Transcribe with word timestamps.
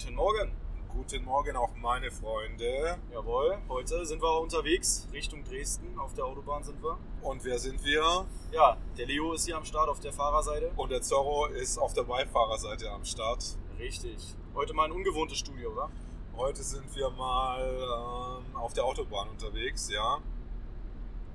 Guten 0.00 0.14
Morgen. 0.14 0.52
Guten 0.90 1.24
Morgen 1.24 1.56
auch 1.56 1.74
meine 1.74 2.12
Freunde. 2.12 2.98
Jawohl, 3.12 3.58
heute 3.68 4.06
sind 4.06 4.22
wir 4.22 4.40
unterwegs 4.40 5.08
Richtung 5.12 5.42
Dresden. 5.42 5.98
Auf 5.98 6.14
der 6.14 6.24
Autobahn 6.24 6.62
sind 6.62 6.80
wir. 6.80 6.96
Und 7.20 7.44
wer 7.44 7.58
sind 7.58 7.84
wir? 7.84 8.24
Ja, 8.52 8.76
der 8.96 9.06
Leo 9.06 9.32
ist 9.32 9.46
hier 9.46 9.56
am 9.56 9.64
Start 9.64 9.88
auf 9.88 9.98
der 9.98 10.12
Fahrerseite. 10.12 10.70
Und 10.76 10.92
der 10.92 11.02
Zorro 11.02 11.46
ist 11.46 11.78
auf 11.78 11.94
der 11.94 12.04
Beifahrerseite 12.04 12.88
am 12.92 13.04
Start. 13.04 13.58
Richtig. 13.80 14.36
Heute 14.54 14.72
mal 14.72 14.84
ein 14.84 14.92
ungewohntes 14.92 15.38
Studio, 15.38 15.72
oder? 15.72 15.90
Heute 16.36 16.62
sind 16.62 16.94
wir 16.94 17.10
mal 17.10 17.60
ähm, 17.60 18.56
auf 18.56 18.72
der 18.74 18.84
Autobahn 18.84 19.28
unterwegs, 19.30 19.90
ja. 19.90 20.20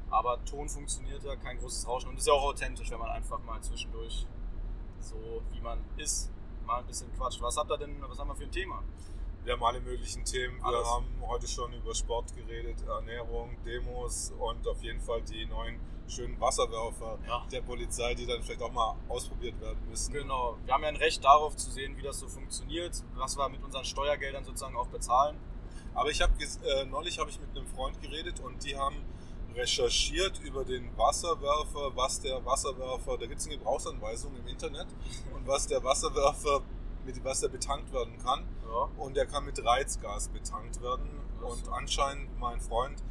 Aber 0.10 0.40
Ton 0.46 0.70
funktioniert 0.70 1.22
ja, 1.26 1.36
kein 1.36 1.58
großes 1.58 1.86
Rauschen. 1.86 2.12
Und 2.12 2.18
ist 2.18 2.28
ja 2.28 2.34
auch 2.34 2.46
authentisch, 2.46 2.90
wenn 2.92 3.00
man 3.00 3.10
einfach 3.10 3.44
mal 3.44 3.60
zwischendurch 3.62 4.26
so 5.02 5.42
wie 5.52 5.60
man 5.60 5.80
ist, 5.98 6.32
mal 6.66 6.80
ein 6.80 6.86
bisschen 6.86 7.12
quatscht. 7.16 7.42
Was 7.42 7.58
habt 7.58 7.72
ihr 7.72 7.78
denn, 7.78 7.96
was 8.02 8.18
haben 8.20 8.28
wir 8.30 8.36
für 8.36 8.44
ein 8.44 8.52
Thema? 8.52 8.82
Wir 9.44 9.54
haben 9.54 9.64
alle 9.64 9.82
möglichen 9.82 10.24
Themen. 10.24 10.58
Wir 10.60 10.66
Alles. 10.68 10.88
haben 10.88 11.06
heute 11.22 11.48
schon 11.48 11.74
über 11.74 11.94
Sport 11.94 12.34
geredet, 12.36 12.78
Ernährung, 12.88 13.58
Demos 13.66 14.32
und 14.40 14.66
auf 14.68 14.82
jeden 14.82 15.02
Fall 15.02 15.22
die 15.24 15.46
neuen 15.46 15.80
schönen 16.08 16.40
Wasserwerfer 16.40 17.18
Ja. 17.28 17.46
der 17.52 17.62
Polizei, 17.62 18.14
die 18.16 18.26
dann 18.26 18.42
vielleicht 18.42 18.62
auch 18.62 18.72
mal 18.72 18.96
ausprobiert 19.10 19.60
werden 19.60 19.80
müssen. 19.90 20.14
Genau. 20.14 20.58
Wir 20.64 20.74
haben 20.74 20.84
ja 20.84 20.90
ein 20.90 20.96
Recht 20.96 21.24
darauf 21.26 21.58
zu 21.58 21.72
sehen, 21.72 21.98
wie 21.98 22.02
das 22.04 22.20
so 22.20 22.28
funktioniert, 22.30 23.04
was 23.16 23.38
wir 23.38 23.50
mit 23.50 23.62
unseren 23.64 23.84
Steuergeldern 23.84 24.46
sozusagen 24.46 24.78
auch 24.78 24.88
bezahlen. 24.88 25.38
Aber 25.94 26.10
ich 26.10 26.22
habe 26.22 26.34
äh, 26.42 26.86
neulich 26.86 27.20
habe 27.20 27.30
ich 27.30 27.40
mit 27.40 27.50
einem 27.56 27.68
Freund 27.68 28.02
geredet 28.02 28.40
und 28.40 28.64
die 28.64 28.78
haben 28.78 28.96
recherchiert 29.56 30.40
über 30.40 30.64
den 30.66 30.96
Wasserwerfer, 30.98 31.96
was 31.96 32.20
der 32.22 32.44
Wasserwerfer, 32.46 33.18
da 33.18 33.26
gibt 33.26 33.40
es 33.40 33.48
eine 33.48 33.58
Gebrauchsanweisung 33.58 34.36
im 34.36 34.48
Internet 34.48 34.88
und 35.34 35.48
was 35.48 35.68
der 35.68 35.84
Wasserwerfer 35.84 36.62
mit 37.06 37.24
was 37.24 37.42
der 37.42 37.50
betankt 37.50 37.92
werden 37.94 38.18
kann 38.24 38.46
Ja. 38.66 38.90
und 38.98 39.16
der 39.18 39.26
kann 39.26 39.46
mit 39.46 39.64
Reizgas 39.64 40.30
betankt 40.30 40.82
werden 40.82 41.10
so. 41.40 41.48
und 41.48 41.68
anscheinend 41.70 42.38
mein 42.40 42.60
Freund, 42.62 43.04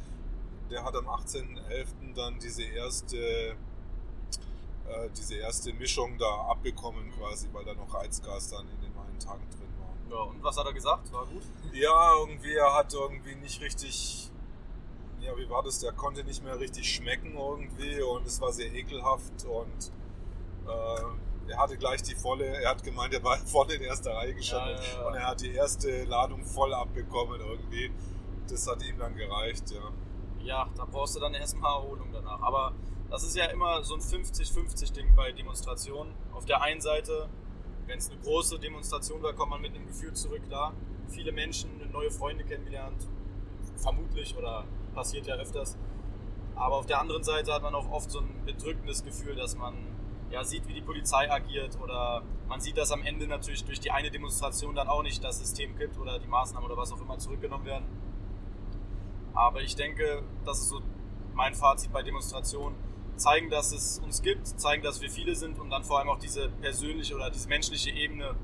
der 0.71 0.83
hat 0.83 0.95
am 0.95 1.07
18.11. 1.07 2.13
dann 2.15 2.39
diese 2.39 2.63
erste 2.63 3.17
äh, 3.17 5.09
diese 5.17 5.35
erste 5.35 5.71
Mischung 5.73 6.17
da 6.17 6.25
abbekommen 6.49 7.11
quasi, 7.11 7.47
weil 7.53 7.63
da 7.65 7.73
noch 7.73 7.93
Reizgas 7.93 8.49
dann 8.49 8.67
in 8.69 8.81
den 8.81 8.97
einen 8.97 9.19
Tagen 9.19 9.47
drin 9.51 9.69
war. 9.79 10.17
ja. 10.17 10.23
Und 10.31 10.43
was 10.43 10.57
hat 10.57 10.65
er 10.65 10.73
gesagt? 10.73 11.11
War 11.13 11.25
gut? 11.25 11.43
Ja, 11.71 12.13
irgendwie, 12.19 12.53
er 12.53 12.73
hat 12.73 12.93
irgendwie 12.93 13.35
nicht 13.35 13.61
richtig. 13.61 14.29
Ja, 15.25 15.37
wie 15.37 15.49
war 15.49 15.63
das? 15.63 15.79
Der 15.79 15.93
konnte 15.93 16.23
nicht 16.23 16.43
mehr 16.43 16.59
richtig 16.59 16.93
schmecken 16.93 17.35
irgendwie 17.37 18.01
und 18.01 18.27
es 18.27 18.41
war 18.41 18.51
sehr 18.51 18.73
ekelhaft 18.73 19.45
und 19.45 19.91
äh, 20.67 21.51
er 21.51 21.57
hatte 21.57 21.77
gleich 21.77 22.01
die 22.03 22.15
volle, 22.15 22.45
er 22.45 22.71
hat 22.71 22.83
gemeint, 22.83 23.13
er 23.13 23.23
war 23.23 23.37
voll 23.45 23.71
in 23.71 23.81
erster 23.81 24.13
Reihe 24.13 24.33
gestanden 24.33 24.75
Ja, 24.75 25.01
ja, 25.01 25.07
und 25.07 25.15
er 25.15 25.27
hat 25.27 25.41
die 25.41 25.53
erste 25.53 26.03
Ladung 26.05 26.43
voll 26.45 26.73
abbekommen 26.73 27.39
irgendwie. 27.39 27.91
Das 28.49 28.67
hat 28.67 28.83
ihm 28.83 28.97
dann 28.99 29.15
gereicht, 29.15 29.71
ja. 29.71 29.91
Ja, 30.43 30.69
da 30.75 30.85
brauchst 30.85 31.15
du 31.15 31.21
dann 31.21 31.33
erstmal 31.33 31.71
Erholung 31.71 32.11
danach. 32.11 32.41
Aber 32.41 32.73
das 33.09 33.23
ist 33.23 33.37
ja 33.37 33.45
immer 33.45 33.81
so 33.83 33.95
ein 33.95 34.01
50-50-Ding 34.01 35.15
bei 35.15 35.31
Demonstrationen. 35.31 36.13
Auf 36.33 36.43
der 36.45 36.61
einen 36.61 36.81
Seite, 36.81 37.29
wenn 37.85 37.97
es 37.97 38.09
eine 38.09 38.19
große 38.19 38.59
Demonstration 38.59 39.23
war, 39.23 39.31
kommt 39.31 39.51
man 39.51 39.61
mit 39.61 39.73
einem 39.73 39.87
Gefühl 39.87 40.13
zurück, 40.13 40.41
da 40.49 40.73
viele 41.07 41.31
Menschen, 41.31 41.69
neue 41.91 42.11
Freunde 42.11 42.43
kennengelernt, 42.43 43.07
vermutlich 43.77 44.35
oder 44.35 44.65
passiert 44.93 45.27
ja 45.27 45.35
öfters. 45.35 45.77
Aber 46.55 46.75
auf 46.75 46.85
der 46.85 46.99
anderen 46.99 47.23
Seite 47.23 47.53
hat 47.53 47.61
man 47.61 47.73
auch 47.73 47.89
oft 47.91 48.11
so 48.11 48.19
ein 48.19 48.45
bedrückendes 48.45 49.03
Gefühl, 49.03 49.35
dass 49.35 49.55
man 49.57 49.75
ja, 50.29 50.43
sieht, 50.43 50.67
wie 50.67 50.73
die 50.73 50.81
Polizei 50.81 51.31
agiert 51.31 51.79
oder 51.81 52.23
man 52.47 52.59
sieht, 52.59 52.77
dass 52.77 52.91
am 52.91 53.03
Ende 53.03 53.27
natürlich 53.27 53.63
durch 53.65 53.79
die 53.79 53.91
eine 53.91 54.09
Demonstration 54.09 54.75
dann 54.75 54.87
auch 54.87 55.03
nicht 55.03 55.23
das 55.23 55.39
System 55.39 55.75
kippt 55.77 55.97
oder 55.97 56.19
die 56.19 56.27
Maßnahmen 56.27 56.65
oder 56.65 56.77
was 56.77 56.91
auch 56.91 57.01
immer 57.01 57.17
zurückgenommen 57.17 57.65
werden. 57.65 57.85
Aber 59.33 59.61
ich 59.61 59.75
denke, 59.75 60.23
das 60.45 60.59
ist 60.59 60.69
so 60.69 60.81
mein 61.33 61.53
Fazit 61.53 61.91
bei 61.91 62.03
Demonstrationen. 62.03 62.75
Zeigen, 63.15 63.51
dass 63.51 63.71
es 63.71 63.99
uns 63.99 64.23
gibt, 64.23 64.47
zeigen, 64.47 64.81
dass 64.81 65.01
wir 65.01 65.09
viele 65.09 65.35
sind 65.35 65.59
und 65.59 65.69
dann 65.69 65.83
vor 65.83 65.99
allem 65.99 66.09
auch 66.09 66.17
diese 66.17 66.49
persönliche 66.49 67.15
oder 67.15 67.29
diese 67.29 67.47
menschliche 67.47 67.91
Ebene 67.91 68.35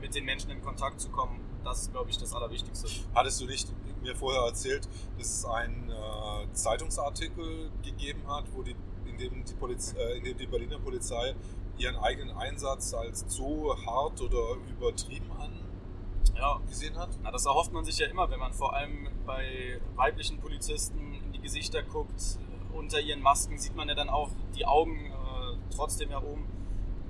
mit 0.00 0.14
den 0.14 0.24
Menschen 0.26 0.50
in 0.50 0.60
Kontakt 0.60 1.00
zu 1.00 1.08
kommen. 1.10 1.40
Das 1.64 1.82
ist, 1.82 1.92
glaube 1.92 2.10
ich, 2.10 2.18
das 2.18 2.32
Allerwichtigste. 2.32 2.88
Hattest 3.14 3.40
du 3.40 3.46
nicht 3.46 3.68
mir 4.02 4.14
vorher 4.14 4.42
erzählt, 4.42 4.88
dass 5.18 5.26
es 5.26 5.44
einen 5.44 5.90
äh, 5.90 6.52
Zeitungsartikel 6.52 7.70
gegeben 7.82 8.22
hat, 8.28 8.44
wo 8.54 8.62
die, 8.62 8.76
in, 9.06 9.18
dem 9.18 9.44
die 9.44 9.54
Poliz 9.54 9.94
äh, 9.98 10.18
in 10.18 10.24
dem 10.24 10.38
die 10.38 10.46
Berliner 10.46 10.78
Polizei 10.78 11.34
ihren 11.78 11.96
eigenen 11.96 12.36
Einsatz 12.36 12.92
als 12.94 13.26
zu 13.28 13.74
hart 13.86 14.20
oder 14.20 14.56
übertrieben 14.68 15.30
Ja, 16.36 16.54
angesehen 16.54 16.96
hat? 16.96 17.10
Na, 17.22 17.30
das 17.30 17.46
erhofft 17.46 17.72
man 17.72 17.84
sich 17.84 17.98
ja 17.98 18.06
immer, 18.08 18.30
wenn 18.30 18.38
man 18.38 18.52
vor 18.52 18.74
allem 18.74 19.08
bei 19.26 19.80
weiblichen 19.96 20.38
Polizisten 20.38 21.14
in 21.14 21.32
die 21.32 21.40
Gesichter 21.40 21.82
guckt. 21.82 22.38
Unter 22.72 23.00
ihren 23.00 23.22
Masken 23.22 23.58
sieht 23.58 23.74
man 23.74 23.88
ja 23.88 23.94
dann 23.94 24.08
auch 24.08 24.30
die 24.56 24.64
Augen 24.66 25.06
äh, 25.06 25.74
trotzdem 25.74 26.10
ja 26.10 26.22
oben. 26.22 26.46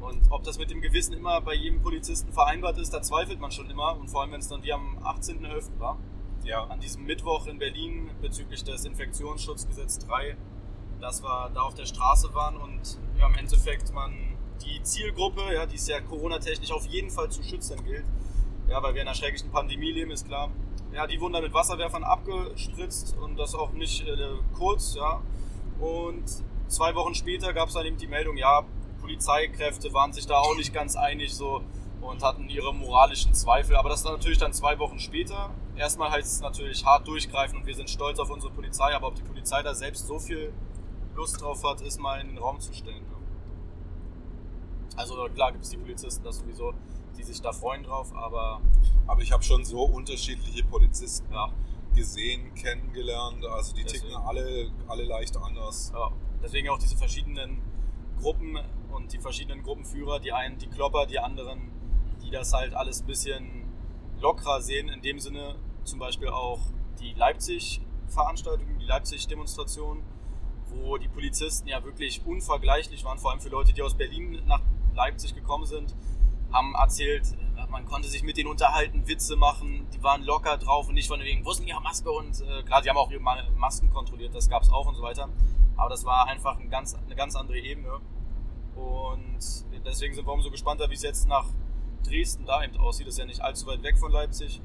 Und 0.00 0.20
ob 0.30 0.44
das 0.44 0.58
mit 0.58 0.70
dem 0.70 0.80
Gewissen 0.80 1.14
immer 1.14 1.40
bei 1.40 1.54
jedem 1.54 1.82
Polizisten 1.82 2.32
vereinbart 2.32 2.78
ist, 2.78 2.94
da 2.94 3.02
zweifelt 3.02 3.40
man 3.40 3.50
schon 3.50 3.68
immer. 3.70 3.96
Und 3.98 4.08
vor 4.08 4.22
allem, 4.22 4.32
wenn 4.32 4.40
es 4.40 4.48
dann 4.48 4.62
wie 4.62 4.72
am 4.72 4.98
18.11. 4.98 5.78
war, 5.78 5.98
Ja. 6.44 6.64
an 6.64 6.80
diesem 6.80 7.04
Mittwoch 7.04 7.46
in 7.46 7.58
Berlin 7.58 8.10
bezüglich 8.22 8.62
des 8.64 8.84
Infektionsschutzgesetz 8.84 9.98
3, 10.06 10.36
dass 11.00 11.22
wir 11.22 11.50
da 11.54 11.62
auf 11.62 11.74
der 11.74 11.86
Straße 11.86 12.32
waren 12.34 12.56
und 12.56 12.98
ja, 13.18 13.26
im 13.26 13.34
Endeffekt 13.34 13.92
man 13.92 14.12
die 14.64 14.82
Zielgruppe, 14.82 15.42
ja, 15.52 15.66
die 15.66 15.76
es 15.76 15.86
ja 15.88 16.00
Corona-technisch 16.00 16.72
auf 16.72 16.86
jeden 16.86 17.10
Fall 17.10 17.30
zu 17.30 17.42
schützen 17.42 17.84
gilt, 17.84 18.04
ja, 18.68 18.82
weil 18.82 18.94
wir 18.94 19.02
in 19.02 19.08
einer 19.08 19.14
schrecklichen 19.14 19.50
Pandemie 19.50 19.92
leben, 19.92 20.10
ist 20.10 20.26
klar. 20.26 20.50
Ja, 20.92 21.06
die 21.06 21.20
wurden 21.20 21.34
dann 21.34 21.42
mit 21.42 21.52
Wasserwerfern 21.52 22.02
abgespritzt 22.02 23.16
und 23.18 23.38
das 23.38 23.54
auch 23.54 23.72
nicht 23.72 24.06
äh, 24.06 24.16
kurz, 24.54 24.94
ja. 24.94 25.20
Und 25.78 26.24
zwei 26.68 26.94
Wochen 26.94 27.14
später 27.14 27.52
gab 27.52 27.68
es 27.68 27.74
dann 27.74 27.86
eben 27.86 27.96
die 27.98 28.06
Meldung, 28.08 28.36
ja, 28.36 28.64
Polizeikräfte 29.08 29.94
waren 29.94 30.12
sich 30.12 30.26
da 30.26 30.38
auch 30.38 30.54
nicht 30.54 30.74
ganz 30.74 30.94
einig 30.94 31.34
so 31.34 31.62
und 32.02 32.22
hatten 32.22 32.48
ihre 32.50 32.74
moralischen 32.74 33.32
Zweifel. 33.32 33.74
Aber 33.76 33.88
das 33.88 34.00
ist 34.00 34.04
natürlich 34.04 34.36
dann 34.36 34.52
zwei 34.52 34.78
Wochen 34.78 34.98
später. 34.98 35.50
Erstmal 35.76 36.10
heißt 36.10 36.34
es 36.34 36.40
natürlich 36.40 36.84
hart 36.84 37.08
durchgreifen 37.08 37.58
und 37.58 37.66
wir 37.66 37.74
sind 37.74 37.88
stolz 37.88 38.18
auf 38.18 38.28
unsere 38.30 38.52
Polizei, 38.52 38.94
aber 38.94 39.08
ob 39.08 39.14
die 39.14 39.22
Polizei 39.22 39.62
da 39.62 39.74
selbst 39.74 40.06
so 40.06 40.18
viel 40.18 40.52
Lust 41.16 41.40
drauf 41.40 41.64
hat, 41.64 41.80
ist 41.80 41.98
mal 41.98 42.20
in 42.20 42.28
den 42.28 42.38
Raum 42.38 42.60
zu 42.60 42.74
stellen. 42.74 43.02
Ne? 43.02 43.16
Also 44.96 45.14
klar 45.34 45.52
gibt 45.52 45.64
es 45.64 45.70
die 45.70 45.78
Polizisten 45.78 46.22
das 46.22 46.38
sowieso, 46.40 46.74
die 47.16 47.22
sich 47.22 47.40
da 47.40 47.52
freuen 47.52 47.84
drauf, 47.84 48.14
aber 48.14 48.60
Aber 49.06 49.22
ich 49.22 49.32
habe 49.32 49.42
schon 49.42 49.64
so 49.64 49.84
unterschiedliche 49.84 50.64
Polizisten 50.64 51.32
ja, 51.32 51.48
gesehen, 51.94 52.52
kennengelernt. 52.54 53.44
Also 53.46 53.74
die 53.74 53.84
ticken 53.84 54.10
Deswegen. 54.10 54.28
alle, 54.28 54.70
alle 54.86 55.04
leicht 55.04 55.34
anders. 55.38 55.92
Ja, 55.94 56.10
deswegen 56.42 56.68
auch 56.68 56.78
diese 56.78 56.96
verschiedenen 56.96 57.62
Gruppen 58.20 58.58
und 58.90 59.12
die 59.12 59.18
verschiedenen 59.18 59.62
Gruppenführer, 59.62 60.20
die 60.20 60.32
einen 60.32 60.58
die 60.58 60.68
Klopper, 60.68 61.06
die 61.06 61.18
anderen, 61.18 61.70
die 62.22 62.30
das 62.30 62.52
halt 62.52 62.74
alles 62.74 63.02
ein 63.02 63.06
bisschen 63.06 63.64
lockerer 64.20 64.60
sehen. 64.60 64.88
In 64.88 65.02
dem 65.02 65.18
Sinne 65.18 65.56
zum 65.84 65.98
Beispiel 65.98 66.28
auch 66.28 66.60
die 67.00 67.12
Leipzig-Veranstaltung, 67.14 68.78
die 68.78 68.84
Leipzig-Demonstration, 68.86 70.02
wo 70.66 70.98
die 70.98 71.08
Polizisten 71.08 71.68
ja 71.68 71.82
wirklich 71.84 72.26
unvergleichlich 72.26 73.04
waren, 73.04 73.18
vor 73.18 73.30
allem 73.30 73.40
für 73.40 73.48
Leute, 73.48 73.72
die 73.72 73.82
aus 73.82 73.94
Berlin 73.94 74.42
nach 74.46 74.60
Leipzig 74.94 75.34
gekommen 75.34 75.64
sind, 75.64 75.94
haben 76.52 76.74
erzählt, 76.74 77.36
man 77.70 77.84
konnte 77.84 78.08
sich 78.08 78.22
mit 78.22 78.36
denen 78.36 78.48
unterhalten, 78.48 79.06
Witze 79.06 79.36
machen, 79.36 79.86
die 79.92 80.02
waren 80.02 80.22
locker 80.22 80.56
drauf 80.56 80.88
und 80.88 80.94
nicht 80.94 81.08
von 81.08 81.20
wegen, 81.20 81.44
wo 81.44 81.50
ist 81.50 81.60
denn 81.60 81.68
ihre 81.68 81.80
Maske? 81.82 82.10
Und 82.10 82.40
äh, 82.40 82.62
klar, 82.62 82.80
die 82.82 82.88
haben 82.88 82.96
auch 82.96 83.10
ihre 83.10 83.20
Ma- 83.20 83.48
Masken 83.56 83.90
kontrolliert, 83.90 84.34
das 84.34 84.48
gab 84.48 84.62
es 84.62 84.70
auch 84.70 84.86
und 84.86 84.94
so 84.94 85.02
weiter. 85.02 85.28
Aber 85.76 85.90
das 85.90 86.04
war 86.04 86.26
einfach 86.26 86.58
ein 86.58 86.70
ganz, 86.70 86.94
eine 86.94 87.14
ganz 87.14 87.36
andere 87.36 87.58
Ebene. 87.58 88.00
Und 88.78 89.38
deswegen 89.84 90.14
sind 90.14 90.26
wir 90.26 90.32
umso 90.32 90.50
gespannter, 90.50 90.88
wie 90.90 90.94
es 90.94 91.02
jetzt 91.02 91.28
nach 91.28 91.46
Dresden 92.06 92.46
da 92.46 92.62
eben 92.62 92.76
aussieht. 92.78 93.06
Das 93.06 93.14
ist 93.14 93.18
ja 93.18 93.26
nicht 93.26 93.40
allzu 93.40 93.66
weit 93.66 93.82
weg 93.82 93.98
von 93.98 94.12
Leipzig, 94.12 94.60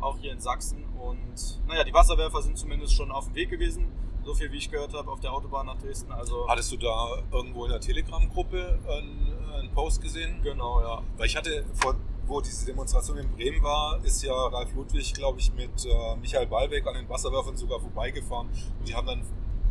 auch 0.00 0.16
hier 0.18 0.32
in 0.32 0.40
Sachsen. 0.40 0.84
Und 0.98 1.60
naja, 1.66 1.84
die 1.84 1.92
Wasserwerfer 1.92 2.42
sind 2.42 2.58
zumindest 2.58 2.94
schon 2.94 3.10
auf 3.10 3.26
dem 3.26 3.34
Weg 3.34 3.50
gewesen. 3.50 3.86
So 4.24 4.34
viel 4.34 4.50
wie 4.52 4.56
ich 4.56 4.70
gehört 4.70 4.92
habe 4.94 5.10
auf 5.10 5.20
der 5.20 5.32
Autobahn 5.32 5.66
nach 5.66 5.78
Dresden. 5.78 6.12
Also 6.12 6.48
Hattest 6.48 6.72
du 6.72 6.76
da 6.76 7.22
irgendwo 7.32 7.64
in 7.64 7.70
der 7.70 7.80
Telegram-Gruppe 7.80 8.78
einen, 8.88 9.52
einen 9.54 9.70
Post 9.72 10.02
gesehen? 10.02 10.42
genau, 10.42 10.80
ja. 10.80 11.02
Weil 11.16 11.26
ich 11.26 11.36
hatte, 11.36 11.64
vor, 11.74 11.94
wo 12.26 12.40
diese 12.40 12.66
Demonstration 12.66 13.16
in 13.18 13.30
Bremen 13.30 13.62
war, 13.62 13.98
ist 14.04 14.22
ja 14.22 14.34
Ralf 14.34 14.74
Ludwig, 14.74 15.14
glaube 15.14 15.38
ich, 15.38 15.52
mit 15.54 15.86
äh, 15.86 16.16
Michael 16.16 16.46
Ballweg 16.46 16.86
an 16.86 16.94
den 16.94 17.08
Wasserwerfern 17.08 17.56
sogar 17.56 17.80
vorbeigefahren. 17.80 18.48
Und 18.78 18.88
die 18.88 18.94
haben 18.94 19.06
dann 19.06 19.22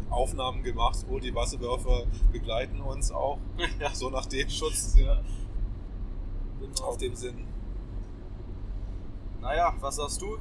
Aufnahmen 0.09 0.63
gemacht, 0.63 1.05
wo 1.07 1.19
die 1.19 1.33
Wasserwerfer 1.33 2.05
begleiten 2.31 2.81
uns 2.81 3.11
auch. 3.11 3.39
ja. 3.79 3.93
So 3.93 4.09
nach 4.09 4.25
dem 4.25 4.49
Schutz, 4.49 4.95
ja. 4.97 5.21
Genau. 6.59 6.87
auf 6.87 6.97
dem 6.97 7.15
Sinn. 7.15 7.45
Naja, 9.41 9.73
was 9.79 9.97
sagst 9.97 10.21
du? 10.21 10.37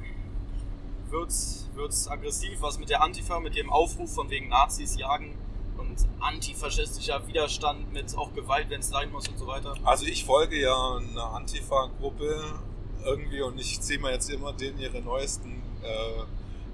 Wird's, 1.09 1.69
wird's 1.73 2.07
aggressiv? 2.07 2.61
Was 2.61 2.79
mit 2.79 2.89
der 2.89 3.01
Antifa, 3.01 3.39
mit 3.39 3.55
dem 3.55 3.69
Aufruf 3.69 4.13
von 4.13 4.29
wegen 4.29 4.49
Nazis 4.49 4.97
jagen 4.97 5.37
und 5.77 6.05
antifaschistischer 6.19 7.25
Widerstand 7.27 7.93
mit 7.93 8.17
auch 8.17 8.33
Gewalt, 8.33 8.69
wenn 8.69 8.81
es 8.81 8.89
sein 8.89 9.11
muss 9.11 9.27
und 9.27 9.37
so 9.37 9.47
weiter? 9.47 9.75
Also 9.83 10.05
ich 10.05 10.25
folge 10.25 10.59
ja 10.59 10.97
einer 10.97 11.31
Antifa-Gruppe, 11.33 12.59
irgendwie 13.05 13.41
und 13.41 13.59
ich 13.59 13.79
ziehe 13.79 13.99
mir 13.99 14.11
jetzt 14.11 14.29
immer 14.29 14.51
den 14.53 14.77
ihre 14.79 15.01
neuesten 15.01 15.61
äh, 15.83 16.23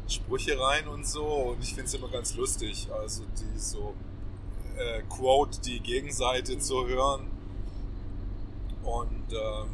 Sprüche 0.07 0.59
rein 0.59 0.87
und 0.87 1.07
so. 1.07 1.25
Und 1.25 1.63
ich 1.63 1.69
finde 1.69 1.85
es 1.85 1.93
immer 1.93 2.09
ganz 2.09 2.35
lustig, 2.35 2.87
also 2.91 3.23
die 3.37 3.59
so 3.59 3.93
äh, 4.77 5.01
Quote 5.03 5.61
die 5.61 5.79
Gegenseite 5.79 6.57
zu 6.59 6.87
hören. 6.87 7.27
Und 8.83 9.31
ähm, 9.31 9.69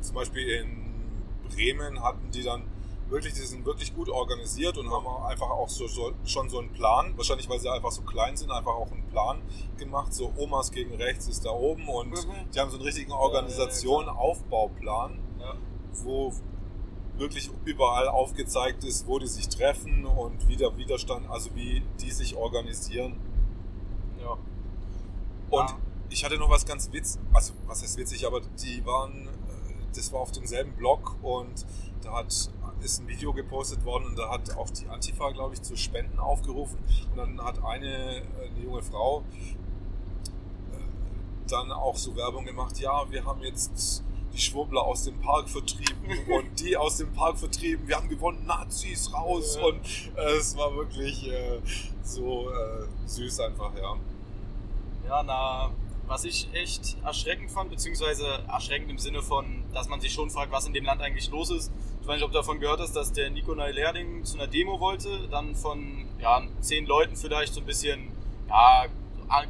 zum 0.00 0.14
Beispiel 0.14 0.46
in 0.48 0.82
Bremen 1.48 2.02
hatten 2.02 2.30
die 2.30 2.42
dann 2.42 2.64
wirklich, 3.12 3.34
die 3.34 3.40
sind 3.40 3.64
wirklich 3.64 3.94
gut 3.94 4.08
organisiert 4.08 4.78
und 4.78 4.90
haben 4.90 5.06
auch 5.06 5.24
einfach 5.26 5.50
auch 5.50 5.68
so, 5.68 5.86
so, 5.86 6.12
schon 6.24 6.48
so 6.48 6.58
einen 6.58 6.72
Plan, 6.72 7.12
wahrscheinlich 7.16 7.48
weil 7.48 7.60
sie 7.60 7.70
einfach 7.70 7.92
so 7.92 8.02
klein 8.02 8.36
sind, 8.36 8.50
einfach 8.50 8.72
auch 8.72 8.90
einen 8.90 9.06
Plan 9.08 9.42
gemacht, 9.76 10.14
so 10.14 10.32
Omas 10.36 10.72
gegen 10.72 10.94
rechts 10.94 11.28
ist 11.28 11.44
da 11.44 11.50
oben. 11.50 11.88
Und 11.88 12.10
mhm. 12.10 12.50
die 12.54 12.58
haben 12.58 12.70
so 12.70 12.76
einen 12.76 12.86
richtigen 12.86 13.12
Organisation, 13.12 14.08
Aufbauplan, 14.08 15.18
ja. 15.40 15.54
wo 15.92 16.32
wirklich 17.16 17.50
überall 17.64 18.08
aufgezeigt 18.08 18.84
ist, 18.84 19.06
wo 19.06 19.18
die 19.18 19.26
sich 19.26 19.48
treffen 19.48 20.04
und 20.04 20.48
wie 20.48 20.56
der 20.56 20.76
Widerstand, 20.76 21.28
also 21.30 21.54
wie 21.54 21.82
die 22.00 22.10
sich 22.10 22.36
organisieren. 22.36 23.18
Ja. 24.20 24.32
Und 25.50 25.70
ja. 25.70 25.76
ich 26.08 26.24
hatte 26.24 26.38
noch 26.38 26.50
was 26.50 26.64
ganz 26.64 26.90
witzig, 26.92 27.20
also 27.32 27.52
was 27.66 27.82
heißt 27.82 27.98
witzig, 27.98 28.26
aber 28.26 28.40
die 28.40 28.84
waren, 28.86 29.28
äh, 29.28 29.30
das 29.94 30.12
war 30.12 30.20
auf 30.20 30.32
demselben 30.32 30.72
Blog 30.72 31.16
und 31.22 31.66
da 32.02 32.14
hat 32.14 32.50
ist 32.82 33.00
ein 33.00 33.08
Video 33.08 33.32
gepostet 33.32 33.84
worden 33.84 34.06
und 34.06 34.18
da 34.18 34.30
hat 34.30 34.56
auch 34.56 34.68
die 34.70 34.88
Antifa, 34.88 35.30
glaube 35.30 35.54
ich, 35.54 35.62
zu 35.62 35.76
Spenden 35.76 36.18
aufgerufen. 36.18 36.78
Und 37.10 37.16
dann 37.16 37.40
hat 37.40 37.62
eine, 37.64 38.22
eine 38.40 38.60
junge 38.62 38.82
Frau 38.82 39.22
äh, 40.72 40.78
dann 41.48 41.70
auch 41.70 41.96
so 41.96 42.16
Werbung 42.16 42.44
gemacht, 42.44 42.78
ja, 42.78 43.10
wir 43.10 43.24
haben 43.24 43.40
jetzt 43.42 44.02
die 44.32 44.40
Schwurbler 44.40 44.82
aus 44.82 45.04
dem 45.04 45.20
Park 45.20 45.48
vertrieben 45.48 46.18
und 46.32 46.60
die 46.60 46.76
aus 46.76 46.98
dem 46.98 47.12
Park 47.12 47.38
vertrieben, 47.38 47.86
wir 47.86 47.96
haben 47.96 48.08
gewonnen, 48.08 48.44
Nazis 48.46 49.12
raus. 49.12 49.56
Ja. 49.56 49.66
und 49.66 49.80
äh, 50.16 50.36
es 50.36 50.56
war 50.56 50.74
wirklich 50.74 51.28
äh, 51.28 51.60
so 52.02 52.50
äh, 52.50 52.86
süß 53.06 53.40
einfach, 53.40 53.72
ja. 53.76 53.96
Ja, 55.08 55.22
na, 55.22 55.70
was 56.06 56.24
ich 56.24 56.48
echt 56.52 56.96
erschreckend 57.04 57.50
fand, 57.50 57.70
beziehungsweise 57.70 58.26
erschreckend 58.48 58.90
im 58.90 58.98
Sinne 58.98 59.22
von, 59.22 59.64
dass 59.72 59.88
man 59.88 60.00
sich 60.00 60.12
schon 60.12 60.30
fragt, 60.30 60.52
was 60.52 60.66
in 60.66 60.72
dem 60.72 60.84
Land 60.84 61.00
eigentlich 61.00 61.30
los 61.30 61.50
ist, 61.50 61.72
ich 62.02 62.08
weiß 62.08 62.16
nicht, 62.16 62.24
ob 62.24 62.32
du 62.32 62.38
davon 62.38 62.58
gehört 62.58 62.80
hast, 62.80 62.96
dass 62.96 63.12
der 63.12 63.30
Nikolai 63.30 63.70
Lerding 63.70 64.24
zu 64.24 64.36
einer 64.36 64.48
Demo 64.48 64.80
wollte, 64.80 65.28
dann 65.30 65.54
von 65.54 66.04
ja, 66.20 66.42
zehn 66.60 66.84
Leuten 66.84 67.14
vielleicht 67.14 67.54
so 67.54 67.60
ein 67.60 67.66
bisschen 67.66 68.10
ja, 68.48 68.86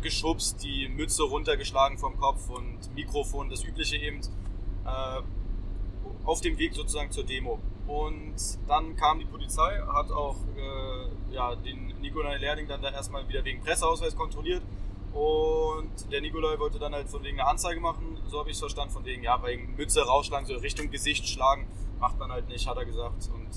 geschubst, 0.02 0.62
die 0.62 0.88
Mütze 0.88 1.22
runtergeschlagen 1.22 1.96
vom 1.96 2.18
Kopf 2.18 2.50
und 2.50 2.94
Mikrofon, 2.94 3.48
das 3.48 3.64
übliche 3.64 3.96
eben, 3.96 4.20
äh, 4.84 5.22
auf 6.24 6.40
dem 6.40 6.58
Weg 6.58 6.74
sozusagen 6.74 7.10
zur 7.10 7.24
Demo. 7.24 7.58
Und 7.86 8.36
dann 8.68 8.96
kam 8.96 9.18
die 9.18 9.24
Polizei, 9.24 9.80
hat 9.92 10.10
auch 10.12 10.36
äh, 10.56 11.34
ja, 11.34 11.54
den 11.56 11.94
Nikolai 12.00 12.38
Lerding 12.38 12.68
dann 12.68 12.80
da 12.80 12.90
erstmal 12.90 13.28
wieder 13.28 13.44
wegen 13.44 13.60
Presseausweis 13.62 14.16
kontrolliert. 14.16 14.62
Und 15.12 16.10
der 16.10 16.20
Nikolai 16.22 16.58
wollte 16.58 16.78
dann 16.78 16.94
halt 16.94 17.08
von 17.08 17.22
wegen 17.22 17.38
eine 17.38 17.48
Anzeige 17.48 17.80
machen, 17.80 18.18
so 18.26 18.38
habe 18.38 18.48
ich 18.48 18.54
es 18.54 18.60
verstanden, 18.60 18.94
von 18.94 19.04
wegen, 19.04 19.22
ja, 19.22 19.42
wegen 19.44 19.76
Mütze 19.76 20.02
rausschlagen, 20.02 20.46
so 20.46 20.54
Richtung 20.54 20.90
Gesicht 20.90 21.26
schlagen 21.28 21.68
macht 22.02 22.18
man 22.18 22.32
halt 22.32 22.48
nicht, 22.48 22.66
hat 22.66 22.76
er 22.76 22.84
gesagt. 22.84 23.30
Und 23.32 23.48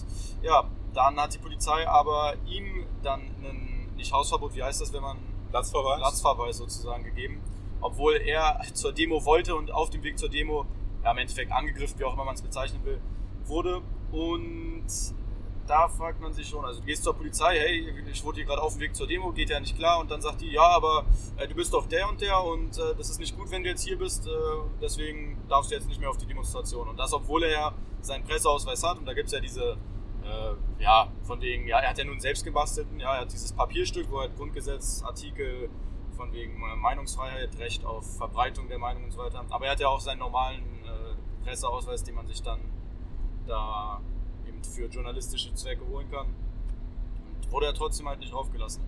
ja, 0.43 0.69
dann 0.93 1.19
hat 1.19 1.33
die 1.33 1.39
Polizei 1.39 1.87
aber 1.87 2.35
ihm 2.45 2.85
dann 3.01 3.21
einen, 3.43 3.91
nicht 3.97 4.13
Hausverbot, 4.13 4.55
wie 4.55 4.63
heißt 4.63 4.79
das, 4.81 4.93
wenn 4.93 5.01
man 5.01 5.17
Platzverweis, 5.49 5.97
Platzverweis 5.97 6.57
sozusagen 6.57 7.03
gegeben, 7.03 7.41
obwohl 7.81 8.15
er 8.17 8.61
zur 8.73 8.93
Demo 8.93 9.25
wollte 9.25 9.55
und 9.55 9.71
auf 9.71 9.89
dem 9.89 10.03
Weg 10.03 10.19
zur 10.19 10.29
Demo, 10.29 10.65
ja, 11.05 11.11
im 11.11 11.17
Endeffekt 11.19 11.51
angegriffen, 11.51 11.99
wie 11.99 12.03
auch 12.03 12.13
immer 12.13 12.25
man 12.25 12.35
es 12.35 12.41
bezeichnen 12.41 12.83
will, 12.83 12.99
wurde. 13.45 13.81
Und 14.11 14.87
da 15.67 15.87
fragt 15.87 16.19
man 16.19 16.33
sich 16.33 16.47
schon, 16.47 16.65
also 16.65 16.79
du 16.79 16.85
gehst 16.85 17.03
zur 17.03 17.15
Polizei, 17.15 17.57
hey, 17.57 17.93
ich 18.11 18.23
wurde 18.23 18.37
hier 18.37 18.45
gerade 18.45 18.61
auf 18.61 18.73
dem 18.73 18.81
Weg 18.81 18.95
zur 18.95 19.07
Demo, 19.07 19.31
geht 19.31 19.49
ja 19.49 19.59
nicht 19.59 19.77
klar 19.77 19.99
und 19.99 20.11
dann 20.11 20.21
sagt 20.21 20.41
die, 20.41 20.51
ja, 20.51 20.63
aber 20.63 21.05
äh, 21.37 21.47
du 21.47 21.55
bist 21.55 21.73
doch 21.73 21.87
der 21.87 22.09
und 22.09 22.21
der 22.21 22.43
und 22.43 22.77
äh, 22.77 22.95
das 22.97 23.09
ist 23.09 23.19
nicht 23.19 23.37
gut, 23.37 23.49
wenn 23.51 23.63
du 23.63 23.69
jetzt 23.69 23.83
hier 23.83 23.97
bist, 23.97 24.27
äh, 24.27 24.31
deswegen 24.81 25.37
darfst 25.47 25.71
du 25.71 25.75
jetzt 25.75 25.87
nicht 25.87 25.99
mehr 25.99 26.09
auf 26.09 26.17
die 26.17 26.25
Demonstration. 26.25 26.87
Und 26.87 26.97
das, 26.97 27.13
obwohl 27.13 27.43
er 27.43 27.51
ja 27.51 27.73
seinen 28.01 28.23
Presseausweis 28.23 28.83
hat 28.83 28.97
und 28.97 29.05
da 29.05 29.13
gibt 29.13 29.27
es 29.27 29.33
ja 29.33 29.39
diese, 29.39 29.77
äh, 30.23 30.83
ja, 30.83 31.07
von 31.23 31.41
wegen, 31.41 31.67
ja, 31.67 31.79
er 31.79 31.89
hat 31.89 31.97
ja 31.97 32.03
nun 32.03 32.19
selbst 32.19 32.43
gebastelten, 32.43 32.99
ja, 32.99 33.13
er 33.15 33.21
hat 33.21 33.31
dieses 33.31 33.51
Papierstück, 33.51 34.09
wo 34.11 34.19
er 34.19 34.29
Grundgesetzartikel 34.29 35.69
von 36.15 36.31
wegen 36.31 36.59
Meinungsfreiheit, 36.79 37.57
Recht 37.59 37.83
auf 37.85 38.17
Verbreitung 38.17 38.67
der 38.69 38.79
Meinung 38.79 39.05
und 39.05 39.11
so 39.11 39.19
weiter, 39.19 39.43
aber 39.49 39.65
er 39.65 39.71
hat 39.71 39.79
ja 39.79 39.87
auch 39.87 39.99
seinen 39.99 40.19
normalen 40.19 40.84
Presseausweis, 41.45 42.03
den 42.03 42.15
man 42.15 42.27
sich 42.27 42.41
dann 42.41 42.59
da 43.47 44.01
für 44.65 44.87
journalistische 44.87 45.53
Zwecke 45.53 45.87
holen 45.87 46.09
kann. 46.09 46.27
Und 46.27 47.51
wurde 47.51 47.67
er 47.67 47.73
trotzdem 47.73 48.07
halt 48.07 48.19
nicht 48.19 48.33
draufgelassen. 48.33 48.83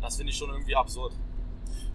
Das 0.00 0.16
finde 0.16 0.30
ich 0.30 0.38
schon 0.38 0.50
irgendwie 0.50 0.76
absurd. 0.76 1.14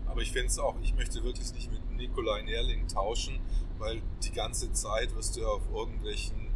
Aber 0.08 0.22
ich 0.22 0.32
finde 0.32 0.48
es 0.48 0.58
auch, 0.58 0.76
ich 0.82 0.96
möchte 0.96 1.24
wirklich 1.24 1.54
nicht 1.54 1.72
mit 1.72 1.92
Nikolai 1.92 2.42
Nerling 2.42 2.88
tauschen, 2.88 3.40
weil 3.78 4.02
die 4.24 4.32
ganze 4.32 4.74
Zeit 4.74 5.16
wirst 5.16 5.36
du 5.36 5.42
ja 5.42 5.48
auf 5.48 5.62
irgendwelchen 5.72 6.50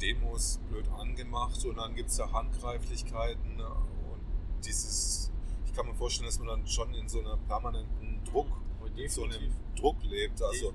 Demos 0.00 0.58
blöd 0.70 0.88
angemacht 0.98 1.62
und 1.66 1.76
dann 1.76 1.94
gibt 1.94 2.08
es 2.08 2.16
ja 2.16 2.32
Handgreiflichkeiten 2.32 3.60
und 3.60 4.20
dieses, 4.64 5.30
ich 5.66 5.74
kann 5.74 5.86
mir 5.86 5.94
vorstellen, 5.94 6.26
dass 6.26 6.38
man 6.38 6.48
dann 6.48 6.66
schon 6.66 6.94
in 6.94 7.06
so 7.06 7.20
einer 7.20 7.36
permanenten 7.36 8.24
Druck, 8.24 8.48
oh, 8.82 9.08
so 9.08 9.24
einem 9.24 9.54
Druck 9.76 10.02
lebt. 10.04 10.42
Also, 10.42 10.72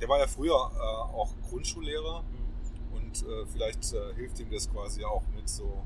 der 0.00 0.08
war 0.08 0.18
ja 0.18 0.26
früher 0.26 0.54
äh, 0.54 0.78
auch 1.14 1.30
Grundschullehrer. 1.48 2.22
Mhm 2.22 2.44
und 3.14 3.28
äh, 3.28 3.46
vielleicht 3.46 3.92
äh, 3.92 4.14
hilft 4.14 4.40
ihm 4.40 4.50
das 4.50 4.70
quasi 4.70 5.04
auch 5.04 5.22
mit 5.34 5.48
so. 5.48 5.84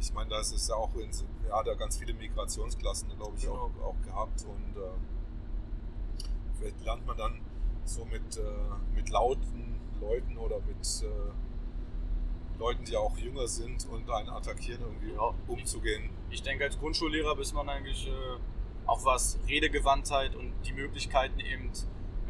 Ich 0.00 0.12
meine, 0.12 0.30
da 0.30 0.40
ist 0.40 0.68
ja 0.68 0.74
auch 0.74 0.94
in, 0.96 1.10
er 1.48 1.56
hat 1.56 1.66
ja 1.66 1.74
ganz 1.74 1.96
viele 1.96 2.12
Migrationsklassen, 2.14 3.08
glaube 3.16 3.36
ich, 3.36 3.44
genau. 3.44 3.70
auch, 3.80 3.84
auch 3.84 4.02
gehabt 4.04 4.44
und 4.44 4.76
äh, 4.76 6.24
vielleicht 6.58 6.84
lernt 6.84 7.06
man 7.06 7.16
dann 7.16 7.40
so 7.84 8.04
mit, 8.04 8.36
äh, 8.36 8.42
mit 8.94 9.08
lauten 9.08 9.80
Leuten 10.00 10.36
oder 10.36 10.60
mit 10.60 11.02
äh, 11.02 12.58
Leuten, 12.58 12.84
die 12.84 12.96
auch 12.96 13.16
jünger 13.16 13.48
sind 13.48 13.88
und 13.88 14.10
einen 14.10 14.28
attackieren, 14.28 14.82
irgendwie 14.82 15.14
ja. 15.14 15.34
umzugehen. 15.46 16.10
Ich 16.30 16.42
denke, 16.42 16.64
als 16.64 16.78
Grundschullehrer 16.78 17.36
bis 17.36 17.52
man 17.52 17.68
eigentlich 17.68 18.10
auch 18.86 19.04
was 19.04 19.38
Redegewandtheit 19.48 20.36
und 20.36 20.52
die 20.66 20.72
Möglichkeiten 20.72 21.40
eben, 21.40 21.70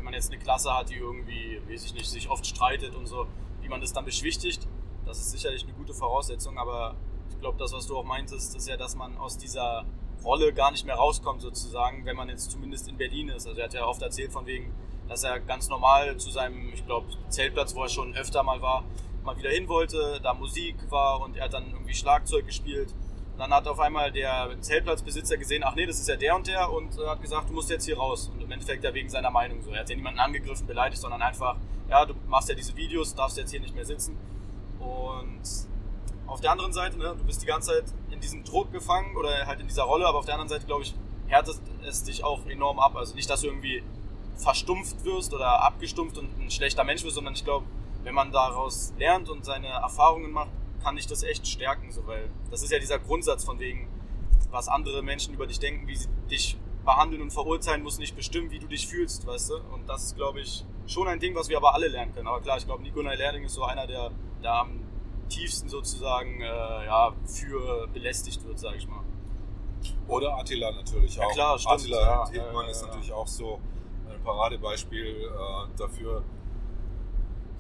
wenn 0.05 0.13
man 0.13 0.15
jetzt 0.21 0.31
eine 0.31 0.39
Klasse 0.39 0.71
hat, 0.71 0.91
die 0.91 0.97
irgendwie, 0.97 1.63
weiß 1.67 1.87
ich 1.87 1.95
nicht, 1.95 2.07
sich 2.07 2.29
oft 2.29 2.47
streitet 2.47 2.95
und 2.95 3.07
so, 3.07 3.27
wie 3.63 3.71
man 3.71 3.81
das 3.81 3.95
dann 3.95 4.05
beschwichtigt. 4.05 4.69
Das 5.07 5.19
ist 5.19 5.31
sicherlich 5.31 5.65
eine 5.65 5.73
gute 5.73 5.95
Voraussetzung, 5.95 6.59
aber 6.59 6.95
ich 7.31 7.41
glaube, 7.41 7.57
das, 7.57 7.73
was 7.73 7.87
du 7.87 7.97
auch 7.97 8.05
meintest, 8.05 8.55
ist 8.55 8.69
ja, 8.69 8.77
dass 8.77 8.97
man 8.97 9.17
aus 9.17 9.39
dieser 9.39 9.87
Rolle 10.23 10.53
gar 10.53 10.73
nicht 10.73 10.85
mehr 10.85 10.97
rauskommt, 10.97 11.41
sozusagen, 11.41 12.05
wenn 12.05 12.17
man 12.17 12.29
jetzt 12.29 12.51
zumindest 12.51 12.87
in 12.87 12.99
Berlin 12.99 13.31
ist. 13.31 13.47
Also 13.47 13.59
er 13.59 13.65
hat 13.65 13.73
ja 13.73 13.87
oft 13.87 14.03
erzählt 14.03 14.31
von 14.31 14.45
wegen, 14.45 14.75
dass 15.09 15.25
er 15.25 15.41
ganz 15.41 15.71
normal 15.71 16.19
zu 16.19 16.31
seinem, 16.31 16.75
ich 16.75 16.85
glaube, 16.85 17.07
Zeltplatz, 17.31 17.75
wo 17.75 17.85
er 17.85 17.89
schon 17.89 18.15
öfter 18.15 18.43
mal 18.43 18.61
war, 18.61 18.85
mal 19.23 19.39
wieder 19.39 19.51
hin 19.51 19.69
wollte, 19.69 20.21
da 20.23 20.35
Musik 20.35 20.77
war 20.91 21.23
und 21.23 21.39
er 21.39 21.45
hat 21.45 21.55
dann 21.55 21.71
irgendwie 21.71 21.95
Schlagzeug 21.95 22.45
gespielt. 22.45 22.95
Dann 23.37 23.53
hat 23.53 23.67
auf 23.67 23.81
einmal 23.81 24.13
der 24.13 24.51
Zeltplatzbesitzer 24.61 25.37
gesehen, 25.37 25.65
ach 25.65 25.75
nee, 25.75 25.87
das 25.87 25.99
ist 25.99 26.09
ja 26.09 26.17
der 26.17 26.37
und 26.37 26.47
der 26.47 26.71
und 26.71 26.97
hat 27.07 27.21
gesagt, 27.21 27.49
du 27.49 27.55
musst 27.55 27.69
jetzt 27.69 27.85
hier 27.85 27.99
raus. 27.99 28.31
Und 28.33 28.43
im 28.43 28.51
Endeffekt 28.51 28.85
ja 28.85 28.95
wegen 28.95 29.09
seiner 29.09 29.31
Meinung 29.31 29.61
so. 29.63 29.71
Er 29.71 29.81
hat 29.81 29.91
ja 29.91 29.97
niemanden 29.97 30.21
angegriffen, 30.21 30.67
beleidigt, 30.67 31.01
sondern 31.01 31.21
einfach 31.21 31.57
ja, 31.89 32.05
du 32.05 32.15
machst 32.29 32.49
ja 32.49 32.55
diese 32.55 32.77
Videos, 32.77 33.15
darfst 33.15 33.37
jetzt 33.37 33.51
hier 33.51 33.61
nicht 33.61 33.75
mehr 33.75 33.85
sitzen. 33.85 34.17
Und 34.79 35.43
auf 36.27 36.41
der 36.41 36.53
anderen 36.53 36.73
Seite, 36.73 36.99
ne, 36.99 37.15
du 37.17 37.25
bist 37.25 37.43
die 37.43 37.47
ganze 37.47 37.73
Zeit 37.73 37.85
in 38.11 38.21
diesem 38.21 38.45
Druck 38.45 38.73
gefangen 38.73 39.17
oder 39.17 39.47
halt 39.47 39.61
in 39.61 39.69
dieser 39.69 39.85
Rolle, 39.85 40.07
aber 40.07 40.19
auf 40.19 40.25
der 40.25 40.35
anderen 40.35 40.49
Seite, 40.49 40.67
glaube 40.67 40.83
ich, 40.83 40.95
härtet 41.27 41.57
es 41.87 42.03
dich 42.05 42.25
auch 42.25 42.47
enorm 42.47 42.79
ab. 42.79 42.97
Also 42.97 43.15
nicht, 43.15 43.29
dass 43.29 43.43
du 43.43 43.49
irgendwie 43.49 43.83
verstumpft 44.37 45.05
wirst 45.05 45.33
oder 45.33 45.63
abgestumpft 45.63 46.19
und 46.19 46.29
ein 46.41 46.51
schlechter 46.51 46.85
Mensch 46.85 47.05
wirst, 47.05 47.15
sondern 47.15 47.35
ich 47.35 47.45
glaube, 47.45 47.67
wenn 48.03 48.15
man 48.15 48.33
daraus 48.33 48.93
lernt 48.99 49.29
und 49.31 49.45
seine 49.45 49.69
Erfahrungen 49.69 50.33
macht, 50.33 50.51
kann 50.85 50.97
dich 50.97 51.07
das 51.07 51.23
echt 51.23 51.47
stärken, 51.47 51.91
so, 51.91 52.07
weil 52.07 52.29
das 52.51 52.63
ist 52.63 52.71
ja 52.71 52.79
dieser 52.79 52.99
Grundsatz 52.99 53.45
von 53.45 53.59
wegen, 53.59 53.89
was 54.51 54.69
andere 54.69 55.03
Menschen 55.03 55.35
über 55.35 55.47
dich 55.47 55.59
denken, 55.59 55.89
wie 55.89 55.97
sie 55.97 56.09
dich 56.31 56.59
behandeln 56.85 57.23
und 57.23 57.33
verurteilen, 57.33 57.83
muss 57.83 57.99
nicht 57.99 58.15
bestimmen, 58.15 58.51
wie 58.51 58.59
du 58.59 58.67
dich 58.67 58.87
fühlst, 58.87 59.27
weißt 59.27 59.51
du? 59.51 59.55
Und 59.73 59.89
das 59.89 60.05
ist, 60.05 60.17
glaube 60.17 60.41
ich, 60.41 60.65
schon 60.87 61.09
ein 61.09 61.19
Ding, 61.19 61.35
was 61.35 61.49
wir 61.49 61.57
aber 61.57 61.75
alle 61.75 61.89
lernen 61.89 62.15
können. 62.15 62.29
Aber 62.29 62.41
klar, 62.41 62.59
ich 62.59 62.67
glaube, 62.67 62.83
Nikolai 62.83 63.17
Lerding 63.17 63.45
ist 63.45 63.55
so 63.55 63.65
einer, 63.65 63.87
der 63.87 64.11
da 64.43 64.61
am 64.61 64.81
tiefsten 65.29 65.69
sozusagen 65.69 66.41
äh, 66.43 66.45
ja, 66.45 67.15
für 67.25 67.89
belästigt 67.89 68.45
wird, 68.47 68.59
sage 68.59 68.77
ich 68.77 68.87
mal. 68.87 69.01
Oder 70.07 70.37
Attila 70.37 70.71
natürlich 70.73 71.19
auch. 71.19 71.29
Ja, 71.29 71.33
klar, 71.33 71.59
stimmt. 71.59 71.75
Attila 71.75 72.01
ja, 72.01 72.31
Hildmann 72.31 72.67
ja, 72.67 72.71
ist 72.71 72.83
natürlich 72.83 73.13
auch 73.13 73.27
so 73.27 73.61
ein 74.09 74.23
Paradebeispiel 74.23 75.07
äh, 75.07 75.79
dafür, 75.79 76.23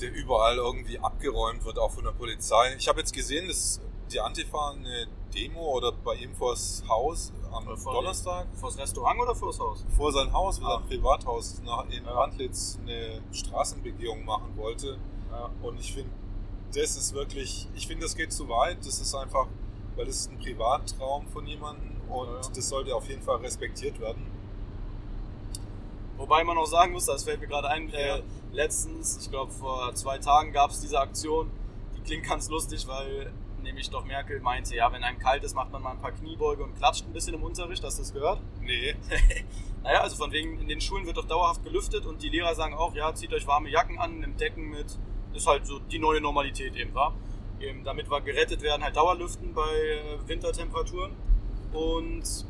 der 0.00 0.12
überall 0.12 0.56
irgendwie 0.56 0.98
abgeräumt 0.98 1.64
wird, 1.64 1.78
auch 1.78 1.90
von 1.90 2.04
der 2.04 2.12
Polizei. 2.12 2.74
Ich 2.76 2.88
habe 2.88 3.00
jetzt 3.00 3.12
gesehen, 3.12 3.48
dass 3.48 3.80
die 4.12 4.20
Antifa 4.20 4.72
eine 4.72 5.06
Demo 5.34 5.76
oder 5.76 5.92
bei 5.92 6.14
ihm 6.14 6.34
vors 6.34 6.82
Haus 6.88 7.32
am 7.52 7.64
Donnerstag. 7.64 8.46
Vor 8.54 8.70
das 8.70 8.78
Restaurant 8.78 9.20
oder 9.20 9.34
vor 9.34 9.48
das 9.48 9.58
Haus? 9.58 9.84
Vor 9.96 10.12
sein 10.12 10.32
Haus, 10.32 10.60
ah. 10.62 10.78
sein 10.78 10.88
Privathaus 10.88 11.60
nach, 11.64 11.84
in 11.88 12.04
ja. 12.04 12.22
Eine 12.22 13.22
Straßenbegehung 13.32 14.24
machen 14.24 14.56
wollte. 14.56 14.98
Ja. 15.30 15.50
Und 15.62 15.80
ich 15.80 15.92
finde, 15.94 16.10
das 16.74 16.96
ist 16.96 17.14
wirklich, 17.14 17.68
ich 17.74 17.86
finde, 17.86 18.04
das 18.04 18.16
geht 18.16 18.32
zu 18.32 18.48
weit. 18.48 18.78
Das 18.84 19.00
ist 19.00 19.14
einfach, 19.14 19.46
weil 19.96 20.08
es 20.08 20.20
ist 20.20 20.30
ein 20.30 20.38
Privatraum 20.38 21.26
von 21.28 21.46
jemandem 21.46 22.00
und 22.08 22.28
ja. 22.28 22.50
das 22.54 22.68
sollte 22.68 22.94
auf 22.94 23.08
jeden 23.08 23.22
Fall 23.22 23.36
respektiert 23.38 24.00
werden. 24.00 24.26
Wobei 26.16 26.44
man 26.44 26.56
auch 26.58 26.66
sagen 26.66 26.92
muss, 26.92 27.06
das 27.06 27.24
fällt 27.24 27.40
mir 27.40 27.48
gerade 27.48 27.68
ein, 27.68 27.92
äh, 27.92 28.22
letztens, 28.52 29.18
ich 29.20 29.30
glaube 29.30 29.50
vor 29.52 29.94
zwei 29.94 30.18
Tagen 30.18 30.52
gab 30.52 30.70
es 30.70 30.80
diese 30.80 31.00
Aktion, 31.00 31.50
die 31.96 32.00
klingt 32.02 32.26
ganz 32.26 32.48
lustig, 32.48 32.86
weil 32.86 33.32
nämlich 33.64 33.90
doch 33.90 34.04
Merkel 34.04 34.40
meinte, 34.40 34.76
ja, 34.76 34.92
wenn 34.92 35.02
einem 35.02 35.18
kalt 35.18 35.42
ist, 35.42 35.54
macht 35.54 35.72
man 35.72 35.82
mal 35.82 35.92
ein 35.92 36.00
paar 36.00 36.12
Kniebeuge 36.12 36.62
und 36.62 36.76
klatscht 36.76 37.04
ein 37.06 37.12
bisschen 37.12 37.34
im 37.34 37.42
Unterricht. 37.42 37.82
Hast 37.82 37.98
du 37.98 38.02
das 38.02 38.12
gehört? 38.12 38.40
Nee. 38.60 38.94
naja, 39.82 40.02
also 40.02 40.16
von 40.16 40.30
wegen, 40.30 40.60
in 40.60 40.68
den 40.68 40.80
Schulen 40.80 41.06
wird 41.06 41.16
doch 41.16 41.26
dauerhaft 41.26 41.64
gelüftet 41.64 42.06
und 42.06 42.22
die 42.22 42.28
Lehrer 42.28 42.54
sagen 42.54 42.74
auch, 42.74 42.94
ja, 42.94 43.12
zieht 43.14 43.32
euch 43.32 43.46
warme 43.46 43.70
Jacken 43.70 43.98
an, 43.98 44.20
nimmt 44.20 44.40
Decken 44.40 44.70
mit. 44.70 44.86
Das 45.32 45.42
ist 45.42 45.46
halt 45.48 45.66
so 45.66 45.80
die 45.80 45.98
neue 45.98 46.20
Normalität 46.20 46.76
eben, 46.76 46.94
war. 46.94 47.14
Eben, 47.58 47.82
damit 47.82 48.10
wir 48.10 48.20
gerettet 48.20 48.62
werden, 48.62 48.84
halt 48.84 48.96
Dauerlüften 48.96 49.54
bei 49.54 49.62
äh, 49.62 50.28
Wintertemperaturen. 50.28 51.12
Und 51.72 52.46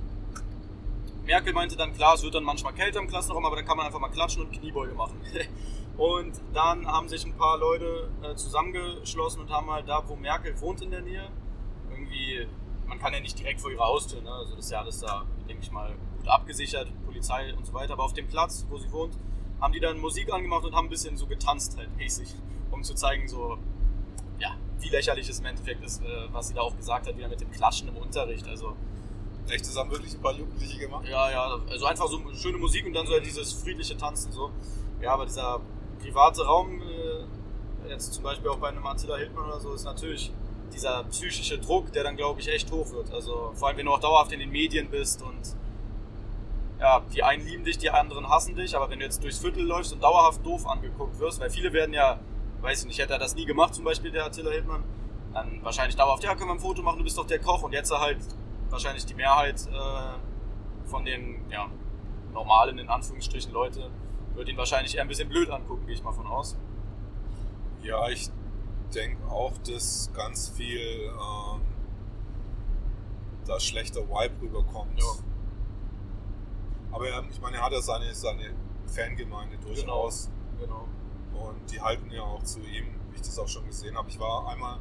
Merkel 1.24 1.54
meinte 1.54 1.76
dann, 1.76 1.94
klar, 1.94 2.14
es 2.14 2.22
wird 2.22 2.34
dann 2.34 2.44
manchmal 2.44 2.74
kälter 2.74 3.00
im 3.00 3.08
Klassenraum, 3.08 3.44
aber 3.46 3.56
dann 3.56 3.64
kann 3.64 3.76
man 3.76 3.86
einfach 3.86 3.98
mal 4.00 4.08
klatschen 4.08 4.42
und 4.42 4.52
Kniebeuge 4.52 4.94
machen. 4.94 5.20
und 5.96 6.40
dann 6.52 6.86
haben 6.86 7.08
sich 7.08 7.24
ein 7.24 7.34
paar 7.34 7.58
Leute 7.58 8.10
äh, 8.22 8.34
zusammengeschlossen 8.34 9.40
und 9.40 9.50
haben 9.50 9.70
halt 9.70 9.88
da, 9.88 10.02
wo 10.06 10.16
Merkel 10.16 10.58
wohnt 10.60 10.82
in 10.82 10.90
der 10.90 11.00
Nähe, 11.00 11.28
irgendwie, 11.90 12.46
man 12.86 12.98
kann 12.98 13.12
ja 13.14 13.20
nicht 13.20 13.38
direkt 13.38 13.60
vor 13.60 13.70
ihrer 13.70 13.86
Haustür, 13.86 14.20
ne? 14.20 14.30
also 14.30 14.54
das 14.54 14.66
ist 14.66 14.70
ja 14.70 14.80
alles 14.80 15.00
da, 15.00 15.24
denke 15.48 15.62
ich 15.62 15.70
mal, 15.70 15.94
gut 16.18 16.28
abgesichert, 16.28 16.88
Polizei 17.06 17.54
und 17.54 17.64
so 17.64 17.72
weiter, 17.72 17.94
aber 17.94 18.04
auf 18.04 18.12
dem 18.12 18.28
Platz, 18.28 18.66
wo 18.68 18.76
sie 18.76 18.92
wohnt, 18.92 19.16
haben 19.60 19.72
die 19.72 19.80
dann 19.80 19.98
Musik 19.98 20.30
angemacht 20.32 20.64
und 20.64 20.74
haben 20.74 20.86
ein 20.86 20.90
bisschen 20.90 21.16
so 21.16 21.26
getanzt 21.26 21.78
halt 21.78 21.96
mäßig, 21.96 22.34
um 22.70 22.82
zu 22.82 22.94
zeigen, 22.94 23.28
so, 23.28 23.56
ja, 24.38 24.56
wie 24.78 24.90
lächerlich 24.90 25.28
es 25.28 25.38
im 25.38 25.46
Endeffekt 25.46 25.82
ist, 25.84 26.02
äh, 26.02 26.32
was 26.32 26.48
sie 26.48 26.54
da 26.54 26.60
auch 26.60 26.76
gesagt 26.76 27.06
hat, 27.06 27.16
wieder 27.16 27.28
mit 27.28 27.40
dem 27.40 27.50
Klatschen 27.50 27.88
im 27.88 27.96
Unterricht, 27.96 28.46
also 28.46 28.76
Echt, 29.48 29.66
das 29.66 29.76
haben 29.76 29.90
wirklich 29.90 30.14
ein 30.14 30.22
paar 30.22 30.32
Jugendliche 30.32 30.78
gemacht? 30.78 31.06
Ja, 31.06 31.30
ja, 31.30 31.58
also 31.68 31.86
einfach 31.86 32.08
so 32.08 32.20
schöne 32.34 32.58
Musik 32.58 32.86
und 32.86 32.94
dann 32.94 33.06
so 33.06 33.12
halt 33.12 33.26
dieses 33.26 33.52
friedliche 33.52 33.96
Tanzen 33.96 34.32
so. 34.32 34.50
Ja, 35.00 35.12
aber 35.12 35.26
dieser 35.26 35.60
private 36.00 36.44
Raum, 36.44 36.80
äh, 36.80 37.90
jetzt 37.90 38.14
zum 38.14 38.24
Beispiel 38.24 38.48
auch 38.48 38.56
bei 38.56 38.68
einem 38.68 38.86
Attila 38.86 39.16
Hildmann 39.16 39.46
oder 39.46 39.60
so, 39.60 39.74
ist 39.74 39.84
natürlich 39.84 40.32
dieser 40.72 41.04
psychische 41.04 41.58
Druck, 41.58 41.92
der 41.92 42.04
dann, 42.04 42.16
glaube 42.16 42.40
ich, 42.40 42.48
echt 42.48 42.70
hoch 42.72 42.90
wird. 42.92 43.12
Also 43.12 43.52
vor 43.54 43.68
allem, 43.68 43.76
wenn 43.76 43.86
du 43.86 43.92
auch 43.92 44.00
dauerhaft 44.00 44.32
in 44.32 44.40
den 44.40 44.50
Medien 44.50 44.88
bist 44.90 45.22
und 45.22 45.56
ja, 46.80 47.02
die 47.14 47.22
einen 47.22 47.46
lieben 47.46 47.64
dich, 47.64 47.78
die 47.78 47.90
anderen 47.90 48.28
hassen 48.28 48.56
dich, 48.56 48.76
aber 48.76 48.90
wenn 48.90 48.98
du 48.98 49.04
jetzt 49.04 49.22
durchs 49.22 49.38
Viertel 49.38 49.64
läufst 49.64 49.92
und 49.92 50.02
dauerhaft 50.02 50.44
doof 50.44 50.66
angeguckt 50.66 51.18
wirst, 51.18 51.40
weil 51.40 51.50
viele 51.50 51.72
werden 51.72 51.94
ja, 51.94 52.18
weiß 52.60 52.80
ich 52.80 52.86
nicht, 52.86 52.98
hätte 52.98 53.12
er 53.12 53.18
das 53.18 53.34
nie 53.34 53.44
gemacht, 53.44 53.74
zum 53.74 53.84
Beispiel 53.84 54.10
der 54.10 54.26
Attila 54.26 54.50
Hildmann, 54.50 54.82
dann 55.32 55.60
wahrscheinlich 55.62 55.96
dauerhaft, 55.96 56.24
ja, 56.24 56.34
können 56.34 56.48
wir 56.50 56.54
ein 56.54 56.60
Foto 56.60 56.82
machen, 56.82 56.98
du 56.98 57.04
bist 57.04 57.16
doch 57.16 57.26
der 57.26 57.38
Koch 57.38 57.62
und 57.62 57.72
jetzt 57.72 57.92
halt 57.92 58.18
wahrscheinlich 58.74 59.06
die 59.06 59.14
Mehrheit 59.14 59.66
äh, 59.68 60.88
von 60.88 61.04
den 61.04 61.48
ja, 61.48 61.70
normalen, 62.32 62.78
in 62.78 62.88
Anführungsstrichen, 62.88 63.52
Leute 63.52 63.90
wird 64.34 64.48
ihn 64.48 64.56
wahrscheinlich 64.56 64.96
eher 64.96 65.02
ein 65.02 65.08
bisschen 65.08 65.28
blöd 65.28 65.48
angucken, 65.48 65.86
gehe 65.86 65.94
ich 65.94 66.02
mal 66.02 66.12
von 66.12 66.26
aus. 66.26 66.56
Ja, 67.82 68.08
ich 68.08 68.28
denke 68.92 69.24
auch, 69.30 69.56
dass 69.58 70.10
ganz 70.12 70.48
viel 70.48 70.80
ähm, 70.80 71.60
da 73.46 73.60
schlechter 73.60 74.00
Vibe 74.00 74.42
rüberkommt. 74.42 74.98
Ja. 74.98 75.06
Aber 76.90 77.08
er, 77.08 77.24
ich 77.30 77.40
meine, 77.40 77.58
er 77.58 77.64
hat 77.64 77.72
ja 77.72 77.80
seine, 77.80 78.12
seine 78.12 78.54
Fangemeinde 78.86 79.56
durchaus. 79.58 80.30
Genau, 80.58 80.88
genau. 81.32 81.46
Und 81.46 81.70
die 81.70 81.80
halten 81.80 82.10
ja 82.10 82.22
auch 82.22 82.42
zu 82.42 82.60
ihm, 82.60 82.86
wie 83.10 83.16
ich 83.16 83.22
das 83.22 83.38
auch 83.38 83.48
schon 83.48 83.66
gesehen 83.66 83.96
habe. 83.96 84.08
Ich 84.08 84.18
war 84.18 84.48
einmal 84.48 84.78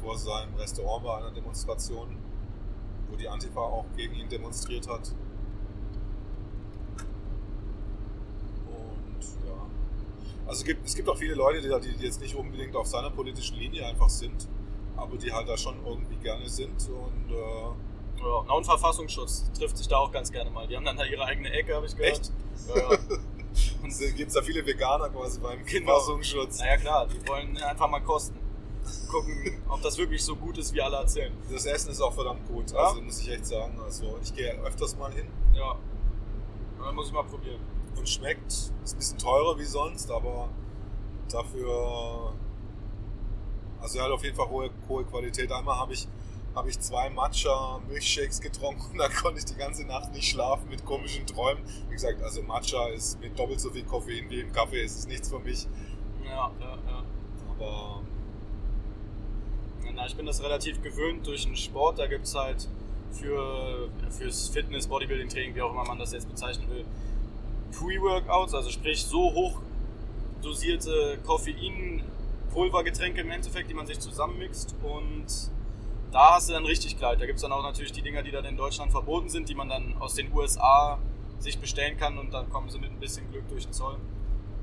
vor 0.00 0.16
seinem 0.16 0.54
Restaurant 0.54 1.04
bei 1.04 1.16
einer 1.16 1.30
Demonstration 1.32 2.16
wo 3.16 3.20
die 3.20 3.28
Antifa 3.28 3.60
auch 3.60 3.86
gegen 3.96 4.14
ihn 4.14 4.28
demonstriert 4.28 4.86
hat. 4.88 5.12
Und 8.66 9.22
ja. 9.46 10.46
Also 10.46 10.60
es 10.60 10.64
gibt, 10.64 10.86
es 10.86 10.94
gibt 10.94 11.08
auch 11.08 11.16
viele 11.16 11.34
Leute, 11.34 11.60
die, 11.60 11.96
die 11.96 12.04
jetzt 12.04 12.20
nicht 12.20 12.34
unbedingt 12.34 12.76
auf 12.76 12.86
seiner 12.86 13.10
politischen 13.10 13.56
Linie 13.56 13.86
einfach 13.86 14.10
sind, 14.10 14.48
aber 14.96 15.16
die 15.16 15.32
halt 15.32 15.48
da 15.48 15.56
schon 15.56 15.76
irgendwie 15.84 16.16
gerne 16.16 16.48
sind 16.48 16.88
und 16.88 17.32
äh, 17.32 17.86
ja, 18.18 18.54
und 18.54 18.64
Verfassungsschutz 18.64 19.50
trifft 19.52 19.76
sich 19.76 19.88
da 19.88 19.98
auch 19.98 20.10
ganz 20.10 20.32
gerne 20.32 20.50
mal. 20.50 20.66
Die 20.66 20.74
haben 20.74 20.84
dann 20.84 20.96
da 20.96 21.04
ihre 21.04 21.24
eigene 21.24 21.50
Ecke, 21.50 21.74
habe 21.74 21.86
ich 21.86 21.94
gehört. 21.94 22.18
Echt? 22.18 22.32
Ja, 22.68 22.92
ja. 22.92 22.98
Und 23.82 23.98
gibt 24.16 24.28
es 24.28 24.34
da 24.34 24.42
viele 24.42 24.66
Veganer 24.66 25.08
quasi 25.10 25.38
beim 25.38 25.64
genau. 25.64 25.92
Verfassungsschutz? 25.92 26.58
Naja 26.58 26.76
klar, 26.76 27.06
die 27.06 27.28
wollen 27.28 27.56
einfach 27.58 27.88
mal 27.88 28.00
kosten 28.00 28.38
gucken, 29.10 29.62
ob 29.68 29.82
das 29.82 29.98
wirklich 29.98 30.22
so 30.22 30.36
gut 30.36 30.58
ist, 30.58 30.72
wie 30.74 30.82
alle 30.82 30.96
erzählen. 30.96 31.32
Das 31.50 31.66
Essen 31.66 31.90
ist 31.90 32.00
auch 32.00 32.12
verdammt 32.12 32.46
gut, 32.48 32.70
ja? 32.72 32.78
also 32.78 33.00
muss 33.00 33.20
ich 33.20 33.30
echt 33.30 33.46
sagen. 33.46 33.78
Also 33.80 34.18
ich 34.22 34.34
gehe 34.34 34.52
öfters 34.62 34.96
mal 34.96 35.12
hin. 35.12 35.26
Ja. 35.54 35.76
Dann 36.78 36.94
muss 36.94 37.08
ich 37.08 37.12
mal 37.12 37.24
probieren. 37.24 37.60
Und 37.96 38.08
schmeckt, 38.08 38.52
ist 38.52 38.74
ein 38.92 38.98
bisschen 38.98 39.18
teurer 39.18 39.58
wie 39.58 39.64
sonst, 39.64 40.10
aber 40.10 40.48
dafür, 41.32 42.34
also 43.80 43.98
er 43.98 44.04
hat 44.04 44.10
auf 44.10 44.22
jeden 44.22 44.36
Fall 44.36 44.48
hohe, 44.48 44.70
hohe 44.88 45.04
Qualität. 45.04 45.50
Einmal 45.50 45.78
habe 45.78 45.94
ich, 45.94 46.06
hab 46.54 46.66
ich 46.66 46.78
zwei 46.78 47.10
Matcha 47.10 47.80
Milchshakes 47.88 48.40
getrunken 48.40 48.82
und 48.92 48.98
dann 48.98 49.12
konnte 49.12 49.38
ich 49.38 49.46
die 49.46 49.56
ganze 49.56 49.84
Nacht 49.84 50.12
nicht 50.12 50.28
schlafen 50.28 50.68
mit 50.68 50.84
komischen 50.84 51.26
Träumen. 51.26 51.64
Wie 51.88 51.94
gesagt, 51.94 52.22
also 52.22 52.42
Matcha 52.42 52.88
ist 52.88 53.20
mit 53.20 53.38
doppelt 53.38 53.60
so 53.60 53.70
viel 53.70 53.84
Koffein 53.84 54.28
wie 54.28 54.40
im 54.40 54.52
Kaffee, 54.52 54.82
ist 54.82 54.98
es 54.98 55.06
nichts 55.06 55.28
für 55.28 55.38
mich. 55.38 55.66
Ja, 56.24 56.50
ja, 56.60 56.78
ja. 56.86 57.04
Aber 57.50 58.02
na, 59.96 60.06
ich 60.06 60.14
bin 60.14 60.26
das 60.26 60.42
relativ 60.42 60.82
gewöhnt 60.82 61.26
durch 61.26 61.44
den 61.44 61.56
Sport. 61.56 61.98
Da 61.98 62.06
gibt 62.06 62.26
es 62.26 62.34
halt 62.34 62.68
für, 63.12 63.88
fürs 64.10 64.48
Fitness, 64.48 64.86
Bodybuilding, 64.86 65.28
Training, 65.28 65.54
wie 65.54 65.62
auch 65.62 65.72
immer 65.72 65.84
man 65.84 65.98
das 65.98 66.12
jetzt 66.12 66.28
bezeichnen 66.28 66.68
will, 66.70 66.84
Pre-Workouts, 67.72 68.54
also 68.54 68.70
sprich 68.70 69.04
so 69.04 69.32
hoch 69.32 69.60
dosierte 70.42 71.18
Koffein-Pulvergetränke 71.26 73.22
im 73.22 73.30
Endeffekt, 73.30 73.70
die 73.70 73.74
man 73.74 73.86
sich 73.86 73.98
zusammenmixt 73.98 74.76
und 74.82 75.26
da 76.12 76.34
hast 76.34 76.48
du 76.48 76.52
dann 76.52 76.64
richtig 76.64 76.96
klar. 76.96 77.16
Da 77.16 77.26
gibt 77.26 77.36
es 77.36 77.42
dann 77.42 77.52
auch 77.52 77.62
natürlich 77.62 77.92
die 77.92 78.02
Dinger, 78.02 78.22
die 78.22 78.30
dann 78.30 78.44
in 78.44 78.56
Deutschland 78.56 78.92
verboten 78.92 79.28
sind, 79.28 79.48
die 79.48 79.54
man 79.54 79.68
dann 79.68 79.96
aus 79.98 80.14
den 80.14 80.32
USA 80.32 80.98
sich 81.38 81.58
bestellen 81.58 81.98
kann 81.98 82.16
und 82.18 82.32
dann 82.32 82.48
kommen 82.50 82.68
sie 82.70 82.78
mit 82.78 82.90
ein 82.90 83.00
bisschen 83.00 83.30
Glück 83.30 83.48
durch 83.48 83.64
den 83.64 83.72
Zoll. 83.72 83.96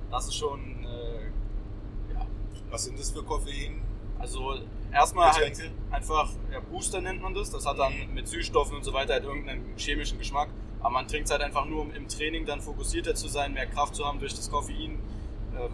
Das 0.10 0.28
ist 0.28 0.36
schon, 0.36 0.86
äh, 0.86 2.14
ja. 2.14 2.26
Was 2.70 2.86
sind 2.86 2.98
das 2.98 3.12
für 3.12 3.24
Koffein? 3.24 3.82
Also 4.20 4.60
erstmal 4.94 5.32
halt 5.32 5.72
einfach 5.92 6.30
ja, 6.52 6.60
Booster 6.60 7.02
nennt 7.02 7.22
man 7.22 7.34
das. 7.34 7.52
Das 7.52 7.66
hat 7.66 7.80
dann 7.80 7.94
mit 8.14 8.28
Süßstoffen 8.28 8.78
und 8.78 8.84
so 8.84 8.94
weiter 8.94 9.14
halt 9.14 9.24
irgendeinen 9.24 9.76
chemischen 9.78 10.18
Geschmack. 10.18 10.50
Aber 10.80 10.92
man 10.92 11.08
trinkt 11.08 11.26
es 11.26 11.32
halt 11.32 11.42
einfach 11.42 11.66
nur, 11.66 11.82
um 11.82 11.92
im 11.92 12.08
Training 12.08 12.46
dann 12.46 12.62
fokussierter 12.62 13.16
zu 13.16 13.28
sein, 13.28 13.54
mehr 13.54 13.68
Kraft 13.68 13.96
zu 13.96 14.06
haben 14.06 14.20
durch 14.20 14.34
das 14.34 14.52
Koffein, 14.52 15.00
äh, 15.56 15.70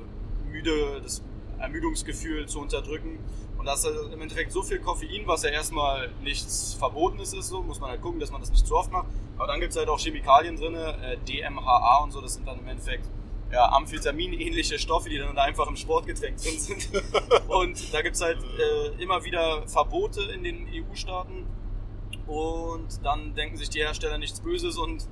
müde, 0.49 1.01
das 1.01 1.23
Ermüdungsgefühl 1.57 2.47
zu 2.47 2.59
unterdrücken. 2.59 3.19
Und 3.57 3.65
das 3.65 3.83
ist 3.83 4.13
im 4.13 4.21
Endeffekt 4.21 4.51
so 4.53 4.63
viel 4.63 4.79
Koffein, 4.79 5.23
was 5.25 5.43
ja 5.43 5.49
erstmal 5.49 6.09
nichts 6.23 6.75
Verbotenes 6.75 7.33
ist, 7.33 7.49
so 7.49 7.61
muss 7.61 7.79
man 7.81 7.89
halt 7.89 8.01
gucken, 8.01 8.19
dass 8.19 8.31
man 8.31 8.39
das 8.39 8.51
nicht 8.51 8.65
zu 8.65 8.75
oft 8.75 8.91
macht. 8.91 9.07
Aber 9.37 9.47
dann 9.47 9.59
gibt 9.59 9.71
es 9.71 9.77
halt 9.77 9.89
auch 9.89 9.99
Chemikalien 9.99 10.55
drin, 10.55 10.75
äh, 10.75 11.17
DMHA 11.27 12.03
und 12.03 12.11
so, 12.11 12.21
das 12.21 12.35
sind 12.35 12.47
dann 12.47 12.59
im 12.59 12.67
Endeffekt 12.67 13.05
ja, 13.51 13.71
Amphetamin-ähnliche 13.71 14.77
Stoffe, 14.77 15.09
die 15.09 15.17
dann 15.17 15.37
einfach 15.37 15.67
im 15.67 15.75
Sportgetränk 15.75 16.37
drin 16.37 16.59
sind. 16.59 16.89
Und 17.47 17.93
da 17.93 18.01
gibt 18.01 18.15
es 18.15 18.21
halt 18.21 18.37
äh, 18.43 19.01
immer 19.01 19.23
wieder 19.23 19.67
Verbote 19.67 20.21
in 20.33 20.43
den 20.43 20.67
EU-Staaten. 20.67 21.47
Und 22.27 23.03
dann 23.03 23.33
denken 23.33 23.57
sich 23.57 23.69
die 23.69 23.79
Hersteller 23.79 24.19
nichts 24.19 24.41
Böses 24.41 24.77
und 24.77 25.07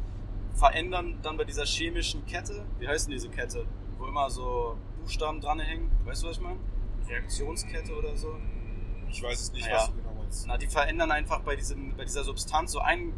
verändern 0.54 1.20
dann 1.24 1.38
bei 1.38 1.46
dieser 1.46 1.66
chemischen 1.66 2.26
Kette, 2.26 2.66
wie 2.80 2.88
heißt 2.88 3.08
denn 3.08 3.14
diese 3.14 3.30
Kette, 3.30 3.66
wo 3.98 4.06
immer 4.06 4.30
so 4.30 4.78
Buchstaben 5.02 5.42
dran 5.42 5.60
hängen, 5.60 5.92
weißt 6.06 6.24
du 6.24 6.28
was 6.28 6.38
ich 6.38 6.44
meine? 6.44 6.60
Reaktionskette 7.08 7.96
oder 7.96 8.16
so? 8.16 8.36
Ich 9.10 9.24
weiß 9.24 9.40
es 9.40 9.52
nicht, 9.52 9.66
naja. 9.66 9.78
was 9.78 9.88
du 9.88 9.96
genau 9.96 10.14
meinst. 10.14 10.48
Na, 10.48 10.58
die 10.58 10.68
verändern 10.68 11.12
einfach 11.12 11.42
bei, 11.42 11.56
diesem, 11.56 11.96
bei 11.96 12.04
dieser 12.04 12.24
Substanz 12.24 12.72
so 12.72 12.80
ein 12.80 13.14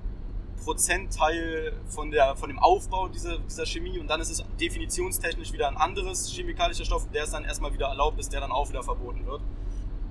Prozentteil 0.64 1.74
von, 1.88 2.12
der, 2.12 2.36
von 2.36 2.50
dem 2.50 2.60
Aufbau 2.60 3.08
dieser, 3.08 3.40
dieser 3.40 3.66
Chemie 3.66 4.00
und 4.00 4.08
dann 4.08 4.22
ist 4.22 4.30
es 4.30 4.44
definitionstechnisch 4.60 5.54
wieder 5.54 5.68
ein 5.68 5.78
anderes 5.78 6.30
chemikalischer 6.32 6.86
Stoff, 6.86 7.08
der 7.14 7.24
ist 7.24 7.34
dann 7.34 7.46
erstmal 7.46 7.74
wieder 7.74 7.88
erlaubt 7.88 8.20
ist, 8.20 8.32
der 8.34 8.42
dann 8.42 8.52
auch 8.52 8.70
wieder 8.70 8.84
verboten 8.84 9.26
wird. 9.26 9.42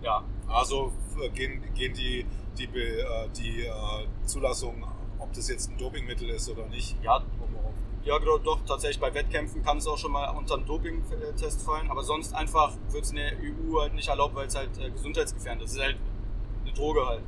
Ja. 0.02 0.24
Also 0.48 0.92
äh, 1.20 1.28
gehen, 1.30 1.62
gehen 1.74 1.94
die, 1.94 2.26
die, 2.58 2.64
äh, 2.64 3.28
die 3.36 3.64
äh, 3.64 3.72
Zulassung, 4.24 4.84
ob 5.18 5.32
das 5.32 5.48
jetzt 5.48 5.70
ein 5.70 5.78
Dopingmittel 5.78 6.28
ist 6.30 6.48
oder 6.48 6.66
nicht? 6.66 6.96
Ja, 7.02 7.22
ja, 8.04 8.18
doch, 8.18 8.60
tatsächlich 8.66 9.00
bei 9.00 9.12
Wettkämpfen 9.12 9.62
kann 9.62 9.78
es 9.78 9.86
auch 9.86 9.98
schon 9.98 10.12
mal 10.12 10.30
unter 10.30 10.54
einen 10.54 10.64
Doping-Test 10.64 11.62
fallen, 11.62 11.90
aber 11.90 12.02
sonst 12.02 12.34
einfach 12.34 12.72
wird 12.90 13.04
es 13.04 13.10
in 13.10 13.16
der 13.16 13.32
EU 13.32 13.80
halt 13.80 13.94
nicht 13.94 14.08
erlaubt, 14.08 14.34
weil 14.34 14.46
es 14.46 14.56
halt 14.56 14.70
gesundheitsgefährdend 14.94 15.64
ist. 15.64 15.72
Es 15.72 15.76
ist 15.76 15.82
halt 15.82 15.96
eine 16.64 16.72
Droge 16.72 17.04
halt. 17.04 17.22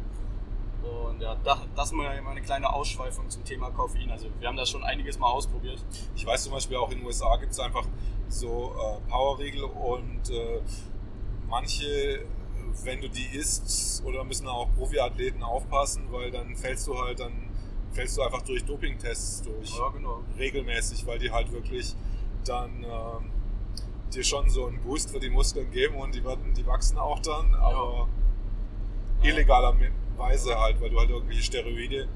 Und 0.83 1.21
ja, 1.21 1.37
das 1.75 1.93
mal 1.93 2.09
eine 2.09 2.43
kleine 2.43 2.73
Ausschweifung 2.73 3.29
zum 3.29 3.45
Thema 3.45 3.71
Koffein. 3.71 4.11
Also 4.11 4.29
wir 4.39 4.49
haben 4.49 4.57
das 4.57 4.71
schon 4.71 4.85
einiges 4.85 5.19
mal 5.19 5.31
ausprobiert. 5.31 5.85
Ich 6.15 6.27
weiß 6.27 6.45
zum 6.45 6.53
Beispiel 6.53 6.77
auch 6.77 6.91
in 6.91 6.99
den 6.99 7.07
USA 7.07 7.37
gibt 7.37 7.53
es 7.53 7.61
einfach 7.61 7.87
so 8.29 8.75
äh, 8.75 9.11
Powerriegel 9.11 9.65
und 9.65 10.31
äh, 10.31 10.61
manche, 11.49 12.25
wenn 12.85 13.01
du 13.01 13.09
die 13.09 13.37
isst, 13.37 14.03
oder 14.05 14.25
müssen 14.25 14.47
auch 14.47 14.69
Profiathleten 14.77 15.43
aufpassen, 15.43 16.05
weil 16.11 16.31
dann 16.31 16.57
fällst 16.57 16.87
du 16.87 16.99
halt, 16.99 17.21
dann 17.21 17.51
fällst 17.93 18.17
du 18.17 18.23
einfach 18.23 18.43
durch 18.43 18.65
Dopingtests 18.65 19.43
durch. 19.43 19.77
Ja, 19.77 19.89
genau. 19.89 20.23
Regelmäßig, 20.39 21.07
weil 21.07 21.19
die 21.19 21.31
halt 21.31 21.51
wirklich 21.53 21.95
dann 22.45 22.85
ähm, 22.85 23.31
dir 24.15 24.25
schon 24.25 24.49
so 24.49 24.67
einen 24.67 24.81
Boost 24.81 25.11
für 25.11 25.21
die 25.21 25.31
Muskeln 25.31 25.71
geben 25.71 25.97
und 25.97 26.15
die, 26.15 26.25
werden, 26.25 26.55
die 26.55 26.67
wachsen 26.67 26.99
auch 26.99 27.21
dann, 27.21 27.55
aber 27.55 28.09
Ja. 28.09 28.09
Illegalerweise 30.21 30.59
halt, 30.59 30.81
weil 30.81 30.91
du 30.91 30.99
halt 30.99 31.11
irgendwelche 31.11 31.43
Steroide 31.43 32.09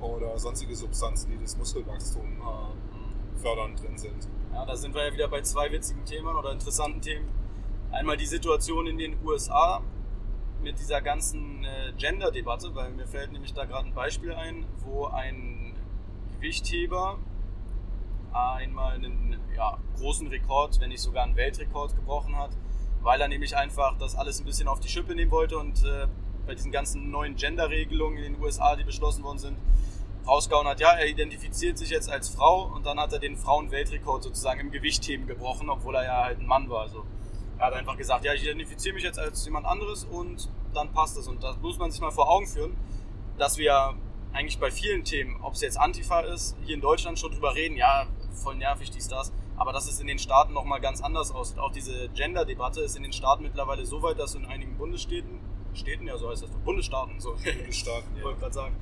oder 0.00 0.38
sonstige 0.38 0.74
Substanzen, 0.74 1.30
die 1.30 1.38
das 1.38 1.56
Muskelwachstum 1.56 2.40
äh, 2.40 3.38
fördern, 3.38 3.74
drin 3.76 3.96
sind. 3.96 4.28
Ja, 4.52 4.64
da 4.64 4.76
sind 4.76 4.94
wir 4.94 5.06
ja 5.06 5.12
wieder 5.12 5.28
bei 5.28 5.42
zwei 5.42 5.70
witzigen 5.70 6.04
Themen 6.04 6.34
oder 6.34 6.52
interessanten 6.52 7.00
Themen. 7.00 7.28
Einmal 7.90 8.16
die 8.16 8.26
Situation 8.26 8.86
in 8.86 8.98
den 8.98 9.16
USA 9.24 9.82
mit 10.62 10.78
dieser 10.78 11.00
ganzen 11.00 11.64
äh, 11.64 11.92
Gender-Debatte, 11.96 12.74
weil 12.74 12.90
mir 12.90 13.06
fällt 13.06 13.32
nämlich 13.32 13.54
da 13.54 13.64
gerade 13.64 13.88
ein 13.88 13.94
Beispiel 13.94 14.32
ein, 14.32 14.66
wo 14.84 15.06
ein 15.06 15.74
Gewichtheber 16.34 17.18
einmal 18.32 18.94
einen 18.94 19.40
ja, 19.56 19.78
großen 19.96 20.28
Rekord, 20.28 20.80
wenn 20.80 20.90
nicht 20.90 21.00
sogar 21.00 21.24
einen 21.24 21.36
Weltrekord 21.36 21.96
gebrochen 21.96 22.36
hat, 22.36 22.50
weil 23.02 23.20
er 23.20 23.28
nämlich 23.28 23.56
einfach 23.56 23.96
das 23.98 24.14
alles 24.14 24.40
ein 24.40 24.44
bisschen 24.44 24.68
auf 24.68 24.80
die 24.80 24.88
Schippe 24.88 25.14
nehmen 25.14 25.30
wollte 25.30 25.58
und 25.58 25.82
äh, 25.84 26.06
bei 26.48 26.54
diesen 26.54 26.72
ganzen 26.72 27.10
neuen 27.10 27.36
Gender-Regelungen 27.36 28.16
in 28.16 28.32
den 28.32 28.42
USA, 28.42 28.74
die 28.74 28.82
beschlossen 28.82 29.22
worden 29.22 29.38
sind, 29.38 29.58
rausgehauen 30.26 30.66
hat, 30.66 30.80
ja, 30.80 30.92
er 30.92 31.06
identifiziert 31.06 31.78
sich 31.78 31.90
jetzt 31.90 32.10
als 32.10 32.30
Frau 32.30 32.72
und 32.74 32.86
dann 32.86 32.98
hat 32.98 33.12
er 33.12 33.18
den 33.18 33.36
Frauenweltrekord 33.36 34.22
sozusagen 34.22 34.60
im 34.60 34.70
Gewichtheben 34.70 35.26
gebrochen, 35.26 35.68
obwohl 35.68 35.94
er 35.94 36.04
ja 36.04 36.24
halt 36.24 36.40
ein 36.40 36.46
Mann 36.46 36.68
war. 36.70 36.82
Also 36.82 37.04
er 37.58 37.66
hat 37.66 37.74
einfach 37.74 37.96
gesagt, 37.96 38.24
ja, 38.24 38.32
ich 38.32 38.42
identifiziere 38.42 38.94
mich 38.94 39.04
jetzt 39.04 39.18
als 39.18 39.44
jemand 39.44 39.66
anderes 39.66 40.04
und 40.04 40.48
dann 40.72 40.90
passt 40.92 41.18
es. 41.18 41.28
Und 41.28 41.42
das 41.42 41.58
muss 41.58 41.78
man 41.78 41.90
sich 41.90 42.00
mal 42.00 42.10
vor 42.10 42.30
Augen 42.30 42.46
führen, 42.46 42.76
dass 43.36 43.58
wir 43.58 43.94
eigentlich 44.32 44.58
bei 44.58 44.70
vielen 44.70 45.04
Themen, 45.04 45.38
ob 45.42 45.52
es 45.52 45.60
jetzt 45.60 45.78
Antifa 45.78 46.20
ist, 46.20 46.56
hier 46.64 46.74
in 46.74 46.80
Deutschland 46.80 47.18
schon 47.18 47.30
drüber 47.30 47.54
reden, 47.54 47.76
ja, 47.76 48.06
voll 48.32 48.54
nervig 48.56 48.90
dies, 48.90 49.08
das, 49.08 49.32
aber 49.56 49.72
dass 49.72 49.86
es 49.86 50.00
in 50.00 50.06
den 50.06 50.18
Staaten 50.18 50.54
nochmal 50.54 50.80
ganz 50.80 51.02
anders 51.02 51.30
aussieht. 51.30 51.58
Auch 51.58 51.72
diese 51.72 52.08
Gender-Debatte 52.10 52.80
ist 52.80 52.96
in 52.96 53.02
den 53.02 53.12
Staaten 53.12 53.42
mittlerweile 53.42 53.84
so 53.84 54.02
weit, 54.02 54.18
dass 54.18 54.34
in 54.34 54.46
einigen 54.46 54.78
Bundesstädten, 54.78 55.40
Städten, 55.74 56.06
ja 56.06 56.16
so 56.16 56.30
heißt 56.30 56.42
das, 56.42 56.50
Bundesstaaten, 56.64 57.20
so, 57.20 57.32
Bundesstaaten, 57.44 58.10
ich 58.12 58.18
ja. 58.18 58.24
wollte 58.24 58.40
gerade 58.40 58.54
sagen, 58.54 58.76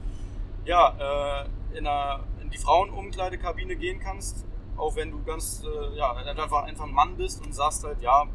ja, 0.64 1.42
äh, 1.42 1.78
in, 1.78 1.86
einer, 1.86 2.24
in 2.42 2.50
die 2.50 2.58
Frauenumkleidekabine 2.58 3.76
gehen 3.76 4.00
kannst, 4.00 4.44
auch 4.76 4.96
wenn 4.96 5.10
du 5.10 5.22
ganz, 5.22 5.64
äh, 5.64 5.96
ja, 5.96 6.12
einfach, 6.12 6.64
einfach 6.64 6.84
ein 6.84 6.92
Mann 6.92 7.16
bist 7.16 7.44
und 7.44 7.54
sagst 7.54 7.84
halt, 7.84 8.00
ja, 8.02 8.26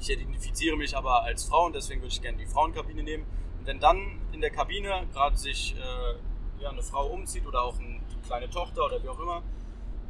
ich 0.00 0.10
identifiziere 0.10 0.76
mich 0.76 0.96
aber 0.96 1.22
als 1.22 1.44
Frau 1.44 1.66
und 1.66 1.74
deswegen 1.74 2.00
würde 2.00 2.12
ich 2.12 2.20
gerne 2.20 2.38
die 2.38 2.46
Frauenkabine 2.46 3.02
nehmen. 3.02 3.24
Und 3.58 3.66
wenn 3.66 3.78
dann 3.78 4.20
in 4.32 4.40
der 4.40 4.50
Kabine 4.50 5.06
gerade 5.12 5.36
sich 5.36 5.76
äh, 5.76 6.62
ja, 6.62 6.70
eine 6.70 6.82
Frau 6.82 7.06
umzieht 7.06 7.46
oder 7.46 7.62
auch 7.62 7.78
ein, 7.78 8.02
die 8.10 8.26
kleine 8.26 8.50
Tochter 8.50 8.86
oder 8.86 9.02
wie 9.02 9.08
auch 9.08 9.20
immer 9.20 9.42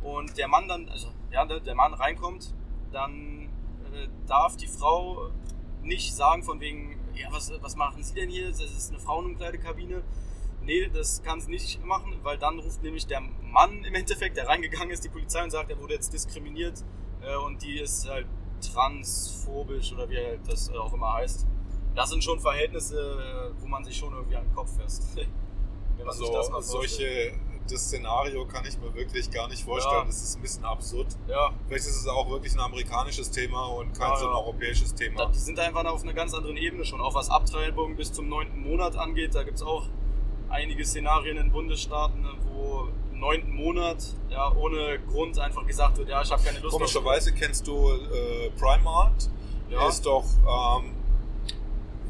und 0.02 0.37
der 0.38 0.49
Mann 0.49 0.69
dann, 0.69 0.88
also 0.88 1.09
ja, 1.31 1.45
der 1.45 1.61
der 1.61 1.75
Mann 1.75 1.95
reinkommt, 1.95 2.54
dann 2.90 3.50
äh, 3.92 4.09
darf 4.26 4.57
die 4.57 4.66
Frau 4.66 5.31
nicht 5.83 6.14
sagen 6.14 6.42
von 6.42 6.61
wegen, 6.61 6.99
ja, 7.14 7.28
was, 7.31 7.52
was 7.61 7.76
machen 7.76 8.02
Sie 8.02 8.14
denn 8.14 8.31
hier? 8.31 8.49
Das 8.49 8.61
ist 8.61 8.90
eine 8.90 8.99
Frauenumkleidekabine. 8.99 10.02
Nee, 10.64 10.88
das 10.92 11.23
kann 11.23 11.40
sie 11.40 11.50
nicht 11.50 11.85
machen, 11.85 12.21
weil 12.23 12.38
dann 12.38 12.61
ruft 12.61 12.83
nämlich 12.83 13.07
der 13.07 13.21
Mann 13.21 13.83
im 13.85 13.95
Endeffekt, 13.95 14.37
der 14.37 14.47
reingegangen 14.47 14.90
ist, 14.90 15.04
die 15.04 15.09
Polizei 15.09 15.42
und 15.42 15.50
sagt, 15.50 15.71
er 15.71 15.78
wurde 15.81 15.95
jetzt 15.95 16.12
diskriminiert 16.12 16.85
äh, 17.21 17.35
und 17.37 17.62
die 17.62 17.81
ist 17.81 18.09
halt 18.09 18.26
transphobisch 18.61 19.92
oder 19.92 20.09
wie 20.09 20.16
halt 20.16 20.40
das 20.47 20.69
äh, 20.69 20.76
auch 20.76 20.92
immer 20.92 21.14
heißt. 21.14 21.47
Das 21.95 22.11
sind 22.11 22.23
schon 22.23 22.38
Verhältnisse, 22.38 22.97
äh, 22.97 23.61
wo 23.61 23.66
man 23.66 23.83
sich 23.85 23.97
schon 23.97 24.12
irgendwie 24.12 24.37
an 24.37 24.45
den 24.45 24.54
Kopf 24.54 24.76
fässt. 24.76 25.17
Wenn 25.97 26.06
man 26.06 26.17
sich 26.17 26.30
das 26.30 26.50
Also 26.50 26.78
solche, 26.78 27.32
das 27.70 27.82
Szenario 27.86 28.46
kann 28.46 28.64
ich 28.66 28.78
mir 28.78 28.94
wirklich 28.94 29.30
gar 29.30 29.48
nicht 29.48 29.64
vorstellen. 29.64 30.00
Ja. 30.00 30.04
Das 30.04 30.22
ist 30.22 30.36
ein 30.36 30.42
bisschen 30.42 30.64
absurd. 30.64 31.06
Ja, 31.28 31.50
Vielleicht 31.66 31.86
ist 31.86 31.96
es 31.96 32.06
auch 32.06 32.28
wirklich 32.30 32.52
ein 32.54 32.60
amerikanisches 32.60 33.30
Thema 33.30 33.66
und 33.66 33.92
kein 33.96 34.10
Ja, 34.10 34.16
so 34.16 34.26
ein 34.28 34.34
europäisches 34.34 34.94
Thema. 34.94 35.26
die 35.26 35.38
sind 35.38 35.58
einfach 35.58 35.84
auf 35.84 36.02
einer 36.02 36.14
ganz 36.14 36.34
anderen 36.34 36.56
Ebene 36.56 36.84
schon. 36.84 37.00
Auch 37.00 37.14
was 37.14 37.30
Abtreibung 37.30 37.96
bis 37.96 38.12
zum 38.12 38.28
neunten 38.28 38.60
Monat 38.62 38.96
angeht, 38.96 39.34
da 39.34 39.42
gibt 39.42 39.56
es 39.56 39.62
auch 39.62 39.86
einige 40.48 40.84
Szenarien 40.84 41.38
in 41.38 41.50
Bundesstaaten, 41.50 42.26
wo 42.52 42.88
im 43.12 43.20
neunten 43.20 43.54
Monat 43.54 44.04
ja, 44.28 44.52
ohne 44.52 44.98
Grund 45.00 45.38
einfach 45.38 45.66
gesagt 45.66 45.98
wird, 45.98 46.08
ja, 46.08 46.20
ich 46.22 46.30
habe 46.30 46.42
keine 46.42 46.58
Lust 46.58 46.72
Komischerweise 46.72 47.32
kennst 47.32 47.66
du 47.66 47.90
äh, 47.90 48.50
Primark. 48.58 49.12
Ja. 49.70 49.88
Ist 49.88 50.04
doch, 50.04 50.25
ähm, 50.46 50.94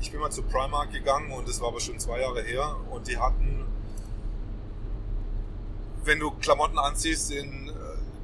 ich 0.01 0.11
bin 0.11 0.21
mal 0.21 0.31
zu 0.31 0.43
Primark 0.43 0.91
gegangen 0.91 1.31
und 1.31 1.49
das 1.49 1.61
war 1.61 1.69
aber 1.69 1.79
schon 1.81 1.99
zwei 2.01 2.21
Jahre 2.21 2.43
her 2.43 2.77
und 2.91 3.07
die 3.07 3.17
hatten, 3.17 3.65
wenn 6.05 6.19
du 6.21 6.31
Klamotten 6.33 6.79
anziehst 6.79 7.31
in 7.31 7.69
äh, 7.69 7.73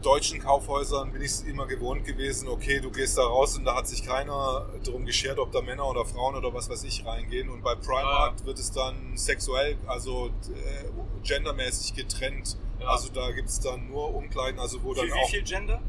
deutschen 0.02 0.40
Kaufhäusern, 0.40 1.12
bin 1.12 1.22
ich 1.22 1.32
es 1.32 1.40
immer 1.42 1.66
gewohnt 1.66 2.04
gewesen, 2.04 2.48
okay, 2.48 2.80
du 2.80 2.90
gehst 2.90 3.18
da 3.18 3.22
raus 3.22 3.56
und 3.56 3.64
da 3.64 3.74
hat 3.76 3.88
sich 3.88 4.04
keiner 4.06 4.66
darum 4.84 5.04
geschert, 5.04 5.38
ob 5.38 5.50
da 5.52 5.60
Männer 5.60 5.86
oder 5.88 6.04
Frauen 6.04 6.34
oder 6.36 6.52
was 6.54 6.68
weiß 6.70 6.84
ich 6.84 7.04
reingehen 7.04 7.48
und 7.50 7.62
bei 7.62 7.74
Primark 7.74 8.44
wird 8.44 8.58
es 8.58 8.70
dann 8.70 9.16
sexuell, 9.16 9.76
also 9.86 10.26
äh, 10.28 10.88
gendermäßig 11.26 11.94
getrennt. 11.94 12.56
Ja. 12.80 12.86
Also 12.88 13.08
da 13.12 13.32
gibt 13.32 13.48
es 13.48 13.58
dann 13.60 13.88
nur 13.88 14.14
Umkleiden, 14.14 14.60
also 14.60 14.82
wo 14.84 14.94
dann 14.94 15.06
Wie, 15.06 15.10
wie 15.10 15.14
auch 15.24 15.30
viel 15.30 15.42
Gender? 15.42 15.80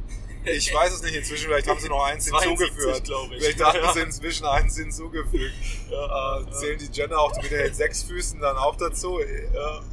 ich 0.45 0.73
weiß 0.73 0.93
es 0.93 1.03
nicht 1.03 1.15
inzwischen, 1.15 1.47
vielleicht 1.47 1.67
haben 1.67 1.79
sie 1.79 1.89
noch 1.89 2.03
eins 2.05 2.25
72, 2.27 2.67
hinzugefügt. 2.67 3.07
Vielleicht 3.37 3.63
haben 3.63 3.77
Ja. 3.83 3.93
sie 3.93 3.99
inzwischen 3.99 4.45
eins 4.45 4.75
hinzugefügt. 4.77 5.53
Ja, 5.91 6.39
Äh, 6.41 6.51
zählen 6.51 6.79
die 6.79 6.89
Gender 6.89 7.19
auch 7.19 7.35
mit 7.41 7.51
den 7.51 7.73
sechs 7.75 8.03
Füßen 8.03 8.39
dann 8.39 8.57
auch 8.57 8.75
dazu? 8.75 9.19
Äh, 9.19 9.47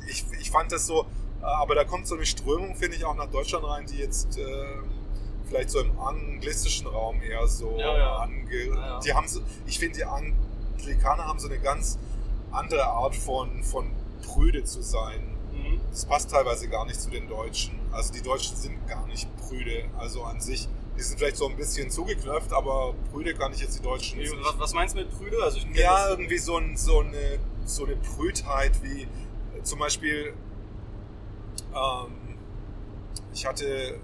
Ich, 0.09 0.24
ich 0.40 0.50
fand 0.50 0.70
das 0.72 0.87
so, 0.87 1.04
aber 1.46 1.74
da 1.74 1.85
kommt 1.85 2.06
so 2.06 2.14
eine 2.14 2.26
Strömung, 2.26 2.74
finde 2.76 2.96
ich, 2.96 3.04
auch 3.04 3.14
nach 3.14 3.30
Deutschland 3.30 3.64
rein, 3.64 3.87
die 3.87 3.98
jetzt 3.98 4.38
äh, 4.38 4.42
vielleicht 5.48 5.70
so 5.70 5.80
im 5.80 5.98
anglistischen 5.98 6.87
Raum 6.87 7.22
eher 7.22 7.46
so 7.46 7.76
Ja, 7.78 7.96
ja. 7.96 8.16
ange... 8.16 8.66
Ja. 8.68 9.00
Die 9.00 9.14
haben 9.14 9.28
so, 9.28 9.40
ich 9.66 9.78
finde, 9.78 9.98
die 9.98 10.04
Anglikaner 10.04 11.26
haben 11.26 11.38
so 11.38 11.48
eine 11.48 11.59
ganz 11.59 11.98
andere 12.50 12.87
Art 12.87 13.14
von, 13.14 13.62
von 13.62 13.90
prüde 14.22 14.64
zu 14.64 14.82
sein. 14.82 15.20
Mhm. 15.52 15.80
Das 15.90 16.04
passt 16.04 16.30
teilweise 16.30 16.68
gar 16.68 16.85
nicht 16.87 17.00
zu 17.00 17.11
den 17.11 17.28
Deutschen. 17.28 17.78
Also 17.92 18.12
die 18.12 18.22
Deutschen 18.22 18.56
sind 18.56 18.87
gar 18.88 19.06
nicht 19.06 19.28
prüde. 19.37 19.85
Also 19.98 20.22
an 20.24 20.40
sich, 20.40 20.68
die 20.96 21.02
sind 21.02 21.18
vielleicht 21.18 21.37
so 21.37 21.48
ein 21.48 21.56
bisschen 21.56 21.90
zugeknöpft, 21.90 22.52
aber 22.52 22.94
prüde 23.12 23.35
kann 23.35 23.52
ich 23.52 23.61
jetzt 23.61 23.78
die 23.78 23.82
Deutschen 23.82 24.18
nicht. 24.18 24.32
was, 24.42 24.59
was 24.59 24.74
meinst 24.74 24.94
du 24.94 25.00
mit 25.00 25.11
Brüder? 25.11 25.44
Also 25.44 25.59
Ja, 25.74 26.11
irgendwie 26.11 26.38
so, 26.38 26.56
ein, 26.56 26.76
so, 26.76 27.00
eine, 27.00 27.38
so 27.64 27.85
eine 27.85 27.96
Prüdheit 27.96 28.72
wie 28.82 29.06
zum 29.62 29.78
Beispiel, 29.78 30.32
ähm, 31.77 32.39
ich 33.33 33.47
hatte 33.47 34.01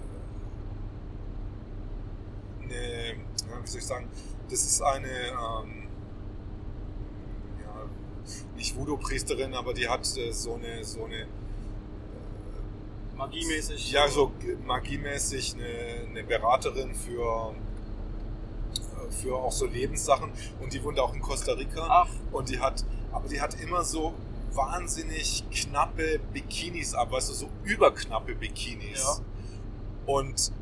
eine, 2.62 3.16
wie 3.62 3.66
soll 3.66 3.80
ich 3.80 3.86
sagen, 3.86 4.08
das 4.50 4.64
ist 4.64 4.82
eine, 4.82 5.08
ähm, 5.08 5.88
ja, 7.60 7.88
nicht 8.56 8.76
Voodoo-Priesterin, 8.76 9.54
aber 9.54 9.72
die 9.72 9.88
hat 9.88 10.06
äh, 10.16 10.32
so 10.32 10.54
eine, 10.54 10.84
so 10.84 11.04
eine 11.04 11.26
magiemäßig. 13.16 13.92
ja, 13.92 14.08
so. 14.08 14.32
magiemäßig 14.66 15.54
eine, 15.54 16.08
eine 16.08 16.24
Beraterin 16.24 16.94
für, 16.94 17.54
äh, 18.74 19.10
für 19.10 19.36
auch 19.36 19.52
so 19.52 19.66
Lebenssachen. 19.66 20.30
Und 20.60 20.72
die 20.72 20.82
wohnt 20.82 20.98
auch 20.98 21.14
in 21.14 21.20
Costa 21.20 21.52
Rica. 21.52 21.86
Ach, 21.88 22.10
und 22.32 22.48
die 22.48 22.58
hat, 22.58 22.84
aber 23.12 23.28
die 23.28 23.40
hat 23.40 23.58
immer 23.60 23.84
so 23.84 24.14
wahnsinnig 24.54 25.44
knappe 25.50 26.18
Bikinis 26.32 26.94
ab, 26.94 27.12
weißt 27.12 27.30
du, 27.30 27.34
so 27.34 27.48
überknappe 27.64 28.34
Bikinis. 28.34 29.02
Ja. 29.02 29.24
Und, 30.06 30.52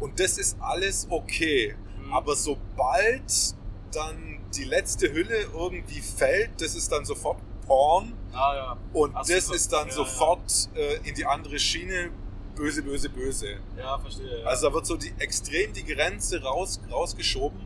und 0.00 0.18
das 0.20 0.38
ist 0.38 0.56
alles 0.60 1.06
okay. 1.10 1.74
Mhm. 2.04 2.12
Aber 2.12 2.36
sobald 2.36 3.54
dann 3.92 4.40
die 4.54 4.64
letzte 4.64 5.12
Hülle 5.12 5.46
irgendwie 5.52 6.00
fällt, 6.00 6.60
das 6.60 6.74
ist 6.74 6.90
dann 6.90 7.04
sofort 7.04 7.38
Porn. 7.66 8.12
ah 8.32 8.54
ja. 8.54 8.76
Und 8.92 9.14
Ach 9.16 9.26
das 9.26 9.50
ist 9.50 9.72
dann 9.72 9.88
Ja, 9.88 9.94
sofort 9.94 10.68
Äh, 10.74 10.96
in 11.08 11.14
die 11.14 11.24
andere 11.24 11.58
Schiene. 11.58 12.10
Böse, 12.54 12.82
böse, 12.82 13.08
böse. 13.10 13.56
Ja, 13.76 13.98
verstehe. 13.98 14.46
Also 14.46 14.68
da 14.68 14.74
wird 14.74 14.86
so 14.86 14.96
die, 14.96 15.12
extrem 15.18 15.72
die 15.72 15.84
Grenze 15.84 16.40
raus, 16.40 16.80
rausgeschoben, 16.88 17.60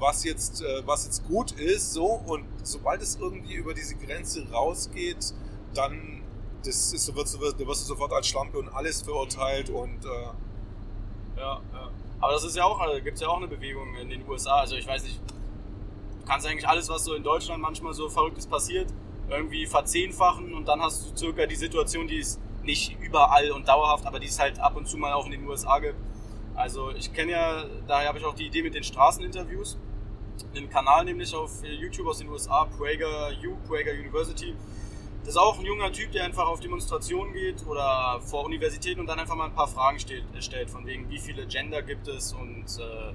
was 0.00 0.24
jetzt, 0.24 0.62
äh, 0.62 0.86
was 0.86 1.04
jetzt 1.04 1.26
gut 1.28 1.52
ist. 1.52 1.92
So, 1.92 2.06
und 2.06 2.44
sobald 2.62 3.02
es 3.02 3.16
irgendwie 3.16 3.54
über 3.54 3.74
diese 3.74 3.94
Grenze 3.94 4.50
rausgeht, 4.50 5.34
dann 5.74 6.22
das 6.64 6.92
ist, 6.92 7.14
wird, 7.14 7.26
da 7.60 7.66
wirst 7.66 7.82
du 7.82 7.86
sofort 7.86 8.12
als 8.12 8.26
Schlampe 8.26 8.58
und 8.58 8.68
alles 8.68 9.02
verurteilt. 9.02 9.70
Und 9.70 10.04
äh, 10.04 11.38
Ja, 11.38 11.60
ja. 11.72 11.90
Aber 12.20 12.32
das 12.32 12.44
ist 12.44 12.56
ja 12.56 12.64
auch, 12.64 12.80
gibt 13.02 13.14
es 13.14 13.20
ja 13.20 13.28
auch 13.28 13.38
eine 13.38 13.48
Bewegung 13.48 13.94
in 13.96 14.10
den 14.10 14.28
USA. 14.28 14.56
Also 14.60 14.76
ich 14.76 14.86
weiß 14.86 15.04
nicht, 15.04 15.20
du 15.20 16.26
kannst 16.26 16.46
eigentlich 16.46 16.68
alles, 16.68 16.88
was 16.88 17.04
so 17.04 17.14
in 17.14 17.22
Deutschland 17.22 17.62
manchmal 17.62 17.94
so 17.94 18.10
Verrücktes 18.10 18.46
passiert, 18.46 18.92
irgendwie 19.30 19.66
verzehnfachen 19.66 20.52
und 20.52 20.66
dann 20.66 20.82
hast 20.82 21.12
du 21.12 21.16
circa 21.16 21.46
die 21.46 21.56
Situation, 21.56 22.06
die 22.06 22.18
es 22.18 22.38
nicht 22.62 23.00
überall 23.00 23.50
und 23.52 23.66
dauerhaft, 23.66 24.06
aber 24.06 24.20
die 24.20 24.26
es 24.26 24.38
halt 24.38 24.58
ab 24.58 24.76
und 24.76 24.86
zu 24.86 24.98
mal 24.98 25.14
auch 25.14 25.24
in 25.24 25.32
den 25.32 25.46
USA 25.48 25.78
gibt. 25.78 25.96
Also 26.54 26.90
ich 26.90 27.12
kenne 27.14 27.32
ja, 27.32 27.64
daher 27.86 28.08
habe 28.08 28.18
ich 28.18 28.24
auch 28.26 28.34
die 28.34 28.46
Idee 28.46 28.62
mit 28.62 28.74
den 28.74 28.84
Straßeninterviews. 28.84 29.78
Einen 30.54 30.68
Kanal 30.68 31.04
nämlich 31.04 31.34
auf 31.34 31.62
YouTube 31.64 32.06
aus 32.08 32.18
den 32.18 32.28
USA, 32.28 32.64
Prager 32.64 33.30
U, 33.46 33.56
Prager 33.68 33.92
University. 33.92 34.54
Das 35.20 35.30
ist 35.30 35.36
auch 35.36 35.58
ein 35.58 35.66
junger 35.66 35.92
Typ, 35.92 36.12
der 36.12 36.24
einfach 36.24 36.46
auf 36.48 36.60
Demonstrationen 36.60 37.32
geht 37.32 37.66
oder 37.66 38.20
vor 38.22 38.44
Universitäten 38.44 39.00
und 39.00 39.06
dann 39.06 39.18
einfach 39.18 39.36
mal 39.36 39.46
ein 39.46 39.54
paar 39.54 39.68
Fragen 39.68 39.98
stellt, 39.98 40.24
stellt 40.38 40.70
von 40.70 40.86
wegen, 40.86 41.10
wie 41.10 41.18
viele 41.18 41.46
Gender 41.46 41.82
gibt 41.82 42.08
es 42.08 42.32
und 42.32 42.64
äh, 42.78 43.12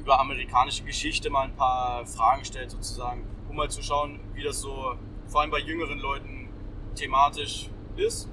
über 0.00 0.18
amerikanische 0.18 0.82
Geschichte 0.82 1.30
mal 1.30 1.42
ein 1.42 1.54
paar 1.54 2.04
Fragen 2.06 2.44
stellt 2.44 2.70
sozusagen, 2.70 3.24
um 3.48 3.56
mal 3.56 3.70
zu 3.70 3.82
schauen, 3.82 4.18
wie 4.34 4.42
das 4.42 4.60
so 4.60 4.96
vor 5.28 5.42
allem 5.42 5.50
bei 5.50 5.60
jüngeren 5.60 5.98
Leuten 5.98 6.48
thematisch 6.96 7.70
ist. 7.96 8.28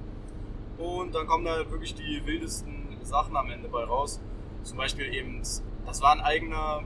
Und 0.78 1.14
dann 1.14 1.26
kommen 1.26 1.44
da 1.44 1.70
wirklich 1.70 1.94
die 1.94 2.24
wildesten 2.24 2.98
Sachen 3.02 3.36
am 3.36 3.50
Ende 3.50 3.68
bei 3.68 3.84
raus. 3.84 4.20
Zum 4.62 4.76
Beispiel 4.76 5.12
eben, 5.14 5.38
das 5.38 6.02
war 6.02 6.12
ein 6.12 6.20
eigener, 6.20 6.82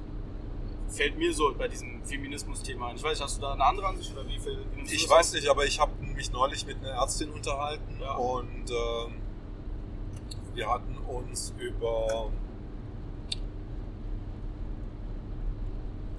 fällt 0.88 1.18
mir 1.18 1.32
so 1.32 1.54
bei 1.56 1.68
diesem 1.68 2.02
Feminismus-Thema 2.04 2.88
ein. 2.88 2.96
Ich 2.96 3.02
weiß 3.02 3.12
nicht, 3.18 3.22
hast 3.22 3.36
du 3.38 3.42
da 3.42 3.52
eine 3.52 3.64
andere 3.64 3.86
Ansicht 3.88 4.12
oder 4.12 4.26
wie 4.26 4.38
viel? 4.38 4.64
Ich 4.84 5.08
weiß 5.08 5.34
nicht, 5.34 5.48
aber 5.48 5.64
ich 5.64 5.78
habe 5.80 5.92
mich 6.02 6.32
neulich 6.32 6.66
mit 6.66 6.78
einer 6.78 6.90
Ärztin 6.90 7.30
unterhalten 7.30 7.98
Ja. 8.00 8.14
und 8.14 8.70
ähm, 8.70 9.14
wir 10.54 10.68
hatten 10.68 10.96
uns 10.98 11.52
über 11.58 12.30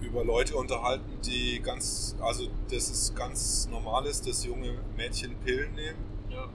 über 0.01 0.23
Leute 0.23 0.55
unterhalten, 0.55 1.19
die 1.25 1.59
ganz, 1.61 2.15
also 2.21 2.47
das 2.71 2.89
ist 2.89 3.15
ganz 3.15 3.67
normal 3.69 4.05
ist, 4.05 4.25
dass 4.27 4.45
junge 4.45 4.79
Mädchen 4.95 5.35
Pillen 5.43 5.73
nehmen 5.75 5.99
Ja, 6.29 6.47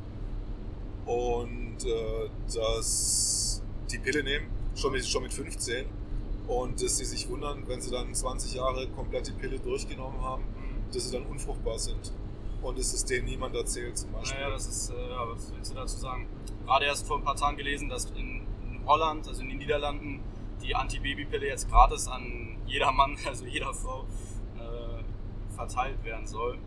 und 1.04 1.76
äh, 1.84 2.30
dass 2.54 3.62
die 3.90 3.98
Pille 3.98 4.22
nehmen, 4.24 4.46
schon 4.74 4.92
mit, 4.92 5.04
schon 5.06 5.22
mit 5.24 5.32
15 5.34 5.84
und 6.46 6.82
dass 6.82 6.98
sie 6.98 7.04
sich 7.04 7.28
wundern, 7.28 7.66
wenn 7.66 7.80
sie 7.80 7.90
dann 7.90 8.14
20 8.14 8.54
Jahre 8.54 8.88
komplett 8.88 9.28
die 9.28 9.32
Pille 9.32 9.58
durchgenommen 9.58 10.20
haben, 10.20 10.42
mhm. 10.42 10.92
dass 10.92 11.08
sie 11.08 11.12
dann 11.16 11.26
unfruchtbar 11.26 11.78
sind 11.78 12.12
und 12.62 12.78
dass 12.78 12.92
es 12.92 13.04
denen 13.04 13.26
niemand 13.26 13.54
erzählt 13.54 13.96
zum 13.96 14.12
Beispiel. 14.12 14.40
Naja, 14.40 14.50
das 14.50 14.66
ist, 14.66 14.90
äh, 14.90 15.10
ja, 15.10 15.28
was 15.28 15.52
willst 15.54 15.70
du 15.70 15.74
dazu 15.74 15.98
sagen? 15.98 16.26
Gerade 16.64 16.86
erst 16.86 17.06
vor 17.06 17.18
ein 17.18 17.24
paar 17.24 17.36
Tagen 17.36 17.56
gelesen, 17.56 17.88
dass 17.88 18.06
in, 18.10 18.46
in 18.64 18.86
Holland, 18.86 19.28
also 19.28 19.42
in 19.42 19.48
den 19.48 19.58
Niederlanden, 19.58 20.20
die 20.62 20.74
Antibabypille 20.74 21.46
jetzt 21.46 21.70
gratis 21.70 22.08
an 22.08 22.58
jeder 22.66 22.92
Mann, 22.92 23.16
also 23.26 23.44
jeder 23.44 23.72
Frau, 23.74 24.06
äh, 24.58 25.54
verteilt 25.54 26.02
werden 26.04 26.26
soll. 26.26 26.58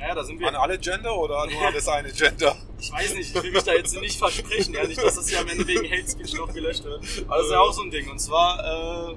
Naja, 0.00 0.14
da 0.14 0.24
sind 0.24 0.40
wir. 0.40 0.48
An 0.48 0.54
alle 0.54 0.78
Gender 0.78 1.14
oder 1.14 1.46
nur 1.46 1.66
an 1.66 1.74
das 1.74 1.86
eine 1.88 2.10
Gender? 2.10 2.56
Ich 2.78 2.90
weiß 2.90 3.14
nicht, 3.14 3.36
ich 3.36 3.42
will 3.42 3.52
mich 3.52 3.62
da 3.62 3.74
jetzt 3.74 3.94
nicht 4.00 4.18
versprechen, 4.18 4.72
ja, 4.72 4.86
nicht, 4.86 5.02
dass 5.02 5.16
das 5.16 5.28
hier 5.28 5.40
am 5.40 5.48
Ende 5.48 5.66
wegen 5.66 5.84
Hate 5.84 6.10
Speech 6.10 6.32
noch 6.34 6.52
gelöscht 6.52 6.84
wird. 6.84 7.04
Aber 7.28 7.36
das 7.36 7.46
ist 7.46 7.52
ja 7.52 7.60
auch 7.60 7.72
so 7.72 7.82
ein 7.82 7.90
Ding. 7.90 8.10
Und 8.10 8.18
zwar, 8.18 9.10
äh, 9.10 9.16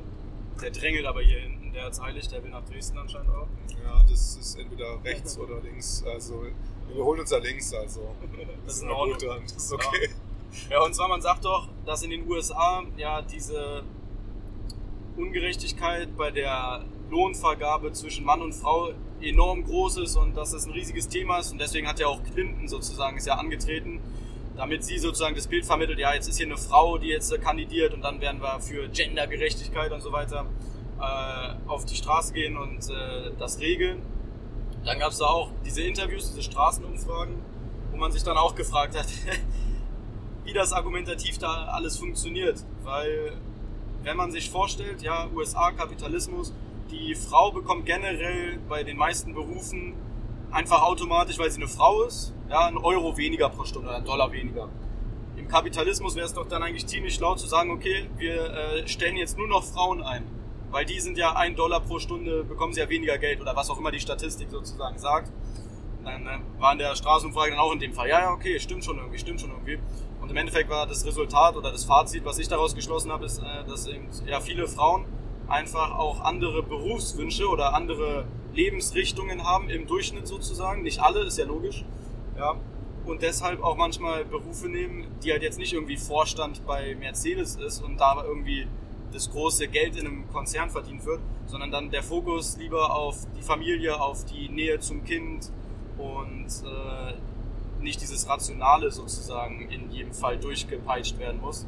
der 0.62 0.72
drängelt 0.72 1.06
aber 1.06 1.22
hier 1.22 1.40
hinten, 1.40 1.72
der 1.72 1.86
hat's 1.86 2.02
eilig, 2.02 2.28
der 2.28 2.44
will 2.44 2.52
nach 2.52 2.66
Dresden 2.66 2.98
anscheinend 2.98 3.30
auch. 3.30 3.48
Ja, 3.82 4.04
das 4.10 4.36
ist 4.36 4.60
entweder 4.60 5.02
rechts 5.06 5.38
oder 5.38 5.62
links. 5.62 6.04
Also 6.06 6.44
wir 6.88 6.96
überholen 6.96 7.22
uns 7.22 7.32
ja 7.32 7.38
links, 7.38 7.74
also. 7.74 8.14
Das 8.66 8.76
ist 8.76 8.84
in 8.84 8.92
Ordnung. 8.92 9.18
gut, 9.18 9.30
dann. 9.30 9.44
Das 9.44 9.54
ist 9.54 9.74
okay. 9.74 10.10
Ja, 10.70 10.82
und 10.84 10.94
zwar, 10.94 11.08
man 11.08 11.22
sagt 11.22 11.46
doch, 11.46 11.70
dass 11.86 12.04
in 12.04 12.10
den 12.10 12.30
USA 12.30 12.84
ja 12.98 13.22
diese 13.22 13.84
Ungerechtigkeit 15.16 16.16
bei 16.18 16.30
der 16.30 16.84
Lohnvergabe 17.10 17.94
zwischen 17.94 18.26
Mann 18.26 18.42
und 18.42 18.54
Frau 18.54 18.92
enorm 19.24 19.64
groß 19.64 19.98
ist 19.98 20.16
und 20.16 20.36
dass 20.36 20.52
das 20.52 20.66
ein 20.66 20.72
riesiges 20.72 21.08
Thema 21.08 21.40
ist. 21.40 21.52
Und 21.52 21.60
deswegen 21.60 21.88
hat 21.88 22.00
ja 22.00 22.08
auch 22.08 22.22
Clinton 22.24 22.68
sozusagen 22.68 23.18
ist 23.18 23.28
ja 23.28 23.36
angetreten, 23.36 24.02
damit 24.56 24.84
sie 24.84 24.98
sozusagen 24.98 25.36
das 25.36 25.48
Bild 25.48 25.66
vermittelt, 25.66 26.00
ja, 26.00 26.14
jetzt 26.14 26.28
ist 26.28 26.38
hier 26.38 26.46
eine 26.46 26.58
Frau, 26.58 26.98
die 26.98 27.08
jetzt 27.08 27.32
äh, 27.32 27.38
kandidiert 27.38 27.94
und 27.94 28.02
dann 28.02 28.22
werden 28.22 28.42
wir 28.42 28.60
für 28.60 28.88
Gendergerechtigkeit 28.88 29.92
und 29.92 30.02
so 30.02 30.12
weiter 30.12 30.46
äh, 31.00 31.68
auf 31.68 31.86
die 31.86 31.96
Straße 31.96 32.34
gehen 32.34 32.58
und 32.58 32.90
äh, 32.90 33.32
das 33.40 33.60
regeln. 33.60 34.02
Dann 34.86 35.00
gab 35.00 35.12
es 35.12 35.20
da 35.20 35.26
auch 35.26 35.50
diese 35.66 35.82
Interviews, 35.82 36.30
diese 36.30 36.44
Straßenumfragen, 36.44 37.36
wo 37.92 37.98
man 37.98 38.12
sich 38.12 38.24
dann 38.24 38.38
auch 38.38 38.54
gefragt 38.54 38.98
hat, 38.98 39.08
wie 40.44 40.54
das 40.54 40.74
argumentativ 40.74 41.38
da 41.38 41.66
alles 41.66 41.98
funktioniert. 41.98 42.64
Weil, 42.84 43.34
wenn 44.04 44.18
man 44.18 44.32
sich 44.32 44.50
vorstellt, 44.50 45.02
ja, 45.02 45.30
USA, 45.34 45.72
Kapitalismus, 45.72 46.54
die 46.92 47.16
Frau 47.16 47.52
bekommt 47.52 47.86
generell 47.86 48.60
bei 48.70 48.84
den 48.84 48.98
meisten 48.98 49.34
Berufen 49.34 49.96
einfach 50.52 50.84
automatisch, 50.84 51.40
weil 51.40 51.50
sie 51.50 51.62
eine 51.62 51.68
Frau 51.70 52.04
ist, 52.04 52.34
ja, 52.50 52.68
einen 52.68 52.78
Euro 52.78 53.18
weniger 53.18 53.50
pro 53.50 53.64
Stunde 53.66 53.88
oder 53.88 53.98
einen 53.98 54.06
Dollar 54.06 54.32
weniger. 54.32 54.70
Im 55.36 55.48
Kapitalismus 55.48 56.16
wäre 56.16 56.26
es 56.26 56.34
doch 56.34 56.48
dann 56.48 56.62
eigentlich 56.62 56.86
ziemlich 56.86 57.16
schlau 57.16 57.36
zu 57.36 57.48
sagen, 57.48 57.72
okay, 57.72 58.10
wir 58.18 58.54
äh, 58.54 58.88
stellen 58.88 59.18
jetzt 59.18 59.38
nur 59.38 59.48
noch 59.48 59.64
Frauen 59.64 60.04
ein. 60.04 60.24
Weil 60.70 60.86
die 60.86 61.00
sind 61.00 61.18
ja 61.18 61.36
ein 61.36 61.56
Dollar 61.56 61.82
pro 61.82 62.00
Stunde, 62.00 62.44
bekommen 62.44 62.74
sie 62.74 62.80
ja 62.80 62.90
weniger 62.90 63.18
Geld 63.18 63.42
oder 63.42 63.56
was 63.56 63.70
auch 63.70 63.78
immer 63.80 63.92
die 63.92 64.00
Statistik 64.00 64.50
sozusagen 64.50 64.98
sagt. 65.00 65.32
Dann 66.04 66.28
äh, 66.28 66.40
war 66.60 66.74
in 66.74 66.80
der 66.80 66.96
Straßenumfrage 66.96 67.52
dann 67.52 67.60
auch 67.60 67.74
in 67.74 67.80
dem 67.80 67.94
Fall, 67.94 68.10
ja, 68.10 68.22
ja, 68.22 68.32
okay, 68.32 68.60
stimmt 68.60 68.86
schon 68.86 68.98
irgendwie, 68.98 69.18
stimmt 69.18 69.42
schon 69.42 69.52
irgendwie. 69.52 69.80
Und 70.22 70.30
im 70.30 70.38
Endeffekt 70.38 70.70
war 70.70 70.86
das 70.86 71.06
Resultat 71.06 71.56
oder 71.56 71.72
das 71.72 71.86
Fazit, 71.86 72.24
was 72.26 72.38
ich 72.38 72.48
daraus 72.48 72.76
geschlossen 72.76 73.12
habe, 73.12 73.26
ist, 73.26 73.40
äh, 73.40 73.64
dass 73.68 73.88
eben, 73.88 74.08
ja, 74.26 74.40
viele 74.40 74.68
Frauen 74.68 75.06
einfach 75.54 75.98
auch 75.98 76.22
andere 76.22 76.64
Berufswünsche 76.64 77.48
oder 77.48 77.74
andere 77.76 78.26
Lebensrichtungen 78.54 79.44
haben 79.44 79.70
im 79.70 79.88
Durchschnitt 79.88 80.28
sozusagen. 80.28 80.82
Nicht 80.82 81.00
alle, 81.00 81.24
ist 81.24 81.38
ja 81.38 81.46
logisch. 81.46 81.86
Ja. 82.38 82.56
Und 83.06 83.22
deshalb 83.22 83.62
auch 83.64 83.78
manchmal 83.78 84.26
Berufe 84.26 84.68
nehmen, 84.68 85.06
die 85.24 85.32
halt 85.32 85.44
jetzt 85.44 85.60
nicht 85.60 85.74
irgendwie 85.74 85.98
Vorstand 85.98 86.66
bei 86.66 86.96
Mercedes 86.96 87.56
ist 87.56 87.84
und 87.84 87.98
da 88.00 88.24
irgendwie 88.24 88.68
das 89.12 89.30
große 89.30 89.68
Geld 89.68 89.96
in 89.96 90.08
einem 90.08 90.28
Konzern 90.32 90.70
verdient 90.70 91.06
wird, 91.06 91.20
sondern 91.46 91.70
dann 91.70 91.92
der 91.92 92.02
Fokus 92.02 92.58
lieber 92.58 92.96
auf 92.96 93.28
die 93.38 93.44
Familie, 93.44 94.02
auf 94.02 94.26
die 94.26 94.50
Nähe 94.50 94.80
zum 94.80 95.04
Kind 95.04 95.52
und 95.98 96.48
äh, 96.48 97.14
nicht 97.84 98.02
dieses 98.02 98.28
Rationale 98.28 98.90
sozusagen 98.90 99.70
in 99.70 99.92
jedem 99.92 100.14
Fall 100.14 100.40
durchgepeitscht 100.40 101.20
werden 101.20 101.42
muss. 101.42 101.68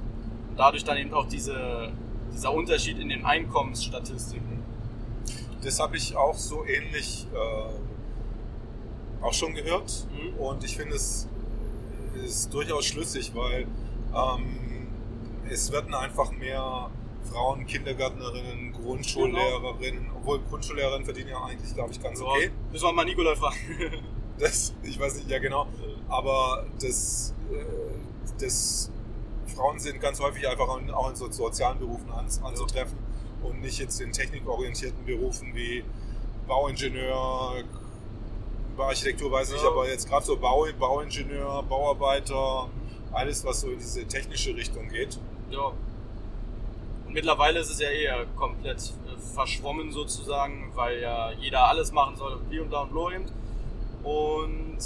Und 0.50 0.58
dadurch 0.58 0.84
dann 0.84 0.98
eben 0.98 1.14
auch 1.14 1.28
diese, 1.28 1.92
dieser 2.36 2.54
Unterschied 2.54 3.00
in 3.00 3.10
den 3.10 3.26
Einkommensstatistiken. 3.26 4.64
Das 5.64 5.80
habe 5.80 5.98
ich 5.98 6.16
auch 6.16 6.36
so 6.36 6.66
ähnlich 6.66 7.28
äh, 7.34 9.24
auch 9.24 9.34
schon 9.34 9.56
gehört. 9.56 10.08
Mhm. 10.12 10.38
Und 10.38 10.64
ich 10.64 10.76
finde 10.76 10.96
es 10.96 11.28
ist 12.24 12.54
durchaus 12.54 12.86
schlüssig, 12.86 13.32
weil 13.36 13.68
ähm, 14.16 14.88
es 15.50 15.72
werden 15.72 15.94
einfach 15.94 16.32
mehr 16.32 16.90
Frauen, 17.24 17.66
Kindergärtnerinnen, 17.66 18.72
Grundschullehrerinnen, 18.74 20.12
obwohl 20.16 20.40
Grundschullehrerinnen 20.42 21.06
verdienen 21.06 21.30
ja 21.30 21.44
eigentlich, 21.44 21.74
glaube 21.74 21.92
ich, 21.92 22.02
ganz 22.02 22.22
okay. 22.22 22.46
Ja, 22.46 22.50
müssen 22.72 22.86
wir 22.86 22.94
mal 22.94 23.06
Nikolai 23.06 23.36
fragen. 23.36 23.58
Das, 24.38 24.74
ich 24.84 25.00
weiß 25.00 25.16
nicht, 25.16 25.30
ja 25.30 25.40
genau. 25.40 25.66
Aber 26.10 26.66
das, 26.82 27.34
äh, 27.54 27.64
das 28.38 28.92
Frauen 29.48 29.80
sind 29.80 30.00
ganz 30.00 30.20
häufig 30.20 30.48
einfach 30.48 30.68
auch 30.68 31.10
in 31.10 31.16
so 31.16 31.32
sozialen 31.32 31.80
Berufen 31.80 32.12
anzutreffen 32.12 32.98
und 33.44 33.62
nicht 33.62 33.80
jetzt 33.80 34.00
in 34.02 34.12
technikorientierten 34.12 35.06
Berufen 35.06 35.54
wie 35.56 35.84
Bauingenieur, 36.48 37.64
über 38.74 38.88
Architektur 38.88 39.32
weiß 39.32 39.54
ich, 39.54 39.62
ja. 39.62 39.68
aber 39.68 39.88
jetzt 39.88 40.10
gerade 40.10 40.26
so 40.26 40.38
Bau, 40.38 40.68
Bauingenieur, 40.78 41.64
Bauarbeiter, 41.64 42.70
alles 43.12 43.46
was 43.46 43.62
so 43.62 43.70
in 43.70 43.80
diese 43.80 44.06
technische 44.06 44.56
Richtung 44.56 44.90
geht. 44.90 45.18
Ja. 45.50 45.72
Und 47.06 47.14
mittlerweile 47.14 47.60
ist 47.60 47.70
es 47.70 47.80
ja 47.80 47.90
eher 47.90 48.26
komplett 48.36 48.94
äh, 49.08 49.34
verschwommen 49.34 49.92
sozusagen, 49.92 50.72
weil 50.76 51.00
ja 51.00 51.32
jeder 51.32 51.68
alles 51.68 51.92
machen 51.92 52.16
soll 52.16 52.34
und 52.34 52.52
wie 52.52 52.60
und 52.60 52.72
da 52.72 52.82
und 52.82 52.92
blo 52.92 53.10
eben. 53.10 53.26
Und 54.04 54.78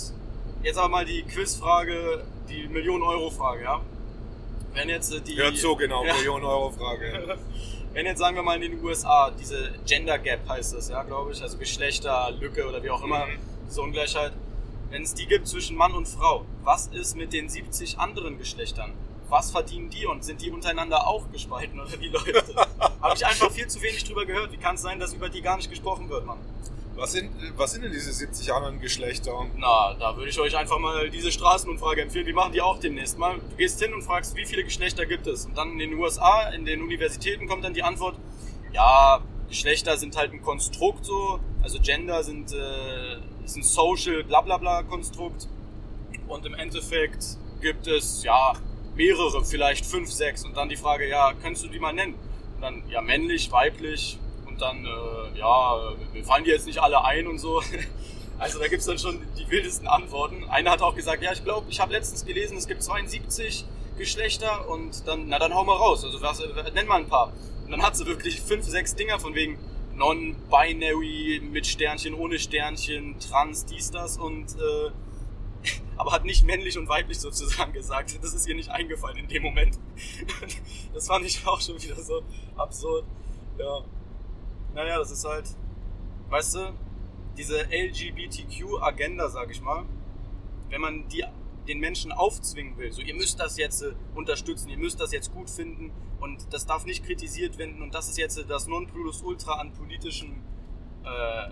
jetzt 0.63 0.77
aber 0.77 0.89
mal 0.89 1.05
die 1.05 1.23
Quizfrage, 1.23 2.23
die 2.47 2.67
Millionen-Euro-Frage, 2.67 3.63
ja? 3.63 3.81
Wenn 4.79 4.87
jetzt 4.87 5.13
äh, 5.13 5.19
die. 5.19 5.35
Hört 5.35 5.57
so 5.57 5.75
genau, 5.75 6.05
ja. 6.05 6.13
Millionen-Euro-Frage. 6.15 7.37
wenn 7.93 8.05
jetzt 8.05 8.19
sagen 8.19 8.35
wir 8.35 8.43
mal 8.43 8.61
in 8.61 8.71
den 8.71 8.83
USA 8.83 9.29
diese 9.31 9.73
Gender 9.85 10.17
Gap 10.17 10.47
heißt 10.47 10.73
das, 10.73 10.89
ja, 10.89 11.03
glaube 11.03 11.33
ich, 11.33 11.41
also 11.41 11.57
Geschlechterlücke 11.57 12.65
oder 12.65 12.81
wie 12.81 12.89
auch 12.89 13.03
immer, 13.03 13.25
mhm. 13.25 13.39
diese 13.67 13.81
Ungleichheit, 13.81 14.31
wenn 14.89 15.03
es 15.03 15.13
die 15.13 15.25
gibt 15.25 15.47
zwischen 15.47 15.75
Mann 15.75 15.91
und 15.93 16.07
Frau, 16.07 16.45
was 16.63 16.87
ist 16.87 17.17
mit 17.17 17.33
den 17.33 17.49
70 17.49 17.99
anderen 17.99 18.37
Geschlechtern? 18.37 18.93
Was 19.27 19.51
verdienen 19.51 19.89
die 19.89 20.05
und 20.07 20.23
sind 20.23 20.41
die 20.41 20.49
untereinander 20.49 21.05
auch 21.05 21.29
gespalten 21.31 21.79
oder 21.79 21.99
wie 21.99 22.07
läuft 22.09 22.33
das? 22.33 22.55
Habe 23.01 23.15
ich 23.15 23.25
einfach 23.25 23.51
viel 23.51 23.67
zu 23.67 23.81
wenig 23.81 24.03
drüber 24.05 24.25
gehört. 24.25 24.51
Wie 24.53 24.57
kann 24.57 24.75
es 24.75 24.81
sein, 24.81 24.97
dass 24.99 25.13
über 25.13 25.29
die 25.29 25.41
gar 25.41 25.57
nicht 25.57 25.69
gesprochen 25.69 26.09
wird, 26.09 26.25
Mann? 26.25 26.39
Was 26.99 27.13
sind, 27.13 27.31
was 27.55 27.71
sind 27.71 27.85
denn 27.85 27.93
diese 27.93 28.11
70 28.11 28.51
anderen 28.51 28.81
Geschlechter? 28.81 29.45
Na, 29.55 29.93
da 29.93 30.17
würde 30.17 30.29
ich 30.29 30.37
euch 30.37 30.57
einfach 30.57 30.79
mal 30.79 31.09
diese 31.09 31.31
Straßenumfrage 31.31 32.01
empfehlen. 32.01 32.25
Die 32.25 32.33
machen 32.33 32.51
die 32.51 32.61
auch 32.61 32.77
demnächst 32.77 33.17
mal. 33.17 33.37
Du 33.37 33.55
gehst 33.55 33.81
hin 33.81 33.93
und 33.93 34.01
fragst, 34.01 34.35
wie 34.35 34.45
viele 34.45 34.65
Geschlechter 34.65 35.05
gibt 35.05 35.25
es? 35.25 35.45
Und 35.45 35.57
dann 35.57 35.71
in 35.71 35.79
den 35.79 35.93
USA, 35.93 36.49
in 36.49 36.65
den 36.65 36.81
Universitäten 36.81 37.47
kommt 37.47 37.63
dann 37.63 37.73
die 37.73 37.83
Antwort, 37.83 38.17
ja, 38.73 39.21
Geschlechter 39.47 39.95
sind 39.95 40.17
halt 40.17 40.33
ein 40.33 40.41
Konstrukt 40.41 41.05
so. 41.05 41.39
Also 41.61 41.79
Gender 41.79 42.21
sind, 42.21 42.51
äh, 42.51 43.45
ist 43.45 43.55
ein 43.55 43.63
Social 43.63 44.25
blablabla 44.25 44.83
Konstrukt. 44.83 45.47
Und 46.27 46.45
im 46.45 46.53
Endeffekt 46.53 47.37
gibt 47.61 47.87
es, 47.87 48.23
ja, 48.23 48.53
mehrere, 48.95 49.45
vielleicht 49.45 49.85
fünf, 49.85 50.11
sechs. 50.11 50.43
Und 50.43 50.57
dann 50.57 50.67
die 50.67 50.75
Frage, 50.75 51.07
ja, 51.07 51.31
kannst 51.41 51.63
du 51.63 51.69
die 51.69 51.79
mal 51.79 51.93
nennen? 51.93 52.15
Und 52.55 52.61
dann, 52.61 52.83
ja, 52.89 53.01
männlich, 53.01 53.49
weiblich, 53.53 54.19
dann, 54.61 54.85
äh, 54.85 55.37
ja, 55.37 55.93
wir 56.13 56.23
fallen 56.23 56.43
die 56.43 56.51
jetzt 56.51 56.65
nicht 56.65 56.79
alle 56.79 57.03
ein 57.03 57.27
und 57.27 57.39
so. 57.39 57.61
Also 58.39 58.57
da 58.57 58.69
gibt 58.69 58.79
es 58.79 58.85
dann 58.85 58.97
schon 58.97 59.19
die 59.37 59.49
wildesten 59.51 59.85
Antworten. 59.85 60.45
Einer 60.45 60.71
hat 60.71 60.81
auch 60.81 60.95
gesagt, 60.95 61.21
ja, 61.21 61.33
ich 61.33 61.43
glaube, 61.43 61.69
ich 61.69 61.81
habe 61.81 61.91
letztens 61.91 62.25
gelesen, 62.25 62.55
es 62.55 62.67
gibt 62.67 62.81
72 62.81 63.65
Geschlechter 63.97 64.69
und 64.69 65.05
dann, 65.05 65.27
na 65.27 65.39
dann 65.39 65.53
hau 65.53 65.65
mal 65.65 65.75
raus. 65.75 66.05
Also 66.05 66.21
was, 66.21 66.41
nenn 66.73 66.87
mal 66.87 67.01
ein 67.01 67.09
paar. 67.09 67.33
Und 67.65 67.71
dann 67.71 67.83
hat 67.83 67.97
sie 67.97 68.05
wirklich 68.05 68.39
fünf, 68.39 68.65
sechs 68.65 68.95
Dinger 68.95 69.19
von 69.19 69.35
wegen 69.35 69.59
Non-Binary 69.93 71.41
mit 71.51 71.67
Sternchen, 71.67 72.13
ohne 72.13 72.39
Sternchen, 72.39 73.19
Trans, 73.19 73.65
dies, 73.65 73.91
das 73.91 74.17
und 74.17 74.55
äh, 74.55 74.91
aber 75.97 76.13
hat 76.13 76.23
nicht 76.23 76.45
männlich 76.45 76.77
und 76.77 76.87
weiblich 76.87 77.19
sozusagen 77.19 77.73
gesagt. 77.73 78.17
Das 78.21 78.33
ist 78.33 78.47
ihr 78.47 78.55
nicht 78.55 78.69
eingefallen 78.69 79.17
in 79.17 79.27
dem 79.27 79.43
Moment. 79.43 79.77
Das 80.93 81.07
fand 81.07 81.25
ich 81.25 81.45
auch 81.45 81.61
schon 81.61 81.81
wieder 81.81 82.01
so 82.01 82.23
absurd. 82.57 83.05
Ja. 83.57 83.83
Naja, 84.79 84.97
das 84.97 85.11
ist 85.11 85.25
halt, 85.25 85.43
weißt 86.29 86.55
du, 86.55 86.73
diese 87.35 87.63
LGBTQ-Agenda, 87.69 89.27
sag 89.27 89.51
ich 89.51 89.59
mal, 89.59 89.83
wenn 90.69 90.79
man 90.79 91.05
die 91.09 91.25
den 91.67 91.79
Menschen 91.79 92.13
aufzwingen 92.13 92.77
will, 92.77 92.89
so 92.93 93.01
ihr 93.01 93.13
müsst 93.13 93.41
das 93.41 93.57
jetzt 93.57 93.81
äh, 93.81 93.91
unterstützen, 94.15 94.69
ihr 94.69 94.77
müsst 94.77 95.01
das 95.01 95.11
jetzt 95.11 95.33
gut 95.33 95.49
finden 95.49 95.91
und 96.21 96.53
das 96.53 96.65
darf 96.65 96.85
nicht 96.85 97.05
kritisiert 97.05 97.57
werden 97.57 97.81
und 97.81 97.93
das 97.93 98.07
ist 98.07 98.17
jetzt 98.17 98.37
äh, 98.37 98.45
das 98.45 98.67
Nonplusultra 98.67 99.55
an 99.55 99.73
politischem 99.73 100.41
äh, 101.03 101.49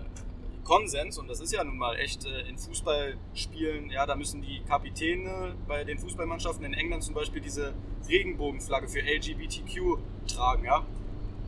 Konsens 0.64 1.18
und 1.18 1.28
das 1.28 1.40
ist 1.40 1.52
ja 1.52 1.62
nun 1.62 1.76
mal 1.76 1.96
echt 1.96 2.24
äh, 2.24 2.48
in 2.48 2.56
Fußballspielen, 2.56 3.90
ja, 3.90 4.06
da 4.06 4.16
müssen 4.16 4.40
die 4.40 4.60
Kapitäne 4.66 5.54
bei 5.68 5.84
den 5.84 5.98
Fußballmannschaften 5.98 6.64
in 6.64 6.72
England 6.72 7.04
zum 7.04 7.14
Beispiel 7.14 7.42
diese 7.42 7.74
Regenbogenflagge 8.08 8.88
für 8.88 9.00
LGBTQ 9.00 9.98
tragen, 10.26 10.64
ja. 10.64 10.86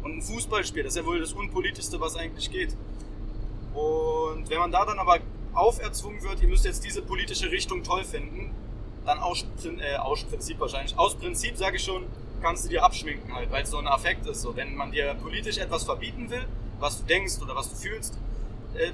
Und 0.03 0.17
ein 0.17 0.23
Fußballspiel, 0.23 0.83
das 0.83 0.95
ist 0.95 0.99
ja 0.99 1.07
wohl 1.07 1.21
das 1.21 1.33
Unpolitischste, 1.33 2.01
was 2.01 2.17
eigentlich 2.17 2.51
geht. 2.51 2.77
Und 3.75 4.49
wenn 4.49 4.59
man 4.59 4.73
da 4.73 4.85
dann 4.85 4.99
aber 4.99 5.19
auferzwungen 5.53 6.23
wird, 6.23 6.43
ihr 6.43 6.49
müsst 6.49 6.65
jetzt 6.65 6.85
diese 6.85 7.03
politische 7.03 7.51
Richtung 7.51 7.83
toll 7.83 8.05
finden, 8.05 8.55
dann 9.05 9.19
aus, 9.19 9.45
äh, 9.65 9.97
aus 9.97 10.25
Prinzip 10.25 10.61
wahrscheinlich, 10.61 10.99
aus 10.99 11.15
Prinzip 11.15 11.57
sage 11.57 11.77
ich 11.77 11.85
schon, 11.85 12.05
kannst 12.41 12.65
du 12.65 12.69
dir 12.69 12.85
abschminken 12.85 13.35
halt, 13.35 13.51
weil 13.51 13.63
es 13.63 13.71
so 13.71 13.79
ein 13.79 13.87
Affekt 13.87 14.27
ist. 14.27 14.43
So, 14.43 14.57
wenn 14.57 14.75
man 14.75 14.91
dir 14.91 15.15
politisch 15.15 15.59
etwas 15.59 15.85
verbieten 15.85 16.31
will, 16.31 16.45
was 16.79 17.01
du 17.01 17.07
denkst 17.07 17.35
oder 17.43 17.55
was 17.55 17.71
du 17.71 17.77
fühlst, 17.77 18.19
äh, 18.75 18.93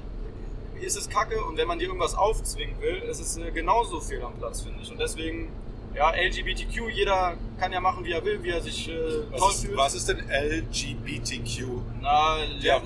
ist 0.84 0.96
es 0.96 1.08
kacke. 1.08 1.42
Und 1.44 1.56
wenn 1.56 1.68
man 1.68 1.78
dir 1.78 1.86
irgendwas 1.86 2.14
aufzwingen 2.14 2.80
will, 2.80 2.96
ist 2.96 3.20
es 3.20 3.36
äh, 3.36 3.50
genauso 3.52 4.00
fehl 4.00 4.22
am 4.22 4.34
Platz, 4.34 4.62
finde 4.62 4.82
ich. 4.82 4.90
Und 4.90 4.98
deswegen 4.98 5.48
ja, 5.96 6.10
LGBTQ, 6.10 6.90
jeder 6.90 7.36
kann 7.58 7.72
ja 7.72 7.80
machen, 7.80 8.04
wie 8.04 8.12
er 8.12 8.24
will, 8.24 8.42
wie 8.42 8.50
er 8.50 8.60
sich 8.60 8.88
äh, 8.88 8.94
was 9.30 9.40
toll 9.40 9.50
ist, 9.50 9.64
fühlt. 9.64 9.76
Was 9.76 9.94
ist 9.94 10.08
denn 10.08 10.18
LGBTQ? 10.28 11.66
Na, 12.00 12.36
Le 12.36 12.80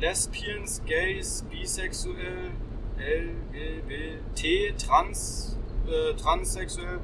Lesbians, 0.00 0.82
Gays, 0.84 1.44
Bisexuell, 1.48 2.50
LGBT, 2.98 4.76
Trans, 4.78 5.58
äh, 5.86 6.14
Transsexuell 6.14 6.98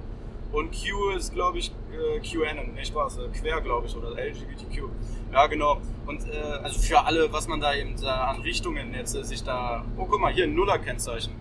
und 0.53 0.73
Q 0.73 1.11
ist, 1.11 1.33
glaube 1.33 1.59
ich, 1.59 1.73
äh, 1.93 2.19
QAnon, 2.21 2.75
nicht 2.75 2.89
Spaß, 2.89 3.19
äh, 3.19 3.29
quer, 3.29 3.61
glaube 3.61 3.87
ich, 3.87 3.97
oder 3.97 4.11
LGBTQ. 4.11 4.89
Ja, 5.33 5.47
genau. 5.47 5.81
Und 6.07 6.29
äh, 6.29 6.37
also 6.63 6.81
für 6.81 7.05
alle, 7.05 7.33
was 7.33 7.47
man 7.47 7.61
da 7.61 7.75
eben 7.75 7.95
da 8.01 8.25
an 8.25 8.41
Richtungen 8.41 8.93
jetzt 8.95 9.15
äh, 9.15 9.23
sich 9.23 9.45
da. 9.45 9.85
Oh, 9.97 10.07
guck 10.07 10.21
mal, 10.21 10.33
hier 10.33 10.45
ein 10.45 10.55
Nuller-Kennzeichen. 10.55 11.35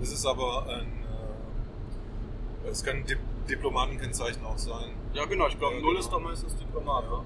Das 0.00 0.10
ist 0.10 0.26
aber 0.26 0.66
ein 0.68 1.01
es 2.70 2.84
kann 2.84 3.04
Di 3.04 3.16
Diplomatenkennzeichen 3.48 4.44
auch 4.44 4.56
sein. 4.56 4.94
Ja, 5.14 5.24
genau, 5.24 5.48
ich 5.48 5.58
glaube, 5.58 5.74
ja, 5.74 5.80
Null 5.80 5.90
genau. 5.90 6.00
ist 6.00 6.12
doch 6.12 6.20
meistens 6.20 6.56
Diplomat, 6.56 7.04
ja. 7.10 7.24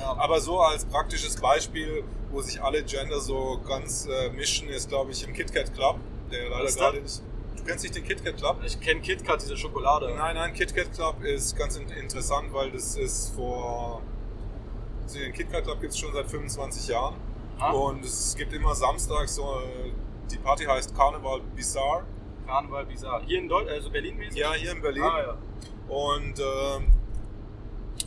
Ja. 0.00 0.16
Aber 0.16 0.40
so 0.40 0.60
als 0.60 0.84
praktisches 0.84 1.36
Beispiel, 1.36 2.04
wo 2.30 2.40
sich 2.40 2.62
alle 2.62 2.82
Gender 2.84 3.20
so 3.20 3.60
ganz 3.66 4.06
äh, 4.06 4.30
mischen, 4.30 4.68
ist, 4.68 4.88
glaube 4.88 5.12
ich, 5.12 5.26
im 5.26 5.34
KitKat 5.34 5.74
Club, 5.74 5.98
der 6.30 6.48
leider 6.48 6.72
gerade 6.72 6.98
ist. 6.98 7.22
Du 7.56 7.64
kennst 7.64 7.84
nicht 7.84 7.94
den 7.94 8.04
KitKat 8.04 8.36
Club? 8.36 8.58
Ich 8.64 8.80
kenne 8.80 9.00
KitKat, 9.00 9.42
diese 9.42 9.56
Schokolade. 9.56 10.14
Nein, 10.16 10.34
nein, 10.34 10.52
KitKat 10.54 10.92
Club 10.94 11.22
ist 11.22 11.56
ganz 11.56 11.76
interessant, 11.76 12.52
weil 12.52 12.70
das 12.70 12.96
ist 12.96 13.34
vor. 13.34 14.00
Also 15.04 15.18
den 15.18 15.32
KitKat 15.32 15.64
Club 15.64 15.80
gibt 15.80 15.92
es 15.92 15.98
schon 15.98 16.12
seit 16.12 16.30
25 16.30 16.88
Jahren. 16.88 17.16
Ah. 17.58 17.72
Und 17.72 18.04
es 18.04 18.34
gibt 18.36 18.52
immer 18.52 18.74
samstags 18.74 19.34
so. 19.34 19.42
Äh, 19.42 19.92
die 20.30 20.38
Party 20.38 20.64
heißt 20.64 20.96
Carnival 20.96 21.40
Bizarre. 21.54 22.04
Karneval 22.46 22.86
Bizarre. 22.86 23.22
Hier 23.26 23.38
in 23.38 23.48
Deutschland, 23.48 23.76
also 23.76 23.90
Berlin-mäßig? 23.90 24.38
Ja, 24.38 24.52
hier 24.54 24.72
in 24.72 24.82
Berlin. 24.82 25.02
Ah, 25.02 25.20
ja. 25.20 25.38
Und 25.88 26.38
ähm, 26.38 26.86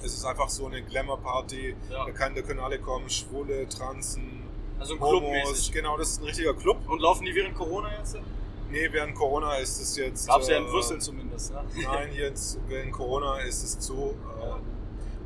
es 0.03 0.13
ist 0.13 0.25
einfach 0.25 0.49
so 0.49 0.67
eine 0.67 0.81
Glamour-Party. 0.83 1.75
Ja. 1.89 2.05
Da, 2.05 2.29
da, 2.29 2.41
können 2.41 2.59
alle 2.59 2.79
kommen, 2.79 3.09
Schwule, 3.09 3.67
Transen, 3.67 4.43
also 4.79 4.93
ein 4.93 4.99
Club 4.99 5.23
-mäßig. 5.23 5.71
Genau, 5.71 5.97
das 5.97 6.11
ist 6.11 6.21
ein 6.21 6.25
richtiger 6.25 6.53
Club. 6.53 6.77
Und 6.87 7.01
laufen 7.01 7.25
die 7.25 7.35
während 7.35 7.55
Corona 7.55 7.89
jetzt? 7.97 8.17
Nee, 8.69 8.89
während 8.91 9.15
Corona 9.15 9.55
ist 9.55 9.79
es 9.79 9.95
jetzt. 9.95 10.27
Gab 10.27 10.41
es 10.41 10.49
ja 10.49 10.57
in 10.57 10.65
Brüssel 10.65 10.99
zumindest, 10.99 11.53
ne? 11.53 11.63
Nein, 11.83 12.09
jetzt 12.13 12.59
während 12.67 12.91
Corona 12.91 13.39
ist 13.39 13.63
es 13.63 13.79
zu. 13.79 14.15
Ja. 14.39 14.57
Äh, 14.57 14.59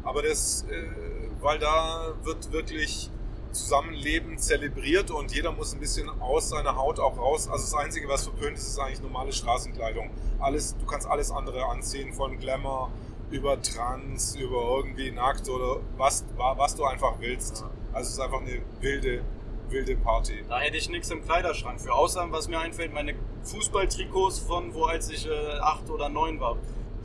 aber 0.04 0.22
das, 0.22 0.66
äh, 0.70 0.90
weil 1.42 1.60
da 1.60 2.14
wird 2.24 2.52
wirklich 2.52 3.10
Zusammenleben 3.52 4.38
zelebriert 4.38 5.12
und 5.12 5.34
jeder 5.34 5.52
muss 5.52 5.74
ein 5.74 5.80
bisschen 5.80 6.10
aus 6.22 6.50
seiner 6.50 6.76
Haut 6.76 7.00
auch 7.00 7.18
raus. 7.18 7.48
Also 7.48 7.64
das 7.64 7.74
Einzige, 7.74 8.08
was 8.08 8.24
verpönt 8.24 8.58
ist, 8.58 8.68
ist 8.68 8.80
eigentlich 8.80 9.02
normale 9.02 9.32
Straßenkleidung. 9.32 10.10
Alles, 10.40 10.76
du 10.78 10.86
kannst 10.86 11.08
alles 11.08 11.32
andere 11.32 11.66
anziehen, 11.66 12.14
von 12.14 12.40
Glamour 12.40 12.92
über 13.32 13.62
Trans, 13.62 14.36
über 14.36 14.78
irgendwie 14.78 15.12
nackt 15.12 15.50
oder 15.50 15.82
was, 15.98 16.26
was 16.36 16.76
du 16.76 16.86
einfach 16.86 17.20
willst. 17.20 17.64
Also 17.94 18.08
es 18.08 18.14
ist 18.14 18.20
einfach 18.20 18.42
eine 18.42 18.62
wilde, 18.82 19.24
wilde 19.70 19.96
Party. 19.98 20.44
Da 20.48 20.60
hätte 20.60 20.78
ich 20.78 20.90
nichts 20.90 21.10
im 21.12 21.24
Kleiderschrank 21.24 21.80
für, 21.80 21.94
außer 21.94 22.28
was 22.32 22.48
mir 22.48 22.60
einfällt, 22.60 22.94
meine 22.94 23.16
Fußballtrikots 23.44 24.40
von 24.40 24.74
wo 24.74 24.86
als 24.86 25.10
ich 25.10 25.28
äh, 25.28 25.60
acht 25.62 25.90
oder 25.90 26.10
neun 26.10 26.40
war. 26.40 26.58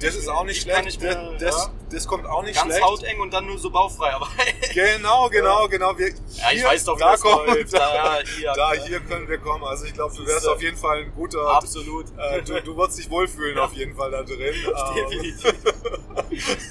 Das 0.04 0.14
ist 0.14 0.28
auch 0.28 0.44
nicht 0.44 0.62
schlecht. 0.62 1.00
Mehr, 1.00 1.32
das, 1.38 1.66
ja. 1.66 1.72
das, 1.90 2.06
kommt 2.06 2.26
auch 2.26 2.42
nicht 2.42 2.54
Ganz 2.54 2.66
schlecht. 2.66 2.80
Ganz 2.80 2.90
hauteng 2.90 3.20
und 3.20 3.32
dann 3.32 3.46
nur 3.46 3.58
so 3.58 3.70
bauchfrei. 3.70 4.12
Aber 4.12 4.28
genau, 4.74 5.28
genau, 5.28 5.66
genau. 5.68 5.96
Wir, 5.96 6.08
ja, 6.08 6.52
ich 6.52 6.64
weiß 6.64 6.84
doch, 6.84 6.96
wie 6.96 7.00
da 7.00 7.12
das 7.12 7.20
kommt, 7.20 7.46
läuft. 7.46 7.72
Da, 7.72 8.18
hier, 8.36 8.52
da, 8.54 8.72
hier 8.72 9.00
können 9.00 9.28
wir 9.28 9.38
kommen. 9.38 9.64
Also 9.64 9.86
ich 9.86 9.94
glaube, 9.94 10.14
du 10.14 10.26
wärst 10.26 10.46
auf 10.46 10.60
jeden 10.60 10.76
Fall 10.76 10.98
ein 10.98 11.12
guter... 11.14 11.46
Absolut. 11.48 12.06
Äh, 12.18 12.42
du, 12.42 12.60
du 12.62 12.76
würdest 12.76 12.98
dich 12.98 13.10
wohlfühlen 13.10 13.58
auf 13.58 13.72
jeden 13.72 13.94
Fall 13.94 14.10
da 14.10 14.22
drin. 14.22 14.38
Definitiv. 14.94 15.54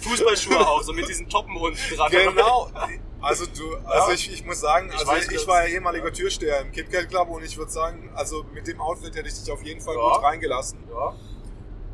Fußballschuhe 0.03 0.59
auch, 0.67 0.83
so 0.83 0.93
mit 0.93 1.07
diesen 1.07 1.27
Toppen 1.29 1.55
unten 1.57 1.95
dran. 1.95 2.11
Genau. 2.11 2.69
Also 3.23 3.45
du, 3.45 3.77
also 3.85 4.09
Ja. 4.09 4.13
ich, 4.15 4.33
ich 4.33 4.45
muss 4.45 4.59
sagen, 4.59 4.89
Ich 4.89 4.99
also 4.99 5.07
weiß, 5.07 5.31
ich 5.31 5.47
war 5.47 5.65
ja 5.65 5.73
ehemaliger 5.73 6.11
Türsteher 6.11 6.59
im 6.59 6.73
KitKat 6.73 7.07
Club 7.07 7.29
und 7.29 7.41
ich 7.41 7.57
würde 7.57 7.71
sagen, 7.71 8.11
also 8.15 8.43
mit 8.53 8.67
dem 8.67 8.81
Outfit 8.81 9.15
hätte 9.15 9.29
ich 9.29 9.33
dich 9.35 9.49
auf 9.49 9.63
jeden 9.63 9.79
Fall 9.79 9.95
Ja. 9.95 10.15
gut 10.15 10.23
reingelassen. 10.23 10.83
Ja. 10.91 11.15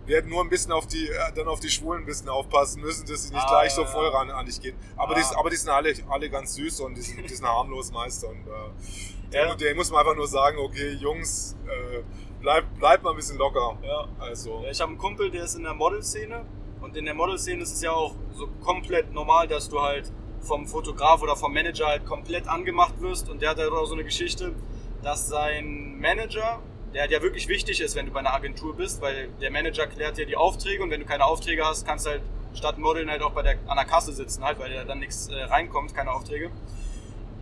Wir 0.09 0.17
hätten 0.17 0.29
nur 0.29 0.41
ein 0.41 0.49
bisschen 0.49 0.71
auf 0.71 0.87
die, 0.87 1.07
äh, 1.07 1.31
dann 1.35 1.47
auf 1.47 1.59
die 1.59 1.69
Schwulen 1.69 2.01
ein 2.01 2.05
bisschen 2.07 2.29
aufpassen 2.29 2.81
müssen, 2.81 3.05
dass 3.07 3.23
sie 3.27 3.31
nicht 3.33 3.45
Ah, 3.45 3.49
gleich 3.61 3.71
so 3.73 3.85
voll 3.85 4.07
ran 4.07 4.31
an 4.31 4.43
dich 4.43 4.59
geht. 4.59 4.73
Aber, 4.97 5.15
Ah. 5.15 5.19
die, 5.19 5.35
aber 5.35 5.49
die 5.51 5.55
sind 5.55 5.69
alle, 5.69 5.93
alle 6.09 6.29
ganz 6.31 6.55
süß 6.55 6.79
und 6.81 6.95
die 6.97 7.01
sind, 7.01 7.29
die 7.29 7.35
sind 7.35 7.45
harmlos 7.45 7.91
meist. 7.91 8.23
Und 8.23 8.43
äh, 8.47 9.37
Ja. 9.37 9.53
denen 9.53 9.77
muss 9.77 9.91
man 9.91 9.99
einfach 9.99 10.15
nur 10.15 10.27
sagen, 10.27 10.57
okay, 10.57 10.93
Jungs, 10.93 11.55
äh, 11.67 12.01
bleibt 12.41 12.67
bleib 12.79 13.03
mal 13.03 13.11
ein 13.11 13.17
bisschen 13.17 13.37
locker. 13.37 13.77
ja. 13.83 14.07
Also, 14.19 14.61
Ja, 14.63 14.71
Ich 14.71 14.81
habe 14.81 14.89
einen 14.89 14.97
Kumpel, 14.97 15.29
der 15.29 15.43
ist 15.43 15.53
in 15.53 15.61
der 15.63 15.75
Modelszene 15.75 16.43
und 16.81 16.97
in 16.97 17.05
der 17.05 17.13
Modelszene 17.13 17.61
ist 17.61 17.73
es 17.73 17.81
ja 17.83 17.91
auch 17.91 18.15
so 18.33 18.47
komplett 18.61 19.13
normal, 19.13 19.47
dass 19.47 19.69
du 19.69 19.79
halt 19.79 20.11
vom 20.41 20.65
Fotograf 20.65 21.21
oder 21.21 21.35
vom 21.35 21.53
Manager 21.53 21.85
halt 21.85 22.05
komplett 22.07 22.47
angemacht 22.47 22.99
wirst 22.99 23.29
und 23.29 23.43
der 23.43 23.51
hat 23.51 23.57
halt 23.59 23.71
auch 23.71 23.85
so 23.85 23.93
eine 23.93 24.03
Geschichte, 24.05 24.55
dass 25.03 25.27
sein 25.27 25.99
Manager, 25.99 26.63
der 26.93 27.01
halt 27.03 27.11
ja 27.11 27.21
wirklich 27.21 27.47
wichtig 27.47 27.81
ist, 27.81 27.95
wenn 27.95 28.05
du 28.07 28.11
bei 28.11 28.19
einer 28.19 28.33
Agentur 28.33 28.75
bist, 28.75 29.01
weil 29.01 29.29
der 29.41 29.51
Manager 29.51 29.87
klärt 29.87 30.17
dir 30.17 30.25
die 30.25 30.35
Aufträge 30.35 30.81
und 30.83 30.89
wenn 30.89 30.99
du 31.01 31.05
keine 31.05 31.25
Aufträge 31.25 31.63
hast, 31.65 31.85
kannst 31.85 32.05
du 32.05 32.11
halt 32.11 32.21
statt 32.53 32.77
Modeln 32.79 33.09
halt 33.09 33.21
auch 33.21 33.31
bei 33.31 33.43
der, 33.43 33.57
an 33.67 33.77
der 33.77 33.85
Kasse 33.85 34.11
sitzen 34.11 34.43
halt, 34.43 34.59
weil 34.59 34.73
da 34.73 34.83
dann 34.83 34.99
nichts 34.99 35.27
äh, 35.27 35.35
reinkommt, 35.43 35.93
keine 35.93 36.11
Aufträge. 36.11 36.49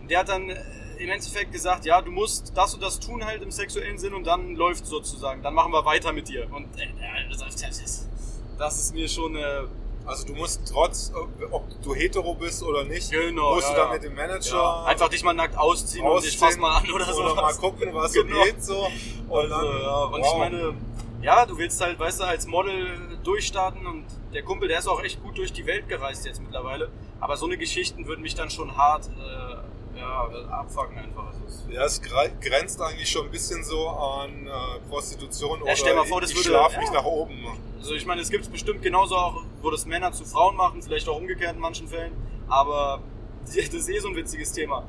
Und 0.00 0.10
der 0.10 0.20
hat 0.20 0.28
dann 0.28 0.50
äh, 0.50 0.56
im 0.98 1.08
Endeffekt 1.10 1.52
gesagt, 1.52 1.86
ja, 1.86 2.02
du 2.02 2.10
musst 2.10 2.52
das 2.56 2.74
und 2.74 2.82
das 2.82 3.00
tun 3.00 3.24
halt 3.24 3.42
im 3.42 3.50
sexuellen 3.50 3.96
Sinn 3.98 4.12
und 4.14 4.26
dann 4.26 4.54
läuft 4.54 4.84
sozusagen, 4.86 5.42
dann 5.42 5.54
machen 5.54 5.72
wir 5.72 5.84
weiter 5.84 6.12
mit 6.12 6.28
dir. 6.28 6.46
Und 6.52 6.66
äh, 6.78 6.86
ist- 7.80 8.08
das 8.58 8.78
ist 8.80 8.94
mir 8.94 9.08
schon 9.08 9.36
äh, 9.36 9.62
also 10.08 10.26
du 10.26 10.34
musst 10.34 10.62
trotz, 10.72 11.12
ob 11.50 11.64
du 11.82 11.94
hetero 11.94 12.34
bist 12.34 12.62
oder 12.62 12.84
nicht, 12.84 13.10
Genau, 13.10 13.54
musst 13.54 13.68
ja, 13.68 13.74
du 13.74 13.80
dann 13.80 13.88
ja. 13.88 13.94
mit 13.94 14.02
dem 14.04 14.14
Manager 14.14 14.56
ja, 14.56 14.84
einfach 14.84 15.08
dich 15.08 15.22
mal 15.22 15.34
nackt 15.34 15.56
ausziehen, 15.56 16.06
und 16.06 16.24
dich 16.24 16.36
fass 16.38 16.56
mal 16.56 16.78
an 16.78 16.90
oder 16.90 17.04
so. 17.12 17.22
oder 17.22 17.34
mal 17.34 17.54
gucken, 17.54 17.90
was 17.92 18.12
Genau. 18.12 18.36
so 18.36 18.42
geht. 18.44 18.64
So. 18.64 18.88
Und, 19.28 19.52
Also, 19.52 19.66
dann, 19.66 19.82
ja, 19.82 20.04
und 20.04 20.20
wow. 20.20 20.26
ich 20.32 20.38
meine, 20.38 20.74
ja, 21.22 21.46
du 21.46 21.58
willst 21.58 21.80
halt, 21.80 21.98
weißt 21.98 22.20
du, 22.20 22.24
als 22.24 22.46
Model 22.46 23.18
durchstarten 23.22 23.86
und 23.86 24.04
der 24.32 24.42
Kumpel, 24.42 24.68
der 24.68 24.78
ist 24.78 24.88
auch 24.88 25.02
echt 25.02 25.22
gut 25.22 25.36
durch 25.36 25.52
die 25.52 25.66
Welt 25.66 25.88
gereist 25.88 26.24
jetzt 26.26 26.40
mittlerweile. 26.40 26.88
Aber 27.20 27.36
so 27.36 27.46
eine 27.46 27.58
Geschichten 27.58 28.06
würden 28.06 28.22
mich 28.22 28.34
dann 28.34 28.50
schon 28.50 28.76
hart 28.76 29.08
äh, 29.08 29.56
ja, 29.98 30.28
abfucken 30.50 30.98
einfach. 30.98 31.26
Also, 31.26 31.70
Ja, 31.70 31.84
es 31.84 32.02
gre- 32.02 32.30
grenzt 32.40 32.80
eigentlich 32.80 33.08
schon 33.10 33.26
ein 33.26 33.30
bisschen 33.30 33.62
so 33.64 33.88
an 33.88 34.46
äh, 34.46 34.50
Prostitution 34.88 35.62
oder 35.62 35.76
stell 35.76 35.94
mal 35.94 36.04
vor, 36.06 36.20
das 36.20 36.30
ich 36.30 36.36
würde- 36.36 36.48
schlaf 36.50 36.72
ja. 36.74 36.80
mich 36.80 36.90
nach 36.90 37.04
oben. 37.04 37.34
Also 37.78 37.94
ich 37.94 38.06
meine, 38.06 38.20
es 38.20 38.30
gibt 38.30 38.44
es 38.44 38.50
bestimmt 38.50 38.82
genauso 38.82 39.16
auch, 39.16 39.42
wo 39.62 39.70
das 39.70 39.86
Männer 39.86 40.12
zu 40.12 40.24
Frauen 40.24 40.56
machen, 40.56 40.82
vielleicht 40.82 41.08
auch 41.08 41.16
umgekehrt 41.16 41.54
in 41.54 41.60
manchen 41.60 41.88
Fällen. 41.88 42.12
Aber 42.48 43.00
das 43.44 43.56
ist 43.56 43.88
eh 43.88 43.98
so 43.98 44.08
ein 44.08 44.16
witziges 44.16 44.52
Thema. 44.52 44.84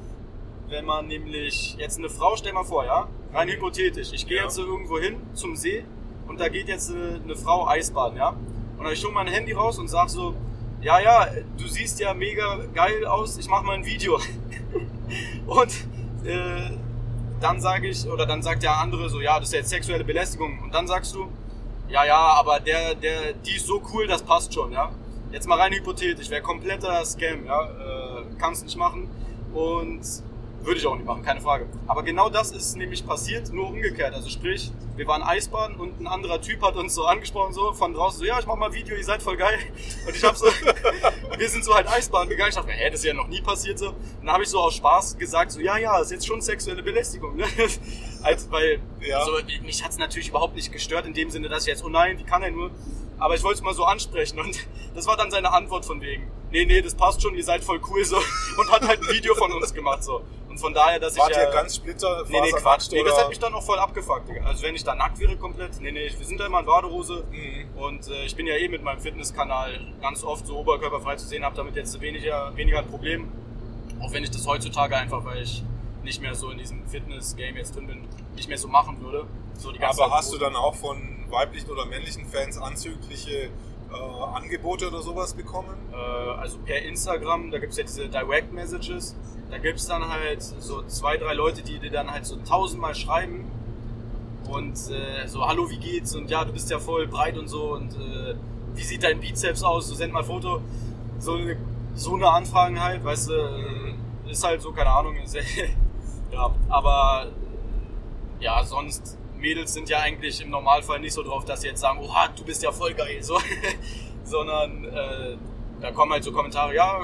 Wenn 0.69 0.85
man 0.85 1.07
nämlich 1.07 1.75
jetzt 1.77 1.97
eine 1.97 2.09
Frau, 2.09 2.35
stell 2.35 2.53
mal 2.53 2.63
vor, 2.63 2.85
ja, 2.85 3.07
rein 3.33 3.47
hypothetisch, 3.49 4.11
ich 4.13 4.27
gehe 4.27 4.37
Ja. 4.37 4.43
jetzt 4.43 4.55
so 4.55 4.63
irgendwo 4.65 4.99
hin 4.99 5.17
zum 5.33 5.55
See 5.55 5.83
und 6.27 6.39
da 6.39 6.47
geht 6.49 6.67
jetzt 6.67 6.91
eine, 6.91 7.19
eine 7.23 7.35
Frau 7.35 7.67
Eisbaden, 7.67 8.17
ja. 8.17 8.35
Und 8.77 8.83
dann 8.85 8.93
ich 8.93 9.03
hole 9.03 9.13
mein 9.13 9.27
Handy 9.27 9.51
raus 9.53 9.79
und 9.79 9.87
sag 9.87 10.09
so, 10.09 10.35
ja, 10.81 10.99
ja, 10.99 11.27
du 11.57 11.67
siehst 11.67 11.99
ja 11.99 12.13
mega 12.13 12.57
geil 12.73 13.05
aus, 13.05 13.37
ich 13.37 13.47
mach 13.47 13.63
mal 13.63 13.75
ein 13.75 13.85
Video. 13.85 14.19
und 15.47 15.71
äh, 16.25 16.71
dann 17.39 17.59
sage 17.59 17.87
ich, 17.87 18.07
oder 18.07 18.25
dann 18.25 18.41
sagt 18.41 18.63
der 18.63 18.77
andere 18.77 19.09
so, 19.09 19.21
ja, 19.21 19.39
das 19.39 19.49
ist 19.49 19.53
jetzt 19.53 19.69
sexuelle 19.69 20.03
Belästigung. 20.03 20.59
Und 20.59 20.73
dann 20.73 20.87
sagst 20.87 21.15
du, 21.15 21.27
ja, 21.89 22.05
ja, 22.05 22.17
aber 22.17 22.59
der, 22.59 22.95
der, 22.95 23.33
die 23.33 23.55
ist 23.55 23.65
so 23.65 23.81
cool, 23.93 24.07
das 24.07 24.21
passt 24.23 24.53
schon, 24.53 24.71
ja. 24.71 24.91
Jetzt 25.31 25.47
mal 25.47 25.59
rein 25.59 25.73
hypothetisch, 25.73 26.29
wäre 26.29 26.41
kompletter 26.41 27.03
Scam, 27.05 27.45
ja. 27.45 27.63
Äh, 27.63 28.23
kannst 28.37 28.63
nicht 28.63 28.77
machen 28.77 29.09
und 29.53 30.01
würde 30.69 30.79
ich 30.79 30.85
auch 30.85 30.95
nicht 30.95 31.05
machen, 31.05 31.23
keine 31.23 31.41
Frage. 31.41 31.65
Aber 31.87 32.03
genau 32.03 32.29
das 32.29 32.51
ist 32.51 32.77
nämlich 32.77 33.03
passiert, 33.05 33.51
nur 33.51 33.69
umgekehrt. 33.69 34.13
Also 34.13 34.29
sprich, 34.29 34.71
wir 34.95 35.07
waren 35.07 35.23
Eisbaden 35.23 35.75
und 35.77 35.99
ein 35.99 36.05
anderer 36.05 36.39
Typ 36.41 36.61
hat 36.61 36.75
uns 36.75 36.93
so 36.93 37.05
angesprochen, 37.05 37.53
so 37.53 37.73
von 37.73 37.91
draußen, 37.93 38.19
so, 38.19 38.25
ja, 38.25 38.39
ich 38.39 38.45
mach 38.45 38.55
mal 38.55 38.71
Video, 38.71 38.95
ihr 38.95 39.03
seid 39.03 39.23
voll 39.23 39.35
geil. 39.35 39.57
Und 40.05 40.15
ich 40.15 40.23
hab 40.23 40.37
so, 40.37 40.45
wir 41.37 41.49
sind 41.49 41.65
so 41.65 41.73
halt 41.73 41.87
Eisbaden 41.87 42.29
gegangen. 42.29 42.49
Ich 42.49 42.55
dachte 42.55 42.67
mir, 42.67 42.73
hä, 42.73 42.91
das 42.91 42.99
ist 42.99 43.05
ja 43.05 43.15
noch 43.15 43.27
nie 43.27 43.41
passiert 43.41 43.79
so. 43.79 43.89
Und 43.89 43.95
dann 44.21 44.31
habe 44.33 44.43
ich 44.43 44.49
so 44.49 44.59
aus 44.59 44.75
Spaß 44.75 45.17
gesagt, 45.17 45.51
so, 45.51 45.59
ja, 45.59 45.77
ja, 45.77 45.99
ist 45.99 46.11
jetzt 46.11 46.27
schon 46.27 46.39
sexuelle 46.39 46.83
Belästigung, 46.83 47.35
ne? 47.35 47.45
Als, 48.21 48.51
weil, 48.51 48.79
Ja. 49.01 49.19
also, 49.19 49.31
mich 49.63 49.83
hat's 49.83 49.97
natürlich 49.97 50.29
überhaupt 50.29 50.55
nicht 50.55 50.71
gestört, 50.71 51.07
in 51.07 51.13
dem 51.13 51.31
Sinne, 51.31 51.49
dass 51.49 51.63
ich 51.63 51.69
jetzt, 51.69 51.83
oh 51.83 51.89
nein, 51.89 52.19
wie 52.19 52.23
kann 52.23 52.43
er 52.43 52.51
nur? 52.51 52.69
Aber 53.19 53.35
ich 53.35 53.43
wollte 53.43 53.57
es 53.57 53.61
mal 53.63 53.73
so 53.73 53.83
ansprechen 53.85 54.39
und 54.39 54.57
das 54.95 55.07
war 55.07 55.17
dann 55.17 55.29
seine 55.31 55.51
Antwort 55.51 55.85
von 55.85 56.01
wegen, 56.01 56.31
nee, 56.51 56.65
nee, 56.65 56.81
das 56.81 56.95
passt 56.95 57.21
schon, 57.21 57.35
ihr 57.35 57.43
seid 57.43 57.63
voll 57.63 57.79
cool 57.89 58.03
so. 58.03 58.17
Und 58.57 58.71
hat 58.71 58.85
halt 58.87 58.99
ein 59.01 59.07
Video 59.09 59.35
von 59.35 59.51
uns 59.51 59.73
gemacht 59.73 60.03
so. 60.03 60.21
Und 60.49 60.57
von 60.59 60.73
daher, 60.73 60.99
dass 60.99 61.17
Wart 61.17 61.31
ich 61.31 61.37
ja... 61.37 61.51
ganz 61.51 61.75
splitter 61.75 62.25
Nee, 62.27 62.41
nee, 62.41 62.51
Quatsch. 62.51 62.89
Nee, 62.91 63.03
das 63.03 63.17
hat 63.17 63.29
mich 63.29 63.39
dann 63.39 63.53
auch 63.53 63.63
voll 63.63 63.79
abgefuckt, 63.79 64.27
Digga. 64.27 64.43
Also 64.45 64.63
wenn 64.63 64.75
ich 64.75 64.83
da 64.83 64.95
nackt 64.95 65.19
wäre 65.19 65.37
komplett, 65.37 65.79
nee, 65.79 65.91
nee, 65.91 66.11
wir 66.17 66.25
sind 66.25 66.39
da 66.39 66.47
immer 66.47 66.59
in 66.61 66.65
Badehose 66.65 67.23
Mhm. 67.31 67.81
und 67.81 68.07
äh, 68.07 68.25
ich 68.25 68.35
bin 68.35 68.47
ja 68.47 68.55
eh 68.55 68.67
mit 68.67 68.83
meinem 68.83 68.99
Fitnesskanal 68.99 69.79
ganz 70.01 70.23
oft 70.23 70.47
so 70.47 70.57
oberkörperfrei 70.57 71.15
zu 71.15 71.27
sehen, 71.27 71.43
habe 71.45 71.55
damit 71.55 71.75
jetzt 71.75 71.99
weniger, 72.01 72.55
weniger 72.55 72.79
ein 72.79 72.87
Problem. 72.87 73.31
Auch 74.01 74.11
wenn 74.13 74.23
ich 74.23 74.31
das 74.31 74.47
heutzutage 74.47 74.95
einfach, 74.95 75.23
weil 75.25 75.43
ich 75.43 75.63
nicht 76.03 76.21
mehr 76.21 76.33
so 76.33 76.49
in 76.49 76.57
diesem 76.57 76.87
Fitness-Game 76.87 77.55
jetzt 77.57 77.75
drin 77.75 77.87
bin, 77.87 78.07
nicht 78.35 78.47
mehr 78.49 78.57
so 78.57 78.67
machen 78.67 79.01
würde. 79.01 79.27
So 79.53 79.71
die 79.71 79.79
ganze 79.79 80.01
Aber 80.01 80.11
Zeit 80.11 80.19
hast 80.19 80.33
du 80.33 80.37
dann 80.37 80.55
auch 80.55 80.75
von 80.75 81.18
weiblichen 81.31 81.69
oder 81.69 81.85
männlichen 81.85 82.25
Fans 82.25 82.57
anzügliche 82.57 83.49
äh, 83.91 84.23
Angebote 84.33 84.87
oder 84.87 85.01
sowas 85.01 85.33
bekommen? 85.33 85.75
äh, 85.91 85.95
also 86.39 86.57
per 86.59 86.81
Instagram, 86.83 87.51
da 87.51 87.59
gibt's 87.59 87.77
ja 87.77 87.83
diese 87.83 88.07
Direct 88.07 88.53
Messages, 88.53 89.15
da 89.49 89.57
gibt's 89.57 89.87
dann 89.87 90.07
halt 90.07 90.41
so 90.43 90.83
zwei, 90.83 91.17
drei 91.17 91.33
Leute, 91.33 91.61
die 91.63 91.79
dir 91.79 91.91
dann 91.91 92.11
halt 92.11 92.25
so 92.25 92.35
tausendmal 92.37 92.93
schreiben 92.95 93.45
und 94.49 94.73
äh, 94.89 95.27
so, 95.27 95.45
hallo, 95.47 95.69
wie 95.69 95.77
geht's? 95.77 96.15
Und 96.15 96.29
ja, 96.29 96.43
du 96.45 96.51
bist 96.53 96.69
ja 96.71 96.79
voll 96.79 97.07
breit 97.07 97.37
und 97.37 97.47
so 97.47 97.73
und 97.73 97.93
äh, 97.95 98.35
wie 98.75 98.83
sieht 98.83 99.03
dein 99.03 99.19
Bizeps 99.19 99.63
aus? 99.63 99.87
So, 99.87 99.95
send 99.95 100.13
mal 100.13 100.23
Foto. 100.23 100.61
So, 101.19 101.33
eine- 101.35 101.57
so 101.95 102.15
eine 102.15 102.29
Anfragen 102.29 102.81
halt, 102.81 103.03
weißt 103.03 103.29
du, 103.29 103.33
äh, 103.33 104.31
ist 104.31 104.43
halt 104.43 104.61
so, 104.61 104.71
keine 104.71 104.89
Ahnung, 104.91 105.15
ja, 106.31 106.49
aber 106.69 107.27
ja, 108.39 108.63
sonst 108.63 109.17
Mädels 109.39 109.73
sind 109.73 109.89
ja 109.89 109.99
eigentlich 109.99 110.41
im 110.41 110.49
Normalfall 110.49 110.99
nicht 110.99 111.13
so 111.13 111.23
drauf, 111.23 111.45
dass 111.45 111.61
sie 111.61 111.67
jetzt 111.67 111.81
sagen, 111.81 111.99
oha, 111.99 112.27
du 112.29 112.43
bist 112.43 112.63
ja 112.63 112.71
voll 112.71 112.93
geil, 112.93 113.17
so, 113.21 113.39
sondern 114.23 114.85
äh, 114.85 115.37
da 115.81 115.91
kommen 115.91 116.11
halt 116.11 116.23
so 116.23 116.31
Kommentare, 116.31 116.75
ja, 116.75 117.01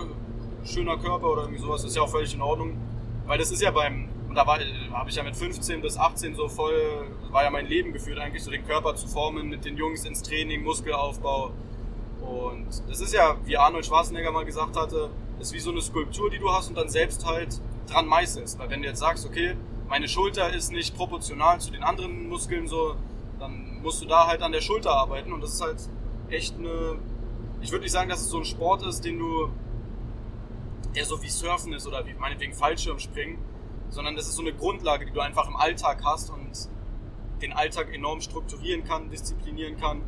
schöner 0.64 0.98
Körper 0.98 1.32
oder 1.32 1.44
irgendwie 1.44 1.62
sowas, 1.62 1.84
ist 1.84 1.96
ja 1.96 2.02
auch 2.02 2.10
völlig 2.10 2.34
in 2.34 2.42
Ordnung, 2.42 2.78
weil 3.26 3.38
das 3.38 3.52
ist 3.52 3.62
ja 3.62 3.72
beim, 3.72 4.10
und 4.28 4.36
da 4.36 4.46
habe 4.46 5.10
ich 5.10 5.16
ja 5.16 5.24
mit 5.24 5.36
15 5.36 5.82
bis 5.82 5.98
18 5.98 6.36
so 6.36 6.48
voll, 6.48 7.08
war 7.32 7.44
ja 7.44 7.50
mein 7.50 7.68
Leben 7.68 7.94
geführt 7.94 8.20
eigentlich, 8.20 8.44
so 8.44 8.52
den 8.52 8.66
Körper 8.66 8.96
zu 8.96 9.08
formen, 9.08 9.48
mit 9.48 9.66
den 9.66 9.78
Jungs 9.78 10.06
ins 10.06 10.22
Training, 10.22 10.64
Muskelaufbau. 10.64 11.52
Und 12.22 12.68
das 12.90 13.02
ist 13.02 13.14
ja, 13.14 13.38
wie 13.46 13.56
Arnold 13.56 13.86
Schwarzenegger 13.86 14.32
mal 14.32 14.46
gesagt 14.46 14.76
hatte, 14.76 15.10
ist 15.40 15.54
wie 15.54 15.60
so 15.60 15.72
eine 15.72 15.82
Skulptur, 15.82 16.30
die 16.30 16.40
du 16.40 16.52
hast 16.52 16.70
und 16.70 16.76
dann 16.76 16.90
selbst 16.90 17.26
halt 17.26 17.60
dran 17.88 18.08
meißelst. 18.08 18.58
Weil 18.58 18.70
wenn 18.70 18.82
du 18.82 18.88
jetzt 18.88 19.00
sagst, 19.00 19.26
okay, 19.26 19.56
meine 19.88 20.08
Schulter 20.08 20.54
ist 20.54 20.72
nicht 20.72 20.96
proportional 20.96 21.60
zu 21.60 21.72
den 21.72 21.84
anderen 21.84 22.28
Muskeln 22.30 22.68
so, 22.68 22.96
dann 23.40 23.82
musst 23.82 24.02
du 24.02 24.08
da 24.08 24.28
halt 24.28 24.42
an 24.42 24.52
der 24.52 24.62
Schulter 24.62 24.92
arbeiten 24.92 25.32
und 25.34 25.42
das 25.42 25.54
ist 25.54 25.62
halt 25.62 25.90
echt 26.30 26.58
eine, 26.58 26.98
ich 27.62 27.72
würde 27.72 27.84
nicht 27.84 27.92
sagen, 27.92 28.10
dass 28.10 28.22
es 28.22 28.30
so 28.30 28.38
ein 28.38 28.46
Sport 28.46 28.86
ist, 28.86 29.06
den 29.06 29.20
du, 29.20 29.50
der 30.96 31.06
so 31.06 31.22
wie 31.22 31.30
Surfen 31.30 31.74
ist 31.74 31.86
oder 31.88 32.06
wie 32.06 32.14
meinetwegen 32.14 32.54
Fallschirmspringen, 32.54 33.38
sondern 33.90 34.16
das 34.16 34.28
ist 34.28 34.36
so 34.36 34.42
eine 34.42 34.54
Grundlage, 34.54 35.06
die 35.06 35.12
du 35.12 35.20
einfach 35.20 35.48
im 35.48 35.56
Alltag 35.56 36.02
hast 36.04 36.30
und 36.30 36.70
den 37.42 37.54
Alltag 37.54 37.94
enorm 37.94 38.22
strukturieren 38.22 38.84
kann, 38.84 39.10
disziplinieren 39.10 39.78
kann 39.78 40.02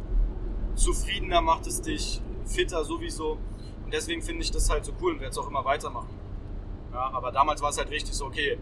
zufriedener 0.77 1.41
macht 1.41 1.67
es 1.67 1.81
dich, 1.81 2.21
fitter 2.45 2.85
sowieso. 2.85 3.37
Und 3.83 3.93
deswegen 3.93 4.21
finde 4.21 4.43
ich 4.43 4.51
das 4.51 4.69
halt 4.69 4.85
so 4.85 4.93
cool 5.01 5.13
und 5.13 5.19
werde 5.19 5.31
es 5.31 5.37
auch 5.37 5.47
immer 5.47 5.65
weitermachen. 5.65 6.15
Ja, 6.93 7.09
aber 7.11 7.31
damals 7.31 7.61
war 7.61 7.69
es 7.69 7.77
halt 7.77 7.89
richtig 7.89 8.13
so, 8.13 8.25
okay, 8.25 8.57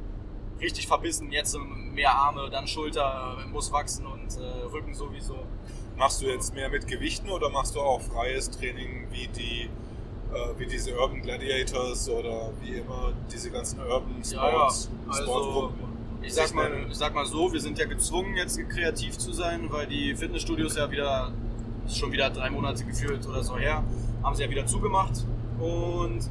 richtig 0.60 0.88
verbissen, 0.88 1.32
jetzt 1.32 1.58
mehr 1.94 2.14
Arme, 2.14 2.50
dann 2.50 2.68
Schulter 2.68 3.38
muss 3.52 3.72
wachsen 3.72 4.06
und 4.06 4.38
äh, 4.38 4.64
Rücken 4.72 4.94
sowieso. 4.94 5.38
Machst 5.98 6.22
du 6.22 6.26
jetzt 6.28 6.54
mehr 6.54 6.70
mit 6.70 6.88
Gewichten 6.88 7.30
oder 7.30 7.50
machst 7.50 7.76
du 7.76 7.80
auch 7.82 8.02
freies 8.02 8.50
Training 8.52 9.08
wie 9.12 9.28
die 9.28 9.70
äh, 10.34 10.60
wie 10.60 10.66
diese 10.66 10.98
Urban 10.98 11.22
Gladiators 11.22 12.10
oder 12.10 12.52
wie 12.62 12.76
immer 12.76 13.14
diese 13.32 13.52
ganzen 13.52 13.80
Urban 13.80 14.22
Ja, 14.24 14.50
ja. 14.50 14.52
Sports, 14.52 14.90
Also, 15.08 15.24
Sportgruppen? 15.24 15.86
Ich 16.22 16.34
sag, 16.34 16.54
mal, 16.56 16.88
ich 16.90 16.96
sag 16.96 17.14
mal 17.14 17.26
so, 17.26 17.54
wir 17.54 17.62
sind 17.62 17.78
ja 17.78 17.86
gezwungen, 17.86 18.36
jetzt 18.36 18.58
kreativ 18.70 19.16
zu 19.18 19.32
sein, 19.32 19.68
weil 19.70 19.86
die 19.86 20.16
Fitnessstudios 20.16 20.76
ja 20.76 20.90
wieder, 20.90 21.32
ist 21.86 21.98
schon 22.00 22.12
wieder 22.12 22.32
drei 22.32 22.50
Monate 22.50 22.84
gefühlt 22.84 23.28
oder 23.28 23.44
so 23.44 23.58
her, 23.58 23.84
haben 24.24 24.36
sie 24.36 24.44
ja 24.44 24.50
wieder 24.50 24.66
zugemacht. 24.66 25.24
Und 25.60 26.22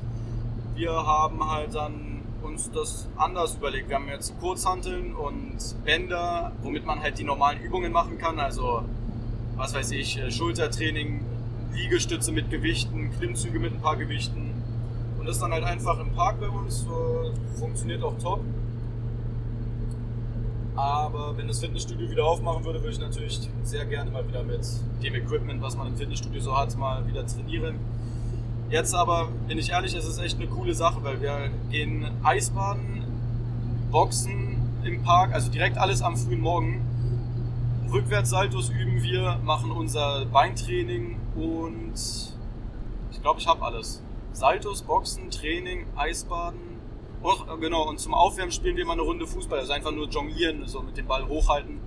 wir 0.74 0.90
haben 0.90 1.48
halt 1.48 1.74
dann 1.76 2.13
uns 2.44 2.70
das 2.70 3.08
anders 3.16 3.56
überlegt. 3.56 3.88
Wir 3.88 3.96
haben 3.96 4.08
jetzt 4.08 4.38
Kurzhanteln 4.38 5.14
und 5.14 5.56
Bänder, 5.84 6.52
womit 6.62 6.84
man 6.84 7.00
halt 7.00 7.18
die 7.18 7.24
normalen 7.24 7.60
Übungen 7.60 7.92
machen 7.92 8.18
kann. 8.18 8.38
Also, 8.38 8.84
was 9.56 9.74
weiß 9.74 9.90
ich, 9.92 10.20
Schultertraining, 10.28 11.24
Liegestütze 11.72 12.32
mit 12.32 12.50
Gewichten, 12.50 13.10
Klimmzüge 13.18 13.58
mit 13.58 13.72
ein 13.72 13.80
paar 13.80 13.96
Gewichten. 13.96 14.52
Und 15.18 15.26
das 15.26 15.38
dann 15.38 15.52
halt 15.52 15.64
einfach 15.64 15.98
im 16.00 16.12
Park 16.12 16.38
bei 16.40 16.48
uns. 16.48 16.84
Äh, 16.84 17.58
funktioniert 17.58 18.02
auch 18.02 18.18
top. 18.18 18.40
Aber 20.76 21.36
wenn 21.36 21.46
das 21.46 21.60
Fitnessstudio 21.60 22.10
wieder 22.10 22.24
aufmachen 22.24 22.64
würde, 22.64 22.80
würde 22.80 22.92
ich 22.92 23.00
natürlich 23.00 23.48
sehr 23.62 23.86
gerne 23.86 24.10
mal 24.10 24.26
wieder 24.26 24.42
mit 24.42 24.66
dem 25.02 25.14
Equipment, 25.14 25.62
was 25.62 25.76
man 25.76 25.86
im 25.88 25.96
Fitnessstudio 25.96 26.40
so 26.40 26.56
hat, 26.56 26.76
mal 26.76 27.06
wieder 27.06 27.24
trainieren. 27.26 27.76
Jetzt 28.70 28.94
aber, 28.94 29.28
bin 29.46 29.58
ich 29.58 29.70
ehrlich, 29.70 29.94
es 29.94 30.06
ist 30.06 30.18
echt 30.18 30.36
eine 30.36 30.48
coole 30.48 30.74
Sache, 30.74 31.04
weil 31.04 31.20
wir 31.20 31.50
gehen 31.70 32.10
Eisbaden, 32.22 33.04
Boxen 33.90 34.58
im 34.84 35.02
Park, 35.02 35.32
also 35.34 35.50
direkt 35.50 35.78
alles 35.78 36.02
am 36.02 36.16
frühen 36.16 36.40
Morgen. 36.40 36.80
Rückwärtssaltos 37.92 38.70
üben 38.70 39.02
wir, 39.02 39.38
machen 39.44 39.70
unser 39.70 40.24
Beintraining 40.26 41.16
und 41.36 41.94
ich 43.12 43.22
glaube, 43.22 43.38
ich 43.38 43.46
habe 43.46 43.62
alles. 43.62 44.02
Saltos, 44.32 44.82
Boxen, 44.82 45.30
Training, 45.30 45.86
Eisbaden. 45.94 46.60
Och, 47.22 47.46
genau, 47.60 47.88
und 47.88 48.00
zum 48.00 48.14
Aufwärmen 48.14 48.50
spielen 48.50 48.76
wir 48.76 48.84
mal 48.84 48.94
eine 48.94 49.02
Runde 49.02 49.26
Fußball. 49.26 49.60
Also 49.60 49.72
einfach 49.72 49.92
nur 49.92 50.08
jonglieren, 50.08 50.66
so 50.66 50.82
mit 50.82 50.96
dem 50.96 51.06
Ball 51.06 51.28
hochhalten. 51.28 51.78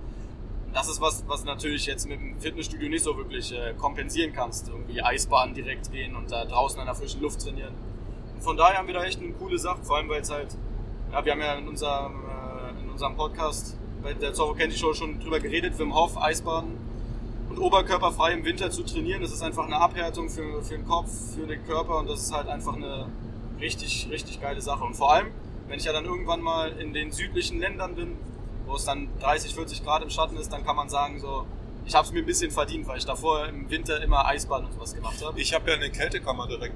Das 0.72 0.88
ist 0.88 1.00
was, 1.00 1.24
was 1.26 1.44
natürlich 1.44 1.86
jetzt 1.86 2.08
mit 2.08 2.20
dem 2.20 2.38
Fitnessstudio 2.40 2.88
nicht 2.88 3.02
so 3.02 3.16
wirklich 3.16 3.52
äh, 3.52 3.74
kompensieren 3.74 4.32
kannst. 4.32 4.68
Irgendwie 4.68 5.02
Eisbahn 5.02 5.54
direkt 5.54 5.90
gehen 5.90 6.14
und 6.14 6.30
da 6.30 6.44
draußen 6.44 6.78
an 6.78 6.86
der 6.86 6.94
frischen 6.94 7.22
Luft 7.22 7.40
trainieren. 7.40 7.74
Und 8.34 8.42
von 8.42 8.56
daher 8.56 8.78
haben 8.78 8.86
wir 8.86 8.94
da 8.94 9.04
echt 9.04 9.20
eine 9.20 9.32
coole 9.32 9.58
Sache, 9.58 9.82
vor 9.82 9.96
allem 9.96 10.08
weil 10.08 10.20
es 10.20 10.30
halt, 10.30 10.56
ja, 11.12 11.24
wir 11.24 11.32
haben 11.32 11.40
ja 11.40 11.54
in 11.54 11.68
unserem, 11.68 12.12
äh, 12.12 12.82
in 12.82 12.90
unserem 12.90 13.16
Podcast 13.16 13.76
bei 14.02 14.14
der 14.14 14.32
Zorro 14.32 14.54
Candy 14.54 14.76
Show 14.76 14.92
schon 14.94 15.18
drüber 15.18 15.40
geredet, 15.40 15.78
Wim 15.78 15.94
Hof, 15.94 16.16
Eisbaden 16.16 16.76
und 17.48 17.58
oberkörperfrei 17.58 18.32
im 18.32 18.44
Winter 18.44 18.70
zu 18.70 18.82
trainieren. 18.84 19.22
Das 19.22 19.32
ist 19.32 19.42
einfach 19.42 19.66
eine 19.66 19.76
Abhärtung 19.80 20.28
für, 20.28 20.62
für 20.62 20.76
den 20.76 20.86
Kopf, 20.86 21.10
für 21.34 21.46
den 21.46 21.64
Körper 21.66 21.98
und 21.98 22.08
das 22.08 22.20
ist 22.20 22.32
halt 22.32 22.48
einfach 22.48 22.74
eine 22.74 23.08
richtig, 23.60 24.08
richtig 24.10 24.40
geile 24.40 24.60
Sache. 24.60 24.84
Und 24.84 24.94
vor 24.94 25.12
allem, 25.12 25.28
wenn 25.66 25.78
ich 25.78 25.84
ja 25.84 25.92
dann 25.92 26.04
irgendwann 26.04 26.40
mal 26.40 26.70
in 26.78 26.92
den 26.92 27.10
südlichen 27.10 27.58
Ländern 27.58 27.94
bin, 27.94 28.16
wo 28.68 28.76
es 28.76 28.84
dann 28.84 29.08
30, 29.20 29.54
40 29.54 29.82
Grad 29.82 30.02
im 30.02 30.10
Schatten 30.10 30.36
ist, 30.36 30.52
dann 30.52 30.64
kann 30.64 30.76
man 30.76 30.88
sagen, 30.88 31.18
so, 31.18 31.46
ich 31.88 31.94
habe 31.94 32.06
es 32.06 32.12
mir 32.12 32.20
ein 32.20 32.26
bisschen 32.26 32.50
verdient, 32.50 32.86
weil 32.86 32.98
ich 32.98 33.06
davor 33.06 33.46
im 33.46 33.68
Winter 33.70 34.00
immer 34.02 34.26
Eisbahn 34.26 34.66
und 34.66 34.72
sowas 34.74 34.94
gemacht 34.94 35.24
habe. 35.24 35.40
Ich 35.40 35.54
habe 35.54 35.70
ja 35.70 35.76
eine 35.76 35.90
Kältekammer 35.90 36.46
direkt. 36.46 36.74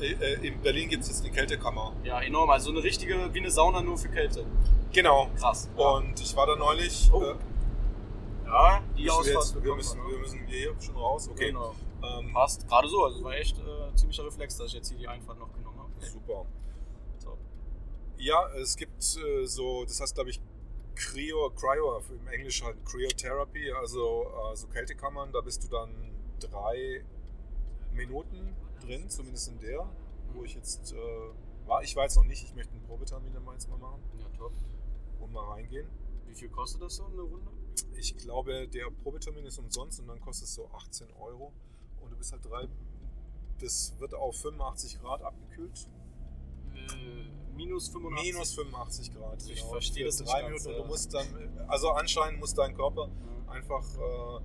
Äh, 0.00 0.12
äh, 0.12 0.46
in 0.46 0.60
Berlin 0.62 0.88
gibt 0.88 1.02
es 1.02 1.10
jetzt 1.10 1.24
eine 1.24 1.34
Kältekammer. 1.34 1.92
Ja, 2.02 2.20
enorm. 2.20 2.48
Also 2.48 2.70
eine 2.70 2.82
richtige, 2.82 3.32
wie 3.34 3.40
eine 3.40 3.50
Sauna 3.50 3.82
nur 3.82 3.98
für 3.98 4.08
Kälte. 4.08 4.46
Genau. 4.92 5.28
Krass. 5.38 5.68
Ja. 5.76 5.90
Und 5.90 6.18
ich 6.18 6.34
war 6.34 6.46
da 6.46 6.56
neulich. 6.56 7.10
Oh. 7.12 7.22
Äh, 7.22 7.34
ja, 8.46 8.80
die 8.96 9.02
müssen 9.02 9.04
wir, 9.04 9.12
Ausfahrt 9.12 9.44
jetzt, 9.44 9.64
wir, 9.64 9.74
müssen, 9.74 10.00
wir, 10.08 10.18
müssen 10.18 10.46
hier 10.46 10.74
schon 10.80 10.96
raus. 10.96 11.28
Okay. 11.30 11.48
Genau. 11.48 11.74
Ähm, 12.02 12.32
Passt. 12.32 12.66
Gerade 12.66 12.88
so. 12.88 13.04
Also 13.04 13.18
es 13.18 13.24
war 13.24 13.34
echt 13.34 13.58
äh, 13.58 13.94
ziemlicher 13.96 14.24
Reflex, 14.24 14.56
dass 14.56 14.68
ich 14.68 14.74
jetzt 14.74 14.88
hier 14.88 14.98
die 14.98 15.08
Einfahrt 15.08 15.38
noch 15.38 15.52
genommen 15.52 15.78
habe. 15.78 16.06
super. 16.06 16.46
Top. 17.22 17.36
Ja, 18.16 18.48
es 18.62 18.76
gibt 18.76 19.02
äh, 19.02 19.44
so, 19.44 19.84
das 19.84 20.00
heißt, 20.00 20.14
glaube 20.14 20.30
ich, 20.30 20.40
Cryo, 20.98 21.50
Cryo, 21.50 22.02
im 22.10 22.26
Englisch 22.28 22.62
halt 22.62 22.84
Cryotherapy, 22.84 23.70
also 23.70 24.24
äh, 24.52 24.56
so 24.56 24.66
Kältekammern, 24.66 25.30
da 25.32 25.40
bist 25.40 25.62
du 25.62 25.68
dann 25.68 25.90
drei 26.40 27.04
Minuten 27.92 28.54
drin, 28.80 29.08
zumindest 29.08 29.48
in 29.48 29.60
der, 29.60 29.88
wo 30.32 30.42
ich 30.44 30.54
jetzt 30.54 30.92
äh, 30.92 30.96
war. 31.68 31.82
Ich 31.82 31.94
war 31.94 32.02
jetzt 32.04 32.16
noch 32.16 32.24
nicht, 32.24 32.42
ich 32.42 32.54
möchte 32.54 32.72
einen 32.72 32.82
Probetermin 32.82 33.32
in 33.34 33.44
Mainz 33.44 33.68
mal 33.68 33.78
machen 33.78 34.02
Ja, 34.18 34.26
top. 34.36 34.52
und 35.20 35.32
mal 35.32 35.52
reingehen. 35.52 35.86
Wie 36.26 36.34
viel 36.34 36.48
kostet 36.48 36.82
das 36.82 36.96
so 36.96 37.06
eine 37.06 37.22
Runde? 37.22 37.50
Ich 37.96 38.16
glaube, 38.16 38.66
der 38.68 38.90
Probetermin 38.90 39.46
ist 39.46 39.58
umsonst 39.58 40.00
und 40.00 40.08
dann 40.08 40.20
kostet 40.20 40.48
es 40.48 40.54
so 40.54 40.68
18 40.72 41.12
Euro 41.12 41.52
und 42.00 42.10
du 42.10 42.16
bist 42.16 42.32
halt 42.32 42.44
drei, 42.44 42.66
das 43.60 43.94
wird 43.98 44.14
auf 44.14 44.36
85 44.40 45.00
Grad 45.00 45.22
abgekühlt. 45.22 45.88
Äh, 46.74 47.37
minus 47.58 47.88
85. 47.88 48.32
Minus 48.32 48.54
85 48.54 49.14
Grad. 49.14 49.42
Ich 49.50 49.62
verstehe 49.62 50.04
das 50.06 50.20
nicht 50.20 50.32
drei 50.32 50.42
ganz, 50.42 50.64
Minuten. 50.64 50.70
ja. 50.70 50.82
Du 50.82 50.88
musst 50.88 51.12
dann, 51.14 51.26
also 51.68 51.90
anscheinend 51.90 52.40
muss 52.40 52.54
dein 52.54 52.74
Körper 52.74 53.08
Ja. 53.08 53.52
einfach 53.52 53.84
äh, 53.96 54.40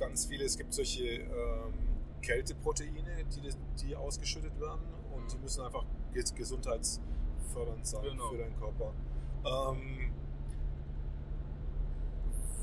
ganz 0.00 0.26
viele, 0.26 0.44
es 0.44 0.56
gibt 0.56 0.72
solche 0.74 1.04
ähm, 1.04 1.74
Kälteproteine, 2.22 3.24
die, 3.34 3.50
die 3.86 3.94
ausgeschüttet 3.96 4.58
werden 4.60 4.82
und 5.14 5.32
die 5.32 5.38
müssen 5.38 5.62
einfach 5.64 5.84
ges- 6.14 6.34
gesundheitsfördernd 6.34 7.86
sein 7.86 8.02
Genau. 8.02 8.28
für 8.30 8.38
deinen 8.38 8.56
Körper. 8.58 8.92
Ähm, 9.44 10.12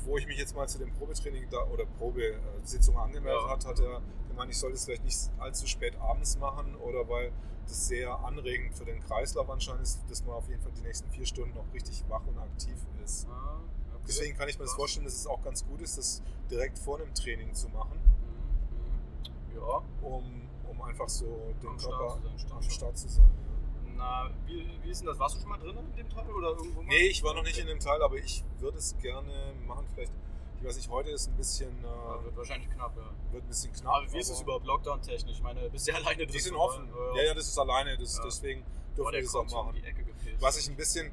wo 0.04 0.16
ich 0.16 0.26
mich 0.26 0.38
jetzt 0.38 0.56
mal 0.56 0.66
zu 0.68 0.78
dem 0.78 0.92
Probetraining 0.94 1.46
da, 1.50 1.62
oder 1.68 1.84
Probesitzung 1.86 2.96
angemeldet 2.98 3.42
Ja. 3.44 3.50
hat, 3.50 3.66
hat 3.66 3.78
er 3.80 4.00
gemeint, 4.28 4.50
ich 4.50 4.58
soll 4.58 4.72
das 4.72 4.84
vielleicht 4.86 5.04
nicht 5.04 5.18
allzu 5.38 5.66
spät 5.66 5.94
abends 6.00 6.38
machen 6.38 6.74
oder 6.76 7.08
weil 7.08 7.32
das 7.66 7.88
sehr 7.88 8.12
anregend 8.24 8.74
für 8.76 8.84
den 8.84 9.00
Kreislauf 9.00 9.48
anscheinend 9.50 9.82
ist, 9.82 10.00
dass 10.08 10.24
man 10.24 10.34
auf 10.36 10.48
jeden 10.48 10.60
Fall 10.62 10.72
die 10.72 10.82
nächsten 10.82 11.08
vier 11.10 11.26
Stunden 11.26 11.54
noch 11.54 11.72
richtig 11.72 12.04
wach 12.08 12.26
und 12.26 12.38
aktiv 12.38 12.76
ist. 13.04 13.26
Ah, 13.28 13.60
okay. 13.94 14.04
Deswegen 14.08 14.36
kann 14.36 14.48
ich 14.48 14.58
mir 14.58 14.64
das 14.64 14.74
vorstellen, 14.74 15.04
dass 15.04 15.14
es 15.14 15.26
auch 15.26 15.42
ganz 15.42 15.64
gut 15.66 15.80
ist, 15.80 15.98
das 15.98 16.22
direkt 16.50 16.78
vor 16.78 16.98
einem 17.00 17.14
Training 17.14 17.52
zu 17.54 17.68
machen, 17.68 17.98
Mhm, 18.00 19.54
mhm. 19.54 19.56
Ja. 19.56 19.82
um, 20.02 20.48
um 20.68 20.82
einfach 20.82 21.08
so 21.08 21.52
den 21.62 21.68
Am 21.68 21.78
Start 21.78 21.98
Körper 21.98 22.14
sein, 22.22 22.38
stimmt 22.38 22.52
am. 22.52 22.62
Start 22.70 22.98
zu 22.98 23.08
sein. 23.08 23.24
Ja. 23.24 23.92
Na, 23.96 24.30
wie, 24.46 24.66
wie 24.82 24.90
ist 24.90 25.00
denn 25.00 25.06
das? 25.08 25.18
Warst 25.18 25.36
du 25.36 25.40
schon 25.40 25.50
mal 25.50 25.58
drin 25.58 25.76
in 25.76 25.92
dem 25.96 26.08
Teil 26.08 26.30
oder 26.30 26.48
irgendwo 26.50 26.80
mal? 26.82 26.88
Nee, 26.88 27.08
ich 27.08 27.22
war 27.22 27.34
noch 27.34 27.42
nicht 27.42 27.58
in 27.58 27.66
dem 27.66 27.78
Teil, 27.80 28.02
aber 28.02 28.16
ich 28.16 28.42
würde 28.58 28.78
es 28.78 28.96
gerne 28.98 29.52
machen. 29.66 29.86
Vielleicht, 29.94 30.12
ich 30.60 30.66
weiß 30.66 30.76
nicht, 30.76 30.90
heute 30.90 31.10
ist 31.10 31.28
ein 31.28 31.36
bisschen, 31.36 31.70
Ja, 31.82 32.16
äh, 32.20 32.24
wird 32.24 32.36
wahrscheinlich 32.36 32.70
knapp, 32.70 32.94
ja. 32.96 33.32
wird 33.32 33.44
ein 33.44 33.48
bisschen 33.48 33.72
knapp. 33.72 33.94
Aber 33.96 34.12
wie 34.12 34.18
ist 34.18 34.30
es 34.30 34.40
überhaupt 34.40 34.66
Lockdown-technisch? 34.66 35.36
Ich 35.36 35.42
meine, 35.42 35.68
bist 35.70 35.88
du 35.88 35.92
ja 35.92 35.98
alleine 36.00 36.18
drin. 36.24 36.28
Die 36.32 36.38
sind 36.40 36.54
oder? 36.54 36.64
offen. 36.64 36.88
Ja, 37.16 37.22
ja, 37.22 37.34
das 37.34 37.48
ist 37.48 37.58
alleine, 37.58 37.96
das, 37.96 38.16
Ja. 38.18 38.24
deswegen 38.24 38.64
dürfen 38.96 39.12
wir 39.12 39.22
das 39.22 39.34
auch 39.34 39.44
machen. 39.64 39.74
die 39.80 39.86
Ecke 39.86 40.04
gepilzt. 40.04 40.42
Was 40.42 40.58
ich 40.58 40.68
ein 40.68 40.76
bisschen 40.76 41.10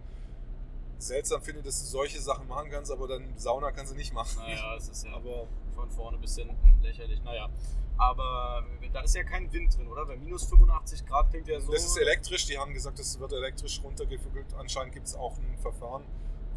seltsam 0.98 1.42
finde, 1.42 1.62
dass 1.62 1.80
du 1.80 1.86
solche 1.86 2.20
Sachen 2.20 2.48
machen 2.48 2.70
kannst, 2.72 2.92
aber 2.92 3.08
dann 3.08 3.38
Sauna 3.38 3.72
kannst 3.72 3.94
du 3.94 3.96
nicht 3.96 4.14
machen. 4.14 4.38
Naja, 4.40 4.76
es 4.76 4.90
ist 4.90 5.06
ja 5.06 5.14
Aber 5.14 5.48
von 5.76 5.90
vorne 5.92 6.18
bis 6.18 6.36
hinten 6.36 6.58
lächerlich. 6.82 7.22
Naja, 7.24 7.50
aber 7.98 8.66
da 8.94 9.02
ist 9.02 9.16
ja 9.16 9.24
kein 9.24 9.52
Wind 9.54 9.78
drin, 9.78 9.88
oder? 9.88 10.06
Bei 10.06 10.18
minus 10.18 10.44
85 10.46 11.06
Grad 11.06 11.30
klingt 11.30 11.48
ja 11.48 11.60
so. 11.62 11.72
das 11.72 11.86
ist 11.86 11.98
elektrisch, 11.98 12.46
die 12.48 12.58
haben 12.58 12.74
gesagt, 12.74 12.98
das 13.00 13.20
wird 13.20 13.32
elektrisch 13.32 13.80
runtergefügelt. 13.84 14.48
Anscheinend 14.56 14.94
gibt 14.94 15.06
es 15.08 15.16
auch 15.16 15.38
ein 15.38 15.58
Verfahren, 15.60 16.04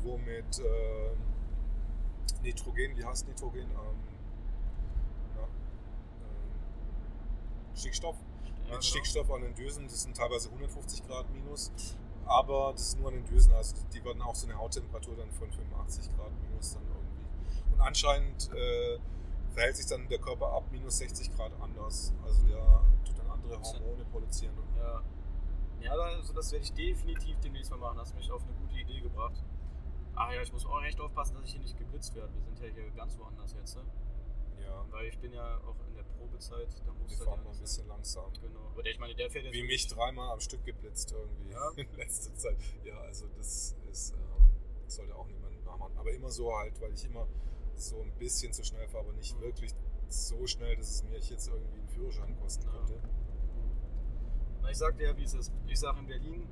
wo 0.03 0.17
mit 0.17 0.59
äh, 0.59 1.11
Nitrogen, 2.43 2.97
wie 2.97 3.05
heißt 3.05 3.27
Nitrogen? 3.29 3.63
Ähm, 3.63 3.97
na, 5.37 5.43
ähm, 5.43 5.49
Stickstoff. 7.75 8.17
Ja, 8.17 8.51
mit 8.51 8.67
genau. 8.67 8.81
Stickstoff 8.81 9.31
an 9.31 9.43
den 9.43 9.55
Düsen, 9.55 9.85
das 9.85 10.03
sind 10.03 10.17
teilweise 10.17 10.49
150 10.49 11.07
Grad 11.07 11.31
minus, 11.31 11.73
aber 12.27 12.73
das 12.73 12.89
ist 12.89 12.99
nur 12.99 13.09
an 13.09 13.15
den 13.15 13.25
Düsen, 13.25 13.53
also 13.53 13.75
die 13.93 14.05
werden 14.05 14.23
auch 14.23 14.35
so 14.35 14.47
eine 14.47 14.57
Hauttemperatur 14.57 15.17
dann 15.17 15.31
von 15.33 15.51
85 15.51 16.17
Grad 16.17 16.33
minus 16.43 16.75
dann 16.75 16.83
irgendwie. 16.85 17.75
Und 17.75 17.81
anscheinend 17.81 18.51
äh, 18.53 18.99
verhält 19.53 19.77
sich 19.77 19.87
dann 19.87 20.09
der 20.09 20.19
Körper 20.19 20.53
ab 20.53 20.65
minus 20.71 20.99
60 20.99 21.35
Grad 21.35 21.53
anders, 21.61 22.13
also 22.25 22.47
der 22.47 22.83
tut 23.05 23.19
dann 23.19 23.31
andere 23.31 23.61
Hormone 23.61 24.05
produzieren. 24.13 24.55
Ja, 24.77 25.03
ja 25.81 25.93
also 25.93 26.33
das 26.33 26.53
werde 26.53 26.65
ich 26.65 26.73
definitiv 26.73 27.39
demnächst 27.41 27.71
mal 27.71 27.79
machen. 27.79 27.99
Hast 27.99 28.15
mich 28.15 28.31
auf 28.31 28.43
eine 28.43 28.53
gute 28.53 28.81
Idee 28.81 29.01
gebracht. 29.01 29.43
Ach 30.23 30.31
ja, 30.33 30.43
ich 30.43 30.53
muss 30.53 30.67
auch 30.67 30.83
echt 30.83 31.01
aufpassen, 31.01 31.35
dass 31.35 31.45
ich 31.47 31.53
hier 31.53 31.61
nicht 31.63 31.79
geblitzt 31.79 32.15
werde. 32.15 32.31
Wir 32.35 32.43
sind 32.43 32.59
ja 32.61 32.69
hier 32.69 32.91
ganz 32.91 33.19
woanders 33.19 33.55
jetzt. 33.55 33.77
Ne? 33.77 33.83
Ja, 34.63 34.85
Weil 34.91 35.07
ich 35.07 35.19
bin 35.19 35.33
ja 35.33 35.57
auch 35.65 35.77
in 35.89 35.95
der 35.95 36.03
Probezeit. 36.03 36.69
Da 36.85 36.93
muss 36.93 37.11
wir 37.19 37.25
fahren 37.25 37.39
ja 37.39 37.45
mal 37.45 37.55
ein 37.55 37.61
bisschen 37.61 37.89
langsam. 37.89 38.31
Genau. 38.43 38.61
Aber 38.73 38.83
der, 38.83 38.93
ich 38.93 38.99
meine, 38.99 39.15
der 39.15 39.31
fährt 39.31 39.47
jetzt. 39.47 39.55
Wie 39.55 39.63
mich 39.63 39.87
dreimal 39.89 40.31
am 40.33 40.41
Stück 40.41 40.63
geblitzt 40.65 41.11
irgendwie 41.13 41.51
Ja. 41.53 41.71
in 41.77 41.91
letzter 41.97 42.35
Zeit. 42.35 42.59
Ja, 42.85 42.99
also 42.99 43.29
das 43.39 43.75
ist, 43.91 44.13
ähm, 44.13 44.51
sollte 44.89 45.15
auch 45.17 45.27
niemand 45.27 45.65
nachmachen. 45.65 45.97
Aber 45.97 46.11
immer 46.13 46.31
so 46.31 46.55
halt, 46.55 46.79
weil 46.83 46.93
ich 46.93 47.05
immer 47.07 47.27
so 47.77 48.03
ein 48.03 48.13
bisschen 48.19 48.53
zu 48.53 48.63
schnell 48.63 48.87
fahre, 48.89 49.05
aber 49.07 49.15
nicht 49.15 49.35
Mhm. 49.39 49.41
wirklich 49.41 49.75
so 50.09 50.47
schnell, 50.47 50.77
dass 50.77 50.91
es 50.91 51.03
mir 51.05 51.17
jetzt 51.19 51.49
irgendwie 51.49 51.79
einen 51.79 51.89
Führerschein 51.89 52.39
kosten 52.41 52.67
Ja. 52.67 52.73
könnte. 52.73 53.01
Na, 54.61 54.71
ich 54.71 54.77
sag 54.77 54.99
dir 54.99 55.05
ja, 55.09 55.17
wie 55.17 55.25
es 55.25 55.33
ist. 55.33 55.51
Ich 55.67 55.81
sage, 55.81 55.99
in 56.01 56.07
Berlin 56.07 56.47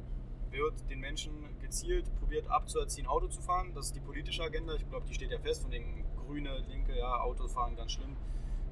wird 0.51 0.89
den 0.91 1.01
Menschen 1.01 1.33
gezielt 1.61 2.15
probiert 2.19 2.49
abzuerziehen, 2.49 3.07
Auto 3.07 3.29
zu 3.29 3.41
fahren. 3.41 3.73
Das 3.75 3.87
ist 3.87 3.97
die 3.97 4.01
politische 4.01 4.43
Agenda. 4.43 4.75
Ich 4.75 4.89
glaube, 4.89 5.07
die 5.07 5.15
steht 5.15 5.31
ja 5.31 5.39
fest 5.39 5.63
von 5.63 5.71
den 5.71 6.05
Grüne, 6.17 6.65
Linke, 6.69 6.97
ja, 6.97 7.21
Autofahren 7.21 7.77
ganz 7.77 7.93
schlimm. 7.93 8.17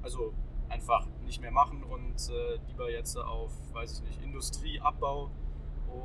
Also 0.01 0.33
einfach 0.69 1.07
nicht 1.25 1.41
mehr 1.41 1.51
machen 1.51 1.83
und 1.83 2.29
äh, 2.29 2.59
lieber 2.67 2.91
jetzt 2.91 3.15
auf, 3.17 3.51
weiß 3.73 3.93
ich 3.93 4.01
nicht, 4.07 4.23
Industrieabbau 4.23 5.31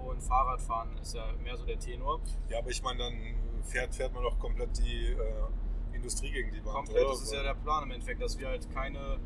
und 0.09 0.23
Fahrradfahren 0.23 0.97
ist 0.99 1.14
ja 1.14 1.33
mehr 1.43 1.57
so 1.57 1.64
der 1.64 1.79
Tenor. 1.79 2.20
Ja, 2.49 2.59
aber 2.59 2.70
ich 2.70 2.83
meine, 2.83 2.99
dann 2.99 3.62
fährt, 3.64 3.95
fährt 3.95 4.12
man 4.14 4.23
doch 4.23 4.39
komplett 4.39 4.79
die 4.79 5.09
äh, 5.09 5.95
Industrie 5.95 6.31
gegen 6.31 6.53
die 6.53 6.64
Wand. 6.64 6.75
Komplett, 6.75 7.05
oder? 7.05 7.11
das 7.11 7.23
ist 7.23 7.33
ja 7.33 7.43
der 7.43 7.55
Plan 7.55 7.85
im 7.85 7.91
Endeffekt, 7.91 8.23
dass 8.23 8.39
wir 8.39 8.49
halt 8.49 8.70
keine 8.73 9.18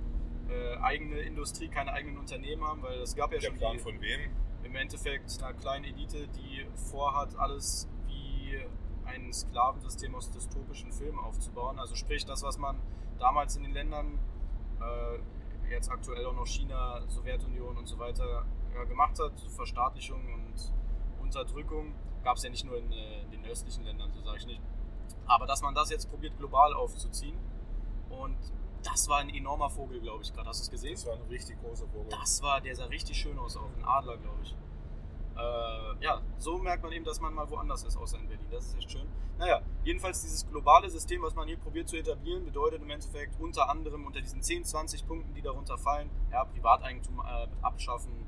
äh, 0.49 0.77
eigene 0.79 1.21
Industrie, 1.21 1.69
keine 1.69 1.93
eigenen 1.93 2.19
Unternehmen 2.19 2.65
haben, 2.65 2.83
weil 2.83 3.01
es 3.01 3.15
gab 3.15 3.33
ja 3.33 3.39
der 3.39 3.49
schon 3.49 3.59
Plan 3.59 3.77
die, 3.77 3.83
von 3.83 4.01
wem? 4.01 4.31
Im 4.67 4.75
Endeffekt 4.75 5.43
einer 5.43 5.55
kleinen 5.55 5.85
Elite, 5.85 6.29
die 6.29 6.67
vorhat, 6.91 7.37
alles 7.37 7.89
wie 8.07 8.59
ein 9.05 9.33
Sklavensystem 9.33 10.15
aus 10.15 10.31
dystopischen 10.31 10.93
Filmen 10.93 11.19
aufzubauen. 11.19 11.79
Also 11.79 11.95
sprich, 11.95 12.25
das, 12.25 12.43
was 12.43 12.59
man 12.59 12.81
damals 13.19 13.57
in 13.57 13.63
den 13.63 13.73
Ländern 13.73 14.19
äh, 14.81 15.71
jetzt 15.71 15.91
aktuell 15.91 16.27
auch 16.27 16.35
noch 16.35 16.47
China, 16.47 17.01
Sowjetunion 17.09 17.77
und 17.77 17.87
so 17.87 17.99
weiter 17.99 18.45
ja, 18.75 18.85
gemacht 18.85 19.19
hat, 19.21 19.33
Verstaatlichung 19.55 20.21
und 20.35 20.73
Unterdrückung, 21.23 21.95
gab 22.25 22.37
es 22.37 22.43
ja 22.43 22.51
nicht 22.51 22.65
nur 22.65 22.77
in, 22.79 22.91
äh, 22.93 23.23
in 23.23 23.31
den 23.31 23.45
östlichen 23.47 23.85
Ländern, 23.85 24.13
so 24.13 24.21
sage 24.23 24.39
ich 24.39 24.47
nicht. 24.47 24.61
Aber 25.27 25.47
dass 25.47 25.63
man 25.63 25.75
das 25.75 25.91
jetzt 25.91 26.11
probiert 26.11 26.37
global 26.39 26.75
aufzuziehen 26.75 27.39
und 28.11 28.37
das 28.87 29.09
war 29.09 29.19
ein 29.19 29.31
enormer 29.31 29.71
Vogel, 29.71 30.01
glaube 30.01 30.23
ich, 30.23 30.33
gerade. 30.33 30.49
Hast 30.49 30.61
du 30.61 30.65
es 30.65 30.71
gesehen? 30.71 30.95
Das 30.95 31.07
war 31.07 31.15
ein 31.15 31.23
richtig 31.29 31.61
großer 31.61 31.87
Vogel. 31.89 32.09
Das 32.11 32.43
war, 32.43 32.61
der 32.61 32.75
sah 32.75 32.87
richtig 32.87 33.17
schön 33.17 33.39
aus, 33.39 33.57
auch 33.57 33.71
ein 33.77 33.85
Adler, 33.85 34.17
glaube 34.17 34.39
ich. 34.43 34.57
Äh, 35.37 36.05
ja, 36.05 36.23
so 36.39 36.59
merkt 36.59 36.83
man 36.83 36.93
eben, 36.93 37.05
dass 37.05 37.21
man 37.21 37.35
mal 37.35 37.49
woanders 37.51 37.85
ist, 37.85 37.97
außer 37.97 38.19
in 38.19 38.29
Berlin. 38.29 38.47
Das 38.51 38.67
ist 38.67 38.77
echt 38.77 38.91
schön. 38.91 39.07
Naja, 39.39 39.61
jedenfalls 39.85 40.23
dieses 40.23 40.49
globale 40.49 40.89
System, 40.89 41.23
was 41.23 41.35
man 41.35 41.47
hier 41.47 41.59
probiert 41.59 41.89
zu 41.89 41.97
etablieren, 41.97 42.45
bedeutet 42.45 42.81
im 42.81 42.89
Endeffekt 42.89 43.39
unter 43.39 43.69
anderem 43.69 44.07
unter 44.07 44.21
diesen 44.21 44.43
10, 44.43 44.65
20 44.65 45.07
Punkten, 45.07 45.35
die 45.35 45.43
darunter 45.43 45.77
fallen, 45.77 46.09
ja, 46.33 46.45
Privateigentum 46.45 47.21
äh, 47.21 47.49
abschaffen 47.61 48.27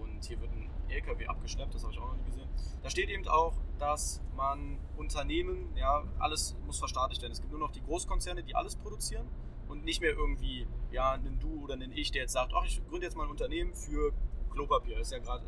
und 0.00 0.24
hier 0.24 0.40
wird 0.40 0.50
ein 0.52 0.70
LKW 0.88 1.26
abgeschleppt, 1.26 1.74
das 1.74 1.82
habe 1.82 1.92
ich 1.92 1.98
auch 1.98 2.06
noch 2.06 2.16
nie 2.16 2.24
gesehen. 2.24 2.48
Da 2.82 2.88
steht 2.88 3.10
eben 3.10 3.28
auch, 3.28 3.52
dass 3.78 4.22
man 4.34 4.78
Unternehmen, 4.96 5.76
ja, 5.76 6.04
alles 6.18 6.56
muss 6.64 6.78
verstaatlicht 6.78 7.20
werden. 7.20 7.32
Es 7.32 7.40
gibt 7.40 7.52
nur 7.52 7.60
noch 7.60 7.70
die 7.70 7.82
Großkonzerne, 7.82 8.42
die 8.42 8.54
alles 8.54 8.76
produzieren 8.76 9.28
und 9.68 9.84
nicht 9.84 10.00
mehr 10.00 10.12
irgendwie, 10.12 10.66
ja, 10.90 11.12
ein 11.12 11.38
Du 11.40 11.62
oder 11.64 11.74
ein 11.74 11.92
Ich, 11.92 12.10
der 12.10 12.22
jetzt 12.22 12.32
sagt, 12.32 12.52
ach, 12.54 12.64
ich 12.64 12.80
gründe 12.88 13.06
jetzt 13.06 13.16
mal 13.16 13.24
ein 13.24 13.30
Unternehmen 13.30 13.74
für 13.74 14.12
Klopapier. 14.50 14.98
Ist 14.98 15.12
ja 15.12 15.18
gerade 15.18 15.44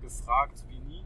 gefragt 0.00 0.64
wie 0.68 0.80
nie. 0.80 1.04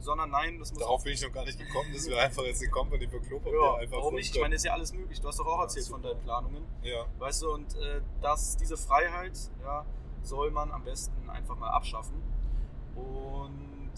Sondern 0.00 0.30
nein, 0.30 0.58
das 0.58 0.72
muss. 0.72 0.80
Darauf 0.80 1.02
bin 1.02 1.14
ich 1.14 1.22
noch 1.22 1.32
gar 1.32 1.44
nicht 1.44 1.58
gekommen, 1.58 1.90
dass 1.92 2.08
wir 2.08 2.20
einfach 2.20 2.42
jetzt 2.42 2.60
eine 2.62 2.70
Company 2.70 3.08
für 3.08 3.20
Klopapier 3.20 3.60
ja, 3.60 3.74
einfach 3.76 3.96
Warum 3.96 4.14
nicht? 4.14 4.34
Ich 4.34 4.40
meine, 4.40 4.54
das 4.54 4.62
ist 4.62 4.66
ja 4.66 4.72
alles 4.72 4.92
möglich. 4.92 5.20
Du 5.20 5.28
hast 5.28 5.38
doch 5.38 5.46
auch 5.46 5.60
erzählt 5.60 5.86
von 5.86 6.02
deinen 6.02 6.20
Planungen. 6.20 6.64
Ja. 6.82 7.06
Weißt 7.18 7.42
du, 7.42 7.52
und 7.52 7.74
äh, 7.76 8.02
das, 8.20 8.56
diese 8.56 8.76
Freiheit, 8.76 9.38
ja, 9.62 9.86
soll 10.22 10.50
man 10.50 10.72
am 10.72 10.84
besten 10.84 11.30
einfach 11.30 11.56
mal 11.56 11.70
abschaffen. 11.70 12.22
Und 12.94 13.92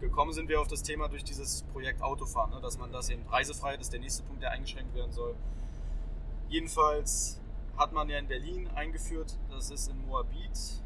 gekommen 0.00 0.32
sind 0.32 0.48
wir 0.48 0.60
auf 0.60 0.68
das 0.68 0.82
Thema 0.82 1.08
durch 1.08 1.24
dieses 1.24 1.62
Projekt 1.72 2.02
Autofahren, 2.02 2.50
ne? 2.50 2.60
dass 2.60 2.78
man 2.78 2.92
das 2.92 3.10
eben 3.10 3.26
Reisefreiheit 3.26 3.80
ist 3.80 3.92
der 3.92 4.00
nächste 4.00 4.22
Punkt, 4.22 4.42
der 4.42 4.52
eingeschränkt 4.52 4.94
werden 4.94 5.12
soll. 5.12 5.34
Jedenfalls 6.48 7.40
hat 7.76 7.92
man 7.92 8.08
ja 8.08 8.18
in 8.18 8.26
Berlin 8.26 8.68
eingeführt, 8.74 9.38
das 9.50 9.70
ist 9.70 9.88
in 9.88 10.04
Moabit, 10.06 10.82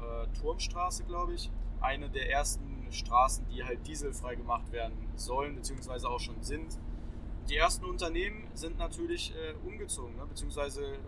äh, 0.00 0.26
Turmstraße, 0.40 1.04
glaube 1.04 1.34
ich, 1.34 1.50
eine 1.80 2.10
der 2.10 2.30
ersten 2.30 2.86
Straßen, 2.90 3.46
die 3.48 3.64
halt 3.64 3.86
dieselfrei 3.86 4.34
gemacht 4.34 4.70
werden 4.72 4.96
sollen, 5.16 5.54
beziehungsweise 5.54 6.08
auch 6.08 6.20
schon 6.20 6.42
sind. 6.42 6.78
Die 7.48 7.56
ersten 7.56 7.84
Unternehmen 7.84 8.48
sind 8.54 8.78
natürlich 8.78 9.34
äh, 9.34 9.54
umgezogen, 9.66 10.16
ne? 10.16 10.26
beziehungsweise 10.26 10.98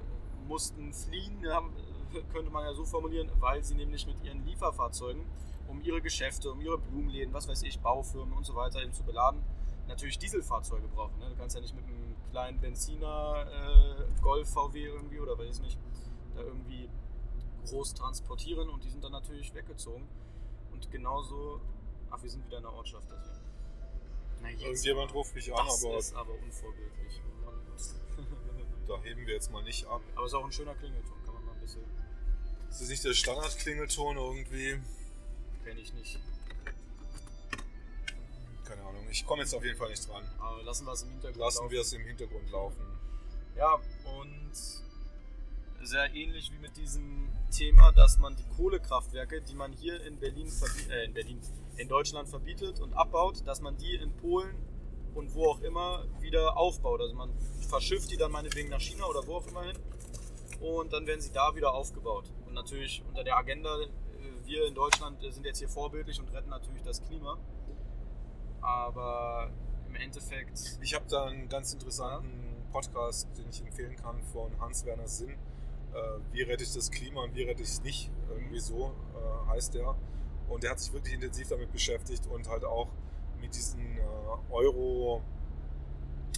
mussten 0.46 0.92
fliehen, 0.92 1.40
könnte 2.32 2.50
man 2.50 2.64
ja 2.64 2.74
so 2.74 2.84
formulieren, 2.84 3.30
weil 3.40 3.64
sie 3.64 3.74
nämlich 3.74 4.06
mit 4.06 4.22
ihren 4.22 4.44
Lieferfahrzeugen, 4.44 5.24
um 5.68 5.80
ihre 5.82 6.00
Geschäfte, 6.00 6.50
um 6.50 6.60
ihre 6.60 6.78
Blumenläden, 6.78 7.34
was 7.34 7.48
weiß 7.48 7.62
ich, 7.64 7.80
Baufirmen 7.80 8.32
und 8.34 8.44
so 8.44 8.54
weiter 8.54 8.82
eben 8.82 8.92
zu 8.92 9.02
beladen, 9.02 9.42
natürlich 9.88 10.18
Dieselfahrzeuge 10.18 10.86
brauchen. 10.88 11.18
Ne? 11.18 11.30
Du 11.30 11.36
kannst 11.36 11.56
ja 11.56 11.62
nicht 11.62 11.74
mit 11.74 11.84
einem 11.84 12.05
kleinen 12.36 12.60
Benziner 12.60 13.46
äh, 13.50 14.20
Golf 14.20 14.50
VW 14.50 14.84
irgendwie 14.84 15.18
oder 15.18 15.38
weiß 15.38 15.56
ich 15.56 15.62
nicht, 15.62 15.78
da 16.34 16.42
irgendwie 16.42 16.86
groß 17.64 17.94
transportieren 17.94 18.68
und 18.68 18.84
die 18.84 18.90
sind 18.90 19.02
dann 19.02 19.12
natürlich 19.12 19.54
weggezogen. 19.54 20.06
Und 20.70 20.90
genauso, 20.90 21.62
ach, 22.10 22.22
wir 22.22 22.28
sind 22.28 22.44
wieder 22.44 22.58
in 22.58 22.64
der 22.64 22.74
Ortschaft. 22.74 23.10
Also. 23.10 23.30
Na, 24.42 24.50
Irgendjemand 24.50 25.14
ruft 25.14 25.34
mich 25.34 25.50
an, 25.50 25.64
das 25.64 25.82
aber. 25.82 25.96
ist 25.96 26.14
aber 26.14 26.34
unvorbildlich. 26.34 27.22
da 28.86 29.00
heben 29.02 29.26
wir 29.26 29.32
jetzt 29.32 29.50
mal 29.50 29.62
nicht 29.62 29.86
ab. 29.86 30.02
Aber 30.14 30.26
es 30.26 30.32
ist 30.32 30.38
auch 30.38 30.44
ein 30.44 30.52
schöner 30.52 30.74
Klingelton, 30.74 31.24
kann 31.24 31.32
man 31.32 31.46
mal 31.46 31.52
ein 31.52 31.60
bisschen. 31.60 31.84
Ist 32.68 32.82
das 32.82 32.88
nicht 32.90 33.02
der 33.02 33.14
Standard-Klingelton 33.14 34.18
irgendwie? 34.18 34.78
Kenn 35.64 35.78
ich 35.78 35.94
nicht. 35.94 36.20
Keine 38.66 38.82
Ahnung, 38.82 39.06
ich 39.10 39.24
komme 39.24 39.42
jetzt 39.42 39.54
auf 39.54 39.64
jeden 39.64 39.76
Fall 39.76 39.90
nicht 39.90 40.08
dran. 40.08 40.24
Aber 40.38 40.62
lassen 40.62 40.86
wir 40.86 40.92
es 40.92 41.02
im 41.02 41.10
Hintergrund 41.10 41.38
Lassen 41.38 41.58
laufen. 41.58 41.70
wir 41.70 41.80
es 41.80 41.92
im 41.92 42.04
Hintergrund 42.04 42.50
laufen. 42.50 42.98
Ja, 43.56 43.74
und 43.74 44.52
sehr 45.82 46.14
ähnlich 46.14 46.50
wie 46.52 46.58
mit 46.58 46.76
diesem 46.76 47.30
Thema, 47.50 47.92
dass 47.92 48.18
man 48.18 48.34
die 48.34 48.44
Kohlekraftwerke, 48.56 49.40
die 49.40 49.54
man 49.54 49.72
hier 49.72 50.04
in 50.04 50.18
Berlin, 50.18 50.50
äh, 50.90 51.04
in 51.04 51.14
Berlin, 51.14 51.40
in 51.76 51.88
Deutschland 51.88 52.28
verbietet 52.28 52.80
und 52.80 52.92
abbaut, 52.94 53.46
dass 53.46 53.60
man 53.60 53.76
die 53.76 53.94
in 53.94 54.14
Polen 54.16 54.56
und 55.14 55.32
wo 55.34 55.50
auch 55.50 55.60
immer 55.60 56.04
wieder 56.20 56.56
aufbaut. 56.56 57.00
Also 57.00 57.14
man 57.14 57.32
verschifft 57.68 58.10
die 58.10 58.16
dann 58.16 58.32
meinetwegen 58.32 58.68
nach 58.68 58.80
China 58.80 59.06
oder 59.06 59.26
wo 59.26 59.36
auch 59.36 59.46
immer 59.46 59.62
hin 59.62 59.76
und 60.60 60.92
dann 60.92 61.06
werden 61.06 61.20
sie 61.20 61.32
da 61.32 61.54
wieder 61.54 61.72
aufgebaut. 61.72 62.24
Und 62.46 62.54
natürlich 62.54 63.02
unter 63.08 63.22
der 63.22 63.36
Agenda, 63.36 63.80
äh, 63.80 63.88
wir 64.44 64.66
in 64.66 64.74
Deutschland 64.74 65.20
sind 65.22 65.44
jetzt 65.46 65.58
hier 65.58 65.68
vorbildlich 65.68 66.18
und 66.18 66.32
retten 66.32 66.50
natürlich 66.50 66.82
das 66.82 67.00
Klima. 67.02 67.38
Aber 68.66 69.50
im 69.88 69.94
Endeffekt. 69.94 70.78
Ich 70.82 70.94
habe 70.94 71.06
da 71.08 71.26
einen 71.26 71.48
ganz 71.48 71.72
interessanten 71.72 72.66
Podcast, 72.72 73.28
den 73.38 73.48
ich 73.48 73.62
empfehlen 73.62 73.96
kann, 73.96 74.22
von 74.32 74.50
Hans-Werner 74.60 75.08
Sinn 75.08 75.36
äh, 75.96 76.20
wie 76.32 76.42
rette 76.42 76.64
ich 76.64 76.72
das 76.72 76.90
Klima 76.90 77.22
und 77.22 77.34
wie 77.34 77.42
rette 77.42 77.62
ich 77.62 77.68
es 77.68 77.82
nicht, 77.82 78.10
irgendwie 78.28 78.60
so 78.60 78.92
äh, 79.14 79.50
heißt 79.50 79.74
der. 79.74 79.94
Und 80.48 80.62
der 80.62 80.70
hat 80.70 80.80
sich 80.80 80.92
wirklich 80.92 81.14
intensiv 81.14 81.48
damit 81.48 81.72
beschäftigt 81.72 82.26
und 82.26 82.48
halt 82.48 82.64
auch 82.64 82.88
mit 83.40 83.54
diesen 83.54 83.98
äh, 83.98 84.02
Euro, 84.50 85.22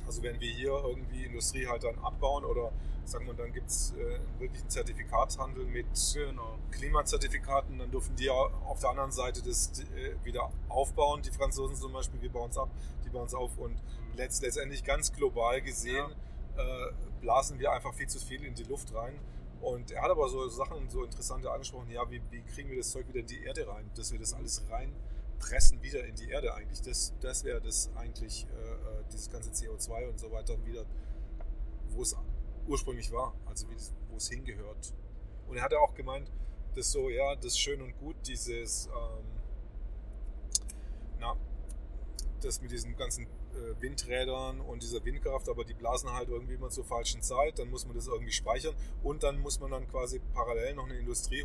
also 0.08 0.22
wenn 0.22 0.40
wir 0.40 0.50
hier 0.50 0.72
irgendwie 0.72 1.24
Industrie 1.24 1.66
halt 1.66 1.84
dann 1.84 1.98
abbauen 1.98 2.44
oder 2.46 2.72
sagen 3.04 3.26
wir, 3.26 3.34
dann 3.34 3.52
gibt 3.52 3.68
es 3.68 3.92
äh, 3.92 4.18
wirklich 4.40 4.62
einen 4.62 4.70
Zertifikatshandel 4.70 5.66
mit 5.66 5.86
genau. 6.14 6.58
Klimazertifikaten, 6.70 7.78
dann 7.78 7.90
dürfen 7.90 8.16
die 8.16 8.30
auf 8.30 8.80
der 8.80 8.90
anderen 8.90 9.12
Seite 9.12 9.42
das 9.42 9.70
äh, 9.80 10.24
wieder 10.24 10.50
aufbauen. 10.68 11.20
Die 11.20 11.30
Franzosen 11.30 11.76
zum 11.76 11.92
Beispiel, 11.92 12.22
wir 12.22 12.32
bauen 12.32 12.50
es 12.50 12.56
ab, 12.56 12.70
die 13.04 13.10
bauen 13.10 13.26
es 13.26 13.34
auf 13.34 13.56
und 13.58 13.76
letzt, 14.16 14.42
letztendlich 14.42 14.82
ganz 14.82 15.12
global 15.12 15.60
gesehen 15.60 16.06
ja. 16.56 16.88
äh, 16.88 16.92
blasen 17.20 17.58
wir 17.58 17.72
einfach 17.72 17.92
viel 17.92 18.08
zu 18.08 18.18
viel 18.18 18.42
in 18.44 18.54
die 18.54 18.64
Luft 18.64 18.94
rein. 18.94 19.14
Und 19.60 19.90
er 19.90 20.02
hat 20.02 20.10
aber 20.10 20.28
so 20.30 20.48
Sachen, 20.48 20.88
so 20.88 21.04
interessante 21.04 21.50
angesprochen, 21.50 21.90
ja, 21.90 22.10
wie, 22.10 22.22
wie 22.30 22.40
kriegen 22.42 22.70
wir 22.70 22.78
das 22.78 22.90
Zeug 22.92 23.08
wieder 23.08 23.20
in 23.20 23.26
die 23.26 23.42
Erde 23.42 23.68
rein, 23.68 23.90
dass 23.94 24.10
wir 24.12 24.18
das 24.18 24.32
alles 24.32 24.62
reinpressen 24.70 25.82
wieder 25.82 26.04
in 26.06 26.14
die 26.14 26.30
Erde 26.30 26.54
eigentlich. 26.54 26.80
Das, 26.80 27.12
das 27.20 27.44
wäre 27.44 27.60
das 27.60 27.90
eigentlich, 27.96 28.46
äh 28.46 28.77
dieses 29.08 29.30
ganze 29.30 29.50
CO2 29.50 30.08
und 30.08 30.18
so 30.18 30.30
weiter 30.30 30.54
wieder, 30.66 30.84
wo 31.90 32.02
es 32.02 32.16
ursprünglich 32.66 33.10
war, 33.12 33.34
also 33.46 33.66
wo 34.10 34.16
es 34.16 34.28
hingehört. 34.28 34.94
Und 35.48 35.56
er 35.56 35.62
hat 35.62 35.72
ja 35.72 35.78
auch 35.78 35.94
gemeint, 35.94 36.30
dass 36.74 36.92
so, 36.92 37.08
ja, 37.08 37.34
das 37.34 37.46
ist 37.46 37.58
schön 37.58 37.80
und 37.80 37.98
gut, 37.98 38.16
dieses, 38.26 38.86
ähm, 38.86 39.24
na, 41.18 41.36
das 42.40 42.60
mit 42.60 42.70
diesen 42.70 42.96
ganzen 42.96 43.24
äh, 43.24 43.80
Windrädern 43.80 44.60
und 44.60 44.82
dieser 44.82 45.04
Windkraft, 45.04 45.48
aber 45.48 45.64
die 45.64 45.74
blasen 45.74 46.12
halt 46.12 46.28
irgendwie 46.28 46.54
immer 46.54 46.70
zur 46.70 46.84
falschen 46.84 47.22
Zeit. 47.22 47.58
Dann 47.58 47.70
muss 47.70 47.86
man 47.86 47.96
das 47.96 48.06
irgendwie 48.06 48.32
speichern 48.32 48.74
und 49.02 49.22
dann 49.22 49.38
muss 49.38 49.58
man 49.60 49.70
dann 49.70 49.88
quasi 49.88 50.20
parallel 50.34 50.74
noch 50.74 50.84
eine 50.84 50.98
Industrie 50.98 51.44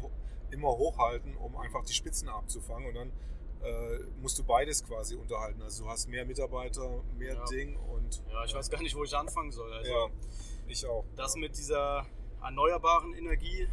immer 0.51 0.69
hochhalten, 0.69 1.35
um 1.37 1.57
einfach 1.57 1.83
die 1.83 1.93
Spitzen 1.93 2.29
abzufangen 2.29 2.87
und 2.89 2.93
dann 2.93 3.11
äh, 3.63 3.99
musst 4.21 4.37
du 4.39 4.43
beides 4.43 4.83
quasi 4.83 5.15
unterhalten. 5.15 5.61
Also 5.61 5.83
du 5.83 5.89
hast 5.89 6.07
mehr 6.07 6.25
Mitarbeiter, 6.25 7.01
mehr 7.17 7.35
ja. 7.35 7.45
Ding 7.45 7.77
und. 7.77 8.21
Ja, 8.31 8.43
ich 8.43 8.51
ja. 8.51 8.57
weiß 8.57 8.69
gar 8.69 8.81
nicht, 8.81 8.95
wo 8.95 9.03
ich 9.03 9.15
anfangen 9.15 9.51
soll. 9.51 9.71
Also 9.73 9.91
ja, 9.91 10.07
ich 10.67 10.85
auch. 10.85 11.05
Das 11.15 11.35
mit 11.35 11.57
dieser 11.57 12.05
erneuerbaren 12.41 13.13
Energie, 13.13 13.67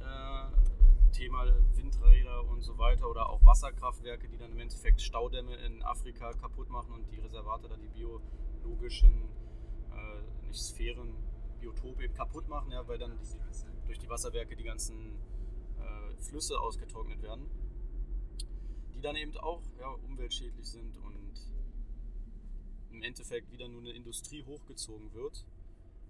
äh, 0.00 1.12
Thema 1.12 1.46
Windräder 1.74 2.44
und 2.48 2.62
so 2.62 2.76
weiter 2.78 3.08
oder 3.08 3.28
auch 3.30 3.44
Wasserkraftwerke, 3.44 4.28
die 4.28 4.36
dann 4.36 4.52
im 4.52 4.58
Endeffekt 4.58 5.00
Staudämme 5.00 5.54
in 5.56 5.82
Afrika 5.82 6.32
kaputt 6.32 6.68
machen 6.68 6.92
und 6.92 7.10
die 7.10 7.20
Reservate 7.20 7.68
dann 7.68 7.80
die 7.80 7.88
biologischen, 7.88 9.28
äh, 9.92 10.46
nicht 10.46 10.60
Sphären, 10.60 11.14
Biotope 11.60 12.04
eben 12.04 12.14
kaputt 12.14 12.48
machen, 12.48 12.70
ja, 12.72 12.86
weil 12.86 12.98
dann 12.98 13.16
die, 13.22 13.86
durch 13.86 13.98
die 13.98 14.08
Wasserwerke 14.08 14.56
die 14.56 14.64
ganzen 14.64 15.16
äh, 15.78 16.22
Flüsse 16.22 16.58
ausgetrocknet 16.60 17.22
werden, 17.22 17.48
die 18.96 19.02
dann 19.02 19.16
eben 19.16 19.36
auch 19.36 19.62
ja, 19.78 19.88
umweltschädlich 20.08 20.66
sind 20.66 20.96
und 20.96 21.16
im 22.90 23.02
Endeffekt 23.02 23.52
wieder 23.52 23.68
nur 23.68 23.80
eine 23.80 23.90
Industrie 23.90 24.42
hochgezogen 24.44 25.12
wird. 25.12 25.44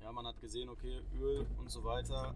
Ja, 0.03 0.13
man 0.13 0.27
hat 0.27 0.41
gesehen, 0.41 0.69
okay, 0.69 1.03
Öl 1.21 1.47
und 1.59 1.71
so 1.71 1.83
weiter 1.85 2.35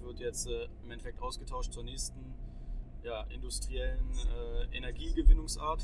wird 0.00 0.18
jetzt 0.20 0.46
äh, 0.46 0.68
im 0.82 0.90
Endeffekt 0.90 1.20
ausgetauscht 1.20 1.72
zur 1.72 1.82
nächsten 1.82 2.34
ja, 3.02 3.22
industriellen 3.24 4.10
äh, 4.18 4.76
Energiegewinnungsart. 4.76 5.82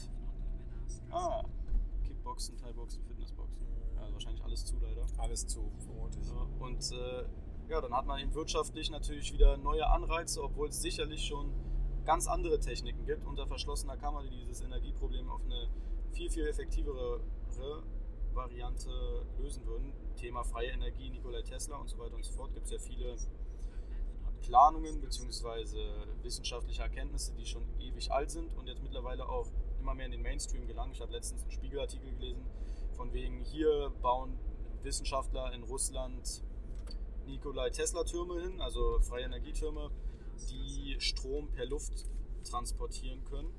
Ah, 1.10 1.42
Kickboxen, 2.04 2.56
Thai-Boxen, 2.56 3.04
Fitnessboxen. 3.04 3.66
Also 3.98 4.12
wahrscheinlich 4.14 4.42
alles 4.44 4.64
zu 4.64 4.76
leider. 4.80 5.06
Alles 5.18 5.46
zu, 5.46 5.70
vermutlich. 5.78 6.26
Ja, 6.28 6.46
und 6.60 6.92
äh, 6.92 7.24
ja, 7.68 7.80
dann 7.80 7.94
hat 7.94 8.06
man 8.06 8.20
eben 8.20 8.34
wirtschaftlich 8.34 8.90
natürlich 8.90 9.32
wieder 9.32 9.56
neue 9.56 9.86
Anreize, 9.86 10.42
obwohl 10.42 10.68
es 10.68 10.80
sicherlich 10.80 11.24
schon 11.24 11.52
ganz 12.04 12.26
andere 12.26 12.58
Techniken 12.58 13.04
gibt, 13.06 13.26
unter 13.26 13.46
verschlossener 13.46 13.96
Kammer, 13.96 14.22
die 14.22 14.44
dieses 14.46 14.62
Energieproblem 14.62 15.28
auf 15.30 15.42
eine 15.44 15.68
viel, 16.12 16.30
viel 16.30 16.46
effektivere 16.46 17.20
Variante 18.34 18.90
lösen 19.38 19.64
würden. 19.66 19.92
Thema 20.16 20.42
freie 20.42 20.70
Energie, 20.70 21.10
Nikolai 21.10 21.42
Tesla 21.42 21.76
und 21.76 21.88
so 21.88 21.98
weiter 21.98 22.14
und 22.14 22.24
so 22.24 22.32
fort. 22.32 22.52
Gibt 22.54 22.66
es 22.66 22.72
ja 22.72 22.78
viele 22.78 23.16
Planungen 24.42 25.00
bzw. 25.00 25.78
wissenschaftliche 26.22 26.82
Erkenntnisse, 26.82 27.34
die 27.34 27.46
schon 27.46 27.62
ewig 27.78 28.10
alt 28.10 28.30
sind 28.30 28.54
und 28.56 28.66
jetzt 28.66 28.82
mittlerweile 28.82 29.28
auch 29.28 29.46
immer 29.80 29.94
mehr 29.94 30.06
in 30.06 30.12
den 30.12 30.22
Mainstream 30.22 30.66
gelangen. 30.66 30.92
Ich 30.92 31.00
habe 31.00 31.12
letztens 31.12 31.42
einen 31.42 31.52
Spiegelartikel 31.52 32.10
gelesen, 32.12 32.44
von 32.96 33.12
wegen 33.12 33.44
hier 33.44 33.92
bauen 34.00 34.38
Wissenschaftler 34.82 35.52
in 35.52 35.62
Russland 35.62 36.42
Nikolai 37.26 37.70
Tesla-Türme 37.70 38.40
hin, 38.40 38.60
also 38.60 38.98
freie 39.00 39.24
Energietürme, 39.24 39.90
die 40.50 40.96
Strom 41.00 41.50
per 41.50 41.66
Luft 41.66 42.06
transportieren 42.44 43.24
können. 43.24 43.52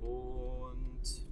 Und 0.00 1.26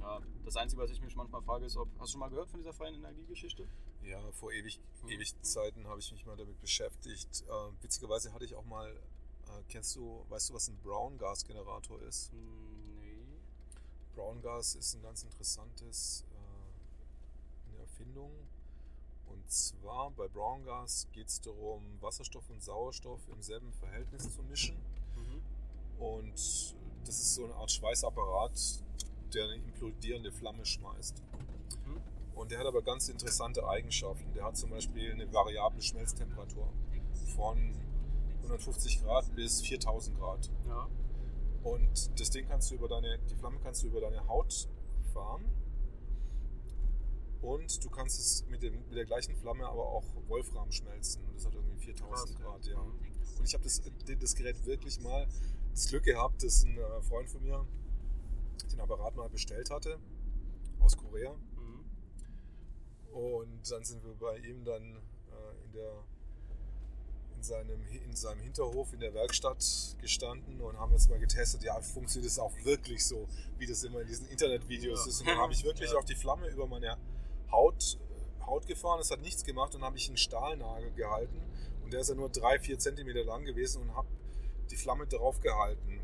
ja, 0.00 0.20
das 0.44 0.56
Einzige, 0.56 0.80
was 0.80 0.90
ich 0.90 1.00
mich 1.00 1.16
manchmal 1.16 1.42
frage, 1.42 1.66
ist, 1.66 1.76
ob. 1.76 1.88
Hast 1.98 2.08
du 2.08 2.12
schon 2.12 2.20
mal 2.20 2.28
gehört 2.28 2.48
von 2.48 2.60
dieser 2.60 2.72
freien 2.72 2.94
Energiegeschichte? 2.94 3.68
Ja, 4.02 4.20
vor 4.32 4.52
ewig, 4.52 4.80
mhm. 5.02 5.08
ewig 5.08 5.42
Zeiten 5.42 5.86
habe 5.86 6.00
ich 6.00 6.12
mich 6.12 6.24
mal 6.24 6.36
damit 6.36 6.60
beschäftigt. 6.60 7.42
Äh, 7.42 7.82
witzigerweise 7.82 8.32
hatte 8.32 8.44
ich 8.44 8.54
auch 8.54 8.64
mal, 8.64 8.88
äh, 8.88 9.62
kennst 9.68 9.96
du, 9.96 10.24
weißt 10.28 10.50
du, 10.50 10.54
was 10.54 10.68
ein 10.68 10.78
Brown-Gas-Generator 10.82 12.00
ist? 12.02 12.30
Hm, 12.30 12.98
nee. 13.00 13.40
Brown-Gas 14.14 14.76
ist 14.76 14.94
ein 14.94 15.02
ganz 15.02 15.24
interessantes 15.24 16.24
äh, 16.30 17.70
eine 17.70 17.80
Erfindung. 17.80 18.30
Und 19.46 19.52
zwar 19.52 20.10
bei 20.10 20.26
Brown-Gas 20.26 21.06
geht 21.12 21.28
es 21.28 21.40
darum, 21.40 21.80
Wasserstoff 22.00 22.50
und 22.50 22.60
Sauerstoff 22.64 23.20
im 23.28 23.40
selben 23.42 23.72
Verhältnis 23.74 24.34
zu 24.34 24.42
mischen. 24.42 24.74
Mhm. 25.14 26.02
Und 26.02 26.34
das 27.04 27.20
ist 27.20 27.36
so 27.36 27.44
eine 27.44 27.54
Art 27.54 27.70
Schweißapparat, 27.70 28.82
der 29.32 29.44
eine 29.44 29.54
implodierende 29.54 30.32
Flamme 30.32 30.66
schmeißt. 30.66 31.22
Mhm. 31.84 32.00
Und 32.34 32.50
der 32.50 32.58
hat 32.58 32.66
aber 32.66 32.82
ganz 32.82 33.08
interessante 33.08 33.68
Eigenschaften. 33.68 34.32
Der 34.32 34.42
hat 34.42 34.56
zum 34.56 34.70
Beispiel 34.70 35.12
eine 35.12 35.32
variable 35.32 35.80
Schmelztemperatur 35.80 36.68
von 37.36 37.72
150 38.38 39.04
Grad 39.04 39.32
bis 39.36 39.62
4000 39.62 40.18
Grad. 40.18 40.50
Ja. 40.66 40.88
Und 41.62 42.20
das 42.20 42.30
Ding 42.30 42.48
kannst 42.48 42.72
du 42.72 42.74
über 42.74 42.88
deine, 42.88 43.20
die 43.30 43.36
Flamme 43.36 43.60
kannst 43.62 43.84
du 43.84 43.86
über 43.86 44.00
deine 44.00 44.26
Haut 44.26 44.68
fahren. 45.14 45.44
Und 47.46 47.84
du 47.84 47.90
kannst 47.90 48.18
es 48.18 48.44
mit, 48.48 48.60
dem, 48.64 48.74
mit 48.88 48.96
der 48.96 49.04
gleichen 49.04 49.36
Flamme 49.36 49.64
aber 49.68 49.86
auch 49.86 50.04
Wolfram 50.26 50.72
schmelzen. 50.72 51.24
Und 51.26 51.36
das 51.36 51.46
hat 51.46 51.54
irgendwie 51.54 51.78
4000 51.78 52.40
Grad, 52.40 52.66
ja. 52.66 52.80
Und 52.80 53.44
ich 53.44 53.54
habe 53.54 53.62
das, 53.62 53.80
das 54.20 54.34
Gerät 54.34 54.66
wirklich 54.66 54.98
mal 55.00 55.28
das 55.70 55.86
Glück 55.86 56.02
gehabt, 56.02 56.42
dass 56.42 56.64
ein 56.64 56.76
äh, 56.76 57.02
Freund 57.02 57.30
von 57.30 57.40
mir 57.44 57.64
den 58.72 58.80
Apparat 58.80 59.14
mal 59.14 59.28
bestellt 59.28 59.70
hatte 59.70 60.00
aus 60.80 60.96
Korea. 60.96 61.34
Mhm. 61.34 63.14
Und 63.14 63.70
dann 63.70 63.84
sind 63.84 64.02
wir 64.02 64.14
bei 64.14 64.38
ihm 64.38 64.64
dann 64.64 64.82
äh, 64.82 65.64
in, 65.66 65.72
der, 65.72 66.02
in, 67.36 67.44
seinem, 67.44 67.80
in 67.86 68.16
seinem 68.16 68.40
Hinterhof 68.40 68.92
in 68.92 68.98
der 68.98 69.14
Werkstatt 69.14 69.64
gestanden 70.00 70.60
und 70.60 70.80
haben 70.80 70.90
jetzt 70.90 71.08
mal 71.10 71.20
getestet, 71.20 71.62
ja, 71.62 71.80
funktioniert 71.80 72.28
das 72.28 72.40
auch 72.40 72.56
wirklich 72.64 73.06
so, 73.06 73.28
wie 73.56 73.66
das 73.68 73.84
immer 73.84 74.00
in 74.00 74.08
diesen 74.08 74.26
Internetvideos 74.26 75.04
ja. 75.04 75.10
ist. 75.10 75.20
Und 75.20 75.28
dann 75.28 75.38
habe 75.38 75.52
ich 75.52 75.62
wirklich 75.62 75.92
ja. 75.92 75.96
auch 75.96 76.04
die 76.04 76.16
Flamme 76.16 76.48
über 76.48 76.66
meine 76.66 76.96
Haut, 77.50 77.98
Haut 78.44 78.66
gefahren, 78.66 79.00
es 79.00 79.10
hat 79.10 79.20
nichts 79.20 79.44
gemacht 79.44 79.74
und 79.74 79.80
dann 79.80 79.88
habe 79.88 79.98
ich 79.98 80.08
einen 80.08 80.16
Stahlnagel 80.16 80.92
gehalten 80.92 81.40
und 81.82 81.92
der 81.92 82.00
ist 82.00 82.08
ja 82.08 82.14
nur 82.14 82.28
drei, 82.28 82.58
vier 82.58 82.78
Zentimeter 82.78 83.24
lang 83.24 83.44
gewesen 83.44 83.82
und 83.82 83.94
habe 83.94 84.08
die 84.70 84.76
Flamme 84.76 85.06
drauf 85.06 85.40
gehalten. 85.40 86.00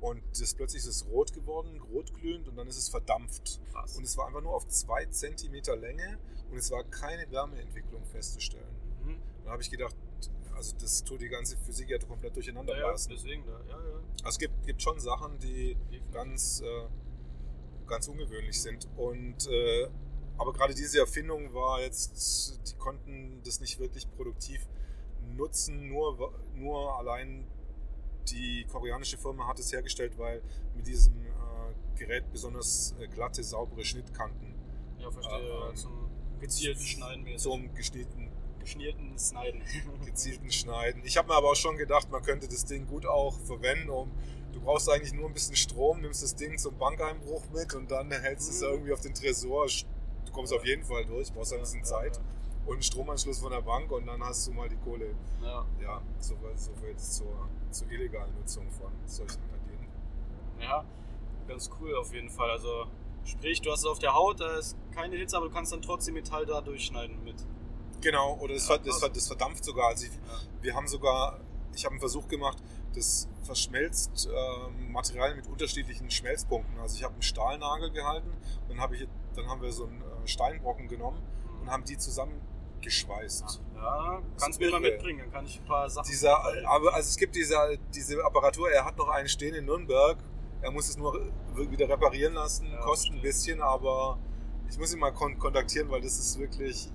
Und 0.00 0.22
das 0.32 0.54
plötzlich 0.54 0.82
ist 0.82 0.88
es 0.88 1.06
rot 1.06 1.32
geworden, 1.34 1.80
rotglühend 1.92 2.48
und 2.48 2.56
dann 2.56 2.66
ist 2.68 2.78
es 2.78 2.88
verdampft. 2.88 3.60
Krass. 3.70 3.96
Und 3.96 4.04
es 4.04 4.16
war 4.16 4.28
einfach 4.28 4.40
nur 4.40 4.54
auf 4.54 4.66
zwei 4.68 5.04
Zentimeter 5.06 5.76
Länge 5.76 6.18
und 6.50 6.56
es 6.56 6.70
war 6.70 6.84
keine 6.84 7.30
Wärmeentwicklung 7.30 8.04
festzustellen. 8.06 8.74
Mhm. 9.04 9.20
Dann 9.44 9.52
habe 9.52 9.62
ich 9.62 9.70
gedacht, 9.70 9.94
also 10.54 10.74
das 10.78 11.04
tut 11.04 11.20
die 11.20 11.28
ganze 11.28 11.56
Physik 11.58 11.90
ja 11.90 11.98
komplett 11.98 12.34
durcheinander 12.34 12.76
ja, 12.76 12.88
ja, 12.88 12.92
deswegen, 12.92 13.44
ja, 13.46 13.60
ja. 13.68 13.76
Also 14.22 14.28
es 14.28 14.38
gibt, 14.38 14.66
gibt 14.66 14.82
schon 14.82 14.98
Sachen, 15.00 15.38
die 15.38 15.76
ganz, 16.12 16.60
äh, 16.60 16.88
ganz 17.86 18.08
ungewöhnlich 18.08 18.60
sind. 18.60 18.88
Und 18.96 19.46
äh, 19.48 19.88
aber 20.40 20.54
gerade 20.54 20.74
diese 20.74 20.98
Erfindung 20.98 21.52
war 21.52 21.82
jetzt, 21.82 22.58
die 22.66 22.74
konnten 22.76 23.42
das 23.44 23.60
nicht 23.60 23.78
wirklich 23.78 24.10
produktiv 24.10 24.66
nutzen, 25.36 25.86
nur, 25.86 26.32
nur 26.54 26.96
allein 26.96 27.46
die 28.30 28.64
koreanische 28.72 29.18
Firma 29.18 29.46
hat 29.46 29.58
es 29.58 29.70
hergestellt, 29.70 30.16
weil 30.16 30.40
mit 30.74 30.86
diesem 30.86 31.14
äh, 31.26 31.98
Gerät 31.98 32.24
besonders 32.32 32.94
äh, 32.98 33.08
glatte, 33.08 33.44
saubere 33.44 33.84
Schnittkanten. 33.84 34.54
Ja, 34.98 35.10
verstehe. 35.10 35.68
Ähm, 35.68 35.76
zum 35.76 36.10
gezielten 36.40 36.80
Schneiden. 36.80 37.22
Mäßig. 37.22 37.42
Zum 37.42 37.74
geschnittenen. 37.74 38.30
Geschnierten 38.60 39.18
Schneiden. 39.18 39.62
gezielten 40.06 40.50
Schneiden. 40.50 41.02
Ich 41.04 41.18
habe 41.18 41.28
mir 41.28 41.34
aber 41.34 41.50
auch 41.50 41.56
schon 41.56 41.76
gedacht, 41.76 42.10
man 42.10 42.22
könnte 42.22 42.48
das 42.48 42.64
Ding 42.64 42.86
gut 42.86 43.04
auch 43.04 43.38
verwenden, 43.40 43.90
um. 43.90 44.10
Du 44.52 44.60
brauchst 44.60 44.88
eigentlich 44.88 45.12
nur 45.12 45.26
ein 45.26 45.34
bisschen 45.34 45.56
Strom, 45.56 46.00
nimmst 46.00 46.22
das 46.22 46.34
Ding 46.34 46.56
zum 46.56 46.78
Bankeinbruch 46.78 47.50
mit 47.50 47.74
und 47.74 47.90
dann 47.90 48.10
hältst 48.10 48.48
du 48.48 48.52
mhm. 48.52 48.56
es 48.56 48.62
irgendwie 48.62 48.92
auf 48.92 49.00
den 49.00 49.14
Tresor. 49.14 49.66
Du 50.30 50.36
kommst 50.36 50.52
auf 50.52 50.64
jeden 50.64 50.84
Fall 50.84 51.04
durch, 51.04 51.32
brauchst 51.32 51.52
ein 51.52 51.58
bisschen 51.58 51.82
Zeit. 51.82 52.20
Und 52.64 52.74
einen 52.74 52.82
Stromanschluss 52.82 53.40
von 53.40 53.50
der 53.50 53.62
Bank 53.62 53.90
und 53.90 54.06
dann 54.06 54.22
hast 54.22 54.46
du 54.46 54.52
mal 54.52 54.68
die 54.68 54.76
Kohle. 54.76 55.12
Ja, 55.42 55.66
ja 55.82 56.00
so, 56.20 56.36
so 56.54 56.70
zur, 56.96 57.48
zur 57.70 57.90
illegalen 57.90 58.32
Nutzung 58.36 58.70
von 58.70 58.92
solchen 59.06 59.40
Ideen. 59.42 59.88
Ja, 60.60 60.84
ganz 61.48 61.68
cool 61.80 61.96
auf 61.96 62.14
jeden 62.14 62.30
Fall. 62.30 62.48
Also 62.48 62.86
sprich, 63.24 63.60
du 63.60 63.72
hast 63.72 63.80
es 63.80 63.86
auf 63.86 63.98
der 63.98 64.14
Haut, 64.14 64.40
da 64.40 64.58
ist 64.58 64.76
keine 64.94 65.16
Hitze, 65.16 65.36
aber 65.36 65.48
du 65.48 65.52
kannst 65.52 65.72
dann 65.72 65.82
trotzdem 65.82 66.14
Metall 66.14 66.46
da 66.46 66.60
durchschneiden 66.60 67.24
mit. 67.24 67.44
Genau, 68.00 68.38
oder 68.38 68.54
das, 68.54 68.68
ja, 68.68 68.78
das, 68.78 69.00
das 69.00 69.26
verdampft 69.26 69.64
sogar. 69.64 69.88
Also 69.88 70.06
ich, 70.06 70.12
ja. 70.12 70.20
Wir 70.60 70.74
haben 70.76 70.86
sogar, 70.86 71.40
ich 71.74 71.84
habe 71.84 71.94
einen 71.94 72.00
Versuch 72.00 72.28
gemacht, 72.28 72.58
das 72.94 73.28
verschmelzt 73.42 74.28
äh, 74.32 74.90
Material 74.92 75.34
mit 75.34 75.48
unterschiedlichen 75.48 76.08
Schmelzpunkten. 76.08 76.78
Also 76.78 76.96
ich 76.96 77.02
habe 77.02 77.14
einen 77.14 77.22
Stahlnagel 77.22 77.90
gehalten, 77.90 78.32
dann, 78.68 78.80
hab 78.80 78.92
ich, 78.92 79.08
dann 79.34 79.48
haben 79.48 79.60
wir 79.60 79.72
so 79.72 79.86
einen 79.86 80.09
Steinbrocken 80.26 80.88
genommen 80.88 81.22
und 81.60 81.70
haben 81.70 81.84
die 81.84 81.98
zusammen 81.98 82.40
geschweißt. 82.80 83.60
Ja, 83.74 84.22
kannst 84.38 84.60
du 84.60 84.64
mir 84.64 84.70
mal 84.72 84.80
mitbringen, 84.80 85.20
dann 85.20 85.32
kann 85.32 85.46
ich 85.46 85.60
ein 85.60 85.66
paar 85.66 85.88
Sachen. 85.88 86.08
Dieser, 86.08 86.38
aber 86.66 86.94
also 86.94 87.08
es 87.08 87.16
gibt 87.16 87.34
diese, 87.34 87.56
diese 87.94 88.24
Apparatur, 88.24 88.70
er 88.70 88.84
hat 88.84 88.96
noch 88.96 89.08
einen 89.08 89.28
stehen 89.28 89.54
in 89.54 89.66
Nürnberg. 89.66 90.18
Er 90.62 90.70
muss 90.70 90.88
es 90.88 90.96
nur 90.96 91.14
wieder 91.54 91.88
reparieren 91.88 92.34
lassen, 92.34 92.66
ja, 92.70 92.80
kostet 92.80 93.14
ein 93.14 93.22
bisschen, 93.22 93.62
aber 93.62 94.18
ich 94.68 94.78
muss 94.78 94.92
ihn 94.92 95.00
mal 95.00 95.12
kon 95.12 95.38
kontaktieren, 95.38 95.90
weil 95.90 96.00
das 96.00 96.18
ist 96.18 96.38
wirklich. 96.38 96.90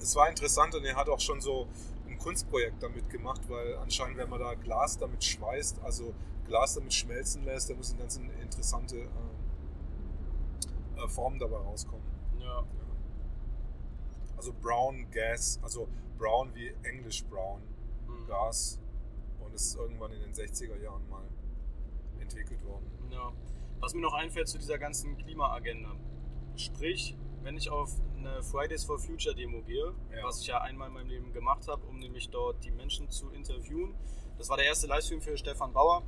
Es 0.00 0.14
war 0.16 0.28
interessant 0.28 0.74
und 0.74 0.84
er 0.84 0.96
hat 0.96 1.08
auch 1.08 1.20
schon 1.20 1.40
so 1.40 1.66
ein 2.06 2.16
Kunstprojekt 2.18 2.82
damit 2.82 3.10
gemacht, 3.10 3.42
weil 3.48 3.76
anscheinend, 3.78 4.16
wenn 4.16 4.30
man 4.30 4.38
da 4.40 4.54
Glas 4.54 4.96
damit 4.96 5.24
schweißt, 5.24 5.80
also 5.82 6.14
Glas 6.46 6.74
damit 6.74 6.94
schmelzen 6.94 7.44
lässt, 7.44 7.68
da 7.68 7.74
muss 7.74 7.90
eine 7.90 8.00
ganz 8.00 8.16
interessante 8.16 8.96
äh, 8.96 9.08
äh 11.04 11.08
Form 11.08 11.38
dabei 11.38 11.56
rauskommen. 11.56 12.06
Ja. 12.40 12.64
Also 14.36 14.52
Brown 14.60 15.10
Gas, 15.10 15.58
also 15.62 15.88
Brown 16.16 16.54
wie 16.54 16.72
Englisch 16.82 17.24
Brown 17.24 17.60
mhm. 18.06 18.26
Gas. 18.26 18.80
Und 19.40 19.54
es 19.54 19.66
ist 19.66 19.76
irgendwann 19.76 20.12
in 20.12 20.20
den 20.20 20.32
60er 20.32 20.80
Jahren 20.80 21.08
mal 21.08 21.28
entwickelt 22.20 22.64
worden. 22.64 22.86
Ja. 23.10 23.32
Was 23.80 23.94
mir 23.94 24.00
noch 24.00 24.14
einfällt 24.14 24.48
zu 24.48 24.58
dieser 24.58 24.78
ganzen 24.78 25.16
Klimaagenda. 25.16 25.94
Sprich, 26.56 27.16
wenn 27.42 27.56
ich 27.56 27.70
auf 27.70 27.90
eine 28.16 28.42
Fridays 28.42 28.84
for 28.84 28.98
Future 28.98 29.34
Demo 29.34 29.62
gehe, 29.62 29.94
ja. 30.10 30.24
was 30.24 30.40
ich 30.40 30.48
ja 30.48 30.60
einmal 30.60 30.88
in 30.88 30.94
meinem 30.94 31.08
Leben 31.08 31.32
gemacht 31.32 31.68
habe, 31.68 31.86
um 31.86 31.98
nämlich 31.98 32.30
dort 32.30 32.64
die 32.64 32.70
Menschen 32.70 33.08
zu 33.10 33.30
interviewen. 33.30 33.94
Das 34.36 34.48
war 34.48 34.56
der 34.56 34.66
erste 34.66 34.86
Livestream 34.86 35.20
für 35.20 35.36
Stefan 35.36 35.72
Bauer. 35.72 36.02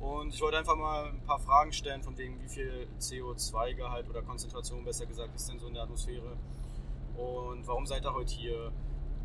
Und 0.00 0.34
ich 0.34 0.40
wollte 0.40 0.58
einfach 0.58 0.76
mal 0.76 1.06
ein 1.06 1.22
paar 1.22 1.38
Fragen 1.38 1.72
stellen, 1.72 2.02
von 2.02 2.16
wegen, 2.18 2.40
wie 2.42 2.48
viel 2.48 2.88
CO2-Gehalt 3.00 4.08
oder 4.08 4.22
Konzentration, 4.22 4.84
besser 4.84 5.06
gesagt, 5.06 5.34
ist 5.34 5.48
denn 5.48 5.58
so 5.58 5.68
in 5.68 5.74
der 5.74 5.84
Atmosphäre 5.84 6.36
und 7.16 7.66
warum 7.66 7.86
seid 7.86 8.04
ihr 8.04 8.12
heute 8.12 8.34
hier? 8.34 8.72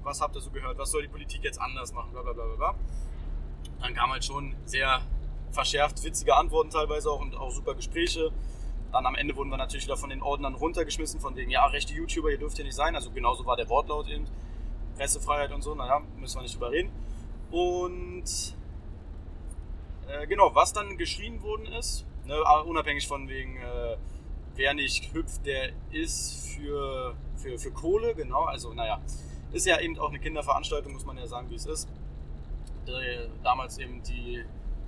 Was 0.03 0.21
habt 0.21 0.35
ihr 0.35 0.41
so 0.41 0.49
gehört? 0.49 0.77
Was 0.77 0.91
soll 0.91 1.03
die 1.03 1.07
Politik 1.07 1.43
jetzt 1.43 1.59
anders 1.59 1.93
machen? 1.93 2.11
Blablabla. 2.11 2.45
Bla, 2.45 2.55
bla, 2.55 2.71
bla. 2.71 2.79
Dann 3.81 3.93
kamen 3.93 4.13
halt 4.13 4.25
schon 4.25 4.55
sehr 4.65 5.01
verschärft 5.51 6.03
witzige 6.03 6.35
Antworten 6.35 6.69
teilweise 6.69 7.11
auch 7.11 7.19
und 7.19 7.35
auch 7.35 7.51
super 7.51 7.75
Gespräche. 7.75 8.31
Dann 8.91 9.05
am 9.05 9.15
Ende 9.15 9.35
wurden 9.35 9.49
wir 9.49 9.57
natürlich 9.57 9.85
wieder 9.85 9.97
von 9.97 10.09
den 10.09 10.21
Ordnern 10.21 10.55
runtergeschmissen, 10.55 11.19
von 11.19 11.35
wegen, 11.35 11.51
ja, 11.51 11.65
rechte 11.65 11.93
YouTuber, 11.93 12.31
ihr 12.31 12.37
dürft 12.37 12.55
hier 12.55 12.65
nicht 12.65 12.75
sein. 12.75 12.95
Also 12.95 13.11
genauso 13.11 13.45
war 13.45 13.57
der 13.57 13.69
Wortlaut 13.69 14.07
eben. 14.07 14.25
Pressefreiheit 14.97 15.51
und 15.51 15.61
so, 15.61 15.75
naja, 15.75 16.01
müssen 16.17 16.37
wir 16.37 16.43
nicht 16.43 16.55
drüber 16.55 16.71
reden. 16.71 16.91
Und 17.51 18.55
äh, 20.11 20.27
genau, 20.27 20.53
was 20.53 20.73
dann 20.73 20.97
geschrien 20.97 21.41
worden 21.41 21.65
ist, 21.67 22.05
ne, 22.25 22.35
unabhängig 22.65 23.07
von 23.07 23.27
wegen, 23.27 23.57
äh, 23.57 23.97
wer 24.55 24.73
nicht 24.73 25.13
hüpft, 25.13 25.45
der 25.45 25.71
ist 25.91 26.55
für, 26.55 27.15
für, 27.35 27.57
für 27.57 27.71
Kohle, 27.71 28.15
genau. 28.15 28.43
Also, 28.45 28.73
naja, 28.73 29.01
ist 29.51 29.65
ja 29.65 29.79
eben 29.79 29.97
auch 29.99 30.09
eine 30.09 30.19
Kinderveranstaltung, 30.19 30.93
muss 30.93 31.05
man 31.05 31.17
ja 31.17 31.27
sagen, 31.27 31.49
wie 31.49 31.55
es 31.55 31.65
ist. 31.65 31.89
Die, 32.87 33.29
damals 33.43 33.77
eben 33.77 34.01
die 34.03 34.43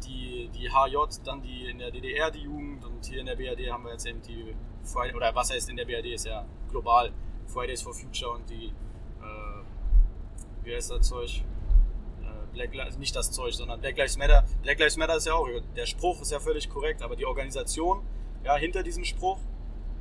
die, 0.05 0.49
die 0.53 0.69
HJ, 0.69 0.95
dann 1.24 1.41
die 1.41 1.67
in 1.69 1.80
der 1.80 1.91
DDR 1.91 2.32
die 2.32 2.41
Jugend 2.41 2.84
und 2.86 3.05
hier 3.05 3.19
in 3.19 3.26
der 3.26 3.36
BRD 3.36 3.71
haben 3.71 3.84
wir 3.84 3.91
jetzt 3.91 4.05
eben 4.05 4.21
die 4.21 4.55
Friday, 4.84 5.15
oder 5.15 5.34
was 5.34 5.51
heißt 5.51 5.69
in 5.69 5.78
der 5.78 5.86
BRD, 5.86 6.07
ist 6.13 6.26
ja 6.26 6.45
global, 6.69 7.11
Fridays 7.47 7.82
for 7.82 7.93
Future 7.93 8.32
und 8.32 8.49
die, 8.49 8.67
äh, 8.67 10.63
wie 10.63 10.76
heißt 10.76 10.91
das 10.91 11.07
Zeug? 11.07 11.43
Black 12.54 12.74
Lives, 12.74 12.97
nicht 12.97 13.16
das 13.16 13.32
Zeug, 13.32 13.54
sondern 13.54 13.82
Black 13.82 13.97
Lives 13.97 14.18
Matter. 14.18 14.45
Black 14.62 14.80
Lives 14.80 14.97
Matter 14.97 15.18
ist 15.18 15.28
ja 15.28 15.34
auch, 15.34 15.47
der 15.76 15.86
Spruch 15.86 16.22
ist 16.22 16.32
ja 16.32 16.39
völlig 16.39 16.70
korrekt, 16.70 17.01
aber 17.01 17.16
die 17.16 17.26
Organisation 17.26 18.01
ja, 18.43 18.56
hinter 18.56 18.84
diesem 18.84 19.04
Spruch 19.04 19.39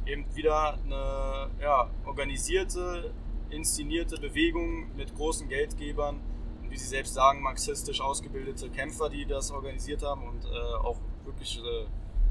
eben 0.06 0.24
wieder 0.34 0.78
eine 0.84 1.50
ja, 1.60 1.90
organisierte, 2.04 3.12
inszenierte 3.50 4.18
Bewegung 4.18 4.94
mit 4.96 5.14
großen 5.14 5.48
Geldgebern 5.48 6.20
und 6.62 6.70
wie 6.70 6.76
sie 6.76 6.86
selbst 6.86 7.14
sagen, 7.14 7.42
marxistisch 7.42 8.00
ausgebildete 8.00 8.70
Kämpfer, 8.70 9.08
die 9.08 9.26
das 9.26 9.50
organisiert 9.50 10.02
haben 10.02 10.26
und 10.26 10.44
äh, 10.44 10.74
auch 10.82 10.96
wirklich 11.24 11.58
äh, 11.58 11.86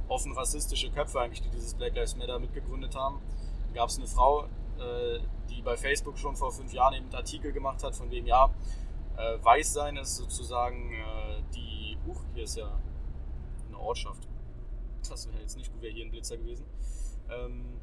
offen 0.08 0.34
rassistische 0.34 0.92
Köpfe 0.92 1.22
eigentlich, 1.22 1.42
die 1.42 1.50
dieses 1.50 1.74
Black 1.76 1.96
Lives 1.96 2.16
Matter 2.16 2.40
mitgegründet 2.40 2.96
haben. 2.96 3.22
Gab 3.74 3.90
es 3.90 3.98
eine 3.98 4.08
Frau, 4.08 4.44
äh, 4.80 5.20
die 5.50 5.62
bei 5.62 5.78
Facebook 5.78 6.18
schon 6.18 6.36
vor 6.36 6.52
fünf 6.52 6.74
Jahren 6.74 6.94
eben 6.96 7.14
Artikel 7.14 7.54
gemacht 7.54 7.84
hat, 7.84 7.96
von 7.96 8.10
dem 8.10 8.26
ja, 8.26 8.50
äh, 9.18 9.44
Weißsein 9.44 9.98
ist 9.98 10.16
sozusagen 10.16 10.94
äh, 10.94 11.44
die, 11.54 11.98
huch, 12.06 12.22
hier 12.34 12.44
ist 12.44 12.58
ja 12.58 12.80
eine 13.68 13.78
Ortschaft. 13.78 14.28
Das 15.08 15.28
wäre 15.28 15.40
jetzt 15.40 15.58
nicht 15.58 15.72
gut, 15.72 15.82
wäre 15.82 15.94
hier 15.94 16.06
ein 16.06 16.12
Blitzer 16.12 16.38
gewesen. 16.38 16.66
Ähm, 17.30 17.80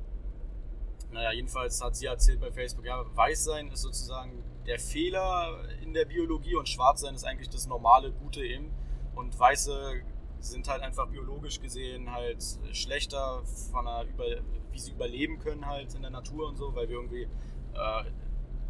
naja, 1.10 1.32
jedenfalls 1.32 1.82
hat 1.82 1.96
sie 1.96 2.06
erzählt 2.06 2.40
bei 2.40 2.52
Facebook, 2.52 2.84
ja, 2.84 3.04
Weißsein 3.14 3.70
ist 3.70 3.82
sozusagen 3.82 4.44
der 4.66 4.78
Fehler 4.78 5.58
in 5.82 5.94
der 5.94 6.04
Biologie 6.04 6.54
und 6.54 6.68
Schwarzsein 6.68 7.14
ist 7.14 7.24
eigentlich 7.24 7.48
das 7.48 7.66
normale, 7.66 8.12
gute 8.12 8.44
eben. 8.44 8.70
Und 9.14 9.38
Weiße 9.38 10.02
sind 10.40 10.68
halt 10.68 10.82
einfach 10.82 11.08
biologisch 11.08 11.60
gesehen 11.60 12.12
halt 12.12 12.44
schlechter 12.72 13.42
von 13.72 13.86
der 13.86 14.04
über, 14.06 14.24
wie 14.70 14.78
sie 14.78 14.92
überleben 14.92 15.38
können 15.38 15.66
halt 15.66 15.94
in 15.94 16.02
der 16.02 16.10
Natur 16.10 16.48
und 16.48 16.56
so, 16.56 16.74
weil 16.74 16.88
wir 16.88 16.96
irgendwie 16.96 17.22
äh, 17.22 18.04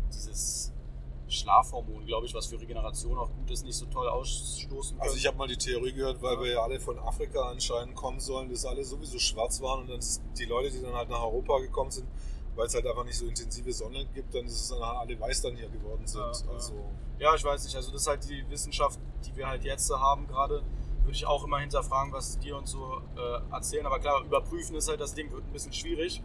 dieses 0.09 0.73
Schlafhormon, 1.29 2.07
glaube 2.07 2.27
ich, 2.27 2.35
was 2.35 2.47
für 2.47 2.61
Regeneration 2.61 3.19
auch 3.19 3.31
gut 3.31 3.51
ist, 3.51 3.65
nicht 3.65 3.77
so 3.77 3.87
toll 3.87 4.09
ausstoßen 4.09 4.97
können. 4.97 5.03
Also 5.03 5.17
ich 5.17 5.27
habe 5.27 5.37
mal 5.37 5.47
die 5.47 5.57
Theorie 5.57 5.93
gehört, 5.93 6.23
weil 6.23 6.41
wir 6.41 6.53
ja 6.53 6.63
alle 6.63 6.81
von 6.81 6.99
Afrika 6.99 7.51
anscheinend 7.51 7.95
kommen 7.95 8.21
sollen, 8.21 8.51
dass 8.51 8.65
alle 8.65 8.85
sowieso 8.85 9.19
schwarz 9.19 9.61
waren 9.61 9.83
und 9.83 9.91
dann 9.91 10.01
die 10.39 10.45
Leute, 10.47 10.71
die 10.71 10.81
dann 10.81 10.95
halt 10.95 11.11
nach 11.11 11.23
Europa 11.23 11.59
gekommen 11.59 11.91
sind, 11.91 12.09
weil 12.57 12.67
es 12.67 12.75
halt 12.75 12.87
einfach 12.87 13.05
nicht 13.05 13.19
so 13.19 13.27
intensive 13.27 13.73
Sonne 13.73 14.07
gibt, 14.07 14.35
dann 14.35 14.47
ist 14.47 14.61
es 14.61 14.69
dann 14.69 14.81
halt 14.81 14.99
alle 14.99 15.21
weiß 15.21 15.43
dann 15.43 15.57
hier 15.57 15.69
geworden 15.69 16.07
sind. 16.07 16.21
Ja, 16.21 16.53
also 16.53 16.75
ja, 17.19 17.35
ich 17.35 17.45
weiß 17.45 17.65
nicht. 17.65 17.77
Also 17.77 17.91
das 17.93 18.03
ist 18.03 18.09
halt 18.09 18.29
die 18.29 18.49
Wissenschaft, 18.49 18.99
die 19.27 19.37
wir 19.37 19.49
halt 19.49 19.65
jetzt 19.65 19.91
haben 19.91 20.27
gerade. 20.27 20.63
Würde 21.03 21.17
ich 21.17 21.27
auch 21.27 21.45
immer 21.45 21.59
hinterfragen, 21.59 22.13
was 22.13 22.39
die 22.39 22.53
uns 22.53 22.71
so 22.71 23.01
äh, 23.17 23.53
erzählen. 23.53 23.87
Aber 23.87 23.99
klar, 23.99 24.23
überprüfen 24.25 24.77
ist 24.77 24.89
halt 24.89 25.01
das 25.01 25.15
Ding, 25.15 25.31
wird 25.33 25.45
ein 25.45 25.53
bisschen 25.53 25.73
schwierig. 25.73 26.23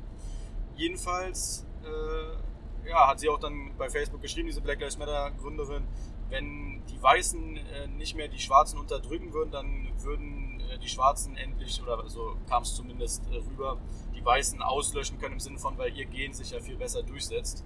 Jedenfalls 0.76 1.66
äh, 1.84 2.53
ja, 2.88 3.08
hat 3.08 3.20
sie 3.20 3.30
auch 3.30 3.40
dann 3.40 3.72
bei 3.78 3.90
Facebook 3.90 4.22
geschrieben, 4.22 4.48
diese 4.48 4.62
Black 4.62 4.80
Lives 4.80 4.98
Matter 4.98 5.32
Gründerin, 5.40 5.88
wenn 6.30 6.82
die 6.90 7.02
Weißen 7.02 7.58
äh, 7.58 7.88
nicht 7.88 8.16
mehr 8.16 8.28
die 8.28 8.40
Schwarzen 8.40 8.80
unterdrücken 8.80 9.34
würden, 9.34 9.52
dann 9.52 9.90
würden 10.02 10.62
äh, 10.72 10.80
die 10.80 10.90
Schwarzen 10.90 11.36
endlich, 11.38 11.82
oder 11.82 12.08
so 12.10 12.36
kam 12.50 12.64
es 12.64 12.76
zumindest 12.76 13.24
äh, 13.32 13.36
rüber, 13.36 13.78
die 14.16 14.24
Weißen 14.24 14.62
auslöschen 14.62 15.20
können 15.20 15.34
im 15.34 15.40
Sinne 15.40 15.60
von, 15.60 15.78
weil 15.78 15.96
ihr 15.96 16.06
Gen 16.06 16.34
sich 16.34 16.52
ja 16.52 16.60
viel 16.60 16.76
besser 16.76 17.04
durchsetzt. 17.04 17.64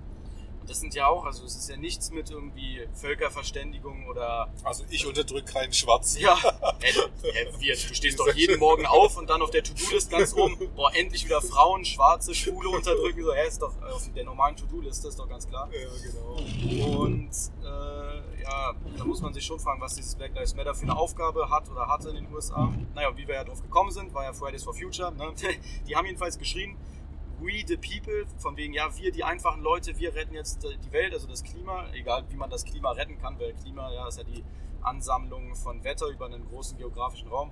Das 0.67 0.79
sind 0.79 0.93
ja 0.93 1.07
auch, 1.07 1.25
also 1.25 1.45
es 1.45 1.55
ist 1.55 1.69
ja 1.69 1.77
nichts 1.77 2.11
mit 2.11 2.29
irgendwie 2.29 2.81
Völkerverständigung 2.93 4.05
oder. 4.07 4.49
Also 4.63 4.83
ich 4.89 5.05
unterdrücke 5.05 5.53
keinen 5.53 5.73
Schwarzen. 5.73 6.21
Ja, 6.21 6.37
ey, 6.81 6.93
du, 6.93 7.27
ey, 7.27 7.47
wir, 7.59 7.75
du 7.75 7.93
stehst 7.93 8.19
doch 8.19 8.33
jeden 8.33 8.59
Morgen 8.59 8.85
auf 8.85 9.17
und 9.17 9.29
dann 9.29 9.41
auf 9.41 9.51
der 9.51 9.63
To-Do-List 9.63 10.09
ganz 10.09 10.33
oben, 10.33 10.57
boah, 10.75 10.93
endlich 10.93 11.25
wieder 11.25 11.41
Frauen, 11.41 11.85
Schwarze, 11.85 12.35
Schwule 12.35 12.69
unterdrücken. 12.69 13.23
So, 13.23 13.33
ja, 13.33 13.43
ist 13.43 13.61
doch 13.61 13.73
auf 13.81 14.09
der 14.13 14.23
normalen 14.25 14.55
To-Do-Liste, 14.55 15.07
ist 15.07 15.19
doch 15.19 15.29
ganz 15.29 15.47
klar. 15.47 15.69
Ja, 15.71 15.89
genau. 16.03 16.97
Und 16.97 17.31
äh, 17.63 18.41
ja, 18.41 18.73
da 18.97 19.05
muss 19.05 19.21
man 19.21 19.33
sich 19.33 19.45
schon 19.45 19.59
fragen, 19.59 19.81
was 19.81 19.95
dieses 19.95 20.15
Black 20.15 20.33
Lives 20.35 20.55
Matter 20.55 20.73
für 20.73 20.83
eine 20.83 20.97
Aufgabe 20.97 21.49
hat 21.49 21.69
oder 21.69 21.87
hatte 21.87 22.09
in 22.09 22.15
den 22.15 22.33
USA. 22.33 22.73
Naja, 22.95 23.15
wie 23.15 23.27
wir 23.27 23.35
ja 23.35 23.43
drauf 23.43 23.61
gekommen 23.61 23.91
sind, 23.91 24.13
war 24.13 24.23
ja 24.23 24.33
Fridays 24.33 24.63
for 24.63 24.73
Future. 24.73 25.11
Ne? 25.13 25.33
Die 25.87 25.95
haben 25.95 26.05
jedenfalls 26.05 26.37
geschrien, 26.37 26.77
We 27.39 27.63
the 27.67 27.77
People, 27.77 28.25
von 28.37 28.57
wegen, 28.57 28.73
ja, 28.73 28.89
wir 28.97 29.11
die 29.11 29.23
einfachen 29.23 29.61
Leute, 29.61 29.97
wir 29.99 30.15
retten 30.15 30.33
jetzt 30.33 30.63
die 30.63 30.91
Welt, 30.91 31.13
also 31.13 31.27
das 31.27 31.43
Klima, 31.43 31.85
egal 31.93 32.25
wie 32.29 32.35
man 32.35 32.49
das 32.49 32.65
Klima 32.65 32.91
retten 32.91 33.17
kann, 33.19 33.39
weil 33.39 33.53
Klima 33.53 33.91
ja, 33.93 34.07
ist 34.07 34.17
ja 34.17 34.23
die 34.23 34.43
Ansammlung 34.81 35.55
von 35.55 35.83
Wetter 35.83 36.07
über 36.07 36.25
einen 36.25 36.47
großen 36.47 36.77
geografischen 36.77 37.27
Raum. 37.27 37.51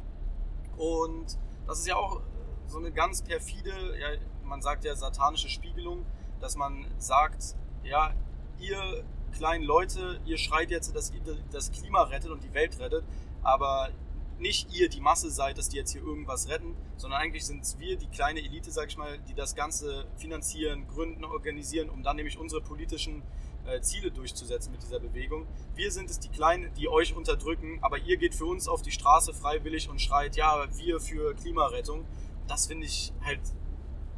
Und 0.77 1.37
das 1.67 1.79
ist 1.79 1.87
ja 1.87 1.95
auch 1.95 2.21
so 2.67 2.79
eine 2.79 2.91
ganz 2.91 3.21
perfide, 3.21 3.71
ja, 3.99 4.07
man 4.43 4.61
sagt 4.61 4.85
ja 4.85 4.95
satanische 4.95 5.49
Spiegelung, 5.49 6.05
dass 6.39 6.55
man 6.55 6.87
sagt, 6.97 7.55
ja, 7.83 8.13
ihr 8.59 9.03
kleinen 9.33 9.63
Leute, 9.63 10.19
ihr 10.25 10.37
schreit 10.37 10.71
jetzt, 10.71 10.95
dass 10.95 11.11
ihr 11.11 11.21
das 11.51 11.71
Klima 11.71 12.03
rettet 12.03 12.31
und 12.31 12.43
die 12.43 12.53
Welt 12.53 12.79
rettet, 12.79 13.03
aber 13.43 13.89
nicht 14.37 14.73
ihr 14.73 14.89
die 14.89 15.01
Masse 15.01 15.31
seid, 15.31 15.57
dass 15.57 15.69
die 15.69 15.77
jetzt 15.77 15.91
hier 15.91 16.03
irgendwas 16.03 16.49
retten, 16.49 16.75
sondern 16.97 17.21
eigentlich 17.21 17.45
sind 17.45 17.63
es 17.63 17.79
wir, 17.79 17.97
die 17.97 18.07
kleine 18.07 18.41
Elite, 18.41 18.71
sag 18.71 18.89
ich 18.89 18.97
mal, 18.97 19.17
die 19.29 19.33
das 19.33 19.55
Ganze 19.55 20.07
finanzieren, 20.17 20.87
gründen, 20.87 21.23
organisieren, 21.23 21.89
um 21.89 22.03
dann 22.03 22.17
nämlich 22.17 22.37
unsere 22.37 22.61
politischen 22.61 23.23
äh, 23.65 23.81
Ziele 23.81 24.11
durchzusetzen 24.11 24.71
mit 24.71 24.83
dieser 24.83 24.99
Bewegung. 24.99 25.47
Wir 25.75 25.91
sind 25.91 26.09
es, 26.09 26.19
die 26.19 26.29
Kleinen, 26.29 26.73
die 26.73 26.87
euch 26.87 27.15
unterdrücken, 27.15 27.79
aber 27.81 27.97
ihr 27.97 28.17
geht 28.17 28.35
für 28.35 28.45
uns 28.45 28.67
auf 28.67 28.81
die 28.81 28.91
Straße 28.91 29.33
freiwillig 29.33 29.89
und 29.89 30.01
schreit, 30.01 30.35
ja, 30.35 30.65
wir 30.77 30.99
für 30.99 31.33
Klimarettung. 31.35 32.05
Das 32.47 32.67
finde 32.67 32.85
ich 32.85 33.13
halt 33.23 33.41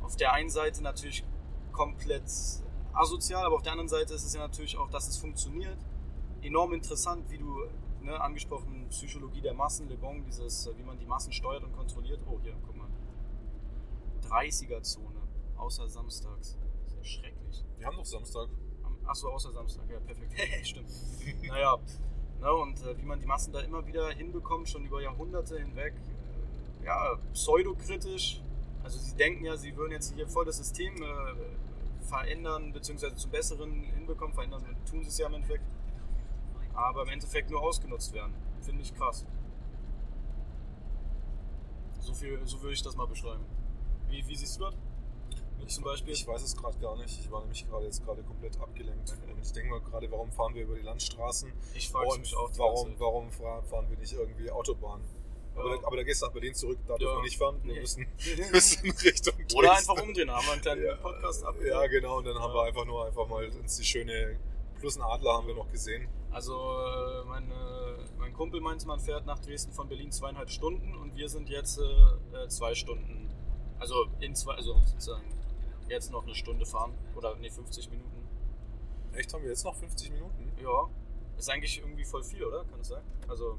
auf 0.01 0.15
der 0.15 0.33
einen 0.33 0.49
Seite 0.49 0.81
natürlich 0.81 1.23
komplett 1.71 2.23
asozial, 2.93 3.45
aber 3.45 3.55
auf 3.55 3.61
der 3.61 3.73
anderen 3.73 3.89
Seite 3.89 4.13
ist 4.13 4.23
es 4.23 4.33
ja 4.33 4.39
natürlich 4.39 4.77
auch, 4.77 4.89
dass 4.89 5.07
es 5.07 5.17
funktioniert. 5.17 5.77
Enorm 6.41 6.73
interessant, 6.73 7.29
wie 7.29 7.37
du 7.37 7.67
ne, 8.07 8.19
angesprochen, 8.21 8.87
Psychologie 8.89 9.41
der 9.41 9.53
Massen, 9.53 9.89
Le 9.89 9.97
Bon, 9.97 10.23
dieses, 10.23 10.69
wie 10.77 10.83
man 10.83 10.97
die 10.97 11.05
Massen 11.05 11.31
steuert 11.31 11.63
und 11.63 11.73
kontrolliert. 11.73 12.21
Oh, 12.25 12.39
hier, 12.41 12.55
guck 12.65 12.75
mal. 12.75 12.87
30er-Zone, 14.29 15.21
außer 15.57 15.87
samstags. 15.87 16.57
Das 16.83 16.93
ist 16.93 16.97
ja 16.97 17.03
schrecklich. 17.03 17.65
Wir 17.77 17.85
haben 17.85 17.97
doch 17.97 18.05
Samstag. 18.05 18.49
Achso, 19.05 19.29
außer 19.29 19.51
Samstag, 19.51 19.89
ja, 19.89 19.99
perfekt. 19.99 20.33
Stimmt. 20.65 20.89
naja, 21.47 21.77
ne, 22.41 22.53
und 22.53 22.81
äh, 22.83 22.97
wie 22.97 23.05
man 23.05 23.19
die 23.19 23.25
Massen 23.25 23.53
da 23.53 23.59
immer 23.59 23.85
wieder 23.85 24.09
hinbekommt, 24.09 24.69
schon 24.69 24.85
über 24.85 25.01
Jahrhunderte 25.01 25.59
hinweg. 25.59 25.93
Äh, 26.81 26.85
ja, 26.85 27.17
pseudokritisch. 27.33 28.41
Also 28.83 28.99
sie 28.99 29.15
denken 29.15 29.45
ja, 29.45 29.57
sie 29.57 29.75
würden 29.75 29.91
jetzt 29.91 30.13
hier 30.13 30.27
voll 30.27 30.45
das 30.45 30.57
System 30.57 30.95
äh, 30.95 32.05
verändern, 32.05 32.71
beziehungsweise 32.71 33.15
zum 33.15 33.31
Besseren 33.31 33.83
hinbekommen. 33.83 34.33
Verändern 34.33 34.63
tun 34.89 35.03
sie 35.03 35.09
es 35.09 35.17
ja 35.17 35.27
im 35.27 35.33
Endeffekt 35.35 35.63
aber 36.77 37.03
im 37.03 37.09
Endeffekt 37.09 37.49
nur 37.49 37.61
ausgenutzt 37.61 38.13
werden. 38.13 38.33
Finde 38.61 38.83
ich 38.83 38.93
krass. 38.93 39.25
So, 41.99 42.13
viel, 42.13 42.39
so 42.45 42.61
würde 42.61 42.73
ich 42.73 42.83
das 42.83 42.95
mal 42.95 43.07
beschreiben. 43.07 43.43
Wie, 44.07 44.25
wie 44.27 44.35
siehst 44.35 44.59
du 44.59 44.65
das? 44.65 44.75
Mit 45.57 45.71
zum 45.71 45.83
Beispiel? 45.83 46.13
Ich 46.13 46.25
weiß 46.25 46.41
es 46.41 46.55
gerade 46.55 46.77
gar 46.77 46.95
nicht. 46.97 47.19
Ich 47.19 47.31
war 47.31 47.41
nämlich 47.41 47.67
gerade 47.67 47.85
jetzt 47.85 48.05
gerade 48.05 48.23
komplett 48.23 48.59
abgelenkt. 48.61 49.11
Und 49.11 49.41
ich 49.41 49.51
denke 49.51 49.71
mal 49.71 49.81
gerade, 49.81 50.09
warum 50.11 50.31
fahren 50.31 50.53
wir 50.53 50.63
über 50.63 50.75
die 50.75 50.83
Landstraßen? 50.83 51.51
Ich 51.73 51.89
frage 51.89 52.19
mich 52.19 52.35
auch. 52.35 52.51
Warum, 52.57 52.93
warum 52.99 53.31
fahren 53.31 53.89
wir 53.89 53.97
nicht 53.97 54.13
irgendwie 54.13 54.51
Autobahn? 54.51 55.01
Aber, 55.55 55.71
ja. 55.71 55.77
da, 55.77 55.87
aber 55.87 55.97
da 55.97 56.03
gehst 56.03 56.21
du 56.21 56.27
nach 56.27 56.33
Berlin 56.33 56.53
zurück, 56.53 56.77
da 56.85 56.95
dürfen 56.97 57.17
wir 57.17 57.23
nicht 57.23 57.37
fahren. 57.37 57.59
Wir 57.63 57.73
nee. 57.73 57.79
müssen, 57.79 58.05
müssen 58.51 58.91
Richtung 58.91 59.33
Dresden. 59.35 59.57
Oder 59.57 59.73
einfach 59.73 59.99
umdrehen, 59.99 60.31
haben 60.31 60.45
wir 60.45 60.53
einen 60.53 60.61
kleinen 60.61 60.85
ja. 60.85 60.95
Podcast 60.97 61.43
ab. 61.43 61.55
Ja, 61.65 61.87
genau. 61.87 62.19
Und 62.19 62.25
dann 62.25 62.37
haben 62.37 62.53
wir 62.53 62.61
einfach 62.61 62.85
nur 62.85 63.07
einfach 63.07 63.27
mal 63.27 63.49
uns 63.49 63.77
die 63.77 63.83
schöne 63.83 64.37
Plus 64.79 64.95
einen 64.95 65.09
Adler 65.09 65.33
haben 65.33 65.47
wir 65.47 65.55
noch 65.55 65.71
gesehen. 65.71 66.07
Also 66.31 66.53
äh, 66.53 67.23
meine, 67.25 67.97
mein 68.17 68.33
Kumpel 68.33 68.61
meinte, 68.61 68.85
man 68.87 68.99
fährt 68.99 69.25
nach 69.25 69.39
Dresden 69.39 69.71
von 69.73 69.87
Berlin 69.87 70.11
zweieinhalb 70.11 70.49
Stunden 70.49 70.95
und 70.95 71.15
wir 71.15 71.29
sind 71.29 71.49
jetzt 71.49 71.79
äh, 71.79 72.43
äh 72.43 72.47
zwei 72.47 72.75
Stunden. 72.75 73.33
Also 73.79 74.07
in 74.19 74.35
zwei, 74.35 74.53
also 74.55 74.79
sozusagen 74.85 75.23
jetzt 75.89 76.11
noch 76.11 76.23
eine 76.23 76.35
Stunde 76.35 76.65
fahren. 76.65 76.93
Oder 77.15 77.35
nee, 77.37 77.49
50 77.49 77.89
Minuten. 77.89 78.27
Echt, 79.13 79.33
haben 79.33 79.43
wir 79.43 79.49
jetzt 79.49 79.63
noch 79.63 79.75
50 79.75 80.11
Minuten? 80.11 80.51
Ja. 80.61 80.89
Ist 81.37 81.49
eigentlich 81.49 81.79
irgendwie 81.79 82.05
voll 82.05 82.23
viel, 82.23 82.43
oder? 82.43 82.65
Kann 82.65 82.79
es 82.79 82.87
sein? 82.87 83.03
Also 83.27 83.57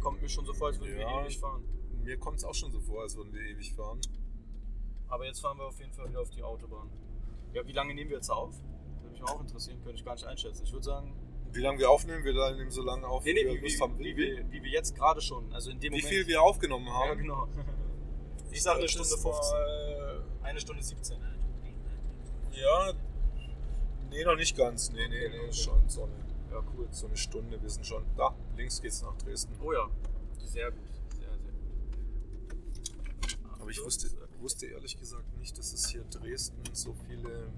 kommt 0.00 0.20
mir 0.20 0.28
schon 0.28 0.44
so 0.44 0.52
vor, 0.52 0.68
als 0.68 0.80
würden 0.80 0.98
ja, 0.98 1.08
wir 1.08 1.22
ewig 1.22 1.38
fahren. 1.38 1.64
Mir 2.02 2.18
kommt 2.18 2.38
es 2.38 2.44
auch 2.44 2.54
schon 2.54 2.70
so 2.70 2.80
vor, 2.80 3.02
als 3.02 3.16
würden 3.16 3.32
wir 3.32 3.40
ewig 3.42 3.72
fahren. 3.74 4.00
Aber 5.08 5.26
jetzt 5.26 5.40
fahren 5.40 5.58
wir 5.58 5.66
auf 5.66 5.78
jeden 5.78 5.92
Fall 5.92 6.08
wieder 6.08 6.20
auf 6.20 6.30
die 6.30 6.42
Autobahn. 6.42 6.90
Ja, 7.52 7.66
wie 7.66 7.72
lange 7.72 7.94
nehmen 7.94 8.10
wir 8.10 8.16
jetzt 8.16 8.30
auf? 8.30 8.54
Würde 9.00 9.12
mich 9.12 9.22
auch 9.22 9.40
interessieren, 9.40 9.80
könnte 9.82 9.98
ich 9.98 10.04
gar 10.04 10.14
nicht 10.14 10.26
einschätzen. 10.26 10.64
Ich 10.64 10.72
würde 10.72 10.84
sagen, 10.84 11.14
wie 11.54 11.60
lange 11.60 11.78
wir 11.78 11.90
aufnehmen, 11.90 12.24
wir 12.24 12.32
nehmen 12.52 12.70
so 12.70 12.82
lange 12.82 13.06
auf, 13.06 13.24
nee, 13.24 13.32
nee, 13.32 13.46
wie, 13.46 13.62
wie, 13.62 13.80
haben. 13.80 13.98
Wie, 13.98 14.16
wie, 14.16 14.44
wie, 14.50 14.62
wir 14.62 14.70
jetzt 14.70 14.94
gerade 14.94 15.20
schon. 15.20 15.52
Also 15.52 15.70
in 15.70 15.80
dem 15.80 15.92
wie 15.92 15.96
Moment, 15.96 16.14
viel 16.14 16.26
wir 16.26 16.42
aufgenommen 16.42 16.88
haben. 16.92 17.08
Ja, 17.08 17.14
genau. 17.14 17.48
Ich 18.50 18.62
sage 18.62 18.78
eine 18.78 18.88
Stunde 18.88 19.08
15. 19.08 19.56
eine 20.42 20.60
Stunde 20.60 20.82
17. 20.82 21.16
Ja, 22.52 22.92
nee, 24.10 24.24
noch 24.24 24.36
nicht 24.36 24.56
ganz. 24.56 24.90
Nee, 24.92 25.08
nee, 25.08 25.28
nee, 25.28 25.52
schon 25.52 25.88
so 25.88 26.04
eine, 26.04 26.12
ja, 26.50 26.62
cool. 26.76 26.86
so 26.90 27.06
eine 27.06 27.16
Stunde. 27.16 27.60
Wir 27.60 27.68
sind 27.68 27.86
schon 27.86 28.04
da. 28.16 28.34
Links 28.56 28.80
geht's 28.80 29.02
nach 29.02 29.16
Dresden. 29.16 29.54
Oh 29.62 29.72
ja, 29.72 29.88
sehr 30.38 30.70
gut. 30.70 30.80
Aber 33.58 33.70
ich 33.70 33.82
wusste, 33.82 34.10
wusste 34.40 34.66
ehrlich 34.66 34.98
gesagt 34.98 35.38
nicht, 35.38 35.56
dass 35.56 35.72
es 35.72 35.88
hier 35.88 36.04
Dresden 36.04 36.62
so 36.72 36.94
viele, 37.08 37.50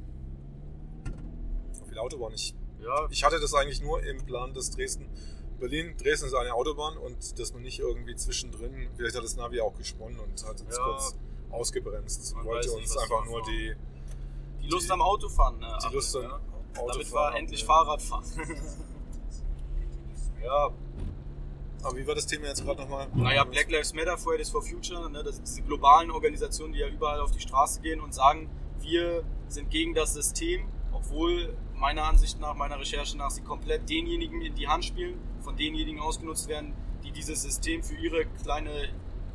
so 1.72 1.84
viele 1.84 2.00
Autobahnen. 2.00 2.36
Ich, 2.36 2.54
Ja, 2.86 3.06
ich 3.10 3.24
hatte 3.24 3.40
das 3.40 3.52
eigentlich 3.54 3.80
nur 3.82 4.02
im 4.02 4.24
Plan, 4.24 4.54
dass 4.54 4.70
Dresden, 4.70 5.08
Berlin, 5.58 5.96
Dresden 5.96 6.26
ist 6.26 6.34
eine 6.34 6.54
Autobahn 6.54 6.96
und 6.98 7.38
dass 7.38 7.52
man 7.52 7.62
nicht 7.62 7.80
irgendwie 7.80 8.14
zwischendrin, 8.14 8.88
vielleicht 8.96 9.16
hat 9.16 9.24
das 9.24 9.36
Navi 9.36 9.60
auch 9.60 9.74
gesponnen 9.76 10.18
und 10.20 10.44
hat 10.46 10.60
uns 10.60 10.76
Ja. 10.76 10.84
kurz 10.84 11.16
ausgebremst. 11.50 12.34
Man 12.36 12.44
wollte 12.46 12.68
nicht, 12.68 12.78
uns 12.78 12.96
einfach 12.96 13.24
nur 13.24 13.42
die, 13.42 13.74
die 14.62 14.68
Lust 14.68 14.86
die- 14.88 14.92
am 14.92 15.02
Autofahren. 15.02 15.58
Ne, 15.58 15.78
die 15.88 15.94
Lust 15.94 16.14
abnehmen, 16.16 16.32
an 16.34 16.40
ja. 16.74 16.80
Autofahren. 16.80 16.88
Damit 17.00 17.12
wir 17.12 17.34
endlich 17.38 17.68
abnehmen. 17.68 18.00
Fahrrad 18.00 18.02
fahren. 18.02 18.24
Ja. 20.42 20.70
Aber 21.82 21.96
wie 21.96 22.06
war 22.06 22.14
das 22.14 22.26
Thema 22.26 22.46
jetzt 22.46 22.64
gerade 22.64 22.82
nochmal? 22.82 23.08
Naja, 23.14 23.44
Black 23.44 23.70
Lives 23.70 23.92
Matter, 23.94 24.16
Fridays 24.16 24.50
for 24.50 24.62
Future, 24.62 25.10
ne, 25.10 25.22
das 25.22 25.36
sind 25.36 25.46
diese 25.48 25.62
globalen 25.62 26.10
Organisationen, 26.10 26.72
die 26.72 26.80
ja 26.80 26.88
überall 26.88 27.20
auf 27.20 27.30
die 27.32 27.40
Straße 27.40 27.80
gehen 27.80 28.00
und 28.00 28.14
sagen, 28.14 28.48
wir 28.80 29.24
sind 29.48 29.70
gegen 29.70 29.94
das 29.94 30.14
System, 30.14 30.68
obwohl 30.92 31.56
meiner 31.78 32.04
Ansicht 32.04 32.40
nach, 32.40 32.54
meiner 32.54 32.78
Recherche 32.78 33.16
nach, 33.16 33.30
sie 33.30 33.42
komplett 33.42 33.88
denjenigen 33.88 34.40
in 34.42 34.54
die 34.54 34.68
Hand 34.68 34.84
spielen, 34.84 35.18
von 35.40 35.56
denjenigen 35.56 36.00
ausgenutzt 36.00 36.48
werden, 36.48 36.74
die 37.04 37.12
dieses 37.12 37.42
System 37.42 37.82
für 37.82 37.94
ihre 37.96 38.26
kleine 38.42 38.88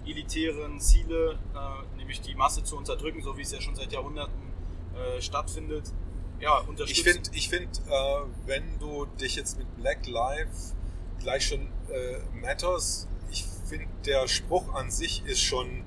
elitären 0.06 0.80
Ziele, 0.80 1.38
äh, 1.54 1.98
nämlich 1.98 2.22
die 2.22 2.36
Masse 2.36 2.64
zu 2.64 2.76
unterdrücken, 2.78 3.22
so 3.22 3.38
wie 3.38 3.44
es 3.44 3.52
ja 3.52 3.62
schon 3.62 3.76
seit 3.76 3.92
Jahrhunderten 3.92 4.52
äh, 4.96 5.22
stattfindet, 5.22 5.94
ja, 6.40 6.60
Ich 6.62 6.68
unterstützen. 6.68 7.04
finde, 7.04 7.30
ich 7.34 7.50
find, 7.50 7.80
äh, 7.88 8.22
wenn 8.48 8.80
du 8.80 9.06
dich 9.06 9.36
jetzt 9.36 9.58
mit 9.60 9.76
Black 9.78 10.08
Lives 10.08 10.76
gleich 11.20 11.48
schon 11.48 11.68
äh, 11.90 12.20
matters, 12.42 13.08
ich 13.30 13.46
finde, 13.70 13.88
der 14.06 14.28
Spruch 14.28 14.74
an 14.74 14.90
sich 14.90 15.24
ist 15.26 15.40
schon, 15.42 15.84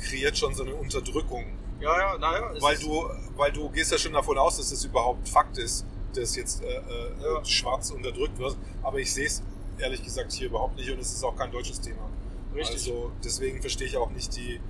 kreiert 0.00 0.36
schon 0.38 0.54
so 0.54 0.62
eine 0.62 0.74
Unterdrückung. 0.74 1.44
Ja, 1.82 1.98
ja, 1.98 2.18
naja, 2.18 2.52
Weil 2.60 2.76
du, 2.78 3.10
weil 3.36 3.52
du 3.52 3.68
gehst 3.70 3.92
ja 3.92 3.98
schon 3.98 4.12
davon 4.12 4.38
aus, 4.38 4.56
dass 4.56 4.70
es 4.72 4.84
überhaupt 4.84 5.28
Fakt 5.28 5.58
ist, 5.58 5.84
dass 6.14 6.36
jetzt 6.36 6.62
äh, 6.62 6.66
äh, 6.66 6.80
Ja. 7.22 7.44
schwarz 7.44 7.90
unterdrückt 7.90 8.38
wird. 8.38 8.56
Aber 8.82 8.98
ich 8.98 9.12
sehe 9.12 9.26
es 9.26 9.42
ehrlich 9.78 10.02
gesagt 10.04 10.32
hier 10.32 10.46
überhaupt 10.48 10.76
nicht 10.76 10.90
und 10.90 10.98
es 11.00 11.12
ist 11.12 11.24
auch 11.24 11.34
kein 11.36 11.50
deutsches 11.50 11.80
Thema. 11.80 12.08
richtig. 12.54 12.76
Also 12.76 13.10
deswegen 13.24 13.60
verstehe 13.60 13.86
ich 13.86 13.96
auch 13.96 14.10
nicht 14.10 14.36
die, 14.36 14.56
äh, 14.56 14.60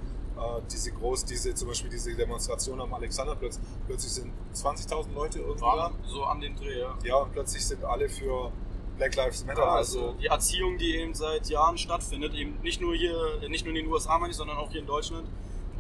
diese 0.73 0.93
groß, 0.93 1.25
diese 1.25 1.55
zum 1.55 1.69
Beispiel 1.69 1.91
diese 1.91 2.15
Demonstration 2.15 2.81
am 2.81 2.95
Alexanderplatz. 2.95 3.59
Plötzlich 3.87 4.13
sind 4.13 4.33
20.000 4.55 5.13
Leute 5.15 5.41
irgendwo 5.41 5.67
da. 5.67 5.91
So 6.07 6.25
an 6.25 6.41
den 6.41 6.55
Dreh, 6.57 6.79
ja. 6.79 6.97
Ja, 7.05 7.17
und 7.17 7.33
plötzlich 7.33 7.67
sind 7.67 7.83
alle 7.85 8.09
für 8.09 8.53
Black 8.97 9.17
Lives 9.17 9.45
Matter. 9.45 9.63
Ja, 9.63 9.69
also 9.73 10.01
also 10.07 10.19
die 10.21 10.27
Erziehung, 10.27 10.79
die 10.79 10.97
eben 10.97 11.15
seit 11.15 11.49
Jahren 11.49 11.77
stattfindet, 11.77 12.35
eben 12.35 12.61
nicht 12.63 12.81
nur 12.81 12.95
hier, 12.95 13.17
nicht 13.49 13.65
nur 13.65 13.75
in 13.75 13.83
den 13.85 13.93
USA, 13.93 14.19
meine 14.19 14.31
ich, 14.31 14.37
sondern 14.37 14.57
auch 14.59 14.71
hier 14.71 14.81
in 14.81 14.87
Deutschland. 14.87 15.27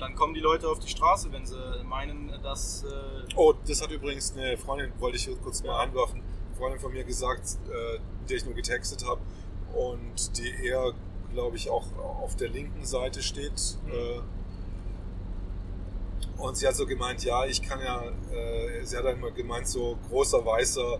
Dann 0.02 0.16
kommen 0.16 0.34
die 0.34 0.40
Leute 0.40 0.68
auf 0.68 0.80
die 0.80 0.88
Straße, 0.88 1.30
wenn 1.30 1.46
sie 1.46 1.56
meinen, 1.84 2.32
dass. 2.42 2.82
Äh, 2.82 3.36
oh, 3.36 3.54
das 3.68 3.80
hat 3.80 3.92
übrigens 3.92 4.36
eine 4.36 4.58
Freundin, 4.58 4.92
wollte 4.98 5.16
ich 5.16 5.30
kurz 5.40 5.62
mal 5.62 5.78
einwerfen, 5.78 6.20
Freundin 6.58 6.80
von 6.80 6.92
mir 6.92 7.04
gesagt, 7.04 7.56
äh, 7.68 8.00
der 8.28 8.36
ich 8.36 8.44
nur 8.44 8.54
getextet 8.54 9.06
habe 9.06 9.20
und 9.72 10.36
die 10.38 10.66
eher, 10.66 10.92
glaube 11.32 11.56
ich, 11.56 11.70
auch 11.70 11.86
auf 12.20 12.34
der 12.34 12.48
linken 12.48 12.84
Seite 12.84 13.22
steht. 13.22 13.78
Mhm. 13.84 13.92
Äh, 13.92 14.22
und 16.42 16.56
sie 16.56 16.66
hat 16.66 16.74
so 16.74 16.84
gemeint, 16.84 17.22
ja, 17.22 17.44
ich 17.44 17.62
kann 17.62 17.78
ja, 17.80 18.02
äh, 18.32 18.84
sie 18.84 18.96
hat 18.96 19.04
dann 19.04 19.20
mal 19.20 19.30
gemeint, 19.30 19.68
so 19.68 19.96
großer 20.08 20.44
weißer 20.44 20.98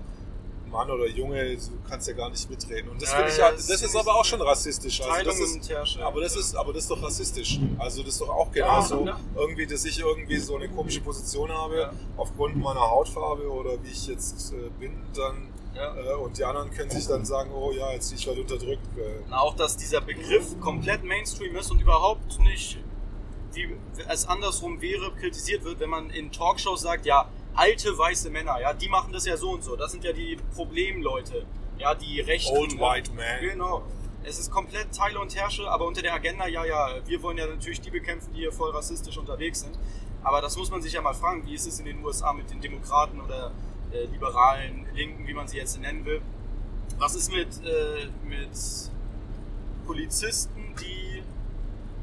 Mann 0.73 0.91
oder 0.91 1.07
Junge, 1.07 1.55
du 1.57 1.61
kannst 1.89 2.09
ja 2.09 2.15
gar 2.15 2.31
nicht 2.31 2.49
mitreden. 2.51 2.91
Und 2.91 3.01
das 3.01 3.11
Ja, 3.11 3.17
finde 3.19 3.31
ich, 3.31 3.37
ja, 3.39 3.45
ja, 3.47 3.53
das 3.53 3.67
das 3.67 3.83
ist 3.83 3.95
aber 3.95 4.15
auch 4.17 4.25
schon 4.25 4.41
rassistisch. 4.43 5.01
Also 5.03 5.25
das 5.25 5.39
ist, 5.39 5.71
und 5.71 6.03
aber 6.03 6.21
das 6.23 6.35
ist, 6.37 6.57
aber 6.57 6.73
das 6.73 6.83
ist 6.85 6.91
doch 6.91 7.03
rassistisch. 7.03 7.61
Also 7.79 8.03
das 8.03 8.13
ist 8.15 8.21
doch 8.23 8.31
auch 8.31 8.51
genauso. 8.51 9.07
Ja. 9.07 9.21
Irgendwie, 9.37 9.67
dass 9.67 9.85
ich 9.85 10.01
irgendwie 10.01 10.39
so 10.39 10.57
eine 10.57 10.69
komische 10.69 11.01
Position 11.03 11.53
habe, 11.53 11.79
Ja. 11.79 11.93
aufgrund 12.17 12.57
meiner 12.57 12.81
Hautfarbe 12.81 13.49
oder 13.49 13.73
wie 13.85 13.91
ich 13.91 14.07
jetzt 14.09 14.53
äh, 14.53 14.71
bin, 14.81 14.97
dann 15.15 15.49
Ja. 15.75 15.95
äh, 15.97 16.15
und 16.15 16.37
die 16.39 16.45
anderen 16.45 16.71
können 16.71 16.91
sich 16.91 17.07
dann 17.07 17.25
sagen, 17.25 17.51
oh 17.55 17.71
ja, 17.73 17.93
jetzt 17.93 18.13
ich 18.13 18.27
werde 18.27 18.41
unterdrückt. 18.41 18.85
Äh, 18.99 19.21
Na, 19.29 19.41
auch, 19.41 19.55
dass 19.55 19.77
dieser 19.77 20.01
Begriff 20.01 20.59
komplett 20.61 21.05
Mainstream 21.05 21.55
ist 21.57 21.71
und 21.71 21.81
überhaupt 21.81 22.39
nicht, 22.41 22.79
wie 23.55 23.77
es 24.09 24.27
andersrum 24.27 24.81
wäre, 24.81 25.13
kritisiert 25.21 25.65
wird, 25.65 25.81
wenn 25.81 25.91
man 25.91 26.09
in 26.11 26.33
Talkshows 26.33 26.81
sagt, 26.81 27.05
ja, 27.07 27.29
alte 27.55 27.97
weiße 27.97 28.31
Männer, 28.31 28.61
ja, 28.61 28.73
die 28.73 28.89
machen 28.89 29.13
das 29.13 29.27
ja 29.27 29.37
so 29.37 29.51
und 29.51 29.63
so. 29.65 29.77
Das 29.77 29.93
sind 29.93 30.05
ja 30.05 30.13
die 30.13 30.39
Problemleute, 30.55 31.45
ja, 31.79 31.95
die 31.95 32.21
Rechten. 32.21 32.57
Old 32.57 32.75
ne? 32.75 32.81
white 32.81 33.13
man. 33.13 33.41
Genau. 33.41 33.83
Es 34.25 34.39
ist 34.39 34.51
komplett 34.53 34.95
Teile 34.95 35.19
und 35.19 35.35
Herrsche, 35.35 35.69
aber 35.69 35.85
unter 35.87 36.01
der 36.01 36.15
Agenda, 36.15 36.47
ja, 36.47 36.65
ja, 36.65 36.89
wir 37.07 37.23
wollen 37.23 37.39
ja 37.39 37.47
natürlich 37.47 37.81
die 37.81 37.91
bekämpfen, 37.91 38.33
die 38.33 38.41
hier 38.41 38.53
voll 38.53 38.71
rassistisch 38.71 39.19
unterwegs 39.19 39.61
sind. 39.61 39.77
Aber 40.23 40.41
das 40.41 40.57
muss 40.57 40.71
man 40.71 40.81
sich 40.81 40.93
ja 40.93 41.03
mal 41.03 41.15
fragen, 41.15 41.45
wie 41.45 41.55
ist 41.55 41.67
es 41.67 41.81
in 41.81 41.87
den 41.87 42.05
USA 42.05 42.33
mit 42.33 42.49
den 42.49 42.61
Demokraten 42.61 43.21
oder 43.21 43.51
äh, 43.93 44.05
liberalen 44.05 44.87
Linken, 44.95 45.27
wie 45.27 45.35
man 45.35 45.49
sie 45.49 45.57
jetzt 45.57 45.81
nennen 45.81 46.05
will. 46.05 46.23
Was 46.99 47.17
ist 47.17 47.33
mit, 47.33 47.49
äh, 47.65 48.07
mit 48.25 48.51
Polizisten, 49.87 50.75
die. 50.81 51.23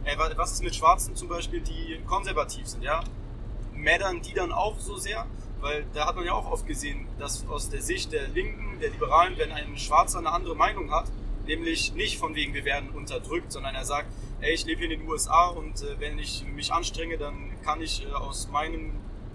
Äh, 0.04 0.18
wa- 0.18 0.32
was 0.36 0.52
ist 0.54 0.64
mit 0.64 0.76
Schwarzen 0.76 1.16
zum 1.16 1.28
Beispiel, 1.30 1.62
die 1.62 2.00
konservativ 2.06 2.68
sind, 2.68 2.84
ja? 2.84 3.02
Mädern 3.80 4.22
die 4.22 4.34
dann 4.34 4.52
auch 4.52 4.80
so 4.80 4.98
sehr? 4.98 5.26
Weil 5.62 5.86
da 5.94 6.08
hat 6.08 6.16
man 6.16 6.26
ja 6.26 6.34
auch 6.34 6.50
oft 6.50 6.68
gesehen, 6.68 7.08
dass 7.18 7.48
aus 7.50 7.70
der 7.70 7.82
Sicht 7.82 8.14
der 8.14 8.28
Linken, 8.30 8.80
der 8.80 8.92
Liberalen, 8.92 9.38
wenn 9.38 9.52
ein 9.52 9.78
Schwarzer 9.78 10.20
eine 10.20 10.32
andere 10.32 10.56
Meinung 10.56 10.92
hat, 10.92 11.06
nämlich 11.46 11.94
nicht 11.94 12.18
von 12.18 12.36
wegen, 12.36 12.54
wir 12.54 12.64
werden 12.64 12.90
unterdrückt, 12.92 13.52
sondern 13.52 13.76
er 13.76 13.84
sagt, 13.84 14.08
ey, 14.42 14.54
ich 14.54 14.66
lebe 14.66 14.82
hier 14.82 14.92
in 14.92 15.02
den 15.02 15.10
USA 15.10 15.48
und 15.48 15.82
äh, 15.82 16.00
wenn 16.00 16.18
ich 16.18 16.46
mich 16.46 16.72
anstrenge, 16.72 17.18
dann 17.18 17.52
kann 17.64 17.82
ich 17.82 18.06
äh, 18.06 18.12
aus 18.12 18.50
meinen, 18.50 18.94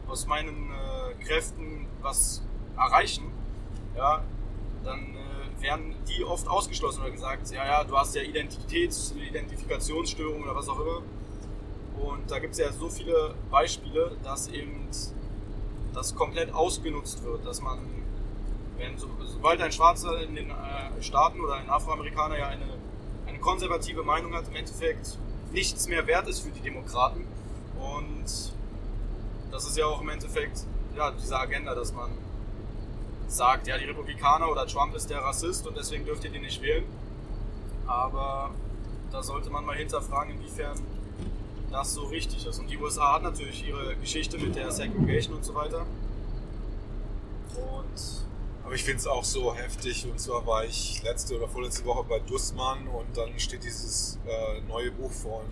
aus 0.09 0.27
meinen 0.27 0.71
äh, 0.71 1.25
Kräften 1.25 1.87
was 2.01 2.43
erreichen. 2.77 3.25
Ja, 3.97 4.25
dann 4.83 5.15
äh, 5.15 5.63
werden 5.63 5.95
die 6.09 6.25
oft 6.25 6.49
ausgeschlossen 6.49 7.03
oder 7.03 7.11
gesagt, 7.11 7.51
ja, 7.51 7.65
ja, 7.67 7.85
du 7.85 7.97
hast 7.97 8.15
ja 8.15 8.23
Identitäts-, 8.23 9.15
Identifikationsstörungen 9.17 10.45
oder 10.45 10.57
was 10.57 10.69
auch 10.69 10.81
immer. 10.81 11.03
Und 12.01 12.31
da 12.31 12.39
gibt 12.39 12.53
es 12.53 12.59
ja 12.59 12.73
so 12.73 12.89
viele 12.89 13.35
Beispiele, 13.51 14.17
dass 14.23 14.49
eben 14.49 14.89
das 15.93 16.15
komplett 16.15 16.53
ausgenutzt 16.53 17.23
wird, 17.23 17.47
dass 17.47 17.61
man, 17.61 17.79
wenn 18.77 18.99
so, 18.99 19.09
sobald 19.25 19.61
ein 19.61 19.73
Schwarzer 19.73 20.21
in 20.23 20.35
den 20.35 20.51
äh, 20.51 21.03
Staaten 21.03 21.41
oder 21.41 21.55
ein 21.55 21.71
Afroamerikaner 21.71 22.39
ja 22.39 22.49
eine, 22.49 22.67
eine 23.27 23.39
konservative 23.39 24.03
Meinung 24.03 24.35
hat, 24.35 24.49
im 24.49 24.57
Endeffekt 24.57 25.19
nichts 25.53 25.87
mehr 25.87 26.07
wert 26.07 26.29
ist 26.29 26.41
für 26.41 26.51
die 26.51 26.61
Demokraten. 26.61 27.27
Und 27.79 28.25
das 29.51 29.67
ist 29.67 29.77
ja 29.79 29.87
auch 29.87 30.01
im 30.01 30.09
Endeffekt 30.09 30.65
ja, 30.97 31.13
diese 31.13 31.39
Agenda, 31.39 31.75
dass 31.75 31.93
man 31.93 32.11
sagt, 33.29 33.67
ja, 33.67 33.79
die 33.79 33.85
Republikaner 33.85 34.51
oder 34.51 34.67
Trump 34.67 34.95
ist 34.95 35.11
der 35.11 35.19
Rassist 35.19 35.67
und 35.67 35.77
deswegen 35.77 36.05
dürft 36.05 36.25
ihr 36.25 36.31
den 36.31 36.43
nicht 36.43 36.61
wählen. 36.61 36.85
Aber 37.87 38.51
da 39.11 39.23
sollte 39.23 39.51
man 39.51 39.65
mal 39.65 39.77
hinterfragen, 39.77 40.35
inwiefern 40.35 40.81
das 41.75 41.93
so 41.95 42.05
richtig 42.05 42.47
ist. 42.47 42.59
Und 42.61 42.71
die 42.71 42.79
USA 42.79 43.15
hat 43.15 43.23
natürlich 43.23 43.67
ihre 43.67 43.97
Geschichte 43.97 44.39
mit 44.39 44.55
der 44.55 44.71
Segregation 44.71 45.35
und 45.35 45.45
so 45.45 45.55
weiter. 45.55 45.85
Und 47.57 48.25
Aber 48.65 48.75
ich 48.75 48.85
finde 48.85 49.01
es 49.01 49.07
auch 49.07 49.25
so 49.25 49.55
heftig. 49.55 50.07
Und 50.11 50.19
zwar 50.21 50.47
war 50.47 50.65
ich 50.65 51.03
letzte 51.03 51.37
oder 51.37 51.49
vorletzte 51.49 51.85
Woche 51.85 52.05
bei 52.09 52.21
Dussmann 52.21 52.87
und 52.89 53.17
dann 53.17 53.39
steht 53.39 53.65
dieses 53.65 54.19
äh, 54.27 54.61
neue 54.69 54.91
Buch 54.93 55.11
von, 55.11 55.43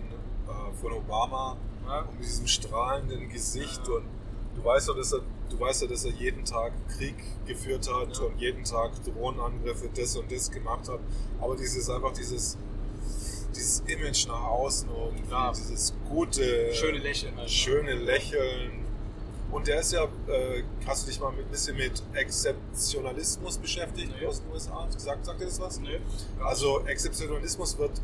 äh, 0.47 0.73
von 0.81 0.93
Obama 0.93 1.57
ja, 1.87 2.01
und 2.01 2.15
mit 2.19 2.25
diesem 2.27 2.47
strahlenden 2.47 3.29
Gesicht. 3.29 3.81
Ja. 3.87 3.95
Und 3.95 4.05
du 4.55 4.63
weißt 4.63 4.87
ja, 4.87 4.93
dass 4.93 5.11
er, 5.13 5.19
du 5.49 5.59
weißt 5.59 5.81
ja, 5.83 5.87
dass 5.89 6.05
er 6.05 6.11
jeden 6.11 6.45
Tag 6.45 6.71
Krieg 6.97 7.15
geführt 7.45 7.87
hat 7.93 8.17
Ja. 8.17 8.23
und 8.25 8.39
jeden 8.39 8.63
Tag 8.63 8.91
Drohnenangriffe, 9.03 9.89
das 9.93 10.15
und 10.15 10.31
das 10.31 10.49
gemacht 10.49 10.87
hat. 10.87 10.99
Aber 11.41 11.55
dieses 11.57 11.89
einfach 11.89 12.13
dieses 12.13 12.57
dieses 13.55 13.79
Image 13.87 14.27
nach 14.27 14.43
außen 14.43 14.89
und 14.89 15.29
Ja. 15.29 15.51
dieses 15.51 15.93
gute, 16.09 16.73
schöne 16.73 16.99
Lächeln. 16.99 17.37
also. 17.37 17.49
schöne 17.49 17.93
Lächeln. 17.93 18.83
Und 19.51 19.67
der 19.67 19.81
ist 19.81 19.93
ja, 19.93 20.05
äh, 20.27 20.63
hast 20.87 21.03
du 21.05 21.11
dich 21.11 21.19
mal 21.19 21.29
ein 21.31 21.45
bisschen 21.51 21.77
mit 21.77 22.01
Exzeptionalismus 22.13 23.57
beschäftigt 23.59 24.11
Nee. 24.19 24.25
aus 24.25 24.41
den 24.41 24.51
USA? 24.51 24.87
Sagt, 24.97 25.25
sagt 25.25 25.39
dir 25.41 25.45
das 25.45 25.59
was? 25.59 25.79
Nö. 25.79 25.99
Also 26.43 26.79
Exzeptionalismus 26.87 27.77
wird 27.77 28.01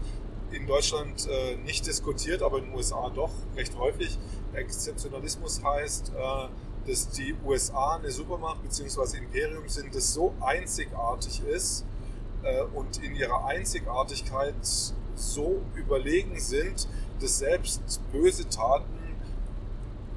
in 0.52 0.68
Deutschland 0.68 1.28
äh, 1.28 1.56
nicht 1.58 1.86
diskutiert, 1.88 2.42
aber 2.44 2.60
in 2.60 2.66
den 2.66 2.76
USA 2.76 3.10
doch 3.10 3.32
recht 3.56 3.76
häufig. 3.78 4.18
Exzeptionalismus 4.54 5.64
heißt, 5.64 6.12
äh, 6.16 6.48
dass 6.90 7.10
die 7.10 7.36
USA 7.46 7.96
eine 7.98 8.12
Supermacht 8.12 8.62
bzw. 8.64 9.18
Imperium 9.18 9.68
sind, 9.70 9.94
das 9.94 10.14
so 10.14 10.34
einzigartig 10.42 11.42
ist 11.44 11.86
äh, 12.44 12.62
und 12.62 13.04
in 13.04 13.16
ihrer 13.16 13.46
Einzigartigkeit 13.46 14.56
so 15.20 15.62
überlegen 15.76 16.40
sind, 16.40 16.88
dass 17.20 17.40
selbst 17.40 18.02
böse 18.12 18.48
Taten 18.48 19.00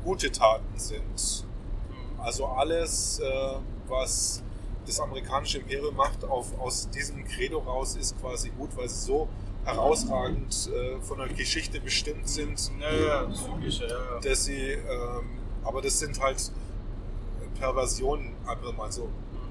gute 0.05 0.31
Taten 0.31 0.79
sind. 0.79 1.45
Also 2.19 2.47
alles, 2.47 3.21
äh, 3.21 3.55
was 3.89 4.43
das 4.87 5.01
amerikanische 5.01 5.59
Imperium 5.59 5.95
macht, 5.95 6.25
auf, 6.25 6.59
aus 6.59 6.89
diesem 6.91 7.25
Credo 7.25 7.59
raus, 7.59 7.97
ist 7.97 8.21
quasi 8.21 8.51
gut, 8.51 8.77
weil 8.77 8.89
sie 8.89 9.07
so 9.07 9.29
herausragend 9.65 10.71
äh, 10.73 11.01
von 11.01 11.19
der 11.19 11.29
Geschichte 11.29 11.81
bestimmt 11.81 12.29
sind, 12.29 12.71
Ja, 12.81 12.93
ja, 12.93 13.23
das 13.25 13.39
ist 13.41 13.49
wirklich, 13.49 13.79
ja, 13.79 13.87
ja. 13.87 14.21
dass 14.21 14.45
sie, 14.45 14.73
ähm, 14.73 15.39
aber 15.63 15.81
das 15.81 16.01
sind 16.01 16.21
halt 16.21 16.51
Perversionen, 17.59 18.35
einfach 18.45 18.77
mal 18.77 18.91
so. 18.91 19.09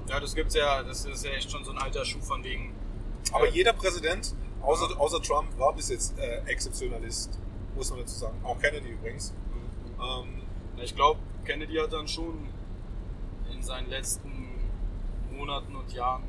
Ja, 0.08 0.20
das 0.20 0.34
gibt's 0.34 0.54
ja, 0.54 0.82
das 0.82 1.06
ist 1.06 1.24
ja 1.24 1.30
echt 1.30 1.50
schon 1.50 1.64
so 1.64 1.70
ein 1.70 1.78
alter 1.78 2.04
Schuh 2.04 2.20
von 2.20 2.44
wegen. 2.44 2.74
Aber 3.32 3.46
äh, 3.48 3.52
jeder 3.52 3.72
Präsident, 3.72 4.34
außer, 4.62 4.98
außer 4.98 5.22
Trump, 5.22 5.58
war 5.58 5.74
bis 5.74 5.88
jetzt 5.88 6.18
äh, 6.18 6.42
Exzeptionalist, 6.46 7.38
muss 7.74 7.90
man 7.90 8.00
dazu 8.00 8.14
sagen. 8.14 8.38
Auch 8.44 8.58
Kennedy 8.58 8.90
übrigens. 8.90 9.34
Ähm, 10.00 10.42
Ja, 10.76 10.84
Ich 10.84 10.94
glaube, 10.94 11.20
Kennedy 11.44 11.76
hat 11.76 11.92
dann 11.92 12.08
schon 12.08 12.48
in 13.52 13.62
seinen 13.62 13.88
letzten 13.90 14.48
Monaten 15.30 15.74
und 15.76 15.92
Jahren 15.92 16.24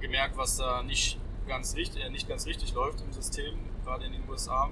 gemerkt, 0.00 0.36
was 0.36 0.56
da 0.56 0.82
nicht 0.82 1.18
ganz 1.46 1.74
richtig, 1.76 2.04
äh, 2.04 2.10
nicht 2.10 2.28
ganz 2.28 2.46
richtig 2.46 2.72
läuft 2.74 3.00
im 3.00 3.12
System, 3.12 3.54
gerade 3.84 4.04
in 4.04 4.12
den 4.12 4.28
USA. 4.28 4.70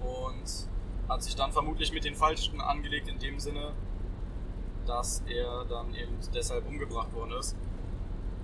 Und 0.00 0.68
hat 1.08 1.22
sich 1.22 1.34
dann 1.34 1.52
vermutlich 1.52 1.92
mit 1.92 2.04
den 2.04 2.14
Falschen 2.14 2.60
angelegt 2.60 3.08
in 3.08 3.18
dem 3.18 3.38
Sinne, 3.38 3.72
dass 4.86 5.22
er 5.26 5.64
dann 5.64 5.94
eben 5.94 6.16
deshalb 6.34 6.66
umgebracht 6.66 7.12
worden 7.12 7.32
ist. 7.32 7.56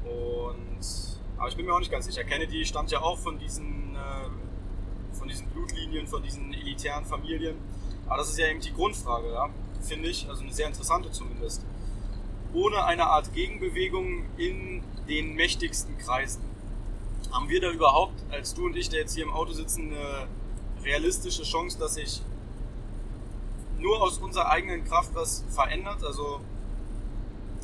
Und 0.05 1.16
aber 1.39 1.49
ich 1.49 1.57
bin 1.57 1.67
mir 1.67 1.75
auch 1.75 1.79
nicht 1.79 1.91
ganz 1.91 2.07
sicher. 2.07 2.25
Kennedy 2.25 2.65
stammt 2.65 2.91
ja 2.91 3.01
auch 3.01 3.19
von 3.19 3.39
diesen, 3.39 3.95
äh, 3.95 5.17
von 5.17 5.29
diesen 5.29 5.49
Blutlinien, 5.49 6.07
von 6.07 6.23
diesen 6.23 6.53
elitären 6.53 7.05
Familien. 7.05 7.57
Aber 8.07 8.19
das 8.19 8.31
ist 8.31 8.39
ja 8.39 8.47
eben 8.47 8.61
die 8.61 8.73
Grundfrage, 8.73 9.33
ja, 9.33 9.51
finde 9.83 10.09
ich, 10.09 10.29
also 10.29 10.43
eine 10.43 10.53
sehr 10.53 10.67
interessante 10.67 11.11
zumindest. 11.11 11.65
Ohne 12.55 12.85
eine 12.85 13.07
Art 13.07 13.33
Gegenbewegung 13.35 14.25
in 14.37 14.83
den 15.09 15.35
mächtigsten 15.35 15.99
Kreisen, 15.99 16.43
haben 17.33 17.49
wir 17.49 17.61
da 17.61 17.71
überhaupt, 17.71 18.15
als 18.31 18.55
du 18.55 18.67
und 18.67 18.77
ich, 18.77 18.89
der 18.89 19.01
jetzt 19.01 19.15
hier 19.15 19.25
im 19.25 19.33
Auto 19.33 19.53
sitzen, 19.53 19.93
eine 19.93 20.29
realistische 20.83 21.43
Chance, 21.43 21.79
dass 21.79 21.95
sich 21.95 22.23
nur 23.79 24.01
aus 24.03 24.19
unserer 24.19 24.51
eigenen 24.51 24.85
Kraft 24.85 25.15
was 25.15 25.45
verändert? 25.51 26.03
Also 26.05 26.41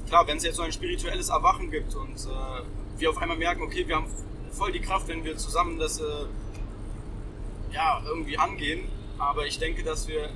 klar, 0.09 0.27
wenn 0.27 0.37
es 0.37 0.45
jetzt 0.45 0.57
so 0.57 0.63
ein 0.63 0.73
spirituelles 0.73 1.29
Erwachen 1.29 1.71
gibt 1.71 1.95
und 1.95 2.17
äh, 2.27 2.63
wir 3.03 3.11
auf 3.11 3.19
einmal 3.19 3.37
merken, 3.37 3.63
okay, 3.63 3.87
wir 3.87 3.97
haben 3.97 4.07
voll 4.53 4.71
die 4.71 4.81
Kraft, 4.81 5.09
wenn 5.09 5.25
wir 5.25 5.37
zusammen 5.37 5.77
das 5.79 6.01
äh, 6.01 6.05
ja, 7.73 8.01
irgendwie 8.07 8.39
angehen. 8.39 8.89
Aber 9.19 9.45
ich 9.45 9.59
denke, 9.59 9.83
dass 9.83 10.07
wir 10.07 10.31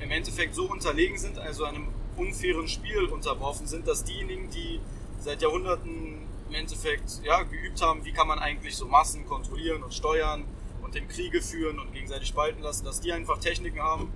im 0.00 0.10
Endeffekt 0.10 0.54
so 0.54 0.64
unterlegen 0.64 1.18
sind, 1.18 1.38
also 1.38 1.64
einem 1.64 1.88
unfairen 2.16 2.68
Spiel 2.68 3.04
unterworfen 3.04 3.66
sind, 3.66 3.86
dass 3.86 4.02
diejenigen, 4.02 4.48
die 4.50 4.80
seit 5.20 5.42
Jahrhunderten 5.42 6.22
im 6.48 6.54
Endeffekt 6.54 7.20
ja, 7.22 7.42
geübt 7.42 7.82
haben, 7.82 8.04
wie 8.04 8.12
kann 8.12 8.26
man 8.26 8.38
eigentlich 8.38 8.74
so 8.74 8.86
Massen 8.86 9.26
kontrollieren 9.26 9.82
und 9.82 9.92
steuern 9.92 10.44
und 10.82 10.94
den 10.94 11.06
Kriege 11.06 11.42
führen 11.42 11.78
und 11.78 11.92
gegenseitig 11.92 12.28
spalten 12.28 12.62
lassen, 12.62 12.86
dass 12.86 13.00
die 13.00 13.12
einfach 13.12 13.38
Techniken 13.38 13.80
haben, 13.80 14.10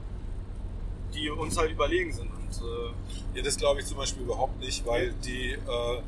die 1.13 1.29
uns 1.29 1.59
halt 1.59 1.71
überlegen 1.71 2.13
sind. 2.13 2.31
Und 2.31 2.67
äh, 2.67 3.37
Ja, 3.37 3.43
das 3.43 3.59
glaube 3.59 3.81
ich 3.81 3.87
zum 3.87 3.99
Beispiel 3.99 4.23
überhaupt 4.23 4.59
nicht, 4.59 4.87
weil 4.87 5.13
die, 5.25 5.53
äh, 5.53 6.03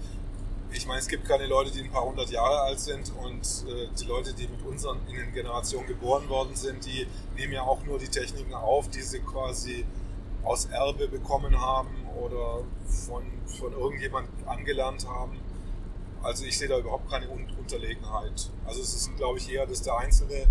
ich 0.77 0.87
meine, 0.87 1.01
es 1.01 1.09
gibt 1.09 1.27
keine 1.27 1.47
Leute, 1.47 1.70
die 1.70 1.81
ein 1.83 1.91
paar 1.91 2.05
hundert 2.05 2.31
Jahre 2.31 2.62
alt 2.62 2.81
sind 2.81 3.12
und 3.22 3.43
äh, 3.68 3.89
die 3.99 4.05
Leute, 4.05 4.35
die 4.35 4.49
mit 4.49 4.62
unseren 4.62 4.99
in 5.09 5.16
den 5.16 5.33
Generationen 5.33 5.87
geboren 5.87 6.29
worden 6.29 6.55
sind, 6.57 6.85
die 6.85 7.07
nehmen 7.37 7.53
ja 7.53 7.62
auch 7.62 7.83
nur 7.85 7.99
die 7.99 8.09
Techniken 8.09 8.55
auf, 8.55 8.89
die 8.91 9.03
sie 9.03 9.20
quasi 9.20 9.85
aus 10.43 10.66
Erbe 10.66 11.09
bekommen 11.09 11.59
haben 11.61 11.89
oder 12.20 12.64
von, 12.87 13.22
von 13.47 13.72
irgendjemand 13.72 14.29
angelernt 14.47 15.07
haben. 15.09 15.39
Also 16.22 16.45
ich 16.45 16.59
sehe 16.59 16.68
da 16.68 16.79
überhaupt 16.79 17.09
keine 17.11 17.29
Un 17.29 17.45
Unterlegenheit. 17.59 18.51
Also 18.66 18.83
es 18.83 18.95
ist, 18.95 19.16
glaube 19.16 19.39
ich, 19.39 19.51
eher, 19.51 19.66
dass 19.66 19.81
der 19.81 19.97
Einzelne, 19.97 20.47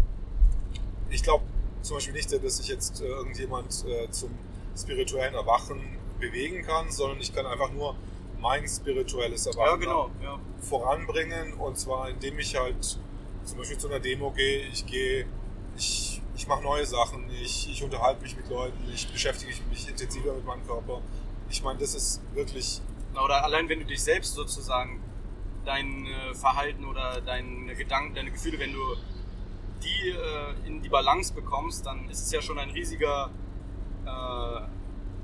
ich 1.09 1.21
glaube 1.21 1.43
zum 1.84 1.97
Beispiel 1.97 2.13
nicht, 2.13 2.32
dass 2.32 2.57
sich 2.57 2.69
jetzt 2.69 3.01
äh, 3.01 3.05
irgendjemand 3.05 3.86
äh, 3.86 4.09
zum 4.09 4.32
spirituellen 4.76 5.36
Erwachen 5.36 5.80
bewegen 6.19 6.63
kann, 6.63 6.89
sondern 6.91 7.19
ich 7.19 7.36
kann 7.36 7.45
einfach 7.45 7.71
nur 7.71 7.95
mein 8.43 8.67
spirituelles 8.67 9.47
Erwachen 9.47 9.81
ja, 9.81 9.87
genau. 9.87 10.11
Ja. 10.21 10.39
voranbringen 10.59 11.53
und 11.53 11.77
zwar 11.77 12.09
indem 12.09 12.37
ich 12.37 12.55
halt 12.55 12.99
zum 13.45 13.57
Beispiel 13.57 13.77
zu 13.77 13.87
einer 13.87 13.99
Demo 13.99 14.31
gehe, 14.31 14.67
ich 14.67 14.85
gehe, 14.85 15.25
ich, 15.77 16.21
ich 16.35 16.47
mache 16.47 16.61
neue 16.61 16.85
Sachen, 16.85 17.29
ich, 17.31 17.69
ich 17.71 17.83
unterhalte 17.83 18.21
mich 18.21 18.35
mit 18.35 18.49
Leuten, 18.49 18.77
ich 18.93 19.11
beschäftige 19.11 19.51
mich 19.69 19.89
intensiver 19.89 20.33
mit 20.33 20.45
meinem 20.45 20.65
Körper. 20.65 21.01
Ich 21.49 21.63
meine, 21.63 21.79
das 21.79 21.95
ist 21.95 22.21
wirklich, 22.33 22.81
Oder 23.13 23.43
allein 23.43 23.67
wenn 23.69 23.79
du 23.79 23.85
dich 23.85 24.01
selbst 24.01 24.33
sozusagen 24.33 25.01
dein 25.65 26.05
äh, 26.05 26.33
Verhalten 26.33 26.85
oder 26.85 27.21
deine 27.21 27.75
Gedanken, 27.75 28.15
deine 28.15 28.31
Gefühle, 28.31 28.59
wenn 28.59 28.73
du 28.73 28.95
die 29.83 30.09
äh, 30.09 30.67
in 30.67 30.81
die 30.81 30.89
Balance 30.89 31.33
bekommst, 31.33 31.85
dann 31.85 32.09
ist 32.09 32.21
es 32.25 32.31
ja 32.31 32.41
schon 32.41 32.57
ein 32.59 32.69
riesiger, 32.69 33.29
äh, 34.05 34.61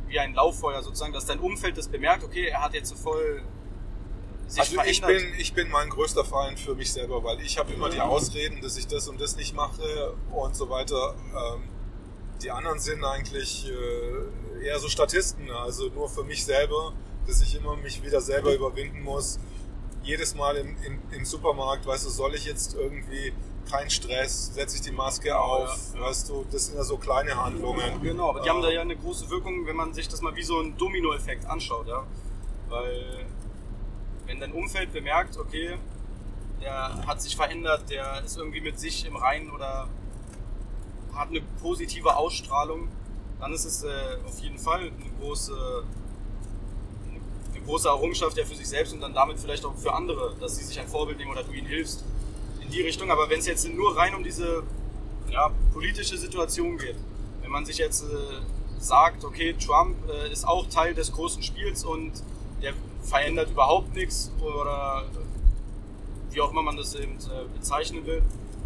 wie 0.10 0.20
ein 0.20 0.34
Lauffeuer 0.34 0.84
sozusagen, 0.84 1.14
dass 1.14 1.26
dein 1.26 1.40
Umfeld 1.40 1.78
das 1.78 1.88
bemerkt, 1.88 2.24
okay, 2.24 2.48
er 2.48 2.64
hat 2.64 2.74
jetzt 2.74 2.90
so 2.90 2.96
voll 2.96 3.44
sich 4.48 4.62
also 4.62 4.82
ich 4.82 5.02
bin, 5.02 5.34
ich 5.38 5.54
bin 5.54 5.70
mein 5.70 5.90
größter 5.90 6.26
Feind 6.26 6.60
für 6.60 6.74
mich 6.74 6.92
selber, 6.92 7.24
weil 7.24 7.40
ich 7.42 7.60
habe 7.60 7.72
immer 7.72 7.90
die 7.90 8.02
Ausreden, 8.02 8.62
dass 8.62 8.78
ich 8.78 8.88
das 8.88 9.08
und 9.08 9.22
das 9.22 9.36
nicht 9.36 9.54
mache 9.54 10.16
und 10.32 10.56
so 10.56 10.70
weiter. 10.70 11.14
Ähm, 11.54 11.64
die 12.42 12.50
anderen 12.50 12.80
sind 12.80 13.04
eigentlich 13.04 13.70
äh, 13.70 14.66
eher 14.66 14.80
so 14.80 14.90
Statisten, 14.90 15.52
also 15.52 15.90
nur 15.90 16.10
für 16.10 16.24
mich 16.24 16.46
selber, 16.46 16.94
dass 17.28 17.42
ich 17.44 17.56
immer 17.56 17.76
mich 17.76 18.04
wieder 18.04 18.22
selber 18.22 18.54
überwinden 18.54 19.04
muss. 19.04 19.40
Jedes 20.02 20.34
Mal 20.34 20.58
im, 20.58 20.76
im, 20.84 21.00
im 21.12 21.26
Supermarkt, 21.26 21.86
weißt 21.86 22.06
du, 22.06 22.10
soll 22.10 22.34
ich 22.34 22.46
jetzt 22.46 22.74
irgendwie 22.74 23.34
kein 23.70 23.90
Stress, 23.90 24.54
setze 24.54 24.78
ich 24.78 24.82
die 24.82 24.92
Maske 24.92 25.38
auf, 25.38 25.94
ja, 25.94 26.00
ja. 26.00 26.06
weißt 26.08 26.30
du, 26.30 26.46
das 26.52 26.68
sind 26.68 26.78
ja 26.78 26.84
so 26.84 26.98
kleine 26.98 27.36
Handlungen. 27.36 28.02
Genau, 28.02 28.30
aber 28.30 28.42
die 28.42 28.48
Äh, 28.48 28.52
haben 28.52 28.62
da 28.62 28.70
ja 28.70 28.82
eine 28.82 28.96
große 28.96 29.30
Wirkung, 29.30 29.66
wenn 29.66 29.76
man 29.76 29.94
sich 29.94 30.08
das 30.08 30.22
mal 30.22 30.36
wie 30.36 30.44
so 30.44 30.60
ein 30.60 30.78
Dominoeffekt 30.78 31.46
anschaut, 31.46 31.88
ja. 31.88 32.04
Weil 32.70 33.26
wenn 34.26 34.40
dein 34.40 34.52
Umfeld 34.52 34.92
bemerkt, 34.94 35.38
okay, 35.38 35.78
der 36.62 37.06
hat 37.08 37.22
sich 37.22 37.36
verändert, 37.36 37.90
der 37.90 38.24
ist 38.24 38.38
irgendwie 38.38 38.62
mit 38.62 38.80
sich 38.80 39.06
im 39.06 39.16
Reinen 39.16 39.50
oder 39.52 39.88
hat 41.14 41.30
eine 41.30 41.42
positive 41.62 42.16
Ausstrahlung, 42.16 42.90
dann 43.40 43.54
ist 43.54 43.66
es 43.66 43.84
äh, 43.84 43.90
auf 44.26 44.40
jeden 44.40 44.58
Fall 44.58 44.82
eine 44.82 44.92
große, 45.20 45.84
eine 47.54 47.62
große 47.66 47.88
Errungenschaft 47.88 48.38
ja 48.38 48.46
für 48.46 48.56
sich 48.56 48.68
selbst 48.68 48.94
und 48.94 49.02
dann 49.02 49.14
damit 49.14 49.40
vielleicht 49.40 49.66
auch 49.66 49.76
für 49.76 49.94
andere, 49.94 50.36
dass 50.40 50.58
sie 50.58 50.64
sich 50.64 50.80
ein 50.80 50.88
Vorbild 50.88 51.18
nehmen 51.18 51.32
oder 51.32 51.44
du 51.44 51.52
ihnen 51.54 51.68
hilfst 51.68 52.04
die 52.70 52.82
Richtung. 52.82 53.12
Aber 53.12 53.30
wenn 53.30 53.40
es 53.40 53.48
jetzt 53.48 53.68
nur 53.68 53.98
rein 53.98 54.16
um 54.16 54.24
diese 54.24 54.64
ja, 55.30 55.52
politische 55.74 56.18
Situation 56.18 56.78
geht, 56.78 56.96
wenn 57.42 57.52
man 57.52 57.66
sich 57.66 57.78
jetzt 57.78 58.04
äh, 58.04 58.08
sagt, 58.80 59.24
okay, 59.26 59.54
Trump 59.54 59.98
äh, 60.10 60.32
ist 60.32 60.48
auch 60.48 60.68
Teil 60.68 60.94
des 60.94 61.12
großen 61.12 61.44
Spiels 61.44 61.84
und 61.84 62.12
der 62.62 62.74
verändert 63.04 63.52
überhaupt 63.52 63.96
nichts 63.96 64.32
oder 64.42 65.06
äh, 65.14 66.34
wie 66.34 66.42
auch 66.42 66.52
immer 66.52 66.62
man 66.62 66.78
das 66.78 66.96
eben 66.96 67.18
äh, 67.18 67.58
bezeichnen 67.58 68.06
will, 68.06 68.22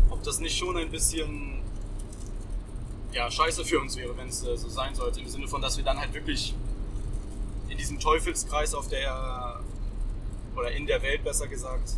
ob 0.10 0.24
das 0.24 0.40
nicht 0.40 0.58
schon 0.58 0.78
ein 0.78 0.90
bisschen 0.92 1.62
ja, 3.14 3.30
scheiße 3.30 3.64
für 3.64 3.80
uns 3.80 3.96
wäre, 3.96 4.16
wenn 4.18 4.28
es 4.28 4.44
äh, 4.44 4.58
so 4.58 4.70
sein 4.70 4.96
sollte, 4.96 5.20
im 5.20 5.28
Sinne 5.28 5.48
von, 5.48 5.62
dass 5.62 5.78
wir 5.78 5.84
dann 5.84 6.00
halt 6.00 6.14
wirklich 6.14 6.56
in 7.70 7.78
diesem 7.78 8.00
Teufelskreis 8.00 8.74
auf 8.74 8.88
der 8.88 9.62
oder 10.56 10.72
in 10.72 10.86
der 10.86 11.02
Welt 11.02 11.24
besser 11.24 11.48
gesagt 11.48 11.94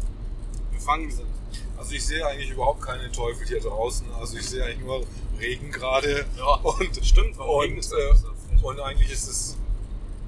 gefangen 0.72 1.12
sind. 1.12 1.28
Also 1.78 1.94
ich 1.94 2.06
sehe 2.06 2.26
eigentlich 2.26 2.52
überhaupt 2.52 2.82
keine 2.82 3.12
Teufel 3.12 3.46
hier 3.48 3.60
draußen. 3.60 4.08
Also 4.20 4.38
ich 4.38 4.50
sehe 4.50 4.64
eigentlich 4.64 4.86
nur 4.86 5.04
Regen 5.40 5.72
gerade. 5.72 6.26
Ja, 6.38 6.56
Und, 6.64 7.06
stimmt, 7.06 7.38
und, 7.38 7.60
regnet 7.62 7.86
es 7.86 7.92
äh, 7.92 8.66
und 8.66 8.80
eigentlich 8.80 9.12
ist 9.12 9.28
es 9.28 9.58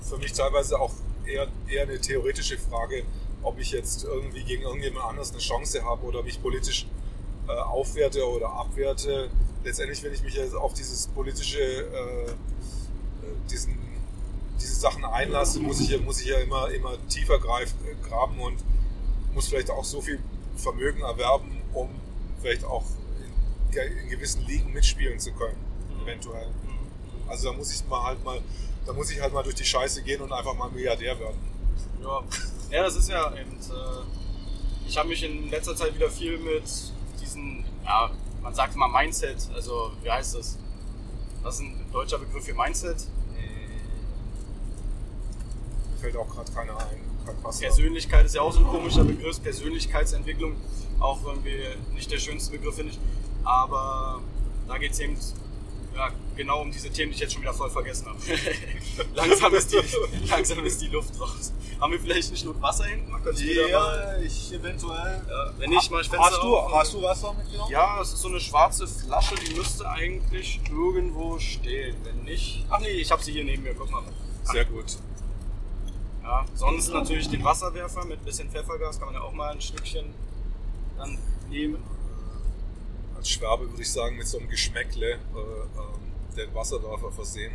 für 0.01 0.17
mich 0.17 0.33
teilweise 0.33 0.79
auch 0.79 0.91
eher, 1.25 1.47
eher 1.67 1.83
eine 1.83 1.99
theoretische 1.99 2.57
Frage, 2.57 3.03
ob 3.43 3.59
ich 3.59 3.71
jetzt 3.71 4.03
irgendwie 4.03 4.43
gegen 4.43 4.63
irgendjemand 4.63 5.05
anders 5.05 5.31
eine 5.31 5.39
Chance 5.39 5.83
habe 5.83 6.05
oder 6.05 6.23
mich 6.23 6.41
politisch 6.41 6.85
äh, 7.47 7.51
aufwerte 7.51 8.27
oder 8.27 8.49
abwerte. 8.49 9.29
Letztendlich, 9.63 10.03
wenn 10.03 10.13
ich 10.13 10.23
mich 10.23 10.35
jetzt 10.35 10.55
auf 10.55 10.73
dieses 10.73 11.07
politische, 11.07 11.59
äh, 11.59 12.25
äh, 12.25 12.33
diesen, 13.49 13.77
diese 14.61 14.75
Sachen 14.75 15.03
einlasse, 15.05 15.59
muss 15.59 15.79
ich 15.79 15.89
ja, 15.89 15.97
muss 15.99 16.21
ich 16.21 16.27
ja 16.27 16.37
immer, 16.39 16.69
immer 16.71 16.97
tiefer 17.09 17.39
greif, 17.39 17.73
äh, 17.85 18.07
graben 18.07 18.39
und 18.39 18.57
muss 19.33 19.47
vielleicht 19.47 19.69
auch 19.69 19.83
so 19.83 20.01
viel 20.01 20.19
Vermögen 20.57 21.01
erwerben, 21.01 21.61
um 21.73 21.89
vielleicht 22.41 22.63
auch 22.65 22.83
in, 23.71 23.97
in 23.97 24.09
gewissen 24.09 24.45
Ligen 24.45 24.71
mitspielen 24.73 25.19
zu 25.19 25.31
können, 25.33 25.57
eventuell. 26.03 26.47
Also 27.27 27.51
da 27.51 27.57
muss 27.57 27.71
ich 27.73 27.85
mal 27.87 28.03
halt 28.03 28.23
mal, 28.23 28.41
da 28.85 28.93
muss 28.93 29.11
ich 29.11 29.21
halt 29.21 29.33
mal 29.33 29.43
durch 29.43 29.55
die 29.55 29.65
Scheiße 29.65 30.01
gehen 30.03 30.21
und 30.21 30.31
einfach 30.31 30.53
mal 30.53 30.69
Milliardär 30.69 31.19
werden. 31.19 31.39
Ja, 32.01 32.23
ja 32.71 32.83
das 32.83 32.95
ist 32.95 33.09
ja 33.09 33.33
eben. 33.35 33.51
Äh, 33.51 34.87
ich 34.87 34.97
habe 34.97 35.09
mich 35.09 35.21
in 35.23 35.49
letzter 35.49 35.75
Zeit 35.75 35.93
wieder 35.95 36.09
viel 36.09 36.37
mit 36.37 36.63
diesen, 37.19 37.65
ja, 37.83 38.09
man 38.41 38.55
sagt 38.55 38.75
immer 38.75 38.87
Mindset, 38.87 39.49
also 39.53 39.91
wie 40.01 40.09
heißt 40.09 40.35
das? 40.35 40.57
Was 41.43 41.55
ist 41.55 41.61
ein 41.61 41.85
deutscher 41.91 42.17
Begriff 42.19 42.45
für 42.45 42.53
Mindset? 42.53 43.05
Mir 45.91 45.97
fällt 45.99 46.15
auch 46.15 46.29
gerade 46.29 46.51
keiner 46.51 46.77
ein. 46.77 47.06
Carcassa. 47.27 47.61
Persönlichkeit 47.61 48.25
ist 48.25 48.35
ja 48.35 48.41
auch 48.41 48.53
so 48.53 48.59
ein 48.59 48.67
komischer 48.67 49.03
Begriff, 49.03 49.41
Persönlichkeitsentwicklung, 49.41 50.55
auch 50.99 51.23
irgendwie 51.25 51.59
nicht 51.93 52.11
der 52.11 52.19
schönste 52.19 52.51
Begriff, 52.51 52.75
finde 52.75 52.93
ich. 52.93 52.99
Aber 53.43 54.21
da 54.67 54.77
geht 54.77 54.91
es 54.91 54.99
eben 54.99 55.17
ja, 55.97 56.11
genau 56.35 56.61
um 56.61 56.71
diese 56.71 56.89
Themen, 56.89 57.11
die 57.11 57.15
ich 57.15 57.21
jetzt 57.21 57.33
schon 57.33 57.41
wieder 57.41 57.53
voll 57.53 57.69
vergessen 57.69 58.07
habe. 58.07 58.19
langsam, 59.15 59.53
ist 59.55 59.71
die, 59.71 59.79
langsam 60.29 60.63
ist 60.63 60.81
die 60.81 60.87
Luft 60.87 61.19
raus. 61.19 61.53
Haben 61.79 61.91
wir 61.91 61.99
vielleicht 61.99 62.27
einen 62.29 62.37
Schluck 62.37 62.61
Wasser 62.61 62.85
hinten? 62.85 63.11
Man 63.11 63.23
könnte 63.23 63.41
wieder 63.41 63.67
mal, 63.69 64.21
ich 64.23 64.53
eventuell. 64.53 65.21
ja, 65.27 65.53
wenn 65.57 65.69
nicht, 65.69 65.91
mal 65.91 66.01
ich 66.01 66.09
Fenster 66.09 66.31
Hast 66.31 66.43
du, 66.43 66.55
auf. 66.55 66.73
hast 66.73 66.93
du 66.93 67.01
Wasser 67.01 67.33
mitgenommen? 67.33 67.71
Ja, 67.71 68.01
es 68.01 68.13
ist 68.13 68.21
so 68.21 68.27
eine 68.27 68.39
schwarze 68.39 68.87
Flasche, 68.87 69.35
die 69.35 69.55
müsste 69.55 69.89
eigentlich 69.89 70.59
irgendwo 70.69 71.39
stehen. 71.39 71.95
Wenn 72.03 72.23
nicht. 72.23 72.65
Ach 72.69 72.79
nee, 72.79 72.89
ich 72.89 73.11
habe 73.11 73.23
sie 73.23 73.31
hier 73.31 73.43
neben 73.43 73.63
mir, 73.63 73.73
guck 73.73 73.89
mal. 73.89 74.03
Sehr 74.43 74.65
gut. 74.65 74.97
Ja, 76.27 76.45
sonst 76.55 76.91
natürlich 76.91 77.29
den 77.29 77.41
Wasserwerfer 77.41 78.03
mit 78.03 78.25
bisschen 78.25 78.49
Pfeffergas, 78.49 78.99
kann 78.99 79.07
man 79.07 79.15
ja 79.15 79.21
auch 79.21 79.31
mal 79.31 79.53
ein 79.53 79.61
Stückchen 79.61 80.13
dann 80.97 81.17
nehmen. 81.49 81.81
Als 83.15 83.29
Schwabe 83.29 83.69
würde 83.69 83.81
ich 83.81 83.89
sagen, 83.89 84.17
mit 84.17 84.27
so 84.27 84.37
einem 84.37 84.49
Geschmäckle 84.49 85.11
äh, 85.11 85.15
ähm, 85.15 86.35
den 86.35 86.53
Wasserwerfer 86.53 87.13
versehen. 87.13 87.53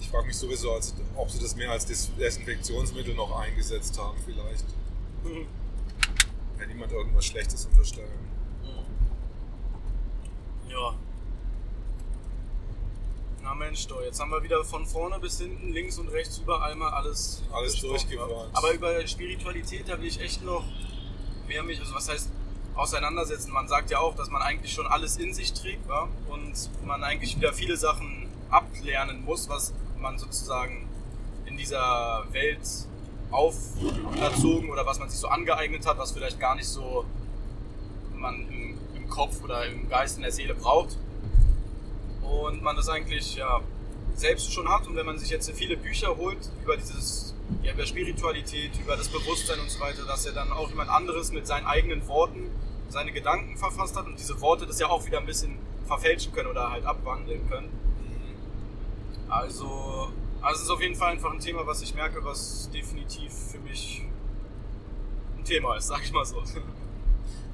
Ich 0.00 0.08
frage 0.08 0.28
mich 0.28 0.36
sowieso, 0.36 0.72
als, 0.72 0.94
ob 1.14 1.30
sie 1.30 1.40
das 1.40 1.56
mehr 1.56 1.70
als 1.70 1.84
Des 1.84 2.10
Desinfektionsmittel 2.16 3.14
noch 3.14 3.38
eingesetzt 3.38 3.98
haben, 3.98 4.16
vielleicht. 4.24 4.64
Mhm. 5.24 5.46
Wenn 6.56 6.68
niemand 6.68 6.90
irgendwas 6.92 7.26
Schlechtes 7.26 7.66
unterstellen. 7.66 8.08
Ja. 10.70 10.94
Na 13.48 13.54
Mensch, 13.54 13.86
doch, 13.86 14.02
jetzt 14.02 14.20
haben 14.20 14.30
wir 14.30 14.42
wieder 14.42 14.62
von 14.62 14.84
vorne 14.84 15.18
bis 15.18 15.38
hinten, 15.38 15.72
links 15.72 15.98
und 15.98 16.08
rechts, 16.08 16.36
überall 16.36 16.74
mal 16.74 16.90
alles, 16.90 17.42
Alles 17.50 17.80
durchgebracht. 17.80 18.30
ja. 18.30 18.46
Aber 18.52 18.72
über 18.72 19.06
Spiritualität, 19.06 19.88
da 19.88 19.98
will 19.98 20.06
ich 20.06 20.20
echt 20.20 20.44
noch 20.44 20.64
mehr 21.46 21.62
mich, 21.62 21.80
also 21.80 21.94
was 21.94 22.10
heißt 22.10 22.28
auseinandersetzen. 22.74 23.50
Man 23.50 23.66
sagt 23.66 23.90
ja 23.90 24.00
auch, 24.00 24.14
dass 24.14 24.28
man 24.28 24.42
eigentlich 24.42 24.74
schon 24.74 24.86
alles 24.86 25.16
in 25.16 25.32
sich 25.32 25.54
trägt 25.54 25.88
wa? 25.88 26.08
und 26.28 26.52
man 26.86 27.02
eigentlich 27.02 27.36
wieder 27.38 27.54
viele 27.54 27.78
Sachen 27.78 28.28
ablernen 28.50 29.24
muss, 29.24 29.48
was 29.48 29.72
man 29.96 30.18
sozusagen 30.18 30.86
in 31.46 31.56
dieser 31.56 32.26
Welt 32.32 32.68
auferzogen 33.30 34.68
oder 34.68 34.84
was 34.84 34.98
man 34.98 35.08
sich 35.08 35.20
so 35.20 35.28
angeeignet 35.28 35.86
hat, 35.86 35.96
was 35.96 36.12
vielleicht 36.12 36.38
gar 36.38 36.54
nicht 36.54 36.68
so 36.68 37.06
man 38.14 38.46
im, 38.50 38.78
im 38.94 39.08
Kopf 39.08 39.42
oder 39.42 39.64
im 39.64 39.88
Geist, 39.88 40.18
in 40.18 40.22
der 40.22 40.32
Seele 40.32 40.54
braucht. 40.54 40.98
Und 42.28 42.62
man 42.62 42.76
das 42.76 42.88
eigentlich 42.88 43.36
ja 43.36 43.60
selbst 44.14 44.52
schon 44.52 44.68
hat. 44.68 44.86
Und 44.86 44.96
wenn 44.96 45.06
man 45.06 45.18
sich 45.18 45.30
jetzt 45.30 45.50
viele 45.52 45.76
Bücher 45.76 46.16
holt 46.16 46.50
über 46.62 46.76
dieses, 46.76 47.34
ja, 47.62 47.72
über 47.72 47.86
Spiritualität, 47.86 48.72
über 48.80 48.96
das 48.96 49.08
Bewusstsein 49.08 49.58
und 49.60 49.70
so 49.70 49.80
weiter, 49.80 50.04
dass 50.04 50.26
er 50.26 50.32
dann 50.32 50.52
auch 50.52 50.68
jemand 50.68 50.90
anderes 50.90 51.32
mit 51.32 51.46
seinen 51.46 51.66
eigenen 51.66 52.06
Worten 52.08 52.50
seine 52.88 53.12
Gedanken 53.12 53.56
verfasst 53.56 53.96
hat 53.96 54.06
und 54.06 54.18
diese 54.18 54.40
Worte 54.40 54.66
das 54.66 54.80
ja 54.80 54.88
auch 54.88 55.04
wieder 55.06 55.18
ein 55.18 55.26
bisschen 55.26 55.58
verfälschen 55.86 56.32
können 56.32 56.48
oder 56.48 56.70
halt 56.70 56.84
abwandeln 56.84 57.48
können. 57.48 57.68
Also, 59.28 60.10
also 60.40 60.56
es 60.56 60.62
ist 60.62 60.70
auf 60.70 60.80
jeden 60.80 60.94
Fall 60.94 61.12
einfach 61.12 61.30
ein 61.30 61.38
Thema, 61.38 61.66
was 61.66 61.82
ich 61.82 61.94
merke, 61.94 62.24
was 62.24 62.70
definitiv 62.72 63.32
für 63.32 63.58
mich 63.58 64.04
ein 65.36 65.44
Thema 65.44 65.76
ist, 65.76 65.88
sag 65.88 66.02
ich 66.02 66.12
mal 66.12 66.24
so. 66.24 66.42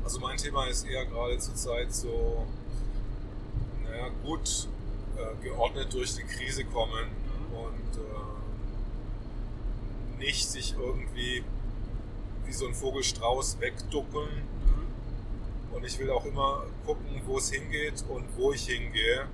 Also 0.05 0.21
mein 0.21 0.37
Thema 0.37 0.67
ist 0.67 0.85
eher 0.85 1.05
gerade 1.07 1.39
zur 1.39 1.55
Zeit 1.55 1.93
so, 1.93 2.47
naja, 3.95 4.11
gut 4.23 4.69
äh, 5.17 5.43
geordnet 5.43 5.93
durch 5.93 6.15
die 6.17 6.25
Krise 6.25 6.65
kommen 6.65 7.09
und 7.53 7.97
äh, 7.99 8.33
nicht 10.19 10.49
sich 10.49 10.75
irgendwie 10.77 11.45
wie 12.45 12.53
so 12.53 12.67
ein 12.67 12.75
Vogelstrauß 12.75 13.61
wegduckeln. 13.61 14.43
Und 15.73 15.85
ich 15.85 15.99
will 15.99 16.11
auch 16.11 16.25
immer 16.25 16.65
gucken, 16.87 17.23
wo 17.27 17.39
es 17.39 17.51
hingeht 17.51 18.05
und 18.09 18.25
wo 18.37 18.53
ich 18.53 18.67
hingehe. 18.67 19.27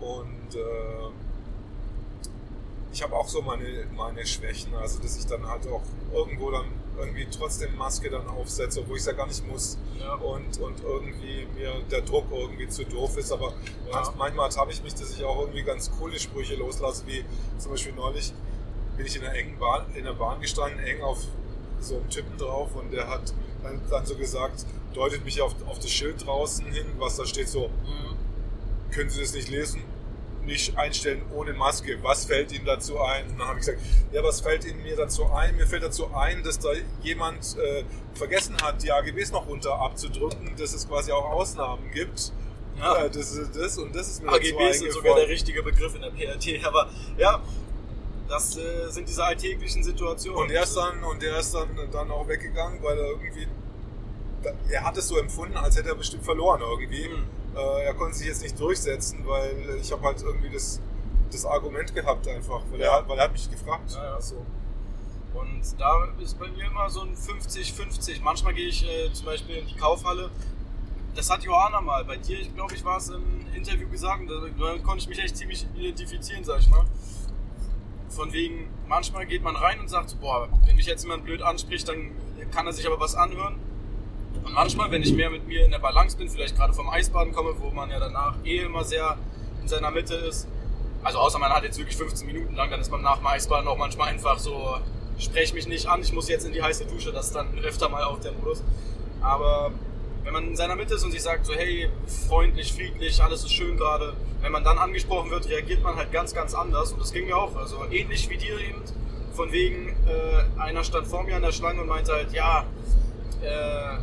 Und 0.00 0.54
äh, 0.54 1.10
ich 2.92 3.02
habe 3.02 3.16
auch 3.16 3.28
so 3.28 3.42
meine, 3.42 3.86
meine 3.96 4.24
Schwächen, 4.26 4.74
also 4.74 5.00
dass 5.00 5.16
ich 5.18 5.26
dann 5.26 5.46
halt 5.48 5.66
auch 5.66 5.82
irgendwo 6.12 6.50
dann 6.50 6.66
irgendwie 6.98 7.26
trotzdem 7.30 7.76
Maske 7.76 8.10
dann 8.10 8.26
aufsetze, 8.28 8.80
obwohl 8.80 8.96
ich 8.96 9.00
es 9.02 9.06
ja 9.06 9.12
gar 9.12 9.26
nicht 9.26 9.46
muss. 9.46 9.78
Ja. 10.00 10.14
Und, 10.14 10.58
und 10.60 10.82
irgendwie 10.82 11.46
mir 11.54 11.72
der 11.90 12.02
Druck 12.02 12.26
irgendwie 12.30 12.68
zu 12.68 12.84
doof 12.84 13.16
ist. 13.16 13.32
Aber 13.32 13.52
Ja. 13.90 14.12
manchmal 14.16 14.50
habe 14.56 14.72
ich 14.72 14.82
mich, 14.82 14.94
dass 14.94 15.10
ich 15.12 15.24
auch 15.24 15.40
irgendwie 15.40 15.62
ganz 15.62 15.90
coole 15.98 16.18
Sprüche 16.18 16.56
loslasse, 16.56 17.06
wie 17.06 17.24
zum 17.58 17.72
Beispiel 17.72 17.92
neulich 17.94 18.32
bin 18.96 19.06
ich 19.06 19.16
in 19.16 19.22
einer 19.24 19.34
engen 19.34 19.58
Bahn, 19.58 19.86
in 19.94 20.04
der 20.04 20.12
Bahn 20.14 20.40
gestanden, 20.40 20.80
eng 20.80 21.02
auf 21.02 21.18
so 21.80 21.96
einem 21.96 22.10
Typen 22.10 22.36
drauf 22.36 22.74
und 22.74 22.92
der 22.92 23.08
hat 23.08 23.32
dann, 23.62 23.80
dann 23.88 24.04
so 24.04 24.16
gesagt, 24.16 24.66
deutet 24.94 25.24
mich 25.24 25.40
auf, 25.40 25.54
auf 25.68 25.78
das 25.78 25.90
Schild 25.90 26.26
draußen 26.26 26.66
hin, 26.66 26.86
was 26.98 27.16
da 27.16 27.24
steht 27.24 27.48
so, 27.48 27.70
können 28.90 29.08
Sie 29.10 29.20
das 29.20 29.34
nicht 29.34 29.48
lesen? 29.48 29.82
Nicht 30.48 30.78
einstellen 30.78 31.20
ohne 31.34 31.52
Maske. 31.52 31.98
Was 32.02 32.24
fällt 32.24 32.52
Ihnen 32.52 32.64
dazu 32.64 32.98
ein? 32.98 33.28
Und 33.28 33.38
dann 33.38 33.48
habe 33.48 33.60
ich 33.60 33.66
gesagt, 33.66 33.82
ja, 34.12 34.22
was 34.22 34.40
fällt 34.40 34.64
Ihnen 34.64 34.82
mir 34.82 34.96
dazu 34.96 35.30
ein? 35.30 35.54
Mir 35.56 35.66
fällt 35.66 35.82
dazu 35.82 36.14
ein, 36.14 36.42
dass 36.42 36.58
da 36.58 36.70
jemand 37.02 37.54
äh, 37.58 37.84
vergessen 38.14 38.56
hat, 38.62 38.82
die 38.82 38.90
AGBs 38.90 39.30
noch 39.30 39.46
runter 39.46 39.74
abzudrücken, 39.74 40.56
dass 40.56 40.72
es 40.72 40.88
quasi 40.88 41.12
auch 41.12 41.30
Ausnahmen 41.30 41.90
gibt. 41.90 42.32
Ja. 42.78 43.02
Ja, 43.02 43.08
das 43.08 43.32
ist 43.32 43.54
das 43.54 43.76
und 43.76 43.94
das 43.94 44.08
ist 44.08 44.22
mir 44.22 44.32
AGBs 44.32 44.78
sind 44.78 44.92
sogar 44.92 45.16
der 45.16 45.28
richtige 45.28 45.62
Begriff 45.62 45.94
in 45.94 46.00
der 46.00 46.10
PRT, 46.10 46.64
aber 46.64 46.88
ja, 47.18 47.42
das 48.26 48.56
äh, 48.56 48.88
sind 48.88 49.06
diese 49.06 49.24
alltäglichen 49.24 49.82
Situationen. 49.82 50.40
Und 50.40 50.50
er 50.50 50.62
ist 50.62 50.74
dann, 50.74 51.04
und 51.04 51.20
der 51.20 51.38
ist 51.38 51.54
dann, 51.54 51.68
dann 51.92 52.10
auch 52.10 52.26
weggegangen, 52.26 52.82
weil 52.82 52.98
er 52.98 53.06
irgendwie, 53.08 53.46
er 54.70 54.84
hat 54.84 54.96
es 54.96 55.08
so 55.08 55.18
empfunden, 55.18 55.58
als 55.58 55.76
hätte 55.76 55.90
er 55.90 55.94
bestimmt 55.94 56.24
verloren 56.24 56.62
irgendwie. 56.62 57.08
Mhm. 57.08 57.37
Äh, 57.56 57.84
er 57.86 57.94
konnte 57.94 58.16
sich 58.16 58.26
jetzt 58.26 58.42
nicht 58.42 58.58
durchsetzen, 58.58 59.26
weil 59.26 59.78
ich 59.80 59.90
habe 59.92 60.02
halt 60.02 60.22
irgendwie 60.22 60.50
das, 60.50 60.80
das 61.32 61.44
Argument 61.44 61.94
gehabt 61.94 62.26
einfach, 62.28 62.62
weil, 62.70 62.80
Ja. 62.80 62.86
er, 62.86 62.92
hat- 62.98 63.08
weil 63.08 63.18
er 63.18 63.24
hat 63.24 63.32
mich 63.32 63.50
gefragt. 63.50 63.90
Ja, 63.94 64.04
ja. 64.04 64.20
So. 64.20 64.44
Und 65.34 65.62
da 65.78 66.08
ist 66.20 66.38
bei 66.38 66.48
mir 66.48 66.66
immer 66.66 66.88
so 66.88 67.02
ein 67.02 67.14
50-50. 67.16 68.22
Manchmal 68.22 68.54
gehe 68.54 68.68
ich 68.68 68.84
äh, 68.88 69.12
zum 69.12 69.26
Beispiel 69.26 69.56
in 69.56 69.66
die 69.66 69.76
Kaufhalle. 69.76 70.30
Das 71.14 71.30
hat 71.30 71.42
Johanna 71.42 71.80
mal 71.80 72.04
bei 72.04 72.16
dir, 72.16 72.38
ich 72.38 72.54
glaube, 72.54 72.74
ich 72.74 72.84
war 72.84 72.98
es 72.98 73.08
im 73.08 73.24
Interview 73.54 73.88
gesagt, 73.88 74.22
da, 74.30 74.34
da 74.58 74.78
konnte 74.78 74.98
ich 75.02 75.08
mich 75.08 75.18
echt 75.18 75.36
ziemlich 75.36 75.66
identifizieren, 75.76 76.44
sag 76.44 76.60
ich 76.60 76.68
mal. 76.68 76.84
Von 78.08 78.32
wegen, 78.32 78.68
manchmal 78.86 79.26
geht 79.26 79.42
man 79.42 79.56
rein 79.56 79.80
und 79.80 79.88
sagt, 79.88 80.18
boah, 80.20 80.48
wenn 80.66 80.76
mich 80.76 80.86
jetzt 80.86 81.02
jemand 81.02 81.24
blöd 81.24 81.42
anspricht, 81.42 81.88
dann 81.88 82.12
kann 82.52 82.66
er 82.66 82.72
sich 82.72 82.86
aber 82.86 82.98
was 83.00 83.14
anhören. 83.14 83.56
Und 84.44 84.52
manchmal, 84.52 84.90
wenn 84.90 85.02
ich 85.02 85.12
mehr 85.12 85.30
mit 85.30 85.46
mir 85.46 85.64
in 85.64 85.70
der 85.70 85.78
Balance 85.78 86.16
bin, 86.16 86.28
vielleicht 86.28 86.56
gerade 86.56 86.72
vom 86.72 86.88
Eisbaden 86.88 87.32
komme, 87.32 87.54
wo 87.58 87.70
man 87.70 87.90
ja 87.90 87.98
danach 87.98 88.34
eh 88.44 88.58
immer 88.58 88.84
sehr 88.84 89.16
in 89.60 89.68
seiner 89.68 89.90
Mitte 89.90 90.14
ist, 90.14 90.48
also 91.02 91.18
außer 91.18 91.38
man 91.38 91.50
hat 91.50 91.64
jetzt 91.64 91.78
wirklich 91.78 91.96
15 91.96 92.26
Minuten 92.26 92.54
lang, 92.54 92.70
dann 92.70 92.80
ist 92.80 92.90
man 92.90 93.02
nach 93.02 93.18
dem 93.18 93.26
Eisbaden 93.26 93.68
auch 93.68 93.76
manchmal 93.76 94.08
einfach 94.08 94.38
so, 94.38 94.78
sprech 95.18 95.54
mich 95.54 95.68
nicht 95.68 95.86
an, 95.86 96.00
ich 96.00 96.12
muss 96.12 96.28
jetzt 96.28 96.46
in 96.46 96.52
die 96.52 96.62
heiße 96.62 96.86
Dusche, 96.86 97.12
das 97.12 97.26
ist 97.26 97.36
dann 97.36 97.46
öfter 97.58 97.88
mal 97.88 98.04
auch 98.04 98.20
der 98.20 98.32
Modus. 98.32 98.62
Aber 99.20 99.72
wenn 100.24 100.32
man 100.32 100.48
in 100.48 100.56
seiner 100.56 100.76
Mitte 100.76 100.94
ist 100.94 101.04
und 101.04 101.12
sich 101.12 101.22
sagt 101.22 101.46
so, 101.46 101.54
hey, 101.54 101.88
freundlich, 102.28 102.72
friedlich, 102.72 103.22
alles 103.22 103.44
ist 103.44 103.52
schön 103.52 103.76
gerade, 103.76 104.14
wenn 104.40 104.52
man 104.52 104.64
dann 104.64 104.78
angesprochen 104.78 105.30
wird, 105.30 105.48
reagiert 105.48 105.82
man 105.82 105.96
halt 105.96 106.12
ganz, 106.12 106.34
ganz 106.34 106.54
anders. 106.54 106.92
Und 106.92 107.00
das 107.00 107.12
ging 107.12 107.26
mir 107.26 107.36
auch, 107.36 107.56
also 107.56 107.84
ähnlich 107.90 108.28
wie 108.28 108.36
dir 108.36 108.58
eben, 108.60 108.82
von 109.32 109.52
wegen, 109.52 109.88
äh, 110.06 110.60
einer 110.60 110.84
stand 110.84 111.06
vor 111.06 111.22
mir 111.24 111.36
an 111.36 111.42
der 111.42 111.52
Schlange 111.52 111.80
und 111.80 111.88
meinte 111.88 112.12
halt, 112.12 112.32
ja, 112.32 112.64
äh, 113.42 113.98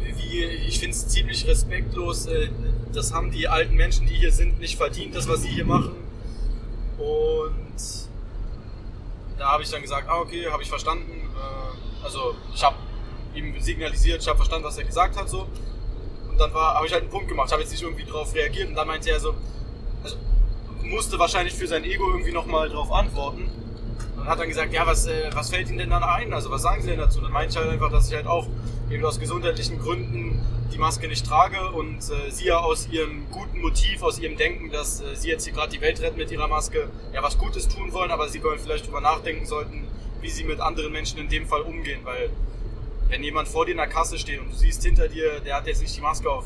wie, 0.00 0.44
ich 0.44 0.78
finde 0.78 0.96
es 0.96 1.08
ziemlich 1.08 1.46
respektlos. 1.46 2.26
Äh, 2.26 2.50
das 2.92 3.12
haben 3.12 3.30
die 3.30 3.48
alten 3.48 3.74
Menschen, 3.74 4.06
die 4.06 4.14
hier 4.14 4.32
sind, 4.32 4.58
nicht 4.60 4.76
verdient, 4.76 5.14
das, 5.14 5.28
was 5.28 5.42
sie 5.42 5.48
hier 5.48 5.64
machen. 5.64 5.92
Und 6.98 8.08
da 9.38 9.52
habe 9.52 9.62
ich 9.62 9.70
dann 9.70 9.82
gesagt, 9.82 10.08
ah, 10.08 10.20
okay, 10.20 10.46
habe 10.50 10.62
ich 10.62 10.68
verstanden. 10.68 11.10
Äh, 11.12 12.04
also 12.04 12.34
ich 12.54 12.62
habe 12.62 12.76
ihm 13.34 13.58
signalisiert, 13.60 14.22
ich 14.22 14.28
habe 14.28 14.36
verstanden, 14.36 14.66
was 14.66 14.78
er 14.78 14.84
gesagt 14.84 15.16
hat. 15.16 15.28
so. 15.28 15.46
Und 16.28 16.38
dann 16.38 16.52
habe 16.52 16.86
ich 16.86 16.92
halt 16.92 17.02
einen 17.02 17.10
Punkt 17.10 17.28
gemacht, 17.28 17.50
habe 17.52 17.62
jetzt 17.62 17.70
nicht 17.70 17.82
irgendwie 17.82 18.04
darauf 18.04 18.34
reagiert. 18.34 18.68
Und 18.68 18.74
dann 18.74 18.86
meinte 18.86 19.10
er 19.10 19.20
so, 19.20 19.34
also 20.02 20.16
musste 20.82 21.18
wahrscheinlich 21.18 21.54
für 21.54 21.66
sein 21.66 21.84
Ego 21.84 22.10
irgendwie 22.10 22.32
nochmal 22.32 22.68
drauf 22.68 22.90
antworten. 22.92 23.50
Und 24.16 24.26
hat 24.26 24.38
dann 24.40 24.48
gesagt, 24.48 24.72
ja, 24.72 24.86
was, 24.86 25.06
äh, 25.06 25.30
was 25.32 25.50
fällt 25.50 25.68
Ihnen 25.68 25.78
denn 25.78 25.90
dann 25.90 26.02
ein? 26.02 26.32
Also 26.32 26.50
was 26.50 26.62
sagen 26.62 26.82
Sie 26.82 26.88
denn 26.88 26.98
dazu? 26.98 27.20
Dann 27.20 27.32
meinte 27.32 27.52
ich 27.52 27.56
halt 27.56 27.70
einfach, 27.70 27.90
dass 27.90 28.08
ich 28.08 28.14
halt 28.14 28.26
auch 28.26 28.46
eben 28.90 29.04
aus 29.04 29.20
gesundheitlichen 29.20 29.78
Gründen 29.78 30.40
die 30.72 30.78
Maske 30.78 31.08
nicht 31.08 31.26
trage 31.26 31.70
und 31.72 31.98
äh, 31.98 32.30
sie 32.30 32.46
ja 32.46 32.58
aus 32.58 32.88
ihrem 32.90 33.30
guten 33.30 33.60
Motiv, 33.60 34.02
aus 34.02 34.18
ihrem 34.18 34.36
Denken, 34.36 34.70
dass 34.70 35.00
äh, 35.00 35.14
sie 35.14 35.28
jetzt 35.28 35.44
hier 35.44 35.52
gerade 35.52 35.70
die 35.70 35.80
Welt 35.80 36.00
retten 36.00 36.16
mit 36.16 36.30
ihrer 36.30 36.48
Maske, 36.48 36.88
ja 37.12 37.22
was 37.22 37.38
Gutes 37.38 37.68
tun 37.68 37.92
wollen, 37.92 38.10
aber 38.10 38.28
sie 38.28 38.42
wollen 38.42 38.58
vielleicht 38.58 38.86
drüber 38.86 39.00
nachdenken 39.00 39.46
sollten, 39.46 39.86
wie 40.20 40.30
sie 40.30 40.44
mit 40.44 40.60
anderen 40.60 40.92
Menschen 40.92 41.18
in 41.18 41.28
dem 41.28 41.46
Fall 41.46 41.62
umgehen, 41.62 42.00
weil 42.04 42.30
wenn 43.08 43.22
jemand 43.22 43.48
vor 43.48 43.64
dir 43.64 43.72
in 43.72 43.78
der 43.78 43.86
Kasse 43.86 44.18
steht 44.18 44.40
und 44.40 44.50
du 44.50 44.56
siehst 44.56 44.82
hinter 44.82 45.08
dir, 45.08 45.40
der 45.40 45.56
hat 45.56 45.66
jetzt 45.66 45.80
nicht 45.80 45.96
die 45.96 46.00
Maske 46.00 46.30
auf. 46.30 46.44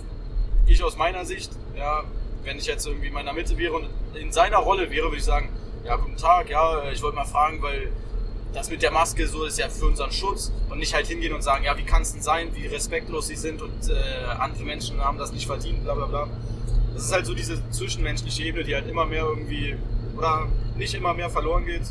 Ich 0.66 0.82
aus 0.82 0.96
meiner 0.96 1.24
Sicht, 1.24 1.50
ja, 1.76 2.04
wenn 2.44 2.58
ich 2.58 2.66
jetzt 2.66 2.86
irgendwie 2.86 3.08
in 3.08 3.12
meiner 3.12 3.32
Mitte 3.32 3.58
wäre 3.58 3.74
und 3.74 3.88
in 4.14 4.32
seiner 4.32 4.58
Rolle 4.58 4.90
wäre, 4.90 5.06
würde 5.06 5.16
ich 5.16 5.24
sagen, 5.24 5.48
ja, 5.84 5.96
guten 5.96 6.16
Tag, 6.16 6.48
ja, 6.48 6.90
ich 6.92 7.02
wollte 7.02 7.16
mal 7.16 7.24
fragen, 7.24 7.60
weil 7.62 7.90
das 8.52 8.70
mit 8.70 8.82
der 8.82 8.90
Maske 8.90 9.26
so 9.26 9.44
ist 9.44 9.58
ja 9.58 9.68
für 9.68 9.86
unseren 9.86 10.12
Schutz 10.12 10.52
und 10.68 10.78
nicht 10.78 10.94
halt 10.94 11.06
hingehen 11.06 11.32
und 11.32 11.42
sagen, 11.42 11.64
ja, 11.64 11.76
wie 11.76 11.84
kann 11.84 12.02
es 12.02 12.12
denn 12.12 12.22
sein, 12.22 12.54
wie 12.54 12.66
respektlos 12.66 13.28
sie 13.28 13.36
sind 13.36 13.62
und 13.62 13.88
äh, 13.88 14.24
andere 14.38 14.64
Menschen 14.64 15.02
haben 15.02 15.18
das 15.18 15.32
nicht 15.32 15.46
verdient, 15.46 15.82
bla 15.84 15.94
bla 15.94 16.06
bla. 16.06 16.28
Das 16.94 17.04
ist 17.04 17.12
halt 17.12 17.24
so 17.24 17.34
diese 17.34 17.58
zwischenmenschliche 17.70 18.44
Ebene, 18.44 18.64
die 18.64 18.74
halt 18.74 18.86
immer 18.88 19.06
mehr 19.06 19.24
irgendwie, 19.24 19.76
oder 20.16 20.48
nicht 20.76 20.94
immer 20.94 21.14
mehr 21.14 21.30
verloren 21.30 21.64
geht. 21.64 21.82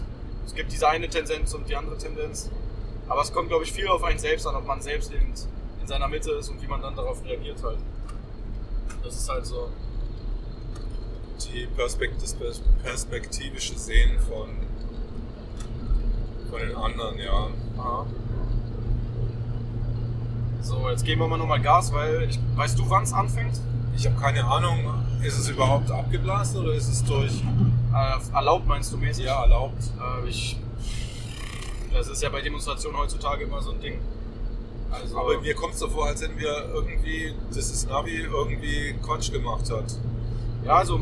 Es 0.46 0.54
gibt 0.54 0.72
diese 0.72 0.88
eine 0.88 1.10
Tendenz 1.10 1.54
und 1.54 1.68
die 1.68 1.76
andere 1.76 1.98
Tendenz. 1.98 2.50
Aber 3.08 3.22
es 3.22 3.34
kommt, 3.34 3.50
glaube 3.50 3.64
ich, 3.64 3.72
viel 3.72 3.88
auf 3.88 4.04
einen 4.04 4.20
selbst 4.20 4.46
an, 4.46 4.56
ob 4.56 4.66
man 4.66 4.82
selbst 4.82 5.12
eben 5.12 5.34
in 5.82 5.88
seiner 5.88 6.08
Mitte 6.08 6.32
ist 6.32 6.50
und 6.50 6.62
wie 6.62 6.68
man 6.68 6.82
dann 6.82 6.96
darauf 6.96 7.24
reagiert 7.26 7.62
halt. 7.64 7.80
Das 9.04 9.16
ist 9.16 9.30
halt 9.30 9.46
so. 9.46 9.70
Die 11.52 11.66
Perspekt 11.76 12.22
das 12.22 12.36
perspektivische 12.84 13.78
Sehen 13.78 14.20
von, 14.20 14.50
von 16.52 16.60
den 16.60 16.76
anderen, 16.76 17.18
ja. 17.18 17.48
Aha. 17.78 18.06
So, 20.62 20.90
jetzt 20.90 21.06
geben 21.06 21.22
wir 21.22 21.28
mal 21.28 21.38
nochmal 21.38 21.62
Gas, 21.62 21.92
weil 21.94 22.28
ich, 22.30 22.40
weißt 22.56 22.78
du, 22.78 22.90
wann 22.90 23.04
es 23.04 23.14
anfängt? 23.14 23.60
Ich 23.96 24.06
habe 24.06 24.20
keine 24.20 24.44
Ahnung, 24.44 24.94
ist 25.24 25.40
es 25.40 25.50
überhaupt 25.50 25.90
abgeblasen 25.90 26.62
oder 26.62 26.74
ist 26.74 26.90
es 26.90 27.04
durch? 27.04 27.42
Äh, 27.94 28.36
erlaubt 28.36 28.68
meinst 28.68 28.92
du 28.92 28.98
mäßig? 28.98 29.26
Ja, 29.26 29.42
erlaubt. 29.42 29.82
Äh, 29.98 30.30
ich, 30.30 30.60
das 31.94 32.08
ist 32.10 32.22
ja 32.22 32.30
bei 32.30 32.42
Demonstrationen 32.42 32.98
heutzutage 32.98 33.46
immer 33.46 33.62
so 33.62 33.72
ein 33.72 33.80
Ding. 33.82 34.00
Also, 34.92 35.18
Aber 35.18 35.40
mir 35.40 35.56
kommt 35.56 35.74
es 35.74 35.80
so 35.80 35.88
vor, 35.88 36.08
als 36.08 36.22
wenn 36.22 36.38
wir 36.38 36.70
irgendwie, 36.74 37.34
dass 37.50 37.72
das 37.72 37.88
Navi 37.88 38.18
irgendwie 38.18 38.94
Quatsch 39.02 39.32
gemacht 39.32 39.72
hat. 39.72 39.96
Ja, 40.66 40.76
also 40.76 41.00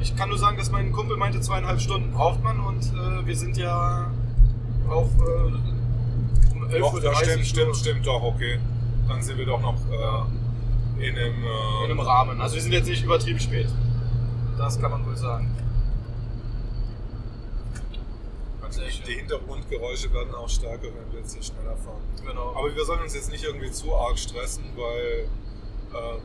ich 0.00 0.16
kann 0.16 0.30
nur 0.30 0.38
sagen, 0.38 0.56
dass 0.56 0.70
mein 0.70 0.92
Kumpel 0.92 1.16
meinte, 1.16 1.40
zweieinhalb 1.40 1.80
Stunden 1.80 2.12
braucht 2.12 2.42
man 2.42 2.58
und 2.60 2.84
äh, 2.84 3.26
wir 3.26 3.36
sind 3.36 3.56
ja 3.56 4.10
auch 4.90 5.08
äh, 5.20 6.54
um 6.54 6.64
11 6.70 6.80
doch, 6.80 6.94
Uhr. 6.94 7.04
Ja, 7.04 7.14
stimmt, 7.14 7.46
stimmt, 7.46 7.76
stimmt, 7.76 8.06
doch, 8.06 8.22
okay. 8.22 8.58
Dann 9.08 9.22
sind 9.22 9.38
wir 9.38 9.46
doch 9.46 9.60
noch 9.60 9.76
äh, 9.90 11.08
in, 11.08 11.16
einem, 11.16 11.44
äh, 11.44 11.84
in 11.84 11.90
einem 11.90 12.00
Rahmen. 12.00 12.40
Also 12.40 12.56
wir 12.56 12.62
sind 12.62 12.72
jetzt 12.72 12.88
nicht 12.88 13.04
übertrieben 13.04 13.40
spät. 13.40 13.68
Das 14.56 14.80
kann 14.80 14.90
man 14.90 15.06
wohl 15.06 15.16
sagen. 15.16 15.54
Die 19.08 19.14
Hintergrundgeräusche 19.14 20.12
werden 20.12 20.34
auch 20.34 20.50
stärker, 20.50 20.88
wenn 20.88 21.12
wir 21.12 21.20
jetzt 21.20 21.32
hier 21.32 21.42
schneller 21.42 21.76
fahren. 21.78 22.02
Genau. 22.26 22.54
Aber 22.54 22.74
wir 22.74 22.84
sollen 22.84 23.00
uns 23.00 23.14
jetzt 23.14 23.32
nicht 23.32 23.42
irgendwie 23.42 23.70
zu 23.70 23.94
arg 23.96 24.18
stressen, 24.18 24.64
weil 24.76 25.28
ähm, 25.94 26.20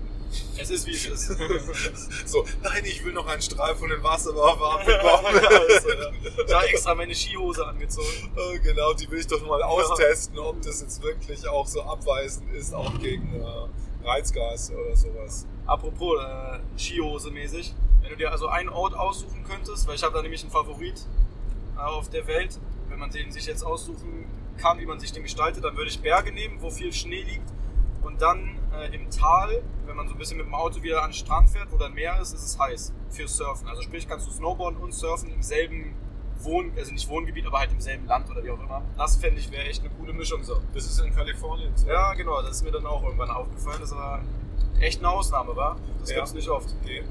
es 0.58 0.70
ist 0.70 0.88
wie 0.88 0.92
es 0.92 1.06
ist. 1.06 1.28
so, 2.26 2.46
nein, 2.62 2.84
ich 2.86 3.04
will 3.04 3.14
noch 3.14 3.28
einen 3.28 3.42
Strahl 3.42 3.76
von 3.76 3.90
den 3.90 4.02
Wasserwerfer 4.04 4.74
abbekommen. 4.80 5.36
ja. 5.44 6.44
Da 6.48 6.64
extra 6.64 6.96
meine 6.96 7.14
Skihose 7.14 7.66
angezogen. 7.66 8.32
Oh, 8.36 8.58
genau, 8.62 8.94
die 8.94 9.10
will 9.10 9.20
ich 9.20 9.28
doch 9.28 9.46
mal 9.46 9.62
austesten, 9.64 10.38
ob 10.40 10.62
das 10.62 10.82
jetzt 10.82 11.02
wirklich 11.02 11.48
auch 11.48 11.68
so 11.68 11.82
abweisend 11.84 12.52
ist, 12.54 12.74
auch 12.74 13.00
gegen 13.00 13.42
äh, 13.42 14.08
Reizgas 14.08 14.72
oder 14.72 14.96
sowas. 14.96 15.48
Apropos 15.66 16.20
äh, 16.22 16.60
Skihose 16.78 17.32
mäßig, 17.32 17.74
wenn 18.02 18.10
du 18.12 18.18
dir 18.18 18.32
also 18.32 18.48
einen 18.48 18.70
Ort 18.70 18.96
aussuchen 18.96 19.44
könntest, 19.44 19.88
weil 19.88 19.96
ich 19.96 20.04
habe 20.04 20.14
da 20.14 20.22
nämlich 20.22 20.42
einen 20.42 20.52
Favorit 20.52 21.06
äh, 21.78 21.80
auf 21.80 22.10
der 22.10 22.28
Welt, 22.28 22.60
wenn 22.90 23.00
man 23.00 23.12
den 23.12 23.32
sich 23.32 23.46
jetzt 23.46 23.64
aussuchen 23.64 24.26
kann, 24.58 24.80
wie 24.80 24.86
man 24.86 25.00
sich 25.00 25.12
den 25.12 25.24
gestaltet, 25.24 25.64
dann 25.64 25.76
würde 25.78 25.90
ich 25.90 26.00
Berge 26.00 26.32
nehmen, 26.32 26.62
wo 26.62 26.70
viel 26.70 26.94
Schnee 26.94 27.22
liegt 27.22 27.53
und 28.04 28.22
dann 28.22 28.60
äh, 28.74 28.94
im 28.94 29.10
Tal, 29.10 29.64
wenn 29.86 29.96
man 29.96 30.08
so 30.08 30.14
ein 30.14 30.18
bisschen 30.18 30.38
mit 30.38 30.46
dem 30.46 30.56
Auto 30.56 30.82
wieder 30.84 31.04
an 31.04 31.10
den 31.10 31.16
Strand 31.16 31.50
fährt, 31.50 31.72
wo 31.72 31.78
dann 31.78 31.94
Meer 31.94 32.20
ist, 32.22 32.34
ist 32.34 32.44
es 32.44 32.60
heiß 32.60 32.94
für 33.10 33.28
Surfen. 33.28 33.68
Also 33.68 33.82
sprich, 33.82 34.08
kannst 34.08 34.28
du 34.28 34.32
Snowboarden 34.32 34.80
und 34.80 34.94
Surfen 34.94 35.32
im 35.32 35.42
selben 35.42 35.96
Wohn, 36.40 36.74
also 36.78 36.92
nicht 36.92 37.08
Wohngebiet, 37.08 37.46
aber 37.46 37.60
halt 37.60 37.72
im 37.72 37.80
selben 37.80 38.06
Land 38.06 38.30
oder 38.30 38.44
wie 38.44 38.52
auch 38.52 38.60
immer. 38.60 38.82
Das 38.98 39.16
fände 39.16 39.40
ich 39.40 39.52
wäre 39.52 39.64
echt 39.64 39.82
eine 39.82 39.90
coole 39.92 40.14
Mischung 40.14 40.44
so. 40.44 40.60
Das 40.74 40.86
ist 40.86 41.00
in 41.00 41.14
Kalifornien. 41.14 41.72
So. 41.76 41.88
Ja, 41.88 42.14
genau, 42.14 42.42
das 42.42 42.58
ist 42.58 42.64
mir 42.64 42.72
dann 42.72 42.86
auch 42.86 43.04
irgendwann 43.04 43.30
aufgefallen. 43.30 43.78
Das 43.80 43.92
war 43.92 44.22
echt 44.80 45.00
eine 45.00 45.10
Ausnahme, 45.10 45.56
war. 45.56 45.78
Das 46.00 46.12
ja. 46.12 46.24
es 46.24 46.34
nicht 46.34 46.50
oft. 46.50 46.76
Nee. 46.84 47.04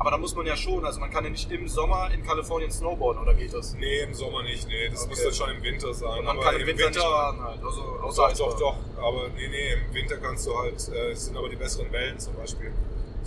Aber 0.00 0.10
da 0.10 0.16
muss 0.16 0.34
man 0.34 0.46
ja 0.46 0.56
schon, 0.56 0.82
also 0.84 0.98
man 0.98 1.10
kann 1.10 1.24
ja 1.24 1.30
nicht 1.30 1.50
im 1.52 1.68
Sommer 1.68 2.10
in 2.12 2.24
Kalifornien 2.24 2.70
snowboarden, 2.70 3.22
oder 3.22 3.34
geht 3.34 3.52
das? 3.52 3.74
Nee, 3.74 4.00
im 4.00 4.14
Sommer 4.14 4.42
nicht, 4.42 4.66
nee. 4.66 4.88
Das 4.88 5.02
okay. 5.02 5.10
muss 5.10 5.22
dann 5.24 5.34
schon 5.34 5.56
im 5.56 5.62
Winter 5.62 5.92
sein. 5.92 6.20
Und 6.20 6.24
man 6.24 6.36
aber 6.38 6.44
kann 6.46 6.60
im 6.60 6.66
Winter, 6.66 6.86
Winter 6.86 7.00
nicht 7.00 7.06
fahren 7.06 7.42
halt, 7.42 7.62
also 7.62 7.82
außer 7.82 8.28
Doch, 8.38 8.58
doch, 8.58 8.58
doch. 8.58 8.76
Aber 8.96 9.28
nee, 9.36 9.48
nee, 9.48 9.74
im 9.74 9.94
Winter 9.94 10.16
kannst 10.16 10.46
du 10.46 10.56
halt, 10.56 10.88
äh, 10.88 11.10
es 11.10 11.26
sind 11.26 11.36
aber 11.36 11.50
die 11.50 11.56
besseren 11.56 11.92
Wellen 11.92 12.18
zum 12.18 12.34
Beispiel. 12.34 12.72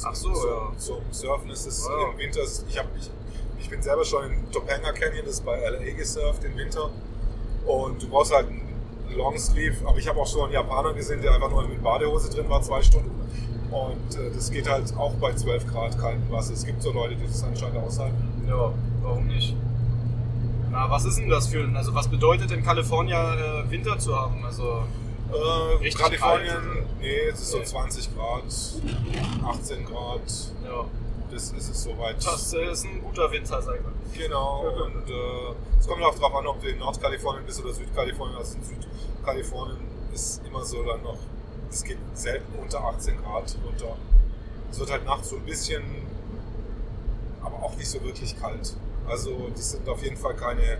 Ach 0.03 0.15
so, 0.15 0.33
zum, 0.33 0.49
ja. 0.49 0.71
Zum 0.77 1.01
Surfen 1.11 1.51
ist 1.51 1.67
es 1.67 1.87
wow. 1.87 2.11
im 2.11 2.17
Winter, 2.17 2.41
ich, 2.41 2.79
hab, 2.79 2.87
ich, 2.97 3.11
ich 3.59 3.69
bin 3.69 3.81
selber 3.83 4.03
schon 4.03 4.31
in 4.31 4.51
Topanga 4.51 4.91
Canyon, 4.93 5.25
das 5.25 5.35
ist 5.35 5.45
bei 5.45 5.59
LA 5.59 5.91
gesurft 5.91 6.43
im 6.43 6.57
Winter. 6.57 6.89
Und 7.65 8.01
du 8.01 8.09
brauchst 8.09 8.33
halt 8.33 8.47
einen 8.47 8.73
Longsleeve, 9.15 9.87
aber 9.87 9.97
ich 9.97 10.07
habe 10.07 10.19
auch 10.19 10.27
schon 10.27 10.45
einen 10.45 10.53
Japaner 10.53 10.93
gesehen, 10.93 11.21
der 11.21 11.35
einfach 11.35 11.49
nur 11.49 11.67
mit 11.67 11.83
Badehose 11.83 12.31
drin 12.31 12.49
war, 12.49 12.61
zwei 12.63 12.81
Stunden. 12.81 13.11
Und 13.73 14.15
äh, 14.15 14.29
das 14.33 14.51
geht 14.51 14.69
halt 14.69 14.95
auch 14.95 15.13
bei 15.15 15.33
12 15.33 15.65
Grad 15.67 15.97
kaltem 15.97 16.29
Wasser. 16.31 16.53
Es 16.53 16.63
gibt 16.63 16.83
so 16.83 16.91
Leute, 16.91 17.15
die 17.15 17.25
das 17.25 17.43
anscheinend 17.43 17.77
aushalten. 17.77 18.45
Ja, 18.47 18.71
warum 19.01 19.25
nicht? 19.25 19.55
Na, 20.71 20.89
was 20.89 21.05
ist 21.05 21.17
denn 21.17 21.29
das 21.29 21.47
für 21.47 21.63
ein, 21.63 21.75
also 21.75 21.93
was 21.95 22.07
bedeutet 22.07 22.51
in 22.51 22.63
Kalifornien 22.63 23.17
äh, 23.17 23.71
Winter 23.71 23.97
zu 23.97 24.15
haben? 24.15 24.45
Also 24.45 24.83
äh, 25.31 25.89
Kalifornien, 25.89 26.49
kalt, 26.49 26.99
nee, 26.99 27.17
es 27.31 27.41
ist 27.41 27.53
nee. 27.53 27.59
so 27.59 27.71
20 27.71 28.15
Grad, 28.15 28.43
18 29.43 29.85
Grad. 29.85 30.21
Ja. 30.63 30.85
Das 31.31 31.51
ist 31.51 31.69
es 31.69 31.83
soweit. 31.83 32.23
Das 32.23 32.53
ist 32.53 32.85
ein 32.85 33.01
guter 33.01 33.31
Winter, 33.31 33.59
sag 33.59 33.75
ich 33.77 33.81
mal. 33.81 33.93
Genau, 34.15 34.65
und 34.85 35.09
äh, 35.09 35.79
es 35.79 35.87
kommt 35.87 36.03
auch 36.03 36.13
darauf 36.13 36.35
an, 36.35 36.45
ob 36.45 36.61
du 36.61 36.67
in 36.67 36.77
Nordkalifornien 36.77 37.43
bist 37.43 37.63
oder 37.63 37.73
Südkalifornien. 37.73 38.37
Also 38.37 38.57
in 38.57 38.63
Südkalifornien 38.63 39.77
ist 40.13 40.43
immer 40.45 40.63
so 40.63 40.83
dann 40.83 41.01
noch 41.01 41.17
es 41.73 41.83
geht 41.83 41.97
selten 42.13 42.59
unter 42.59 42.83
18 42.83 43.17
Grad 43.21 43.55
runter. 43.65 43.97
Es 44.71 44.79
wird 44.79 44.91
halt 44.91 45.05
nachts 45.05 45.29
so 45.29 45.37
ein 45.37 45.45
bisschen, 45.45 45.83
aber 47.41 47.55
auch 47.63 47.75
nicht 47.75 47.89
so 47.89 48.01
wirklich 48.03 48.39
kalt. 48.39 48.75
Also 49.07 49.49
das 49.49 49.71
sind 49.71 49.87
auf 49.89 50.01
jeden 50.03 50.17
Fall 50.17 50.35
keine, 50.35 50.77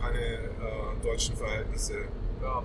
keine 0.00 0.18
äh, 0.18 1.02
deutschen 1.02 1.36
Verhältnisse. 1.36 1.94
Ja. 2.42 2.62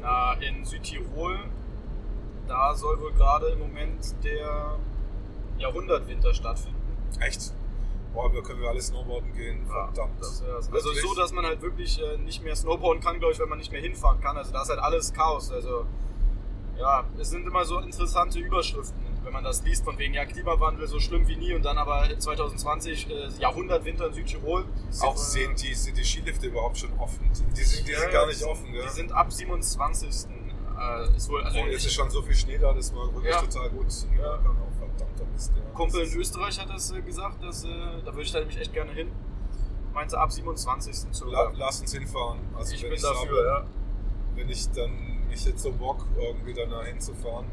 Na, 0.00 0.34
in 0.34 0.64
Südtirol, 0.64 1.38
da 2.46 2.74
soll 2.74 3.00
wohl 3.00 3.12
gerade 3.12 3.48
im 3.48 3.60
Moment 3.60 4.14
der 4.22 4.76
Jahrhundertwinter 5.58 6.34
stattfinden. 6.34 6.78
Echt? 7.20 7.52
Boah, 8.14 8.32
wir 8.32 8.42
können 8.42 8.60
wir 8.60 8.68
alle 8.68 8.80
Snowboarden 8.80 9.32
gehen. 9.34 9.66
Verdammt. 9.66 10.20
Ja, 10.20 10.54
also 10.56 10.92
so, 10.94 11.14
dass 11.14 11.32
man 11.32 11.44
halt 11.44 11.60
wirklich 11.62 12.00
äh, 12.00 12.16
nicht 12.18 12.42
mehr 12.42 12.56
Snowboarden 12.56 13.02
kann, 13.02 13.18
glaube 13.18 13.34
ich, 13.34 13.38
wenn 13.38 13.48
man 13.48 13.58
nicht 13.58 13.70
mehr 13.70 13.80
hinfahren 13.80 14.20
kann. 14.20 14.36
Also 14.36 14.52
da 14.52 14.62
ist 14.62 14.70
halt 14.70 14.80
alles 14.80 15.12
Chaos. 15.12 15.52
Also 15.52 15.84
ja, 16.78 17.04
es 17.18 17.30
sind 17.30 17.46
immer 17.46 17.64
so 17.64 17.78
interessante 17.80 18.38
Überschriften, 18.38 19.00
wenn 19.24 19.32
man 19.32 19.44
das 19.44 19.62
liest, 19.64 19.84
von 19.84 19.98
wegen 19.98 20.14
ja 20.14 20.24
Klimawandel 20.24 20.86
so 20.86 21.00
schlimm 21.00 21.26
wie 21.26 21.36
nie 21.36 21.54
und 21.54 21.64
dann 21.64 21.76
aber 21.76 22.08
2020 22.18 23.10
äh, 23.10 23.28
Jahrhundertwinter 23.38 24.06
in 24.06 24.12
Südtirol. 24.14 24.64
Sind, 24.90 25.08
auch, 25.08 25.16
sind, 25.16 25.62
die, 25.62 25.74
sind 25.74 25.96
die 25.96 26.04
Skilifte 26.04 26.46
überhaupt 26.46 26.78
schon 26.78 26.96
offen? 26.98 27.28
Die 27.56 27.62
sind, 27.62 27.86
die 27.86 27.92
ja, 27.92 28.00
sind 28.00 28.12
gar 28.12 28.26
nicht 28.26 28.42
offen, 28.44 28.72
gell? 28.72 28.82
Die 28.82 28.92
sind 28.92 29.12
ab 29.12 29.32
27. 29.32 30.08
Äh, 30.78 31.16
ist 31.16 31.28
wohl, 31.28 31.42
also 31.42 31.60
und 31.60 31.68
es 31.70 31.84
ist 31.84 31.94
schon 31.94 32.08
so 32.08 32.22
viel 32.22 32.36
Schnee 32.36 32.56
da, 32.56 32.72
dass 32.72 32.92
man 32.92 33.12
wirklich 33.12 33.34
ja. 33.34 33.40
total 33.40 33.70
gut 33.70 33.86
ja. 34.16 34.36
kann. 34.36 34.56
Auch 34.56 34.78
verdammter 34.78 35.24
Mist, 35.32 35.52
ja. 35.56 35.70
Kumpel 35.72 36.02
in 36.02 36.14
Österreich 36.14 36.60
hat 36.60 36.70
das 36.70 36.92
äh, 36.92 37.02
gesagt, 37.02 37.42
dass, 37.42 37.64
äh, 37.64 37.68
da 38.04 38.12
würde 38.12 38.22
ich 38.22 38.32
da 38.32 38.38
nämlich 38.38 38.58
echt 38.58 38.72
gerne 38.72 38.92
hin. 38.92 39.10
Meinte 39.92 40.18
ab 40.18 40.30
27. 40.30 41.10
Zu, 41.10 41.26
La 41.26 41.50
lass 41.56 41.80
uns 41.80 41.92
hinfahren. 41.92 42.38
Also 42.56 42.74
ich 42.74 42.82
bin 42.82 42.92
ich 42.92 43.02
dafür, 43.02 43.38
habe, 43.38 43.64
ja. 43.64 43.66
Wenn 44.36 44.48
ich 44.48 44.70
dann 44.70 45.17
ich 45.34 45.44
jetzt 45.44 45.62
so 45.62 45.72
Bock, 45.72 46.04
irgendwie 46.16 46.54
da 46.54 46.82
hinzufahren. 46.84 47.46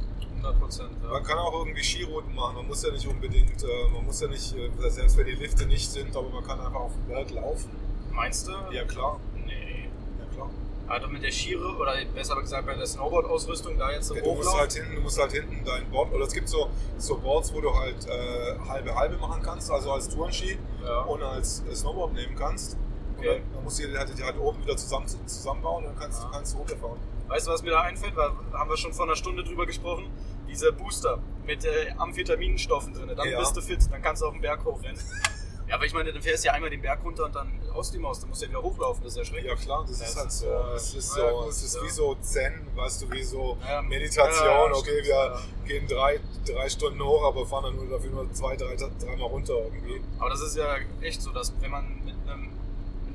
100 0.46 0.60
Prozent. 0.60 0.90
Ja. 1.04 1.10
Man 1.12 1.24
kann 1.24 1.38
auch 1.38 1.54
irgendwie 1.54 1.84
Skirouten 1.84 2.34
machen. 2.36 2.56
Man 2.56 2.68
muss 2.68 2.84
ja 2.84 2.92
nicht 2.92 3.08
unbedingt, 3.08 3.64
äh, 3.64 3.90
man 3.94 4.06
muss 4.06 4.22
ja 4.22 4.28
nicht, 4.28 4.56
äh, 4.56 4.90
selbst 4.90 5.18
wenn 5.18 5.26
die 5.26 5.34
Lifte 5.34 5.66
nicht 5.66 5.90
sind, 5.90 6.16
aber 6.16 6.30
man 6.30 6.44
kann 6.46 6.60
einfach 6.60 6.80
auf 6.80 6.94
dem 6.94 7.08
Berg 7.08 7.32
laufen. 7.32 7.70
Meinst 8.12 8.48
du? 8.48 8.52
Ja, 8.72 8.84
klar. 8.86 9.20
Nee. 9.46 9.90
Ja, 10.20 10.34
klar. 10.34 10.50
Also 10.88 11.08
mit 11.08 11.24
der 11.24 11.32
Skiere 11.32 11.76
oder 11.76 11.94
besser 12.14 12.40
gesagt 12.40 12.66
bei 12.66 12.76
der 12.76 12.86
Snowboard-Ausrüstung 12.86 13.78
da 13.78 13.92
jetzt 13.92 14.08
so 14.08 14.16
ja, 14.16 14.22
du 14.22 14.36
musst 14.36 14.56
halt 14.56 14.74
hinten, 14.74 14.96
Du 14.96 15.02
musst 15.02 15.20
halt 15.20 15.32
hinten 15.32 15.64
dein 15.66 15.90
Board, 15.90 16.14
oder 16.14 16.26
es 16.26 16.34
gibt 16.34 16.48
so, 16.48 16.70
so 16.98 17.18
Boards, 17.18 17.54
wo 17.54 17.62
du 17.62 17.74
halt 17.74 18.08
äh, 18.08 18.58
halbe 18.70 18.96
halbe 18.96 19.18
machen 19.18 19.42
kannst, 19.42 19.72
also 19.72 19.92
als 19.92 20.08
Tourenski 20.10 20.58
ja. 20.84 21.02
und 21.02 21.24
als 21.24 21.64
Snowboard 21.74 22.14
nehmen 22.14 22.36
kannst. 22.36 22.78
Okay. 23.18 23.38
Und 23.38 23.56
dann, 23.56 23.64
musst 23.64 23.80
du 23.80 23.88
die 23.88 23.98
halt, 23.98 24.16
die 24.16 24.24
halt 24.24 24.38
oben 24.38 24.62
wieder 24.62 24.78
zusammen, 24.78 25.08
zusammenbauen 25.08 25.86
und 25.86 25.92
dann 25.92 26.00
kannst, 26.00 26.22
ja. 26.22 26.30
kannst 26.32 26.54
du 26.54 26.58
runterfahren. 26.60 27.00
Weißt 27.28 27.48
du, 27.48 27.52
was 27.52 27.64
mir 27.64 27.72
da 27.72 27.82
einfällt? 27.82 28.16
Da 28.16 28.32
haben 28.54 28.70
wir 28.70 28.78
schon 28.78 28.94
vor 28.94 29.06
einer 29.06 29.16
Stunde 29.16 29.44
drüber 29.44 29.66
gesprochen. 29.66 30.12
Diese 30.48 30.72
Booster 30.72 31.20
mit 31.46 31.66
äh, 31.66 31.94
Amphetaminstoffen 31.98 32.94
drin. 32.94 33.12
Dann 33.16 33.28
ja. 33.28 33.40
bist 33.40 33.58
du 33.58 33.62
fit, 33.62 33.80
dann 33.92 34.02
kannst 34.02 34.22
du 34.22 34.28
auf 34.28 34.34
den 34.34 34.42
Berg 34.42 34.64
hochrennen. 34.64 35.00
ja, 35.68 35.76
aber 35.76 35.86
ich 35.86 35.94
meine, 35.94 36.14
dann 36.14 36.22
fährst 36.22 36.44
du 36.44 36.48
ja 36.48 36.54
einmal 36.54 36.70
den 36.70 36.82
Berg 36.82 37.04
runter 37.04 37.26
und 37.26 37.36
dann 37.36 37.60
aus 37.74 37.90
die 37.92 37.98
Maus, 37.98 38.20
dann 38.20 38.30
musst 38.30 38.42
du 38.42 38.46
ja 38.46 38.52
wieder 38.52 38.62
hochlaufen, 38.62 39.04
das 39.04 39.14
ist 39.14 39.18
ja 39.18 39.26
schrecklich. 39.26 39.52
Ja 39.52 39.56
klar, 39.56 39.86
das, 39.88 39.98
das 39.98 40.10
ist 40.10 40.18
halt 40.18 40.32
so. 40.32 40.48
Es 40.76 40.94
ist, 40.94 41.14
so, 41.14 41.20
ja, 41.20 41.48
es 41.48 41.64
ist 41.64 41.84
wie 41.84 41.90
so 41.90 42.16
Zen, 42.22 42.68
weißt 42.76 43.02
du, 43.02 43.12
wie 43.12 43.24
so 43.24 43.58
Meditation. 43.88 44.74
okay, 44.74 45.04
wir 45.04 45.42
gehen 45.66 45.88
drei, 45.88 46.20
drei 46.46 46.70
Stunden 46.70 47.04
hoch, 47.04 47.24
aber 47.26 47.46
fahren 47.46 47.64
dann 47.64 47.76
nur 47.76 47.90
dafür 47.90 48.12
nur 48.12 48.32
zwei, 48.34 48.56
drei, 48.56 48.76
dreimal 48.76 49.28
runter 49.28 49.56
irgendwie. 49.56 50.00
Aber 50.20 50.30
das 50.30 50.42
ist 50.42 50.56
ja 50.56 50.76
echt 51.02 51.22
so, 51.22 51.32
dass 51.32 51.54
wenn 51.60 51.72
man 51.72 52.06
mit 52.06 52.16
einem 52.28 52.56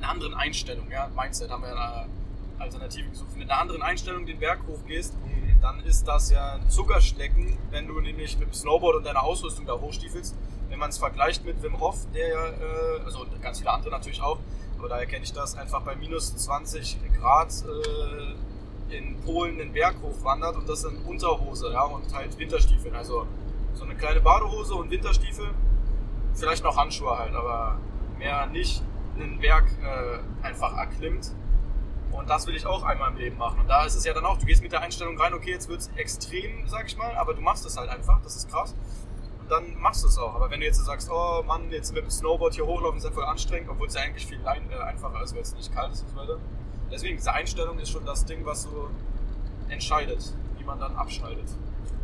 einer 0.01 0.11
anderen 0.11 0.33
Einstellung, 0.33 0.89
ja, 0.91 1.09
Mindset 1.15 1.49
haben 1.49 1.63
wir 1.63 1.69
ja 1.69 1.75
eine 1.75 2.09
Alternative 2.61 3.09
gesucht, 3.09 3.35
mit 3.35 3.49
einer 3.49 3.59
anderen 3.59 3.81
Einstellung 3.81 4.25
den 4.25 4.39
Berg 4.39 4.59
hochgehst, 4.67 5.15
dann 5.61 5.79
ist 5.81 6.07
das 6.07 6.31
ja 6.31 6.53
ein 6.53 6.69
Zuckerschlecken, 6.69 7.57
wenn 7.69 7.87
du 7.87 7.99
nämlich 7.99 8.37
mit 8.37 8.47
dem 8.49 8.53
Snowboard 8.53 8.97
und 8.97 9.05
deiner 9.05 9.23
Ausrüstung 9.23 9.65
da 9.65 9.79
hochstiefelst. 9.79 10.35
Wenn 10.69 10.79
man 10.79 10.89
es 10.89 10.97
vergleicht 10.97 11.45
mit 11.45 11.61
Wim 11.61 11.79
Hof, 11.79 12.07
der 12.13 12.29
ja, 12.29 12.45
äh, 12.47 13.01
also 13.05 13.25
ganz 13.41 13.59
viele 13.59 13.71
andere 13.71 13.91
natürlich 13.91 14.21
auch, 14.21 14.39
aber 14.79 14.89
daher 14.89 15.05
kenne 15.05 15.23
ich 15.23 15.33
das, 15.33 15.55
einfach 15.55 15.81
bei 15.81 15.95
minus 15.95 16.35
20 16.35 16.97
Grad 17.19 17.53
äh, 18.89 18.97
in 18.97 19.19
Polen 19.21 19.57
den 19.57 19.73
Berg 19.73 19.95
hochwandert 20.01 20.55
und 20.55 20.67
das 20.67 20.83
in 20.83 20.97
Unterhose 21.03 21.71
ja, 21.71 21.83
und 21.83 22.13
halt 22.13 22.37
Winterstiefeln. 22.39 22.95
Also 22.95 23.27
so 23.73 23.83
eine 23.83 23.95
kleine 23.95 24.21
Badehose 24.21 24.73
und 24.75 24.89
Winterstiefel, 24.89 25.49
vielleicht 26.33 26.63
noch 26.63 26.77
Handschuhe 26.77 27.17
halt, 27.17 27.35
aber 27.35 27.77
mehr 28.17 28.47
nicht 28.47 28.81
einen 29.19 29.39
Berg 29.39 29.65
äh, 29.83 30.45
einfach 30.45 30.75
erklimmt. 30.77 31.31
Und 32.11 32.29
das 32.29 32.47
will 32.47 32.55
ich 32.55 32.65
auch 32.65 32.83
einmal 32.83 33.11
im 33.11 33.17
Leben 33.17 33.37
machen. 33.37 33.59
Und 33.59 33.67
da 33.67 33.85
ist 33.85 33.95
es 33.95 34.03
ja 34.03 34.13
dann 34.13 34.25
auch, 34.25 34.37
du 34.37 34.45
gehst 34.45 34.61
mit 34.61 34.71
der 34.71 34.81
Einstellung 34.81 35.19
rein, 35.19 35.33
okay, 35.33 35.51
jetzt 35.51 35.69
wird 35.69 35.81
es 35.81 35.89
extrem, 35.95 36.67
sag 36.67 36.87
ich 36.87 36.97
mal, 36.97 37.15
aber 37.15 37.33
du 37.33 37.41
machst 37.41 37.65
es 37.65 37.77
halt 37.77 37.89
einfach, 37.89 38.21
das 38.21 38.35
ist 38.35 38.49
krass. 38.49 38.75
Und 39.39 39.49
dann 39.49 39.79
machst 39.79 40.03
du 40.03 40.07
es 40.07 40.17
auch. 40.17 40.35
Aber 40.35 40.49
wenn 40.51 40.59
du 40.59 40.65
jetzt 40.65 40.83
sagst, 40.83 41.09
oh 41.11 41.43
Mann, 41.43 41.71
jetzt 41.71 41.93
mit 41.93 42.03
dem 42.03 42.09
Snowboard 42.09 42.53
hier 42.55 42.65
hochlaufen 42.65 42.97
ist 42.97 43.05
ja 43.05 43.11
voll 43.11 43.25
anstrengend, 43.25 43.69
obwohl 43.69 43.87
es 43.87 43.93
ja 43.93 44.01
eigentlich 44.01 44.25
viel 44.25 44.41
äh, 44.43 44.81
einfacher 44.81 45.23
ist, 45.23 45.33
weil 45.33 45.41
es 45.41 45.55
nicht 45.55 45.73
kalt 45.73 45.93
ist 45.93 46.03
und 46.03 46.09
so 46.09 46.15
weiter. 46.17 46.37
Deswegen, 46.91 47.15
diese 47.15 47.31
Einstellung 47.31 47.79
ist 47.79 47.89
schon 47.89 48.05
das 48.05 48.25
Ding, 48.25 48.45
was 48.45 48.63
so 48.63 48.89
entscheidet, 49.69 50.33
wie 50.57 50.63
man 50.63 50.79
dann 50.79 50.95
abschneidet. 50.95 51.47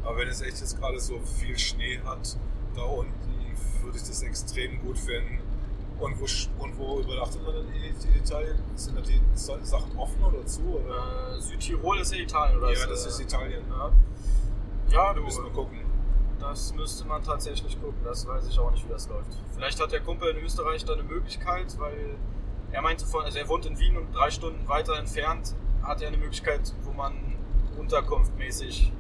Aber 0.04 0.18
wenn 0.18 0.30
es 0.30 0.42
echt 0.42 0.60
jetzt 0.62 0.80
gerade 0.80 1.00
so 1.00 1.20
viel 1.20 1.58
Schnee 1.60 2.00
hat, 2.06 2.38
da 2.76 2.84
unten, 2.84 3.28
würde 3.84 3.98
ich 3.98 4.04
das 4.04 4.22
extrem 4.22 4.80
gut 4.82 4.98
finden. 4.98 5.40
Und 6.00 6.20
wo, 6.20 6.64
und 6.64 6.78
wo 6.78 7.00
übernachtet 7.00 7.44
man 7.44 7.56
dann 7.56 7.68
in 7.74 8.16
Italien? 8.16 8.56
Sind 8.76 8.98
da 8.98 9.02
die 9.02 9.20
Sa- 9.34 9.64
Sachen 9.64 9.98
offen 9.98 10.24
oder 10.24 10.46
zu? 10.46 10.62
Oder? 10.62 11.36
Äh, 11.36 11.42
Südtirol 11.42 12.00
ist 12.00 12.14
ja 12.14 12.20
Italien, 12.22 12.60
oder? 12.60 12.72
ja, 12.72 12.86
das 12.86 13.06
ist 13.08 13.20
Italien. 13.20 13.64
Ja, 13.70 13.92
ja 14.90 15.14
du, 15.14 15.24
Müssen 15.24 15.44
wir 15.44 15.52
gucken. 15.52 15.80
Das 16.40 16.72
müsste 16.76 17.04
man 17.06 17.24
tatsächlich 17.24 17.82
gucken, 17.82 17.98
das 18.04 18.28
weiß 18.28 18.48
ich 18.48 18.60
auch 18.60 18.70
nicht, 18.70 18.86
wie 18.88 18.92
das 18.92 19.10
läuft. 19.10 19.32
Vielleicht 19.56 19.82
hat 19.82 19.92
der 19.92 20.02
Kumpel 20.02 20.30
in 20.36 20.46
Österreich 20.46 20.86
da 20.86 20.94
eine 20.94 21.02
Möglichkeit, 21.02 21.76
weil 21.80 22.16
er 22.72 22.82
meinte 22.84 23.08
von, 23.08 23.24
also 23.24 23.40
er 23.40 23.48
wohnt 23.50 23.66
in 23.66 23.80
Wien 23.80 23.98
und 23.98 24.14
drei 24.14 24.30
Stunden 24.30 24.68
weiter 24.68 24.98
entfernt 25.00 25.56
hat 25.82 26.02
er 26.02 26.10
eine 26.10 26.18
Möglichkeit, 26.18 26.74
wo 26.84 26.92
man 26.92 27.36
unterkunftmäßig 27.78 28.92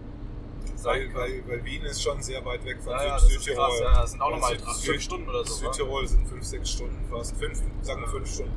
Weil, 0.83 1.13
weil, 1.13 1.43
weil 1.47 1.65
Wien 1.65 1.83
ist 1.83 2.01
schon 2.03 2.21
sehr 2.21 2.43
weit 2.45 2.63
weg 2.65 2.77
von 2.81 2.93
ja, 2.93 3.05
ja, 3.05 3.19
Süd 3.19 3.31
ist 3.37 3.43
Südtirol. 3.43 3.67
krass, 3.69 3.79
ja, 3.81 4.01
das 4.01 4.11
sind 4.11 4.21
auch 4.21 4.31
nochmal 4.31 4.51
Süd- 4.51 4.61
fünf 4.61 4.77
Süd- 4.77 5.01
Stunden 5.01 5.29
oder 5.29 5.43
so. 5.45 5.51
wa? 5.65 5.73
Südtirol 5.73 6.07
sind 6.07 6.27
fünf, 6.27 6.43
sechs 6.43 6.69
Stunden 6.71 7.05
fast. 7.09 7.35
Fünf, 7.37 7.61
sagen 7.81 8.01
wir 8.01 8.07
fünf 8.07 8.31
Stunden. 8.33 8.53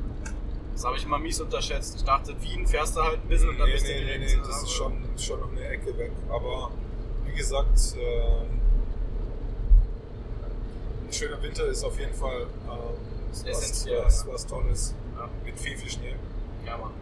Das 0.74 0.85
habe 0.85 0.97
ich 0.97 1.05
immer 1.05 1.19
mies 1.19 1.41
unterschätzt. 1.41 1.97
Ich 1.97 2.05
dachte, 2.05 2.35
Wien 2.43 2.66
fährst 2.66 2.97
du 2.97 3.03
halt 3.03 3.23
ein 3.23 3.28
bisschen 3.28 3.51
und 3.51 3.59
dann 3.59 3.66
Nee, 3.69 3.74
bist 3.74 3.87
du 3.87 3.93
nee, 3.93 3.99
nee, 4.01 4.05
direkt. 4.19 4.37
nee, 4.37 4.43
das 4.47 4.62
ist 4.62 4.70
schon, 4.70 5.05
schon 5.19 5.41
noch 5.41 5.51
eine 5.51 5.66
Ecke 5.69 5.97
weg. 5.99 6.12
Aber 6.31 6.70
wie 7.27 7.32
gesagt, 7.37 7.78
ähm, 7.99 8.61
ein 11.07 11.12
schöner 11.12 11.43
Winter 11.43 11.66
ist 11.66 11.85
auf 11.85 11.99
jeden 11.99 12.15
Fall 12.15 12.47
Ist 13.32 13.47
was, 13.47 13.57
was, 13.57 13.85
ja. 13.87 14.32
was 14.32 14.47
Tolles. 14.47 14.95
Ja. 15.16 15.28
Mit 15.45 15.59
viel, 15.59 15.77
viel 15.77 15.91
Schnee. 15.91 16.15
Ja, 16.66 16.78
Mann. 16.78 16.93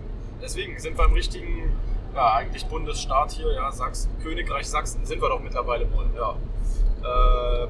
Deswegen 0.43 0.79
sind 0.79 0.97
wir 0.99 1.05
im 1.05 1.13
richtigen, 1.13 1.73
ja, 2.19 2.33
eigentlich 2.35 2.67
Bundesstaat 2.67 3.31
hier, 3.31 3.53
ja, 3.53 3.71
Sachsen, 3.71 4.11
Königreich 4.25 4.69
Sachsen 4.69 5.05
sind 5.07 5.23
wir 5.23 5.29
doch 5.29 5.41
mittlerweile 5.41 5.87
wohl, 5.93 6.07
ja. 6.17 6.35
Äh, 7.05 7.69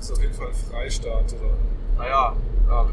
Ist 0.00 0.10
auf 0.10 0.20
jeden 0.20 0.34
Fall 0.34 0.48
ein 0.48 0.54
Freistaat. 0.54 1.32
Oder? 1.32 1.54
naja, 1.96 2.32
ja. 2.68 2.86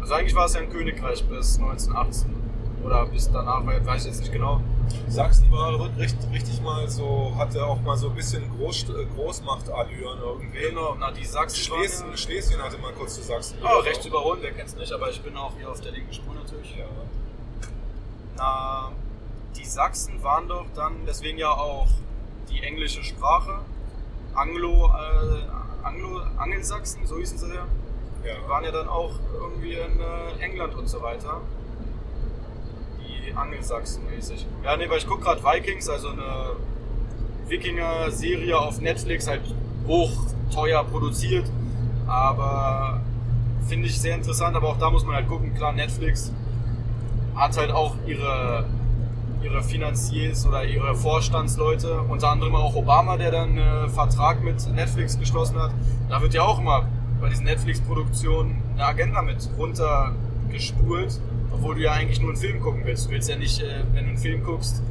Also 0.00 0.14
eigentlich 0.14 0.34
war 0.34 0.46
es 0.46 0.54
ja 0.54 0.62
ein 0.62 0.70
Königreich 0.70 1.22
bis 1.24 1.58
1918 1.58 2.34
oder 2.82 3.04
bis 3.04 3.30
danach, 3.30 3.66
weil- 3.66 3.84
weiß 3.84 4.02
ich 4.02 4.08
jetzt 4.12 4.20
nicht 4.20 4.32
genau. 4.32 4.62
Sachsen 5.08 5.52
war 5.52 5.78
richtig, 5.98 6.30
richtig 6.32 6.62
mal 6.62 6.88
so, 6.88 7.32
hatte 7.36 7.62
auch 7.64 7.80
mal 7.82 7.96
so 7.96 8.08
ein 8.08 8.14
bisschen 8.14 8.42
Groß, 8.56 8.84
äh, 8.88 9.04
Großmachtallüren 9.14 10.18
irgendwie. 10.20 10.58
Genau, 10.70 10.96
na 10.98 11.10
die 11.12 11.24
Sachsen 11.26 11.58
Schlesien, 11.64 12.10
ja, 12.10 12.16
Schlesien 12.16 12.62
hatte 12.62 12.78
mal 12.78 12.92
kurz 12.94 13.14
zu 13.16 13.22
Sachsen. 13.22 13.58
oh, 13.62 13.80
rechts 13.80 14.06
überholen, 14.06 14.38
wer 14.40 14.52
kennt's 14.52 14.74
nicht, 14.74 14.90
aber 14.92 15.10
ich 15.10 15.20
bin 15.22 15.36
auch 15.36 15.52
hier 15.58 15.70
auf 15.70 15.80
der 15.82 15.92
linken 15.92 16.12
Spur 16.14 16.34
natürlich. 16.34 16.76
Ja. 16.78 16.86
Na, 18.38 18.90
Sachsen 19.74 20.22
waren 20.22 20.48
doch 20.48 20.66
dann, 20.74 20.94
deswegen 21.06 21.38
ja 21.38 21.50
auch 21.50 21.88
die 22.50 22.62
englische 22.62 23.02
Sprache, 23.02 23.60
Anglo, 24.34 24.86
äh, 24.88 25.86
Anglo, 25.86 26.20
Angelsachsen, 26.38 27.06
so 27.06 27.18
hießen 27.18 27.38
sie 27.38 27.48
ja, 27.48 27.66
Ja. 28.24 28.48
waren 28.48 28.64
ja 28.64 28.70
dann 28.70 28.88
auch 28.88 29.12
irgendwie 29.34 29.74
in 29.74 30.00
äh, 30.00 30.44
England 30.44 30.74
und 30.74 30.88
so 30.88 31.02
weiter. 31.02 31.40
Die 33.00 33.32
Angelsachsen 33.34 34.04
mäßig. 34.10 34.46
Ja, 34.64 34.76
nee, 34.76 34.88
weil 34.88 34.98
ich 34.98 35.06
gucke 35.06 35.22
gerade 35.22 35.42
Vikings, 35.42 35.88
also 35.88 36.08
eine 36.08 36.56
Wikinger-Serie 37.48 38.58
auf 38.58 38.80
Netflix, 38.80 39.26
halt 39.28 39.42
hoch 39.86 40.12
teuer 40.52 40.84
produziert, 40.84 41.50
aber 42.06 43.00
finde 43.68 43.88
ich 43.88 44.00
sehr 44.00 44.14
interessant, 44.14 44.56
aber 44.56 44.68
auch 44.68 44.78
da 44.78 44.90
muss 44.90 45.04
man 45.04 45.16
halt 45.16 45.28
gucken, 45.28 45.54
klar, 45.54 45.72
Netflix 45.72 46.32
hat 47.34 47.56
halt 47.56 47.70
auch 47.70 47.96
ihre, 48.06 48.66
ihre 49.42 49.62
Finanziers 49.62 50.46
oder 50.46 50.64
ihre 50.64 50.94
Vorstandsleute, 50.94 52.00
unter 52.02 52.30
anderem 52.30 52.54
auch 52.54 52.74
Obama, 52.74 53.16
der 53.16 53.30
dann 53.30 53.58
einen 53.58 53.90
Vertrag 53.90 54.42
mit 54.42 54.66
Netflix 54.72 55.18
geschlossen 55.18 55.60
hat. 55.60 55.72
Da 56.08 56.20
wird 56.20 56.34
ja 56.34 56.42
auch 56.42 56.58
immer 56.58 56.86
bei 57.20 57.28
diesen 57.28 57.44
Netflix-Produktionen 57.44 58.62
eine 58.74 58.86
Agenda 58.86 59.22
mit 59.22 59.48
runtergespult, 59.56 61.20
obwohl 61.52 61.76
du 61.76 61.82
ja 61.82 61.92
eigentlich 61.92 62.20
nur 62.20 62.30
einen 62.30 62.40
Film 62.40 62.60
gucken 62.60 62.82
willst. 62.84 63.06
Du 63.06 63.10
willst 63.10 63.28
ja 63.28 63.36
nicht, 63.36 63.60
äh, 63.60 63.84
wenn 63.92 64.04
du 64.04 64.10
einen 64.10 64.18
Film 64.18 64.42
guckst, 64.42 64.82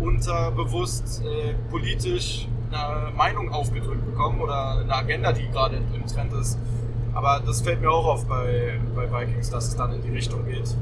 unterbewusst 0.00 1.22
äh, 1.24 1.54
politisch 1.70 2.48
eine 2.70 3.12
Meinung 3.12 3.50
aufgedrückt 3.50 4.04
bekommen 4.04 4.40
oder 4.40 4.78
eine 4.78 4.94
Agenda, 4.94 5.32
die 5.32 5.48
gerade 5.48 5.76
im 5.76 6.06
Trend 6.06 6.32
ist. 6.32 6.58
Aber 7.14 7.42
das 7.44 7.60
fällt 7.60 7.80
mir 7.80 7.90
auch 7.90 8.06
auf 8.06 8.26
bei, 8.26 8.78
bei 8.94 9.10
Vikings, 9.10 9.50
dass 9.50 9.68
es 9.68 9.76
dann 9.76 9.92
in 9.92 10.02
die 10.02 10.10
Richtung 10.10 10.46
geht. 10.46 10.74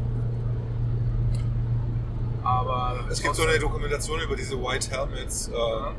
Aber 2.50 3.00
Es 3.10 3.22
gibt 3.22 3.34
so 3.36 3.42
eine 3.44 3.58
Dokumentation 3.58 4.20
über 4.20 4.36
diese 4.36 4.60
White 4.60 4.90
Helmets. 4.90 5.48
Äh, 5.48 5.52
Ja. 5.52 5.88
und, 5.88 5.94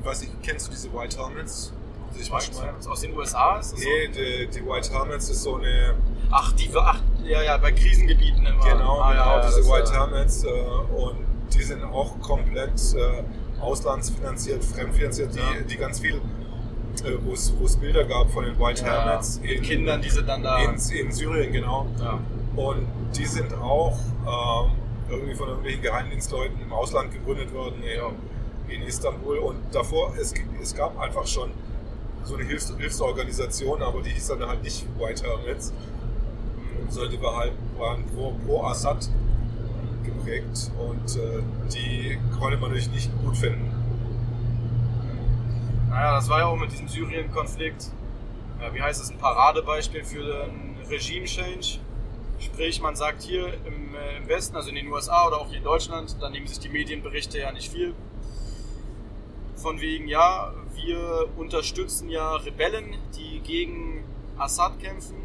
ich 0.00 0.06
weiß 0.06 0.20
nicht, 0.22 0.42
kennst 0.42 0.66
du 0.68 0.70
diese 0.72 0.92
White 0.92 1.16
Helmets? 1.18 1.72
Mal 2.30 2.40
schon 2.40 2.54
mal- 2.56 2.74
aus 2.90 3.00
den 3.00 3.16
USA 3.16 3.58
ist 3.58 3.72
das 3.72 3.80
Nee, 3.80 4.08
die, 4.08 4.46
die 4.48 4.66
White 4.66 4.92
Helmets 4.92 5.30
ist 5.30 5.42
so 5.42 5.54
eine, 5.56 5.94
so? 5.94 6.26
Ach, 6.32 6.52
die, 6.52 6.68
ach, 6.76 6.98
ja, 7.24 7.40
ja, 7.42 7.56
bei 7.56 7.72
Krisengebieten 7.72 8.44
immer. 8.44 8.62
genau, 8.64 9.00
Ah, 9.00 9.12
genau 9.12 9.38
ja, 9.38 9.46
diese 9.46 9.64
White 9.66 9.90
äh, 9.92 9.96
Helmets. 9.96 10.44
Äh, 10.44 10.50
und 10.50 11.16
die 11.54 11.62
sind 11.62 11.82
auch 11.84 12.18
komplett 12.20 12.78
äh, 12.94 13.22
auslandsfinanziert, 13.60 14.62
fremdfinanziert, 14.64 15.34
die, 15.34 15.38
Ja. 15.38 15.44
die 15.68 15.76
ganz 15.76 16.00
viel, 16.00 16.16
äh, 16.16 17.16
wo 17.22 17.32
es 17.32 17.76
Bilder 17.76 18.04
gab 18.04 18.30
von 18.30 18.44
den 18.44 18.58
White 18.58 18.84
Ja, 18.84 19.04
Helmets 19.04 19.40
mit 19.40 19.62
Kindern, 19.62 20.02
die 20.02 20.10
sie 20.10 20.22
dann 20.24 20.42
da. 20.42 20.58
in, 20.58 20.72
in 20.74 21.12
Syrien, 21.12 21.52
genau. 21.52 21.86
ja. 22.00 22.18
Und 22.56 22.86
die 23.16 23.24
sind 23.26 23.54
auch 23.54 23.96
ähm, 24.26 24.72
irgendwie 25.10 25.34
von 25.34 25.48
irgendwelchen 25.48 25.82
Geheimdienstleuten 25.82 26.60
im 26.60 26.72
Ausland 26.72 27.12
gegründet 27.12 27.52
worden 27.52 27.82
in, 27.82 28.74
in 28.74 28.82
Istanbul. 28.82 29.38
Und 29.38 29.56
davor, 29.72 30.14
es, 30.18 30.32
es 30.60 30.74
gab 30.74 30.98
einfach 30.98 31.26
schon 31.26 31.50
so 32.24 32.36
eine 32.36 32.44
Hilfs 32.44 32.72
Hilfsorganisation, 32.76 33.82
aber 33.82 34.02
die 34.02 34.10
hieß 34.10 34.28
dann 34.28 34.46
halt 34.46 34.62
nicht 34.62 34.86
White 34.98 35.22
Helmets, 35.24 35.72
sondern 36.88 37.12
die 37.12 37.22
war 37.22 37.36
halt, 37.36 37.52
waren 37.78 38.04
pro, 38.06 38.32
pro 38.46 38.62
Assad 38.64 39.08
geprägt 40.04 40.70
und 40.78 41.16
äh, 41.16 41.42
die 41.72 42.18
konnte 42.38 42.56
man 42.58 42.70
natürlich 42.70 42.90
nicht 42.90 43.10
gut 43.24 43.36
finden. 43.36 43.70
Naja, 45.88 46.16
das 46.16 46.28
war 46.28 46.38
ja 46.40 46.46
auch 46.46 46.56
mit 46.56 46.70
diesem 46.70 46.88
Syrien-Konflikt, 46.88 47.90
ja, 48.60 48.72
wie 48.72 48.80
heißt 48.80 49.02
es, 49.02 49.10
ein 49.10 49.18
Paradebeispiel 49.18 50.04
für 50.04 50.22
den 50.22 50.76
Regime-Change. 50.88 51.78
Sprich, 52.40 52.80
man 52.80 52.96
sagt 52.96 53.22
hier 53.22 53.52
im, 53.66 53.94
äh, 53.94 54.16
im 54.16 54.28
Westen, 54.28 54.56
also 54.56 54.70
in 54.70 54.74
den 54.74 54.88
USA 54.88 55.26
oder 55.26 55.38
auch 55.38 55.48
hier 55.48 55.58
in 55.58 55.64
Deutschland, 55.64 56.16
da 56.20 56.30
nehmen 56.30 56.46
sich 56.46 56.58
die 56.58 56.70
Medienberichte 56.70 57.38
ja 57.38 57.52
nicht 57.52 57.70
viel. 57.70 57.94
Von 59.56 59.80
wegen, 59.80 60.08
ja, 60.08 60.54
wir 60.74 61.28
unterstützen 61.36 62.08
ja 62.08 62.36
Rebellen, 62.36 62.96
die 63.14 63.40
gegen 63.40 64.04
Assad 64.38 64.80
kämpfen. 64.80 65.16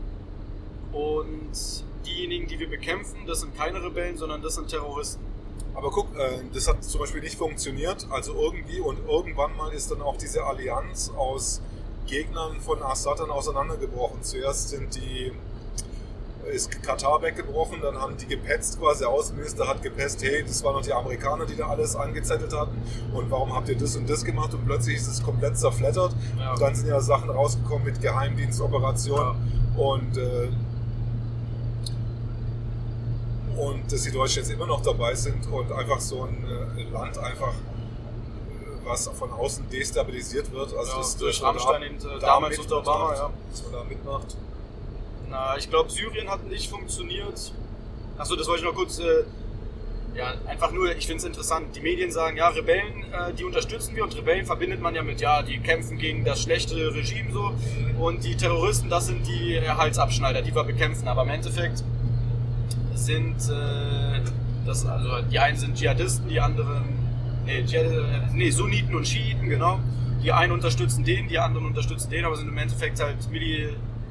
Und 0.92 1.52
diejenigen, 2.06 2.48
die 2.48 2.60
wir 2.60 2.70
bekämpfen, 2.70 3.26
das 3.26 3.40
sind 3.40 3.56
keine 3.56 3.82
Rebellen, 3.82 4.18
sondern 4.18 4.42
das 4.42 4.56
sind 4.56 4.68
Terroristen. 4.68 5.24
Aber 5.74 5.92
guck, 5.92 6.14
äh, 6.18 6.42
das 6.54 6.68
hat 6.68 6.84
zum 6.84 7.00
Beispiel 7.00 7.22
nicht 7.22 7.38
funktioniert. 7.38 8.08
Also 8.10 8.34
irgendwie 8.34 8.82
und 8.82 9.00
irgendwann 9.08 9.56
mal 9.56 9.72
ist 9.72 9.90
dann 9.90 10.02
auch 10.02 10.18
diese 10.18 10.44
Allianz 10.44 11.12
aus 11.16 11.62
Gegnern 12.08 12.60
von 12.60 12.84
Assad 12.84 13.22
dann 13.22 13.32
auseinandergebrochen. 13.32 14.22
Zuerst 14.22 14.70
sind 14.70 14.96
die 14.96 15.32
ist 16.54 16.82
Katar 16.84 17.22
weggebrochen, 17.22 17.82
dann 17.82 18.00
haben 18.00 18.16
die 18.18 18.28
gepetzt 18.28 18.80
quasi, 18.80 19.00
der 19.00 19.10
Außenminister 19.10 19.68
hat 19.68 19.82
gepetzt, 19.82 20.24
hey, 20.24 20.44
das 20.46 20.64
waren 20.64 20.76
doch 20.76 20.82
die 20.82 20.94
Amerikaner, 20.94 21.46
die 21.46 21.56
da 21.56 21.68
alles 21.68 21.96
angezettelt 21.96 22.54
hatten 22.56 22.78
und 23.14 23.30
warum 23.32 23.54
habt 23.56 23.68
ihr 23.70 23.78
das 23.78 23.96
und 23.96 24.10
das 24.10 24.24
gemacht 24.24 24.54
und 24.54 24.66
plötzlich 24.66 24.98
ist 24.98 25.08
es 25.08 25.24
komplett 25.24 25.58
zerfleddert. 25.58 26.16
Ja. 26.40 26.54
Und 26.54 26.62
dann 26.62 26.76
sind 26.76 26.88
ja 26.88 27.00
Sachen 27.02 27.30
rausgekommen 27.30 27.86
mit 27.86 28.02
Geheimdienstoperationen 28.02 29.36
und 29.76 30.18
äh, 30.18 30.50
und 33.58 33.92
dass 33.92 34.02
die 34.04 34.12
Deutschen 34.12 34.44
jetzt 34.44 34.52
immer 34.52 34.68
noch 34.68 34.82
dabei 34.82 35.16
sind 35.16 35.48
und 35.52 35.72
einfach 35.72 36.00
so 36.00 36.24
ein 36.24 36.44
äh, 36.78 36.84
Land 36.92 37.18
einfach 37.18 37.54
äh, 37.54 38.86
was 38.86 39.08
von 39.08 39.32
außen 39.32 39.70
destabilisiert 39.70 40.52
wird. 40.52 40.76
Also 40.76 40.92
Ja, 40.92 40.98
dass, 40.98 41.18
durch 41.18 41.42
Rammstein 41.42 41.82
da- 42.02 42.16
äh, 42.16 42.20
da 42.20 42.26
damals 42.28 42.60
unter 42.60 42.80
Obama, 42.80 43.14
ja. 43.16 43.30
Dass 43.50 43.64
man 43.64 43.72
da 43.72 43.84
mitmacht. 43.86 44.36
Na, 45.30 45.58
ich 45.58 45.70
glaube, 45.70 45.90
Syrien 45.90 46.30
hat 46.30 46.46
nicht 46.48 46.70
funktioniert. 46.70 47.52
Achso, 48.18 48.36
das 48.36 48.48
wollte 48.48 48.62
ich 48.62 48.68
noch 48.68 48.76
kurz. 48.76 49.00
Äh, 49.00 49.24
ja, 50.16 50.34
einfach 50.48 50.72
nur, 50.72 50.96
ich 50.96 51.06
finde 51.06 51.18
es 51.18 51.26
interessant. 51.26 51.76
Die 51.76 51.82
Medien 51.82 52.10
sagen, 52.10 52.38
ja, 52.38 52.48
Rebellen, 52.48 53.04
äh, 53.12 53.34
die 53.34 53.44
unterstützen 53.44 53.96
wir 53.96 54.04
und 54.04 54.16
Rebellen 54.16 54.46
verbindet 54.46 54.82
man 54.82 54.96
ja 54.96 55.04
mit, 55.04 55.20
ja, 55.20 55.42
die 55.42 55.60
kämpfen 55.60 55.98
gegen 55.98 56.24
das 56.24 56.42
schlechte 56.42 56.94
Regime 56.94 57.34
so. 57.34 57.54
Und 58.00 58.24
die 58.24 58.38
Terroristen, 58.38 58.90
das 58.90 59.08
sind 59.08 59.28
die 59.28 59.60
Halsabschneider, 59.60 60.42
die 60.42 60.56
wir 60.56 60.64
bekämpfen. 60.64 61.08
Aber 61.10 61.24
im 61.24 61.30
Endeffekt 61.30 61.84
sind 62.94 63.36
äh, 63.50 64.22
das, 64.66 64.86
also 64.86 65.22
die 65.30 65.40
einen 65.40 65.58
sind 65.58 65.78
Dschihadisten, 65.78 66.30
die 66.30 66.40
anderen. 66.40 66.84
Nee, 67.46 67.64
Dschihad, 67.66 67.86
äh, 67.86 68.34
nee, 68.34 68.50
Sunniten 68.50 68.96
und 68.96 69.08
Schiiten, 69.08 69.50
genau. 69.50 69.80
Die 70.24 70.32
einen 70.32 70.54
unterstützen 70.54 71.04
den, 71.04 71.28
die 71.28 71.38
anderen 71.38 71.66
unterstützen 71.66 72.10
den, 72.10 72.26
aber 72.26 72.36
sind 72.36 72.48
im 72.48 72.58
Endeffekt 72.58 73.00
halt 73.00 73.18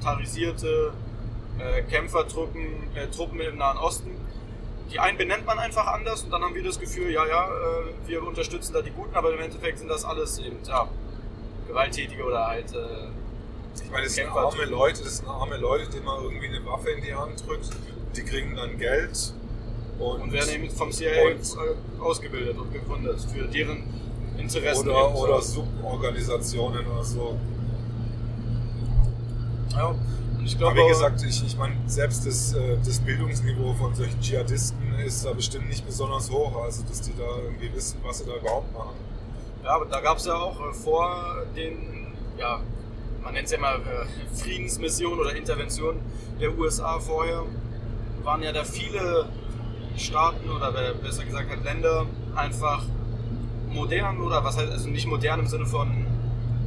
militarisierte 0.05 0.93
äh, 1.59 1.83
Kämpfertruppen 1.83 2.63
äh, 2.95 3.07
Truppen 3.09 3.41
im 3.41 3.57
Nahen 3.59 3.79
Osten. 3.79 4.11
Die 4.93 4.99
einen 4.99 5.17
benennt 5.17 5.47
man 5.47 5.59
einfach 5.59 5.87
anders 5.87 6.23
und 6.23 6.31
dann 6.31 6.43
haben 6.43 6.55
wir 6.55 6.63
das 6.63 6.79
Gefühl, 6.79 7.11
ja, 7.11 7.27
ja, 7.27 7.47
äh, 7.47 8.09
wir 8.09 8.23
unterstützen 8.27 8.73
da 8.75 8.83
die 8.83 8.91
Guten, 8.91 9.15
aber 9.15 9.33
im 9.33 9.41
Endeffekt 9.41 9.79
sind 9.79 9.89
das 9.89 10.05
alles 10.05 10.39
eben, 10.39 10.59
ja, 10.67 10.87
Gewalttätige 11.67 12.23
oder 12.23 12.47
halt, 12.47 12.73
äh, 12.75 13.09
Ich 13.83 13.91
meine, 13.91 14.05
das 14.05 14.15
sind 14.15 14.29
arme 14.29 14.65
Leute, 14.67 15.03
das 15.03 15.17
sind 15.19 15.29
arme 15.29 15.57
Leute, 15.57 15.91
denen 15.91 16.05
man 16.05 16.23
irgendwie 16.23 16.49
eine 16.49 16.65
Waffe 16.67 16.91
in 16.91 17.03
die 17.03 17.15
Hand 17.15 17.47
drückt. 17.47 17.71
Die 18.15 18.23
kriegen 18.23 18.55
dann 18.55 18.79
Geld. 18.79 19.33
Und, 19.99 20.23
und 20.23 20.33
werden 20.33 20.51
eben 20.51 20.71
vom 20.71 20.91
CIA 20.93 21.29
Und- 21.29 21.41
äh, 21.41 22.01
ausgebildet 22.03 22.59
und 22.59 22.73
gegründet 22.73 23.21
für 23.33 23.45
deren 23.47 23.85
Interessen. 24.37 24.89
oder, 24.89 25.15
oder. 25.15 25.41
Suborganisationen 25.41 26.87
oder 26.87 27.05
so. 27.05 27.39
Ja, 29.77 29.87
und 29.89 30.45
ich 30.45 30.57
glaube, 30.59 30.73
Aber 30.79 30.85
wie 30.85 30.89
gesagt, 30.89 31.23
ich, 31.23 31.45
ich 31.45 31.57
meine, 31.57 31.75
selbst 31.87 32.27
das, 32.27 32.53
äh, 32.55 32.77
das 32.85 33.01
Bildungsniveau 33.01 33.75
von 33.75 33.95
solchen 33.95 34.21
Dschihadisten 34.21 34.95
ist 35.05 35.25
da 35.25 35.33
bestimmt 35.33 35.69
nicht 35.69 35.85
besonders 35.87 36.31
hoch. 36.31 36.63
Also, 36.63 36.83
dass 36.85 37.01
die 37.01 37.13
da 37.17 37.25
irgendwie 37.45 37.73
wissen, 37.75 37.99
was 38.03 38.19
sie 38.19 38.25
da 38.27 38.37
überhaupt 38.37 38.73
machen. 38.73 38.95
Ja, 39.65 39.71
aber 39.77 39.87
da 39.87 40.01
gab 40.01 40.19
es 40.19 40.27
ja 40.27 40.35
auch 40.35 40.61
äh, 40.61 40.73
vor 40.75 41.45
den, 41.57 42.13
ja, 42.39 42.61
man 43.23 43.33
nennt 43.35 43.47
es 43.47 43.53
ja 43.53 43.59
immer 43.59 43.75
äh, 43.77 44.07
Friedensmission 44.37 45.19
oder 45.19 45.35
Intervention 45.35 45.97
der 46.41 46.57
USA 46.59 46.99
vorher, 46.99 47.43
waren 48.23 48.43
ja 48.43 48.53
da 48.53 48.65
viele 48.65 49.29
Staaten 49.97 50.51
oder 50.51 50.73
be- 50.73 50.95
besser 51.03 51.25
gesagt 51.25 51.51
halt 51.51 51.65
Länder 51.65 52.07
einfach 52.35 52.85
modern 53.73 54.21
oder 54.21 54.45
was 54.45 54.57
heißt, 54.57 54.71
also 54.71 54.89
nicht 54.89 55.07
modern 55.07 55.41
im 55.41 55.47
Sinne 55.47 55.67
von 55.67 56.07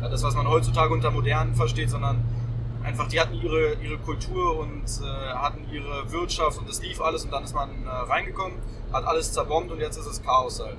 das, 0.02 0.24
was 0.24 0.36
man 0.36 0.48
heutzutage 0.48 0.94
unter 0.94 1.12
modern 1.12 1.56
versteht, 1.56 1.90
sondern 1.90 2.24
einfach, 2.88 3.08
die 3.10 3.20
hatten 3.20 3.36
ihre, 3.36 3.74
ihre 3.76 3.98
Kultur 3.98 4.60
und 4.60 4.86
äh, 5.02 5.06
hatten 5.06 5.68
ihre 5.72 6.10
Wirtschaft 6.12 6.58
und 6.60 6.70
es 6.70 6.82
lief 6.82 7.02
alles 7.02 7.26
und 7.26 7.32
dann 7.32 7.44
ist 7.44 7.54
man 7.54 7.86
äh, 7.86 7.90
reingekommen, 7.90 8.58
hat 8.94 9.06
alles 9.06 9.34
zerbombt 9.34 9.72
und 9.72 9.80
jetzt 9.80 9.98
ist 9.98 10.06
es 10.06 10.24
Chaos 10.24 10.62
halt. 10.62 10.78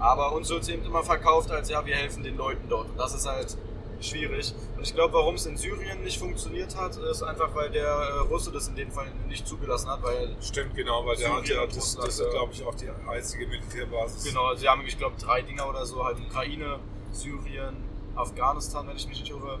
Aber 0.00 0.32
uns 0.32 0.50
wird 0.50 0.62
es 0.62 0.68
eben 0.68 0.84
immer 0.84 1.02
verkauft 1.04 1.50
als, 1.50 1.70
ja, 1.70 1.86
wir 1.86 1.94
helfen 1.94 2.24
den 2.24 2.36
Leuten 2.36 2.68
dort. 2.68 2.90
Und 2.90 2.98
das 2.98 3.14
ist 3.14 3.26
halt 3.26 3.56
schwierig. 4.00 4.52
Und 4.76 4.82
ich 4.82 4.92
glaube, 4.92 5.14
warum 5.14 5.36
es 5.36 5.46
in 5.46 5.56
Syrien 5.56 6.02
nicht 6.02 6.18
funktioniert 6.18 6.76
hat, 6.76 6.96
ist 6.96 7.22
einfach, 7.22 7.54
weil 7.54 7.70
der 7.70 7.86
äh, 7.86 8.18
Russe 8.28 8.50
das 8.50 8.66
in 8.68 8.74
dem 8.74 8.90
Fall 8.90 9.06
nicht 9.28 9.46
zugelassen 9.46 9.88
hat, 9.88 10.02
weil 10.02 10.36
Stimmt, 10.42 10.74
genau, 10.74 11.06
weil 11.06 11.16
der 11.16 11.36
hat 11.36 11.48
ja, 11.48 11.64
das, 11.64 11.96
das 11.96 12.18
ist, 12.18 12.30
glaube 12.30 12.52
ich, 12.52 12.66
auch 12.66 12.74
die 12.74 12.88
einzige 13.08 13.46
Militärbasis. 13.46 14.24
Genau, 14.24 14.46
also 14.46 14.60
sie 14.60 14.68
haben, 14.68 14.82
ich 14.84 14.98
glaube, 14.98 15.14
drei 15.18 15.42
Dinger 15.42 15.68
oder 15.68 15.86
so, 15.86 16.04
halt 16.04 16.18
Ukraine, 16.18 16.80
Syrien, 17.12 17.76
Afghanistan, 18.16 18.86
wenn 18.88 18.96
ich 18.96 19.06
mich 19.06 19.20
nicht 19.20 19.30
irre. 19.30 19.60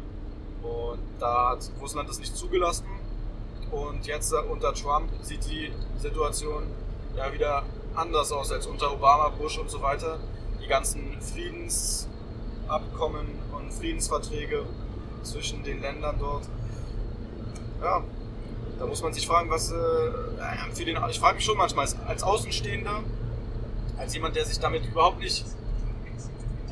Und 0.64 0.98
da 1.20 1.50
hat 1.50 1.70
Russland 1.80 2.08
das 2.08 2.18
nicht 2.18 2.36
zugelassen. 2.36 2.86
Und 3.70 4.04
jetzt 4.06 4.32
äh, 4.32 4.38
unter 4.50 4.74
Trump 4.74 5.10
sieht 5.22 5.44
die 5.46 5.70
Situation 5.98 6.64
ja 7.16 7.32
wieder 7.32 7.62
anders 7.94 8.32
aus 8.32 8.50
als 8.50 8.66
unter 8.66 8.92
Obama, 8.92 9.28
Bush 9.28 9.56
und 9.58 9.70
so 9.70 9.80
weiter. 9.82 10.18
Die 10.62 10.66
ganzen 10.66 11.20
Friedensabkommen 11.20 13.26
und 13.56 13.72
Friedensverträge 13.72 14.64
zwischen 15.22 15.62
den 15.62 15.80
Ländern 15.80 16.16
dort. 16.18 16.48
Ja, 17.82 18.02
da 18.78 18.86
muss 18.86 19.02
man 19.02 19.12
sich 19.12 19.26
fragen, 19.26 19.50
was 19.50 19.70
äh, 19.70 19.74
für 20.72 20.84
den. 20.84 20.96
Ich 21.10 21.20
frage 21.20 21.36
mich 21.36 21.44
schon 21.44 21.58
manchmal 21.58 21.86
als 22.06 22.22
Außenstehender, 22.22 23.02
als 23.98 24.14
jemand, 24.14 24.36
der 24.36 24.46
sich 24.46 24.58
damit 24.58 24.86
überhaupt 24.86 25.18
nicht 25.18 25.44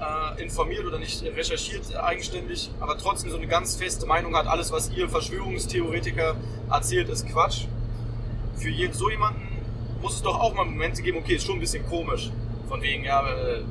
äh, 0.02 0.42
informiert 0.42 0.84
oder 0.84 0.98
nicht 0.98 1.22
recherchiert 1.22 1.92
äh, 1.92 1.96
eigenständig, 1.96 2.70
aber 2.80 2.98
trotzdem 2.98 3.30
so 3.30 3.36
eine 3.36 3.46
ganz 3.46 3.76
feste 3.76 4.06
Meinung 4.06 4.36
hat, 4.36 4.46
alles, 4.46 4.72
was 4.72 4.90
ihr 4.90 5.08
Verschwörungstheoretiker 5.08 6.36
erzählt, 6.70 7.08
ist 7.08 7.28
Quatsch. 7.28 7.66
Für 8.56 8.68
je, 8.68 8.90
so 8.92 9.10
jemanden 9.10 9.48
muss 10.00 10.14
es 10.16 10.22
doch 10.22 10.38
auch 10.40 10.54
mal 10.54 10.64
Momente 10.64 11.02
geben, 11.02 11.18
okay, 11.18 11.34
ist 11.36 11.46
schon 11.46 11.56
ein 11.56 11.60
bisschen 11.60 11.86
komisch. 11.88 12.30
Von 12.68 12.82
wegen, 12.82 13.04
ja, 13.04 13.26
äh, 13.28 13.62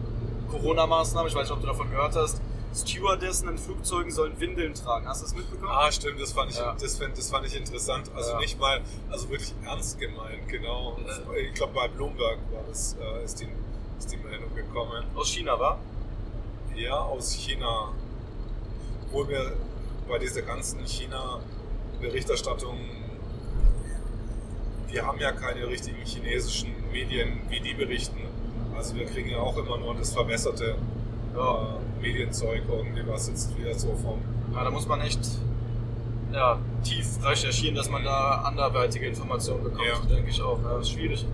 Corona-Maßnahmen, 0.49 1.30
ich 1.30 1.36
weiß 1.36 1.44
nicht, 1.44 1.53
ob 1.53 1.62
du 1.62 1.68
davon 1.68 1.90
gehört 1.90 2.16
hast. 2.16 2.41
Stewardessen 2.74 3.49
in 3.49 3.58
Flugzeugen 3.58 4.12
sollen 4.12 4.40
Windeln 4.40 4.74
tragen. 4.74 5.06
Hast 5.08 5.22
du 5.22 5.26
das 5.26 5.36
mitbekommen? 5.36 5.70
Ah, 5.70 5.91
stimmt, 5.91 6.22
das 6.22 6.32
fand 6.32 6.52
ich, 6.52 6.58
Ja. 6.58 6.74
das 6.80 6.98
fand, 6.98 7.18
das 7.18 7.30
fand 7.30 7.45
ich 7.45 7.56
interessant. 7.58 8.10
Also 8.16 8.32
Ja. 8.32 8.40
nicht 8.40 8.58
mal, 8.60 8.80
also 9.10 9.30
wirklich 9.30 9.53
ernst 9.66 9.99
gemeint, 9.99 10.48
genau. 10.48 10.98
Äh. 11.36 11.48
Ich 11.48 11.53
glaube, 11.53 11.74
bei 11.74 11.90
Bloomberg 11.90 12.38
war 12.53 12.64
das, 12.70 12.95
äh, 13.02 13.26
ist, 13.26 13.41
die, 13.41 13.48
ist 13.99 14.12
die 14.14 14.18
Meldung 14.18 14.56
gekommen. 14.56 15.03
Aus 15.16 15.28
China, 15.30 15.60
war? 15.60 15.80
Ja, 16.76 16.99
aus 16.99 17.31
China. 17.34 17.89
Wo 19.11 19.27
wir 19.27 19.53
bei 20.07 20.18
dieser 20.19 20.41
ganzen 20.43 20.85
China-Berichterstattung, 20.85 22.77
wir 24.88 25.06
haben 25.06 25.19
ja 25.19 25.31
keine 25.31 25.68
richtigen 25.68 25.98
chinesischen 26.06 26.73
Medien, 26.91 27.41
wie 27.49 27.60
die 27.60 27.73
berichten. 27.73 28.22
Also 28.76 28.95
wir 28.95 29.06
kriegen 29.06 29.30
ja 29.30 29.39
auch 29.39 29.57
immer 29.57 29.77
nur 29.77 29.95
das 29.95 30.14
verbesserte 30.14 30.76
Ja. 31.35 31.61
äh, 31.61 32.02
Medienzeug 32.02 32.64
irgendwie, 32.69 33.03
was 33.07 33.27
jetzt 33.27 33.57
wieder 33.57 33.73
so 33.77 33.93
vom 33.95 34.19
Ja, 34.53 34.64
da 34.64 34.72
muss 34.72 34.88
man 34.88 35.02
echt 35.02 35.19
ja, 36.34 36.57
tief 36.84 37.07
recherchieren, 37.23 37.76
dass 37.76 37.89
man 37.89 38.03
da 38.06 38.41
anderweitige 38.45 39.06
Informationen 39.07 39.64
bekommt, 39.64 39.85
Ja. 39.88 39.99
denke 40.15 40.30
ich 40.30 40.41
auch. 40.41 40.60
Ja, 40.64 40.73
das 40.77 40.88
ist 40.88 40.91
schwierig. 40.91 41.26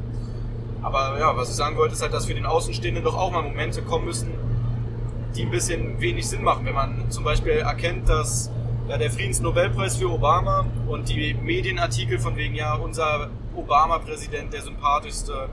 Aber 0.81 1.17
ja, 1.19 1.35
was 1.37 1.49
ich 1.49 1.55
sagen 1.55 1.77
wollte, 1.77 1.93
ist 1.93 2.01
halt, 2.01 2.13
dass 2.13 2.25
für 2.25 2.33
den 2.35 2.45
Außenstehenden 2.45 3.03
doch 3.03 3.15
auch 3.15 3.31
mal 3.31 3.41
Momente 3.43 3.81
kommen 3.83 4.05
müssen, 4.05 4.31
die 5.35 5.43
ein 5.43 5.51
bisschen 5.51 5.99
wenig 6.01 6.27
Sinn 6.27 6.43
machen. 6.43 6.65
Wenn 6.65 6.75
man 6.75 7.11
zum 7.11 7.23
Beispiel 7.23 7.53
erkennt, 7.53 8.09
dass 8.09 8.51
ja, 8.87 8.97
der 8.97 9.11
Friedensnobelpreis 9.11 9.97
für 9.97 10.09
Obama 10.09 10.65
und 10.87 11.09
die 11.09 11.33
Medienartikel 11.33 12.19
von 12.19 12.35
wegen, 12.35 12.55
ja, 12.55 12.75
unser 12.75 13.29
Obama-Präsident, 13.55 14.53
der 14.53 14.61
sympathischste 14.61 15.49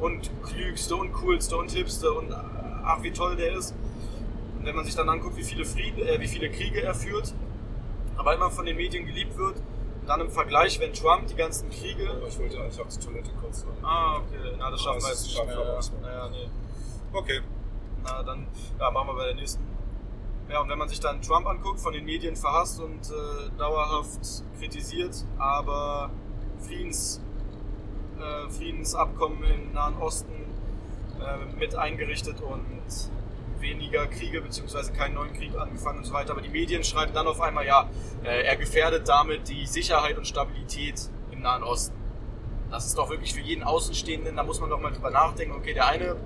und 0.00 0.30
klügste 0.42 0.96
und 0.96 1.12
coolste 1.12 1.56
und 1.56 1.70
hipste 1.70 2.12
und 2.12 2.32
ach, 2.32 3.02
wie 3.02 3.10
toll 3.10 3.36
der 3.36 3.56
ist. 3.56 3.74
Und 4.58 4.66
wenn 4.66 4.76
man 4.76 4.84
sich 4.84 4.94
dann 4.94 5.08
anguckt, 5.08 5.36
wie 5.36 5.42
viele, 5.42 5.64
Frieden, 5.64 6.06
äh, 6.06 6.20
wie 6.20 6.28
viele 6.28 6.50
Kriege 6.50 6.82
er 6.82 6.94
führt, 6.94 7.34
aber 8.16 8.34
immer 8.34 8.50
von 8.50 8.64
den 8.64 8.76
Medien 8.76 9.06
geliebt 9.06 9.36
wird, 9.36 9.56
dann 10.06 10.20
im 10.20 10.30
Vergleich, 10.30 10.78
wenn 10.80 10.92
Trump 10.92 11.26
die 11.26 11.34
ganzen 11.34 11.68
Kriege. 11.68 12.04
Ich 12.28 12.38
wollte 12.38 12.60
eigentlich 12.60 12.80
auf 12.80 12.88
die 12.88 13.04
Toilette 13.04 13.30
kurz. 13.40 13.66
Ah, 13.82 14.18
okay, 14.18 14.54
na, 14.58 14.70
das 14.70 14.80
schaffen 14.80 15.00
wir 15.02 15.08
das 15.08 15.10
jetzt 15.10 15.22
nicht 15.24 15.36
schaffen 15.36 15.48
wir 15.50 15.64
Ja, 15.64 15.76
nicht 15.76 16.00
mehr. 16.00 16.10
Naja, 16.10 16.30
nee. 16.30 16.48
Okay. 17.12 17.40
Na, 18.06 18.22
dann 18.22 18.46
ja, 18.78 18.90
machen 18.90 19.08
wir 19.08 19.14
bei 19.14 19.26
der 19.26 19.34
nächsten. 19.34 19.64
Ja, 20.48 20.60
und 20.60 20.68
wenn 20.68 20.78
man 20.78 20.88
sich 20.88 21.00
dann 21.00 21.20
Trump 21.22 21.46
anguckt, 21.46 21.80
von 21.80 21.92
den 21.92 22.04
Medien 22.04 22.36
verhasst 22.36 22.80
und 22.80 23.10
äh, 23.10 23.50
dauerhaft 23.58 24.44
kritisiert, 24.58 25.24
aber 25.38 26.10
Friedens, 26.60 27.20
äh, 28.18 28.48
Friedensabkommen 28.50 29.42
im 29.42 29.72
Nahen 29.72 29.96
Osten 29.96 30.32
äh, 31.20 31.58
mit 31.58 31.74
eingerichtet 31.74 32.40
und 32.40 32.64
weniger 33.58 34.06
Kriege 34.06 34.40
bzw. 34.40 34.92
keinen 34.92 35.14
neuen 35.14 35.32
Krieg 35.32 35.56
angefangen 35.56 35.98
und 35.98 36.04
so 36.04 36.12
weiter. 36.12 36.32
Aber 36.32 36.42
die 36.42 36.48
Medien 36.48 36.84
schreiben 36.84 37.12
dann 37.12 37.26
auf 37.26 37.40
einmal, 37.40 37.66
ja, 37.66 37.88
äh, 38.22 38.42
er 38.42 38.56
gefährdet 38.56 39.08
damit 39.08 39.48
die 39.48 39.66
Sicherheit 39.66 40.16
und 40.16 40.28
Stabilität 40.28 41.10
im 41.32 41.40
Nahen 41.40 41.64
Osten. 41.64 41.96
Das 42.70 42.86
ist 42.86 42.98
doch 42.98 43.10
wirklich 43.10 43.34
für 43.34 43.40
jeden 43.40 43.64
Außenstehenden, 43.64 44.36
da 44.36 44.44
muss 44.44 44.60
man 44.60 44.70
doch 44.70 44.80
mal 44.80 44.92
drüber 44.92 45.10
nachdenken, 45.10 45.56
okay, 45.56 45.72
der 45.72 45.86
eine 45.86 46.16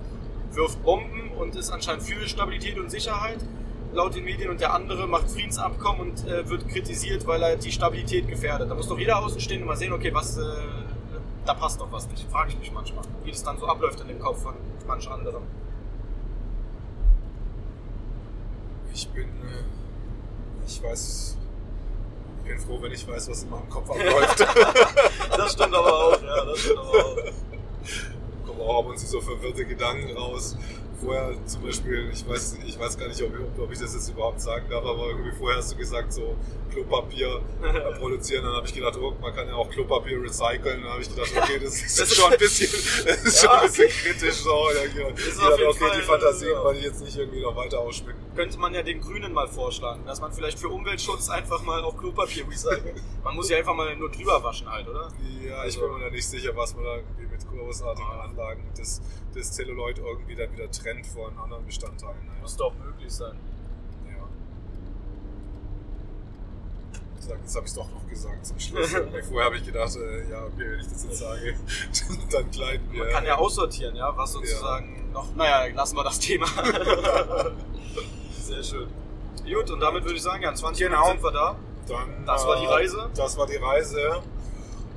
wirft 0.53 0.83
Bomben 0.83 1.30
und 1.41 1.57
ist 1.57 1.71
anscheinend 1.71 2.03
für 2.03 2.29
Stabilität 2.29 2.79
und 2.79 2.91
Sicherheit 2.91 3.39
laut 3.93 4.15
den 4.15 4.25
Medien 4.25 4.51
und 4.51 4.61
der 4.61 4.73
andere 4.73 5.07
macht 5.07 5.31
Friedensabkommen 5.31 6.11
und 6.11 6.27
äh, 6.27 6.49
wird 6.49 6.69
kritisiert, 6.69 7.27
weil 7.27 7.43
er 7.43 7.57
die 7.57 7.73
Stabilität 7.73 8.29
gefährdet. 8.29 8.71
Da 8.71 8.75
muss 8.75 8.89
doch 8.89 8.99
jeder 8.99 9.19
Außenstehende 9.19 9.67
mal 9.67 9.77
sehen, 9.77 9.93
okay, 9.93 10.15
was, 10.15 10.37
äh, 10.37 10.43
da 11.45 11.55
passt 11.55 11.81
doch 11.81 11.91
was 11.91 12.09
nicht. 12.09 12.31
Frage 12.31 12.51
ich 12.53 12.59
mich 12.59 12.73
manchmal, 12.73 13.05
wie 13.25 13.31
das 13.31 13.43
dann 13.43 13.59
so 13.59 13.67
abläuft 13.67 14.01
in 14.01 14.09
dem 14.09 14.21
Kopf 14.21 14.43
von 14.43 14.55
manch 14.87 15.11
anderem. 15.11 15.43
Ich 18.93 19.09
bin, 19.09 19.25
äh, 19.25 20.67
ich 20.67 20.83
weiß, 20.83 21.37
bin 22.45 22.59
froh, 22.59 22.81
wenn 22.81 22.93
ich 22.93 23.07
weiß, 23.09 23.29
was 23.29 23.43
in 23.43 23.51
meinem 23.51 23.69
Kopf 23.69 23.91
abläuft. 23.91 24.41
das 25.37 25.53
stimmt 25.53 25.75
aber 25.75 25.93
auch, 25.93 26.23
ja, 26.23 26.45
das 26.45 26.59
stimmt 26.61 26.79
aber 26.79 26.91
auch. 26.91 27.17
Kommen 28.47 28.61
auch 28.61 28.79
ab 28.81 28.87
und 28.87 28.99
zu 28.99 29.07
so 29.07 29.21
verwirrte 29.21 29.65
Gedanken 29.65 30.17
raus 30.17 30.57
vorher 31.01 31.33
zum 31.47 31.63
Beispiel, 31.63 32.11
ich 32.13 32.29
weiß, 32.29 32.59
ich 32.67 32.79
weiß 32.79 32.99
gar 32.99 33.09
nicht, 33.09 33.23
ob, 33.23 33.33
ob 33.59 33.73
ich 33.73 33.79
das 33.79 33.95
jetzt 33.95 34.09
überhaupt 34.09 34.41
sagen 34.41 34.67
darf, 34.69 34.85
aber 34.85 35.09
irgendwie 35.09 35.33
vorher 35.33 35.59
hast 35.59 35.73
du 35.73 35.77
gesagt, 35.77 36.13
so 36.13 36.37
Klopapier 36.71 37.41
äh, 37.63 37.99
produzieren. 37.99 38.45
Dann 38.45 38.55
habe 38.55 38.67
ich 38.67 38.75
gedacht, 38.75 38.97
oh, 39.01 39.15
man 39.21 39.35
kann 39.35 39.49
ja 39.49 39.55
auch 39.55 39.69
Klopapier 39.71 40.23
recyceln. 40.23 40.83
Dann 40.83 40.93
habe 40.93 41.03
ich 41.03 41.09
gedacht, 41.09 41.31
okay, 41.37 41.59
das 41.59 41.83
ist, 41.83 42.01
das 42.01 42.15
schon 42.15 42.33
ein 42.33 42.39
bisschen, 42.39 42.71
das 43.07 43.25
ist 43.25 43.41
schon 43.41 43.51
ein 43.51 43.67
bisschen 43.67 43.89
kritisch. 43.89 44.35
So. 44.37 44.71
Ja, 44.71 45.01
ja, 45.01 45.09
ist 45.09 45.41
jeden 45.41 45.69
okay, 45.69 45.79
Fall, 45.79 45.97
die 45.97 46.03
Fantasien, 46.03 46.53
ja. 46.53 46.65
weil 46.65 46.77
ich 46.77 46.85
jetzt 46.85 47.03
nicht 47.03 47.17
irgendwie 47.17 47.41
noch 47.41 47.57
weiter 47.57 47.81
ausschmücken. 47.81 48.21
Könnte 48.35 48.59
man 48.59 48.75
ja 48.75 48.83
den 48.83 49.01
Grünen 49.01 49.33
mal 49.33 49.49
vorschlagen, 49.49 50.05
dass 50.07 50.21
man 50.21 50.33
vielleicht 50.33 50.59
für 50.59 50.69
Umweltschutz 50.69 51.29
einfach 51.29 51.63
mal 51.63 51.83
auch 51.83 51.97
Klopapier 51.97 52.47
recycelt. 52.49 53.03
Man 53.25 53.35
muss 53.35 53.51
ja 53.51 53.59
einfach 53.59 53.75
mal 53.75 53.95
nur 53.97 54.11
drüber 54.11 54.43
waschen 54.43 54.71
halt, 54.71 54.89
oder? 54.89 55.11
Ja, 55.43 55.65
ich 55.65 55.77
also. 55.77 55.81
bin 55.81 55.95
mir 55.95 56.05
da 56.05 56.11
nicht 56.11 56.29
sicher, 56.29 56.57
was 56.57 56.75
man 56.75 56.85
da 56.85 56.97
irgendwie 56.97 57.27
mit 57.27 57.49
großartigen 57.49 58.11
Anlagen 58.11 58.65
das, 58.77 59.03
das 59.35 59.53
Zelluloid 59.53 59.99
irgendwie 59.99 60.35
dann 60.35 60.53
wieder 60.53 60.71
trennt 60.71 60.90
von 61.05 61.37
anderen 61.39 61.65
Bestandteilen. 61.65 62.19
Ja. 62.27 62.43
Muss 62.43 62.57
doch 62.57 62.75
möglich 62.75 63.13
sein. 63.13 63.37
Ja. 64.07 64.29
Jetzt 67.17 67.31
habe 67.31 67.65
ich 67.65 67.71
es 67.71 67.75
doch 67.75 67.91
noch 67.91 68.09
gesagt 68.09 68.47
zum 68.47 68.59
Schluss. 68.59 68.91
Vorher 69.29 69.45
habe 69.45 69.57
ich 69.57 69.65
gedacht, 69.65 69.97
äh, 69.97 70.31
ja, 70.31 70.45
okay, 70.45 70.71
wenn 70.71 70.81
ich 70.81 70.89
das 70.89 71.05
jetzt 71.05 71.19
sage, 71.19 71.55
dann 72.31 72.51
kleiden 72.51 72.93
wir. 72.93 73.05
Man 73.05 73.13
kann 73.13 73.25
ja 73.25 73.37
aussortieren, 73.37 73.95
ja, 73.97 74.17
was 74.17 74.33
sozusagen 74.33 74.97
ja. 74.97 75.13
noch. 75.13 75.35
Naja, 75.37 75.73
lassen 75.75 75.97
wir 75.97 76.05
das 76.05 76.19
Thema. 76.19 76.47
Sehr 78.43 78.63
schön. 78.63 78.89
Gut, 79.45 79.71
und 79.71 79.81
damit 79.81 80.05
würde 80.05 80.17
ich 80.17 80.23
sagen, 80.23 80.43
ja, 80.43 80.51
in 80.51 80.57
20 80.57 80.87
genau. 80.87 81.01
Minuten 81.03 81.23
sind 81.23 81.25
wir 81.25 81.33
da. 81.33 81.57
Dann, 81.89 82.27
das 82.27 82.47
war 82.47 82.57
die 82.57 82.67
äh, 82.67 82.69
Reise. 82.69 83.11
Das 83.15 83.37
war 83.37 83.47
die 83.47 83.57
Reise. 83.57 84.23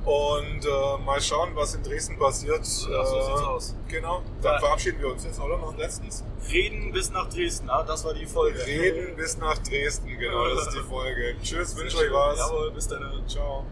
Und 0.04 0.66
äh, 0.66 1.04
mal 1.04 1.20
schauen, 1.20 1.50
was 1.54 1.74
in 1.74 1.82
Dresden 1.82 2.18
passiert. 2.18 2.60
Ja, 2.60 3.04
so 3.06 3.16
äh, 3.16 3.24
sieht's 3.24 3.42
aus. 3.42 3.74
Genau, 3.88 4.22
dann 4.42 4.52
ja. 4.52 4.58
verabschieden 4.58 5.00
wir 5.00 5.08
uns 5.08 5.24
jetzt, 5.24 5.40
oder? 5.40 5.56
Noch 5.56 5.76
letztens? 5.78 6.22
Reden 6.50 6.92
bis 6.92 7.10
nach 7.10 7.28
Dresden, 7.30 7.70
ah, 7.70 7.82
das 7.82 8.04
war 8.04 8.12
die 8.12 8.26
Folge. 8.26 8.66
Reden 8.66 9.16
bis 9.16 9.38
nach 9.38 9.56
Dresden, 9.58 10.18
genau, 10.18 10.46
das 10.48 10.66
ist 10.66 10.76
die 10.76 10.82
Folge. 10.82 11.36
Tschüss, 11.42 11.74
wünsche 11.76 11.98
euch 11.98 12.12
was. 12.12 12.38
Jawohl, 12.38 12.70
bis 12.72 12.86
dann. 12.88 13.22
Ciao. 13.26 13.64